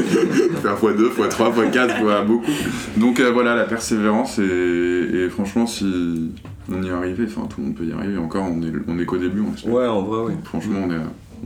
Faire 0.63 0.77
x2, 0.77 1.11
x3, 1.17 1.71
x4, 1.73 2.01
fois 2.01 2.23
beaucoup. 2.23 2.51
Donc 2.97 3.19
euh, 3.21 3.31
voilà, 3.33 3.55
la 3.57 3.65
persévérance, 3.65 4.39
et, 4.39 4.45
et 4.45 5.29
franchement, 5.29 5.67
si 5.67 6.31
on 6.71 6.83
y 6.83 6.89
est 6.89 6.93
arrivé, 6.93 7.25
enfin 7.27 7.47
tout 7.49 7.61
le 7.61 7.67
monde 7.69 7.75
peut 7.77 7.85
y 7.85 7.93
arriver, 7.93 8.19
encore, 8.19 8.45
on 8.45 8.61
est, 8.63 8.73
on 8.89 8.99
est 8.99 9.05
qu'au 9.05 9.17
début, 9.19 9.43
on. 9.43 9.71
Ouais, 9.71 9.87
en 9.87 10.03
vrai, 10.03 10.21
oui. 10.27 10.33
Franchement, 10.45 10.81
on, 10.87 10.91
est, 10.91 10.97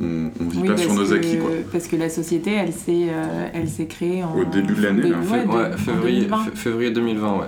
on, 0.00 0.30
on 0.44 0.48
vit 0.48 0.58
Oui, 0.62 0.68
pas 0.68 0.76
sur 0.76 0.88
parce 0.88 1.00
nos 1.00 1.06
que- 1.06 1.14
acquis, 1.14 1.38
quoi. 1.38 1.50
Parce 1.70 1.86
que 1.86 1.96
la 1.96 2.08
société, 2.08 2.52
elle 2.52 2.72
s'est, 2.72 3.08
euh, 3.10 3.46
elle 3.54 3.68
s'est 3.68 3.86
créée 3.86 4.24
en. 4.24 4.34
Au 4.36 4.44
début 4.44 4.74
de 4.74 4.82
l'année, 4.82 5.12
en 5.14 5.22
fait. 5.22 5.46
ouais, 5.46 5.76
février, 5.76 6.20
2020. 6.22 6.36
f- 6.36 6.54
février 6.56 6.90
2020, 6.90 7.32
ouais. 7.38 7.46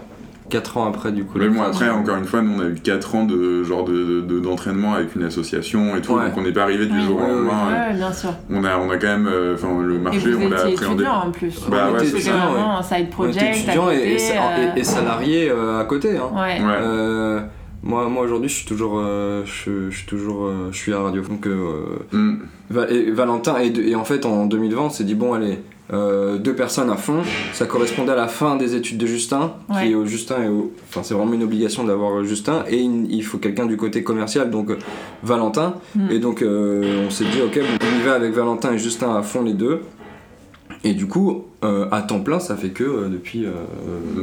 4 0.51 0.77
ans 0.77 0.87
après, 0.87 1.11
du 1.11 1.25
coup. 1.25 1.39
Mais 1.39 1.49
bon, 1.49 1.63
après, 1.63 1.89
encore 1.89 2.17
une 2.19 2.27
fois, 2.27 2.43
nous, 2.43 2.53
on 2.59 2.61
a 2.61 2.69
eu 2.69 2.75
4 2.75 3.15
ans 3.15 3.25
de 3.25 3.65
genre 3.65 3.83
de, 3.83 4.21
de- 4.21 4.39
d'entraînement 4.41 4.93
avec 4.93 5.17
une 5.17 5.23
association 5.25 5.97
et 5.97 6.03
tout, 6.03 6.13
Ouais. 6.13 6.27
donc 6.27 6.37
on 6.37 6.43
n'est 6.43 6.53
pas 6.53 6.65
arrivé 6.65 6.85
du 6.85 7.01
jour 7.01 7.17
au 7.17 7.21
lendemain. 7.21 7.67
Ouais, 7.67 7.73
euh, 7.73 7.91
ouais, 7.93 7.97
bien 7.97 8.13
sûr. 8.13 8.29
On 8.51 8.63
a, 8.63 8.77
on 8.79 8.91
a 8.91 8.99
quand 8.99 9.07
même, 9.07 9.27
euh, 9.27 9.55
enfin, 9.55 9.69
le 9.83 9.95
Et 9.95 9.99
marché, 9.99 10.31
vous 10.33 10.45
on 10.47 10.51
l'a 10.51 10.61
appréhendé. 10.67 11.07
en 11.07 11.31
plus. 11.31 11.59
Bah 11.71 11.89
On 11.91 11.95
ouais, 11.95 12.05
c'est 12.05 12.31
vraiment 12.31 12.79
un 12.79 12.83
side 12.83 12.93
On 12.99 13.01
était 13.01 13.11
project. 13.11 13.43
à 13.43 13.57
étudiant 13.57 13.91
et, 13.91 13.95
et, 13.95 14.19
euh, 14.33 14.73
et- 14.77 14.81
et 14.81 14.85
salarié 14.85 15.49
euh, 15.51 15.81
à 15.81 15.85
côté. 15.87 16.19
Hein. 16.19 16.29
Ouais. 16.35 16.61
Ouais. 16.63 16.79
Euh, 16.83 17.41
moi, 17.85 18.09
moi 18.09 18.25
aujourd'hui, 18.25 18.49
je 18.49 18.55
suis 18.55 18.67
toujours, 18.67 18.99
euh, 18.99 19.43
je, 19.45 19.91
je 19.91 19.97
suis 19.97 20.07
toujours, 20.07 20.47
euh, 20.47 20.69
je 20.73 20.77
suis 20.77 20.93
à 20.93 21.01
radio. 21.01 21.23
Donc, 21.23 21.47
euh, 21.47 21.85
Mm. 22.13 22.35
Va- 22.71 22.91
et 22.91 23.11
Valentin 23.11 23.57
et, 23.61 23.95
en 23.95 24.05
fait 24.05 24.25
en 24.27 24.47
2020, 24.47 24.81
on 24.83 24.91
s'est 24.91 25.05
dit 25.05 25.15
bon 25.15 25.35
allez, 25.35 25.59
euh, 25.93 26.39
deux 26.39 26.55
personnes 26.55 26.89
à 26.91 26.97
fond. 26.97 27.21
Ça 27.53 27.67
correspondait 27.67 28.13
à 28.13 28.17
la 28.17 28.27
fin 28.27 28.57
des 28.57 28.75
études 28.75 28.97
de 28.97 29.07
Justin, 29.07 29.53
Ouais. 29.69 29.83
qui 29.87 29.93
est 29.93 29.95
au 29.95 30.07
Justin 30.07 30.43
et 30.45 30.49
au, 30.49 30.73
enfin 30.89 31.03
c'est 31.03 31.13
vraiment 31.15 31.35
une 31.35 31.43
obligation 31.43 31.85
d'avoir 31.85 32.25
Justin 32.25 32.65
et 32.71 32.79
il 32.79 33.13
il 33.13 33.23
faut 33.23 33.37
quelqu'un 33.37 33.67
du 33.67 33.77
côté 33.77 34.03
commercial 34.03 34.51
donc 34.51 34.71
Valentin. 35.23 35.75
Mm. 35.95 36.11
Et 36.11 36.19
donc 36.21 36.41
euh, 36.41 37.05
on 37.07 37.11
s'est 37.11 37.25
dit 37.27 37.43
ok, 37.45 37.59
bon, 37.59 37.87
on 37.87 38.01
y 38.01 38.03
va 38.07 38.15
avec 38.15 38.33
Valentin 38.33 38.73
et 38.73 38.79
Justin 38.79 39.15
à 39.15 39.23
fond 39.23 39.43
les 39.43 39.53
deux. 39.55 39.81
Et 40.85 40.95
du 40.95 41.07
coup, 41.07 41.45
euh, 41.65 41.87
à 41.91 42.03
temps 42.03 42.21
plein, 42.21 42.39
ça 42.39 42.57
fait 42.57 42.69
que 42.71 42.85
euh, 42.85 43.09
depuis. 43.11 43.47
euh, 43.47 43.51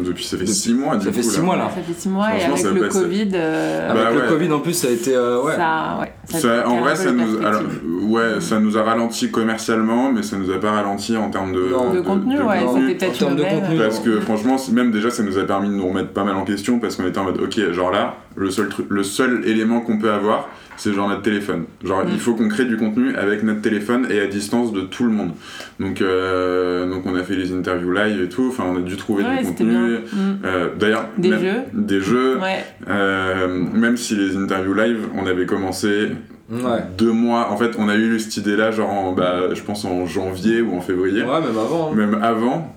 Depuis, 0.06 0.24
ça 0.24 0.38
fait 0.38 0.44
Depuis- 0.44 0.54
6 0.56 0.74
mois, 0.74 0.96
du 0.96 1.06
ça 1.06 1.12
fait 1.12 1.22
coup, 1.22 1.28
six 1.30 1.38
là. 1.38 1.44
mois, 1.44 1.56
là. 1.58 1.70
Ça 1.76 1.82
fait 1.82 1.94
6 2.00 2.10
mois 2.10 2.28
et 2.36 2.44
avec 2.44 2.64
le. 2.64 2.88
Covid, 2.90 3.30
euh, 3.34 3.90
Avec 3.92 4.04
Bah 4.04 4.24
le. 4.26 4.30
Covid 4.30 4.52
en 4.54 4.60
plus, 4.60 4.74
ça 4.74 4.88
a 4.88 4.92
été. 4.92 5.16
euh, 5.16 5.42
ouais. 5.44 5.56
ça, 5.56 5.98
ouais, 6.02 6.12
ça 6.26 6.40
Ça- 6.40 6.62
tire 6.62 6.72
en 6.72 6.80
vrai, 6.82 6.96
ça 6.96 7.12
nous, 7.12 7.46
alors, 7.46 7.62
ouais, 8.04 8.40
ça 8.40 8.60
nous 8.60 8.78
a 8.78 8.84
ralenti 8.84 9.30
commercialement, 9.32 10.12
mais 10.12 10.24
ça 10.24 10.38
nous 10.38 10.52
a 10.52 10.60
pas 10.60 10.72
ralenti 10.72 11.18
en 11.18 11.30
termes 11.30 11.54
de, 11.54 11.70
Non. 11.72 11.94
de 11.94 12.02
contenu, 12.02 12.40
ouais, 12.42 12.64
contenu. 12.64 12.88
c'était 12.90 13.06
peut-être 13.08 13.16
En 13.24 13.26
termes 13.26 13.36
de 13.38 13.44
contenu, 13.44 13.78
ouais. 13.78 13.84
Parce 13.84 14.00
que 14.00 14.20
franchement, 14.22 14.56
même 14.72 14.92
déjà, 14.92 15.10
ça 15.10 15.24
nous 15.24 15.38
a 15.38 15.44
permis 15.44 15.70
de 15.70 15.74
nous 15.74 15.88
remettre 15.88 16.10
pas 16.10 16.24
mal 16.24 16.36
en 16.36 16.44
question 16.46 16.80
parce 16.80 16.96
qu'on 16.96 17.08
était 17.08 17.18
en 17.20 17.24
mode, 17.26 17.40
ok, 17.42 17.72
genre 17.74 17.92
là, 17.92 18.16
le 18.36 18.50
seul 18.50 18.70
truc, 18.70 18.86
le 18.90 19.04
seul 19.04 19.42
élément 19.46 19.82
qu'on 19.82 19.98
peut 19.98 20.12
avoir, 20.12 20.48
c'est 20.78 20.94
genre 20.94 21.10
notre 21.10 21.22
téléphone. 21.22 21.66
Genre, 21.84 22.04
Mm. 22.06 22.10
il 22.14 22.20
faut 22.20 22.34
qu'on 22.34 22.48
crée 22.48 22.66
du 22.66 22.78
contenu 22.78 23.16
avec 23.16 23.44
notre 23.44 23.62
téléphone 23.62 24.08
et 24.10 24.20
à 24.20 24.26
distance 24.28 24.72
de 24.74 24.82
tout 24.82 25.04
le 25.04 25.12
monde. 25.12 25.32
Donc, 25.80 26.02
euh, 26.02 26.90
donc 26.90 27.04
on 27.06 27.16
a 27.16 27.24
fait 27.24 27.31
les 27.36 27.52
interviews 27.54 27.92
live 27.92 28.22
et 28.24 28.30
tout. 28.30 28.48
Enfin, 28.50 28.64
on 28.68 28.78
a 28.78 28.82
dû 28.82 28.96
trouver 28.98 29.24
Ouais, 29.24 29.40
du 29.40 29.46
contenu. 29.48 29.70
bien. 29.72 29.88
Mm. 30.14 30.40
Euh, 30.46 30.68
D'ailleurs, 30.80 31.06
Des 31.18 31.30
même- 31.30 31.40
jeux. 31.42 31.62
des 31.74 32.02
jeux. 32.02 32.38
Ouais. 32.38 32.64
Euh, 32.90 33.48
même 33.48 33.98
si 33.98 34.16
les 34.16 34.36
interviews 34.38 34.74
live, 34.74 35.08
on 35.16 35.26
avait 35.28 35.46
commencé 35.46 36.10
Ouais. 36.52 36.84
deux 36.98 37.12
mois. 37.14 37.50
En 37.52 37.58
fait, 37.58 37.72
on 37.78 37.88
a 37.88 37.96
eu 37.96 38.20
cette 38.20 38.38
idée-là, 38.38 38.72
genre, 38.72 38.90
en, 38.90 39.14
bah, 39.14 39.54
je 39.54 39.62
pense 39.62 39.86
en 39.86 40.06
janvier 40.06 40.62
ou 40.62 40.76
en 40.76 40.82
février, 40.82 41.22
Ouais, 41.24 41.40
même 41.42 41.58
avant. 41.58 41.92
hein. 41.92 41.96
même 41.96 42.20
avant. 42.22 42.76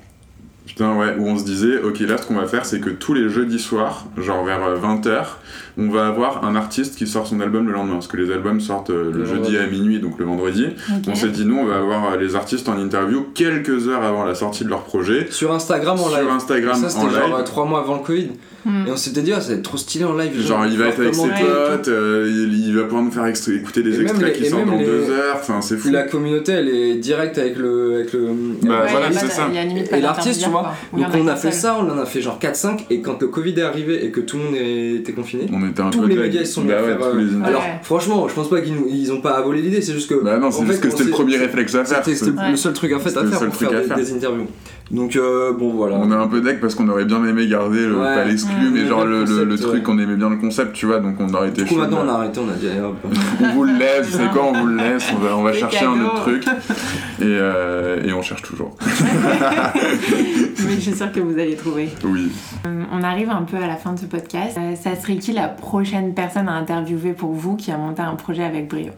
Putain, 0.66 0.96
ouais, 0.96 1.14
où 1.18 1.26
on 1.26 1.36
se 1.36 1.44
disait, 1.44 1.78
ok, 1.82 2.00
là, 2.00 2.16
ce 2.16 2.26
qu'on 2.26 2.34
va 2.36 2.46
faire, 2.46 2.64
c'est 2.64 2.80
que 2.80 2.88
tous 2.90 3.12
les 3.14 3.28
jeudis 3.28 3.58
soirs, 3.58 4.06
genre 4.16 4.44
vers 4.44 4.60
20h, 4.80 5.38
on 5.78 5.88
va 5.88 6.06
avoir 6.06 6.44
un 6.44 6.56
artiste 6.56 6.96
qui 6.96 7.06
sort 7.06 7.26
son 7.26 7.40
album 7.40 7.66
le 7.66 7.72
lendemain. 7.72 7.94
Parce 7.94 8.06
que 8.08 8.16
les 8.16 8.32
albums 8.32 8.60
sortent 8.60 8.90
euh, 8.90 9.10
le, 9.12 9.18
Le 9.20 9.24
jeudi 9.24 9.56
à 9.56 9.66
minuit, 9.66 10.00
donc 10.00 10.18
le 10.18 10.24
vendredi. 10.24 10.66
On 11.08 11.14
s'est 11.14 11.28
dit, 11.28 11.44
nous, 11.44 11.56
on 11.58 11.66
va 11.66 11.76
avoir 11.78 12.12
euh, 12.12 12.16
les 12.16 12.36
artistes 12.36 12.68
en 12.68 12.78
interview 12.78 13.26
quelques 13.34 13.88
heures 13.88 14.02
avant 14.02 14.24
la 14.24 14.34
sortie 14.34 14.64
de 14.64 14.70
leur 14.70 14.82
projet. 14.84 15.26
Sur 15.30 15.52
Instagram 15.52 15.98
en 16.00 16.08
Sur 16.08 16.18
live. 16.18 16.28
Instagram 16.30 16.74
ça, 16.76 16.86
en 16.86 16.88
c'était 17.08 17.20
live. 17.20 17.28
genre 17.30 17.44
3 17.44 17.64
mois 17.66 17.80
avant 17.80 17.94
le 17.96 18.02
Covid. 18.02 18.28
Hmm. 18.66 18.86
Et 18.86 18.90
on 18.90 18.96
s'était 18.96 19.20
dit, 19.20 19.30
ah, 19.32 19.42
ça 19.42 19.48
va 19.50 19.54
être 19.56 19.62
trop 19.62 19.76
stylé 19.76 20.04
en 20.06 20.16
live. 20.16 20.40
Genre, 20.40 20.64
il 20.64 20.78
va 20.78 20.86
être 20.86 20.98
avec 21.00 21.14
ses 21.14 21.28
potes, 21.28 21.88
euh, 21.88 22.26
il, 22.30 22.66
il 22.68 22.74
va 22.74 22.84
pouvoir 22.84 23.02
nous 23.02 23.10
faire 23.10 23.26
écouter 23.26 23.82
des 23.82 23.98
Et 23.98 24.02
extraits 24.02 24.22
les- 24.38 24.42
qui 24.42 24.48
sortent 24.48 24.64
dans 24.64 24.76
les- 24.78 24.86
deux 24.86 25.10
heures, 25.10 25.36
enfin 25.36 25.60
c'est 25.60 25.76
fou. 25.76 25.90
La 25.90 26.04
communauté, 26.04 26.52
elle 26.52 26.68
est 26.70 26.94
directe 26.94 27.36
avec 27.36 27.58
le. 27.58 27.96
Avec 27.96 28.12
le 28.14 28.20
Bah, 28.62 28.84
Ouais, 28.84 28.90
voilà, 28.90 29.12
c'est 29.12 29.28
ça. 29.28 29.48
Et 29.52 30.00
l'artiste, 30.00 30.42
tu 30.42 30.48
vois. 30.48 30.72
Donc 30.96 31.06
on 31.14 31.26
a 31.28 31.36
fait 31.36 31.52
ça, 31.52 31.76
on 31.78 31.90
en 31.90 31.98
a 31.98 32.06
fait 32.06 32.22
genre 32.22 32.38
4-5, 32.40 32.86
et 32.88 33.02
quand 33.02 33.20
le 33.20 33.28
Covid 33.28 33.52
est 33.58 33.62
arrivé 33.62 34.02
et 34.04 34.10
que 34.10 34.20
tout 34.20 34.38
le 34.38 34.44
monde 34.44 34.54
était 34.56 35.12
confiné, 35.12 35.43
On 35.52 35.68
était 35.68 35.80
un 35.82 35.90
tous 35.90 36.00
peu 36.00 36.06
les 36.06 36.16
médias 36.16 36.40
ils 36.40 36.46
sont 36.46 36.62
mis 36.62 36.68
bah 36.68 36.78
à 36.78 36.82
ouais, 36.82 36.88
faire. 36.88 36.98
tous 36.98 37.04
euh, 37.16 37.20
les. 37.40 37.44
Alors 37.46 37.60
Ouais. 37.62 37.78
franchement, 37.82 38.26
je 38.28 38.34
pense 38.34 38.48
pas 38.50 38.60
qu'ils 38.60 38.74
nous- 38.74 38.86
ils 38.88 39.12
ont 39.12 39.20
pas 39.20 39.32
abolé 39.38 39.60
l'idée, 39.62 39.80
c'est 39.82 39.92
juste 39.92 40.08
que. 40.08 40.22
Bah 40.22 40.38
non, 40.38 40.50
c'est 40.50 40.62
fait, 40.64 40.72
juste 40.72 40.80
que 40.82 40.90
c'était 40.90 41.04
le 41.04 41.10
premier 41.10 41.36
réflexe 41.36 41.74
à 41.74 41.84
faire. 41.84 41.98
C'était 42.04 42.16
c'est- 42.16 42.50
le 42.50 42.56
seul 42.56 42.72
truc 42.72 42.92
à, 42.92 42.98
fait, 42.98 43.08
C'était 43.10 43.20
à 43.20 43.22
le 43.24 43.28
faire 43.30 43.38
seul 43.40 43.48
pour 43.48 43.56
truc 43.58 43.68
faire 43.70 43.78
à 43.78 43.82
des, 43.82 43.88
faire. 43.88 43.96
des 43.96 44.12
interviews. 44.14 44.46
Donc 44.90 45.16
euh, 45.16 45.52
bon 45.54 45.70
voilà. 45.72 45.96
On 45.96 46.12
est 46.12 46.14
un 46.14 46.26
peu 46.28 46.42
deck 46.42 46.60
parce 46.60 46.74
qu'on 46.74 46.86
aurait 46.90 47.06
bien 47.06 47.24
aimé 47.24 47.46
garder 47.48 47.86
le 47.86 47.96
Ouais. 47.96 48.14
pas 48.14 48.24
l'exclu, 48.24 48.68
mais 48.70 48.86
genre 48.86 49.06
Le 49.06 49.24
truc, 49.56 49.72
ouais. 49.72 49.82
on 49.94 49.98
aimait 49.98 50.16
bien 50.16 50.28
le 50.28 50.36
concept, 50.36 50.74
tu 50.74 50.84
vois, 50.84 50.98
donc 51.00 51.14
on 51.20 51.32
aurait 51.32 51.48
été 51.48 51.62
Du 51.62 51.68
coup 51.70 51.76
maintenant 51.80 52.02
on 52.04 52.08
a 52.08 52.12
arrêté, 52.12 52.38
on 52.40 52.50
a 52.50 52.54
dit 52.54 52.66
hop. 52.84 52.96
on 53.40 53.48
vous 53.54 53.64
le 53.64 53.78
laisse, 53.78 54.10
savez 54.10 54.28
quoi, 54.28 54.42
on 54.44 54.52
vous 54.52 54.66
le 54.66 54.76
laisse, 54.76 55.04
on 55.16 55.18
va, 55.24 55.36
on 55.38 55.42
va 55.42 55.52
Les 55.52 55.58
chercher 55.58 55.86
un 55.86 56.04
autre 56.04 56.20
truc. 56.22 56.44
Et, 56.44 57.22
euh, 57.22 58.04
et 58.04 58.12
on 58.12 58.20
cherche 58.20 58.42
toujours. 58.42 58.76
Mais 60.64 60.74
je 60.74 60.80
suis 60.80 60.94
sûre 60.94 61.10
que 61.12 61.20
vous 61.20 61.32
allez 61.38 61.56
trouver. 61.56 61.88
Oui. 62.04 62.30
Euh, 62.66 62.84
On 62.92 63.02
arrive 63.02 63.30
un 63.30 63.42
peu 63.42 63.56
à 63.56 63.66
la 63.66 63.76
fin 63.76 63.92
de 63.92 63.98
ce 63.98 64.06
podcast. 64.06 64.56
Euh, 64.58 64.74
ça 64.76 64.94
serait 64.96 65.16
qui 65.16 65.32
la 65.32 65.48
prochaine 65.48 66.14
personne 66.14 66.48
à 66.48 66.52
interviewer 66.52 67.12
pour 67.12 67.32
vous 67.32 67.56
qui 67.56 67.70
a 67.72 67.76
monté 67.78 68.02
un 68.02 68.14
projet 68.14 68.44
avec 68.44 68.68
brio? 68.68 68.92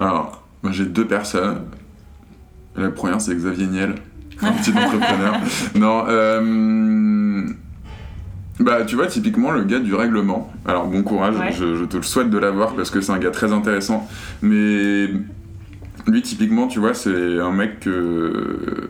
Alors, 0.00 0.42
moi 0.62 0.72
j'ai 0.72 0.86
deux 0.86 1.06
personnes. 1.06 1.62
La 2.76 2.90
première, 2.90 3.20
c'est 3.20 3.34
Xavier 3.34 3.66
Niel, 3.68 3.94
un 4.42 4.52
petit 4.52 4.70
entrepreneur. 4.76 5.34
Non, 5.76 6.04
euh... 6.08 7.46
Bah, 8.60 8.84
tu 8.84 8.94
vois, 8.96 9.06
typiquement, 9.08 9.50
le 9.50 9.64
gars 9.64 9.80
du 9.80 9.94
règlement. 9.94 10.52
Alors, 10.64 10.86
bon 10.86 11.02
courage, 11.02 11.36
Ouais. 11.36 11.52
je, 11.52 11.76
je 11.76 11.84
te 11.84 11.96
le 11.96 12.02
souhaite 12.04 12.30
de 12.30 12.38
l'avoir 12.38 12.74
parce 12.74 12.90
que 12.90 13.00
c'est 13.00 13.12
un 13.12 13.18
gars 13.18 13.30
très 13.32 13.52
intéressant. 13.52 14.08
Mais 14.42 15.08
lui, 16.06 16.22
typiquement, 16.22 16.66
tu 16.68 16.78
vois, 16.78 16.94
c'est 16.94 17.40
un 17.40 17.50
mec 17.52 17.80
que- 17.80 18.88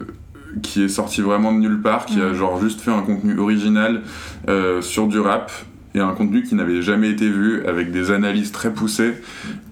qui 0.62 0.82
est 0.84 0.88
sorti 0.88 1.20
vraiment 1.20 1.52
de 1.52 1.58
nulle 1.58 1.80
part, 1.80 2.06
qui 2.06 2.20
a 2.20 2.26
Mhm. 2.28 2.34
genre 2.34 2.60
juste 2.60 2.80
fait 2.80 2.90
un 2.92 3.02
contenu 3.02 3.38
original 3.38 4.02
euh, 4.48 4.80
sur 4.82 5.06
du 5.06 5.18
rap 5.18 5.50
et 5.96 6.00
un 6.00 6.12
contenu 6.12 6.42
qui 6.42 6.56
n'avait 6.56 6.82
jamais 6.82 7.08
été 7.10 7.28
vu 7.28 7.64
avec 7.66 7.92
des 7.92 8.10
analyses 8.10 8.50
très 8.50 8.72
poussées. 8.72 9.14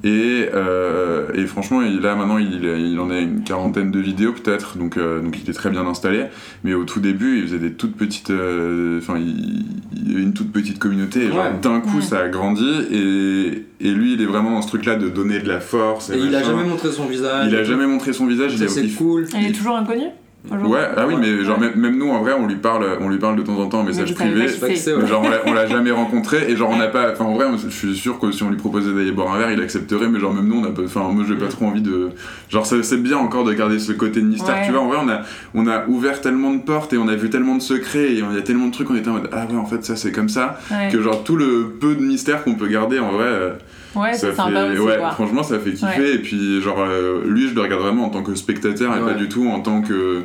Et, 0.05 0.47
euh, 0.55 1.27
et 1.35 1.47
franchement, 1.47 1.83
il, 1.83 1.99
là 2.01 2.15
maintenant, 2.15 2.39
il, 2.39 2.63
il 2.65 2.99
en 3.01 3.11
a 3.11 3.19
une 3.19 3.43
quarantaine 3.43 3.91
de 3.91 3.99
vidéos 3.99 4.33
peut-être, 4.33 4.79
donc, 4.79 4.97
euh, 4.99 5.21
donc 5.21 5.37
il 5.43 5.51
est 5.51 5.53
très 5.53 5.71
bien 5.71 5.85
installé. 5.85 6.27
Mais 6.63 6.75
au 6.75 6.85
tout 6.85 7.01
début, 7.01 7.39
il 7.39 7.43
faisait 7.43 7.59
des 7.59 7.73
toutes 7.73 7.97
petites. 7.97 8.31
euh, 8.31 8.99
Enfin, 8.99 9.19
il, 9.19 9.65
il 10.07 10.13
avait 10.15 10.23
une 10.23 10.33
toute 10.33 10.53
petite 10.53 10.79
communauté, 10.79 11.25
et 11.25 11.31
Ouais. 11.31 11.55
d'un 11.61 11.81
coup, 11.81 11.97
Ouais. 11.97 12.03
ça 12.03 12.21
a 12.21 12.29
grandi. 12.29 12.71
Et, 12.93 13.65
et 13.81 13.93
lui, 13.93 14.13
il 14.15 14.23
est 14.23 14.27
vraiment 14.27 14.53
dans 14.53 14.63
ce 14.63 14.69
truc-là 14.69 14.95
de 14.95 15.09
donner 15.09 15.41
de 15.41 15.49
la 15.49 15.59
force. 15.59 16.11
Et 16.11 16.19
il 16.19 16.35
a 16.37 16.43
jamais 16.45 16.65
montré 16.65 16.93
son 16.93 17.07
visage. 17.07 17.49
Il 17.51 17.57
a 17.57 17.65
jamais 17.65 17.87
montré 17.89 18.13
son 18.13 18.27
visage. 18.27 18.53
il 18.53 18.59
Ça 18.61 18.69
c'est 18.69 18.85
il- 18.85 18.95
cool. 18.95 19.27
Elle 19.37 19.47
est 19.47 19.53
toujours 19.53 19.77
inconnue? 19.77 20.11
Aujourd'hui 20.45 20.73
Ouais, 20.73 20.81
ah 20.97 21.07
oui, 21.07 21.15
Ouais. 21.15 21.21
mais 21.21 21.45
genre 21.45 21.59
même, 21.61 21.75
même 21.77 21.99
nous 21.99 22.09
en 22.11 22.21
vrai, 22.21 22.33
on 22.39 22.47
lui 22.47 22.57
parle, 22.57 22.85
on 23.01 23.09
lui 23.09 23.19
parle 23.19 23.37
de 23.37 23.43
temps 23.43 23.59
en 23.59 23.67
temps 23.69 23.81
en 23.81 23.85
message 23.85 24.15
privé. 24.15 24.47
Mais 24.61 25.07
genre 25.07 25.23
on 25.25 25.29
l'a- 25.31 25.43
on 25.47 25.53
l'a 25.53 25.67
jamais 25.77 25.91
rencontré 25.91 26.51
et 26.51 26.57
genre 26.57 26.71
on 26.71 26.77
n'a 26.77 26.89
pas 26.89 27.13
enfin 27.13 27.25
en 27.25 27.35
vrai 27.35 27.47
je 27.63 27.69
suis 27.69 27.95
sûr 27.97 28.19
que 28.19 28.33
si 28.33 28.43
on 28.43 28.51
lui 28.51 28.57
proposait 28.57 28.93
d'aller 28.93 29.13
boire 29.13 29.33
un 29.35 29.39
verre 29.39 29.53
il 29.53 29.61
accepterait 29.61 30.09
mais 30.09 30.19
genre 30.21 30.35
même 30.35 30.47
nous 30.49 30.61
on 30.61 30.65
a 30.65 30.71
pas 30.71 30.83
enfin 30.85 31.03
moi 31.13 31.25
j'ai 31.29 31.37
pas 31.37 31.47
trop 31.49 31.67
envie 31.67 31.81
de 31.83 32.09
genre 32.49 32.67
c'est 32.67 32.83
c'est 32.83 32.97
bien 32.97 33.19
encore 33.19 33.45
de 33.45 33.53
garder 33.53 33.79
ce 33.79 33.93
côté 33.93 34.21
de 34.21 34.27
mystère 34.27 34.57
Ouais. 34.57 34.67
tu 34.67 34.73
vois 34.73 34.81
en 34.81 34.89
vrai 34.89 34.99
on 35.03 35.09
a 35.09 35.21
on 35.55 35.67
a 35.69 35.87
ouvert 35.87 36.21
tellement 36.21 36.53
de 36.53 36.61
portes 36.63 36.93
et 36.93 36.99
on 36.99 37.09
a 37.09 37.15
vu 37.15 37.31
tellement 37.31 37.55
de 37.57 37.63
secrets 37.63 38.09
et 38.13 38.13
il 38.19 38.19
y 38.35 38.39
a 38.39 38.43
tellement 38.43 38.67
de 38.67 38.73
trucs 38.73 38.91
on 38.91 38.97
était 38.97 39.09
en 39.11 39.15
mode 39.15 39.29
ah 39.33 39.47
ouais 39.51 39.57
en 39.57 39.67
fait 39.67 39.85
ça 39.85 39.97
c'est 39.97 40.13
comme 40.13 40.29
ça 40.29 40.59
Ouais, 40.71 40.89
que 40.91 41.01
genre 41.01 41.23
tout 41.25 41.37
le 41.37 41.77
peu 41.81 41.95
de 41.95 42.03
mystère 42.03 42.43
qu'on 42.45 42.55
peut 42.55 42.69
garder 42.69 42.99
en 42.99 43.13
vrai 43.13 43.27
euh, 43.27 43.51
ouais 43.97 44.15
ça 44.15 44.31
c'est 44.31 44.35
sympa 44.37 44.67
fait 44.67 44.79
aussi 44.79 44.81
ouais 44.89 44.99
quoi. 44.99 45.11
franchement 45.11 45.43
ça 45.43 45.59
fait 45.59 45.73
kiffer 45.73 46.01
Ouais. 46.01 46.15
et 46.15 46.19
puis 46.19 46.61
genre 46.61 46.81
euh, 46.81 47.23
lui 47.27 47.49
je 47.49 47.55
le 47.55 47.61
regarde 47.61 47.83
vraiment 47.83 48.07
en 48.07 48.11
tant 48.11 48.23
que 48.23 48.35
spectateur 48.35 48.97
et 48.97 49.01
Ouais. 49.01 49.13
pas 49.13 49.19
du 49.19 49.29
tout 49.29 49.47
en 49.49 49.61
tant 49.61 49.83
que 49.83 50.23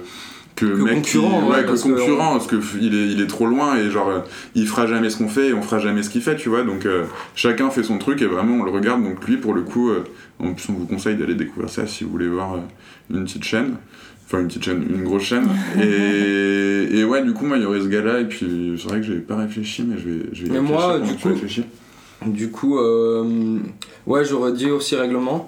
que, 0.55 0.65
mec 0.65 0.95
concurrent, 0.95 1.39
qui, 1.41 1.45
ouais, 1.49 1.55
ouais, 1.57 1.61
que 1.63 1.68
parce 1.68 1.84
que 1.84 1.89
concurrent 1.89 2.32
parce 2.32 2.47
que 2.47 2.55
il 2.82 2.95
est 2.95 3.07
il 3.11 3.22
est 3.22 3.28
trop 3.28 3.45
loin 3.45 3.76
et 3.78 3.91
genre 3.91 4.11
il 4.55 4.68
fera 4.68 4.88
jamais 4.88 5.11
ce 5.11 5.18
qu'on 5.18 5.28
fait 5.28 5.49
et 5.49 5.53
on 5.53 5.61
fera 5.61 5.78
jamais 5.78 6.01
ce 6.01 6.09
qu'il 6.09 6.22
fait 6.24 6.36
tu 6.36 6.49
vois 6.49 6.63
donc 6.63 6.88
euh, 6.88 7.03
chacun 7.36 7.70
fait 7.70 7.84
son 7.84 7.99
truc 7.99 8.24
et 8.24 8.26
vraiment 8.26 8.55
on 8.55 8.63
le 8.63 8.72
regarde 8.72 9.03
donc 9.03 9.28
lui 9.28 9.38
pour 9.38 9.53
le 9.53 9.61
coup 9.61 9.91
euh, 9.91 10.03
en 10.39 10.53
plus 10.53 10.68
on 10.70 10.74
vous 10.74 10.88
conseille 10.88 11.15
d'aller 11.15 11.36
découvrir 11.36 11.70
ça 11.70 11.86
si 11.86 12.03
vous 12.05 12.09
voulez 12.09 12.28
voir 12.28 12.55
euh, 12.55 12.59
une 13.13 13.24
petite 13.26 13.43
chaîne 13.43 13.76
enfin 14.26 14.39
une 14.39 14.47
petite 14.47 14.63
chaîne 14.65 14.84
une 14.89 15.03
grosse 15.03 15.22
chaîne 15.26 15.47
et, 15.80 16.88
et 16.99 17.03
ouais 17.03 17.22
du 17.24 17.34
coup 17.34 17.45
moi 17.45 17.57
il 17.57 17.63
y 17.63 17.65
aurait 17.68 17.82
ce 17.82 17.88
gars 17.88 18.01
là 18.01 18.20
et 18.20 18.26
puis 18.26 18.80
c'est 18.82 18.89
vrai 18.89 18.99
que 19.01 19.05
j'ai 19.05 19.20
pas 19.20 19.36
réfléchi 19.36 19.84
mais 19.88 19.95
je 19.99 20.09
vais 20.09 20.20
je 20.34 20.43
vais 20.45 20.53
Mais 20.53 20.61
moi, 20.61 20.93
réfléchir 20.93 21.15
du 21.18 21.22
coup, 21.22 21.30
réfléchis. 21.30 21.63
Du 22.26 22.49
coup, 22.51 22.80
euh, 22.80 23.59
ouais, 24.07 24.26
j'aurais 24.26 24.51
dit 24.53 24.72
aussi 24.72 24.95
règlement, 24.95 25.45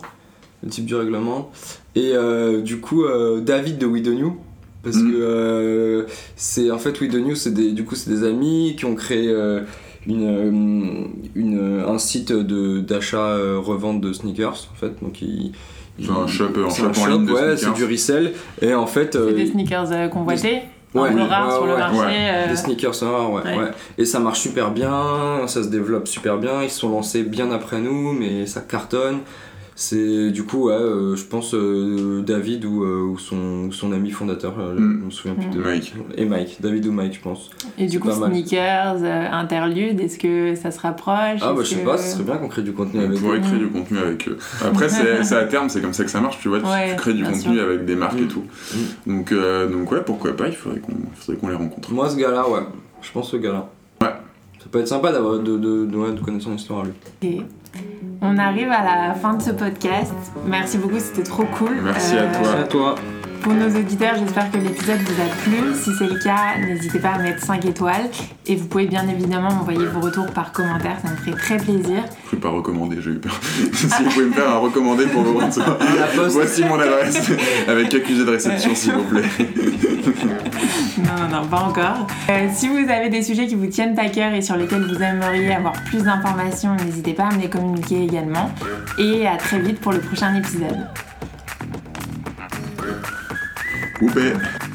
le 0.64 0.70
type 0.70 0.86
du 0.86 0.96
règlement. 0.96 1.52
Et 1.96 2.12
euh, 2.14 2.62
du 2.62 2.80
coup, 2.80 3.04
euh, 3.04 3.42
David 3.42 3.78
de 3.80 3.86
We 3.88 4.04
The 4.04 4.08
New. 4.10 4.36
Parce 4.84 4.96
Mhm. 4.98 5.12
que 5.12 5.18
euh, 5.20 6.04
c'est 6.38 6.72
en 6.72 6.78
fait 6.78 7.00
We 7.02 7.10
The 7.12 7.16
New, 7.16 7.36
c'est 7.36 7.54
des, 7.54 7.72
du 7.72 7.84
coup, 7.84 7.96
c'est 7.96 8.10
des 8.10 8.24
amis 8.24 8.76
qui 8.78 8.86
ont 8.86 8.96
créé 8.96 9.28
euh, 9.28 9.62
une, 10.08 11.10
une, 11.36 11.84
un 11.86 11.98
site 11.98 12.32
de, 12.32 12.80
d'achat-revente 12.80 14.00
de 14.00 14.14
sneakers. 14.14 14.70
En 14.72 14.76
fait, 14.76 14.94
donc 15.02 15.22
ils. 15.22 15.52
C'est 16.02 16.10
un 16.12 16.28
shop, 16.28 16.46
un 16.66 16.70
c'est 16.70 16.82
shop 16.84 16.92
en 17.02 17.06
ligne 17.08 17.26
de 17.26 17.34
ouais, 17.34 17.42
c'est 17.58 17.66
sneakers. 17.66 17.74
du 17.76 17.86
resell. 17.92 18.34
Et 18.62 18.74
en 18.74 18.88
fait. 18.88 19.10
C'est 19.14 19.20
euh, 19.20 19.34
des 19.34 19.48
sneakers 19.48 19.92
euh, 19.92 20.08
convoités, 20.08 20.62
Ouais, 20.96 21.10
oui, 21.14 21.22
rares 21.22 21.48
ouais, 21.48 21.54
sur 21.54 21.66
le 21.68 21.74
ouais, 21.74 21.78
marché. 21.78 22.00
ouais. 22.00 22.32
euh, 22.34 22.48
Des 22.50 22.56
sneakers 22.56 23.00
rares, 23.02 23.32
ouais, 23.32 23.42
ouais. 23.44 23.58
ouais. 23.58 23.72
Et 23.98 24.06
ça 24.06 24.20
marche 24.20 24.40
super 24.40 24.72
bien, 24.72 25.46
ça 25.48 25.62
se 25.64 25.68
développe 25.70 26.08
super 26.08 26.38
bien. 26.38 26.64
Ils 26.64 26.70
se 26.72 26.80
sont 26.80 26.90
lancés 26.90 27.24
bien 27.24 27.52
après 27.52 27.80
nous, 27.80 28.14
mais 28.14 28.46
ça 28.48 28.62
cartonne. 28.62 29.20
C'est 29.82 30.32
du 30.32 30.44
coup, 30.44 30.66
ouais, 30.68 30.74
euh, 30.74 31.16
je 31.16 31.24
pense 31.24 31.54
euh, 31.54 32.22
David 32.22 32.66
ou, 32.66 32.84
euh, 32.84 33.02
ou 33.02 33.18
son, 33.18 33.68
ou 33.70 33.72
son 33.72 33.94
ami 33.94 34.12
fondateur, 34.12 34.56
euh, 34.60 34.74
Mm. 34.74 35.00
je 35.00 35.06
me 35.06 35.10
souviens 35.10 35.36
plus 35.36 35.48
Mm. 35.48 35.52
de 35.52 35.60
Mike. 35.62 35.94
Et 36.18 36.26
Mike, 36.26 36.58
David 36.60 36.86
ou 36.88 36.92
Mike, 36.92 37.14
je 37.14 37.22
pense. 37.22 37.50
Et 37.78 37.86
du 37.88 37.98
coup, 37.98 38.12
sneakers, 38.12 38.98
euh, 39.02 39.28
interlude, 39.32 40.02
est-ce 40.02 40.20
que 40.20 40.54
ça 40.56 40.72
se 40.72 40.82
rapproche? 40.82 41.40
Ah 41.42 41.54
bah 41.54 41.62
je 41.62 41.64
sais 41.64 41.76
que- 41.78 41.86
pas, 41.86 41.98
ce 41.98 42.12
serait 42.16 42.24
bien 42.26 42.36
qu'on 42.36 42.50
crée 42.50 42.62
du 42.64 42.74
contenu 42.74 43.00
On 43.00 43.06
avec 43.06 43.20
pourrait 43.22 43.38
eux. 43.38 43.42
créer 43.42 43.60
du 43.60 43.70
contenu 43.70 43.98
avec 44.00 44.28
eux. 44.28 44.38
Après, 44.66 44.90
c'est 44.90 45.00
à 45.34 45.46
terme, 45.46 45.70
c'est 45.70 45.80
comme 45.80 45.94
ça 45.94 46.04
que 46.04 46.12
ça 46.12 46.20
marche, 46.20 46.40
tu 46.42 46.50
vois. 46.50 46.60
Tu, 46.60 46.66
Ouais, 46.66 46.90
tu 46.90 46.96
crées 46.98 47.14
du 47.14 47.24
contenu 47.24 47.56
sûr. 47.56 47.64
avec 47.64 47.86
des 47.86 47.96
marques 47.96 48.20
Mm. 48.20 48.24
et 48.26 48.28
tout. 48.28 48.44
Donc, 49.08 49.32
euh, 49.32 49.70
donc 49.70 49.90
ouais, 49.94 50.02
pourquoi 50.06 50.36
pas, 50.36 50.50
il 50.50 50.56
faudrait 50.58 50.80
qu'on 50.82 50.92
faudrait 51.16 51.40
qu'on 51.40 51.48
les 51.48 51.56
rencontre. 51.56 51.90
Moi, 51.94 52.10
ce 52.10 52.18
gars-là, 52.18 52.50
ouais, 52.50 52.64
je 53.02 53.10
pense 53.14 53.32
ce 53.32 53.38
gars-là. 53.38 53.70
Ça 54.60 54.66
peut 54.72 54.80
être 54.80 54.88
sympa 54.88 55.12
d'avoir 55.12 55.40
de, 55.40 55.58
de, 55.58 55.86
de, 55.86 56.12
de 56.12 56.20
connaître 56.22 56.44
son 56.44 56.56
histoire 56.56 56.82
à 56.82 56.84
lui. 56.86 56.94
Ok. 57.40 57.46
On 58.22 58.38
arrive 58.38 58.70
à 58.72 59.08
la 59.08 59.14
fin 59.14 59.36
de 59.36 59.42
ce 59.42 59.52
podcast. 59.52 60.14
Merci 60.46 60.78
beaucoup, 60.78 61.00
c'était 61.00 61.24
trop 61.24 61.46
cool. 61.46 61.78
Euh, 61.78 61.82
Merci 61.84 62.18
à 62.18 62.26
toi. 62.28 62.52
à 62.60 62.64
toi. 62.64 62.96
Pour 63.42 63.54
nos 63.54 63.68
auditeurs, 63.68 64.16
j'espère 64.20 64.52
que 64.52 64.58
l'épisode 64.58 65.00
vous 65.00 65.22
a 65.22 65.26
plu. 65.44 65.74
Si 65.74 65.92
c'est 65.98 66.08
le 66.08 66.20
cas, 66.20 66.58
n'hésitez 66.60 67.00
pas 67.00 67.12
à 67.12 67.20
mettre 67.20 67.44
5 67.44 67.64
étoiles. 67.66 68.10
Et 68.46 68.56
vous 68.56 68.68
pouvez 68.68 68.86
bien 68.86 69.08
évidemment 69.08 69.50
m'envoyer 69.54 69.86
vos 69.86 70.02
retours 70.02 70.28
par 70.28 70.52
commentaire, 70.52 70.98
ça 71.04 71.12
me 71.12 71.16
ferait 71.16 71.38
très 71.38 71.58
plaisir. 71.58 72.04
Je 72.26 72.36
vais 72.36 72.42
pas 72.42 72.50
recommander, 72.50 72.98
j'ai 73.02 73.12
eu 73.12 73.20
peur. 73.20 73.40
si 73.74 73.86
vous 73.86 74.10
pouvez 74.10 74.26
me 74.26 74.34
faire 74.34 74.50
un 74.50 74.58
recommandé 74.58 75.06
pour 75.08 75.24
vos 75.24 75.40
retours. 75.40 75.78
poste. 76.16 76.34
Voici 76.34 76.64
mon 76.66 76.80
adresse 76.80 77.32
avec 77.68 77.94
accusé 77.94 78.26
de 78.26 78.30
réception, 78.30 78.76
s'il 78.76 78.94
vous 78.94 79.04
plaît. 79.04 79.24
Non, 80.98 81.30
non, 81.30 81.42
non, 81.42 81.48
pas 81.48 81.62
encore. 81.62 82.08
Euh, 82.30 82.48
si 82.54 82.68
vous 82.68 82.90
avez 82.90 83.10
des 83.10 83.22
sujets 83.22 83.48
qui 83.48 83.56
vous 83.56 83.68
tiennent 83.68 83.98
à 83.98 84.10
cœur 84.10 84.34
et 84.34 84.42
sur 84.42 84.58
lesquels 84.58 84.84
vous 84.84 85.02
aimeriez 85.02 85.54
avoir 85.54 85.74
plus 85.84 86.04
d'informations, 86.04 86.76
n'hésitez 86.76 87.14
pas 87.14 87.28
à 87.28 87.36
me 87.36 87.42
les 87.42 87.50
communiquer 87.50 88.04
également. 88.04 88.52
Et 88.98 89.26
à 89.26 89.38
très 89.38 89.60
vite 89.60 89.80
pour 89.80 89.94
le 89.94 90.00
prochain 90.00 90.36
épisode. 90.36 90.78
Whoop 94.00 94.16
it. 94.16 94.69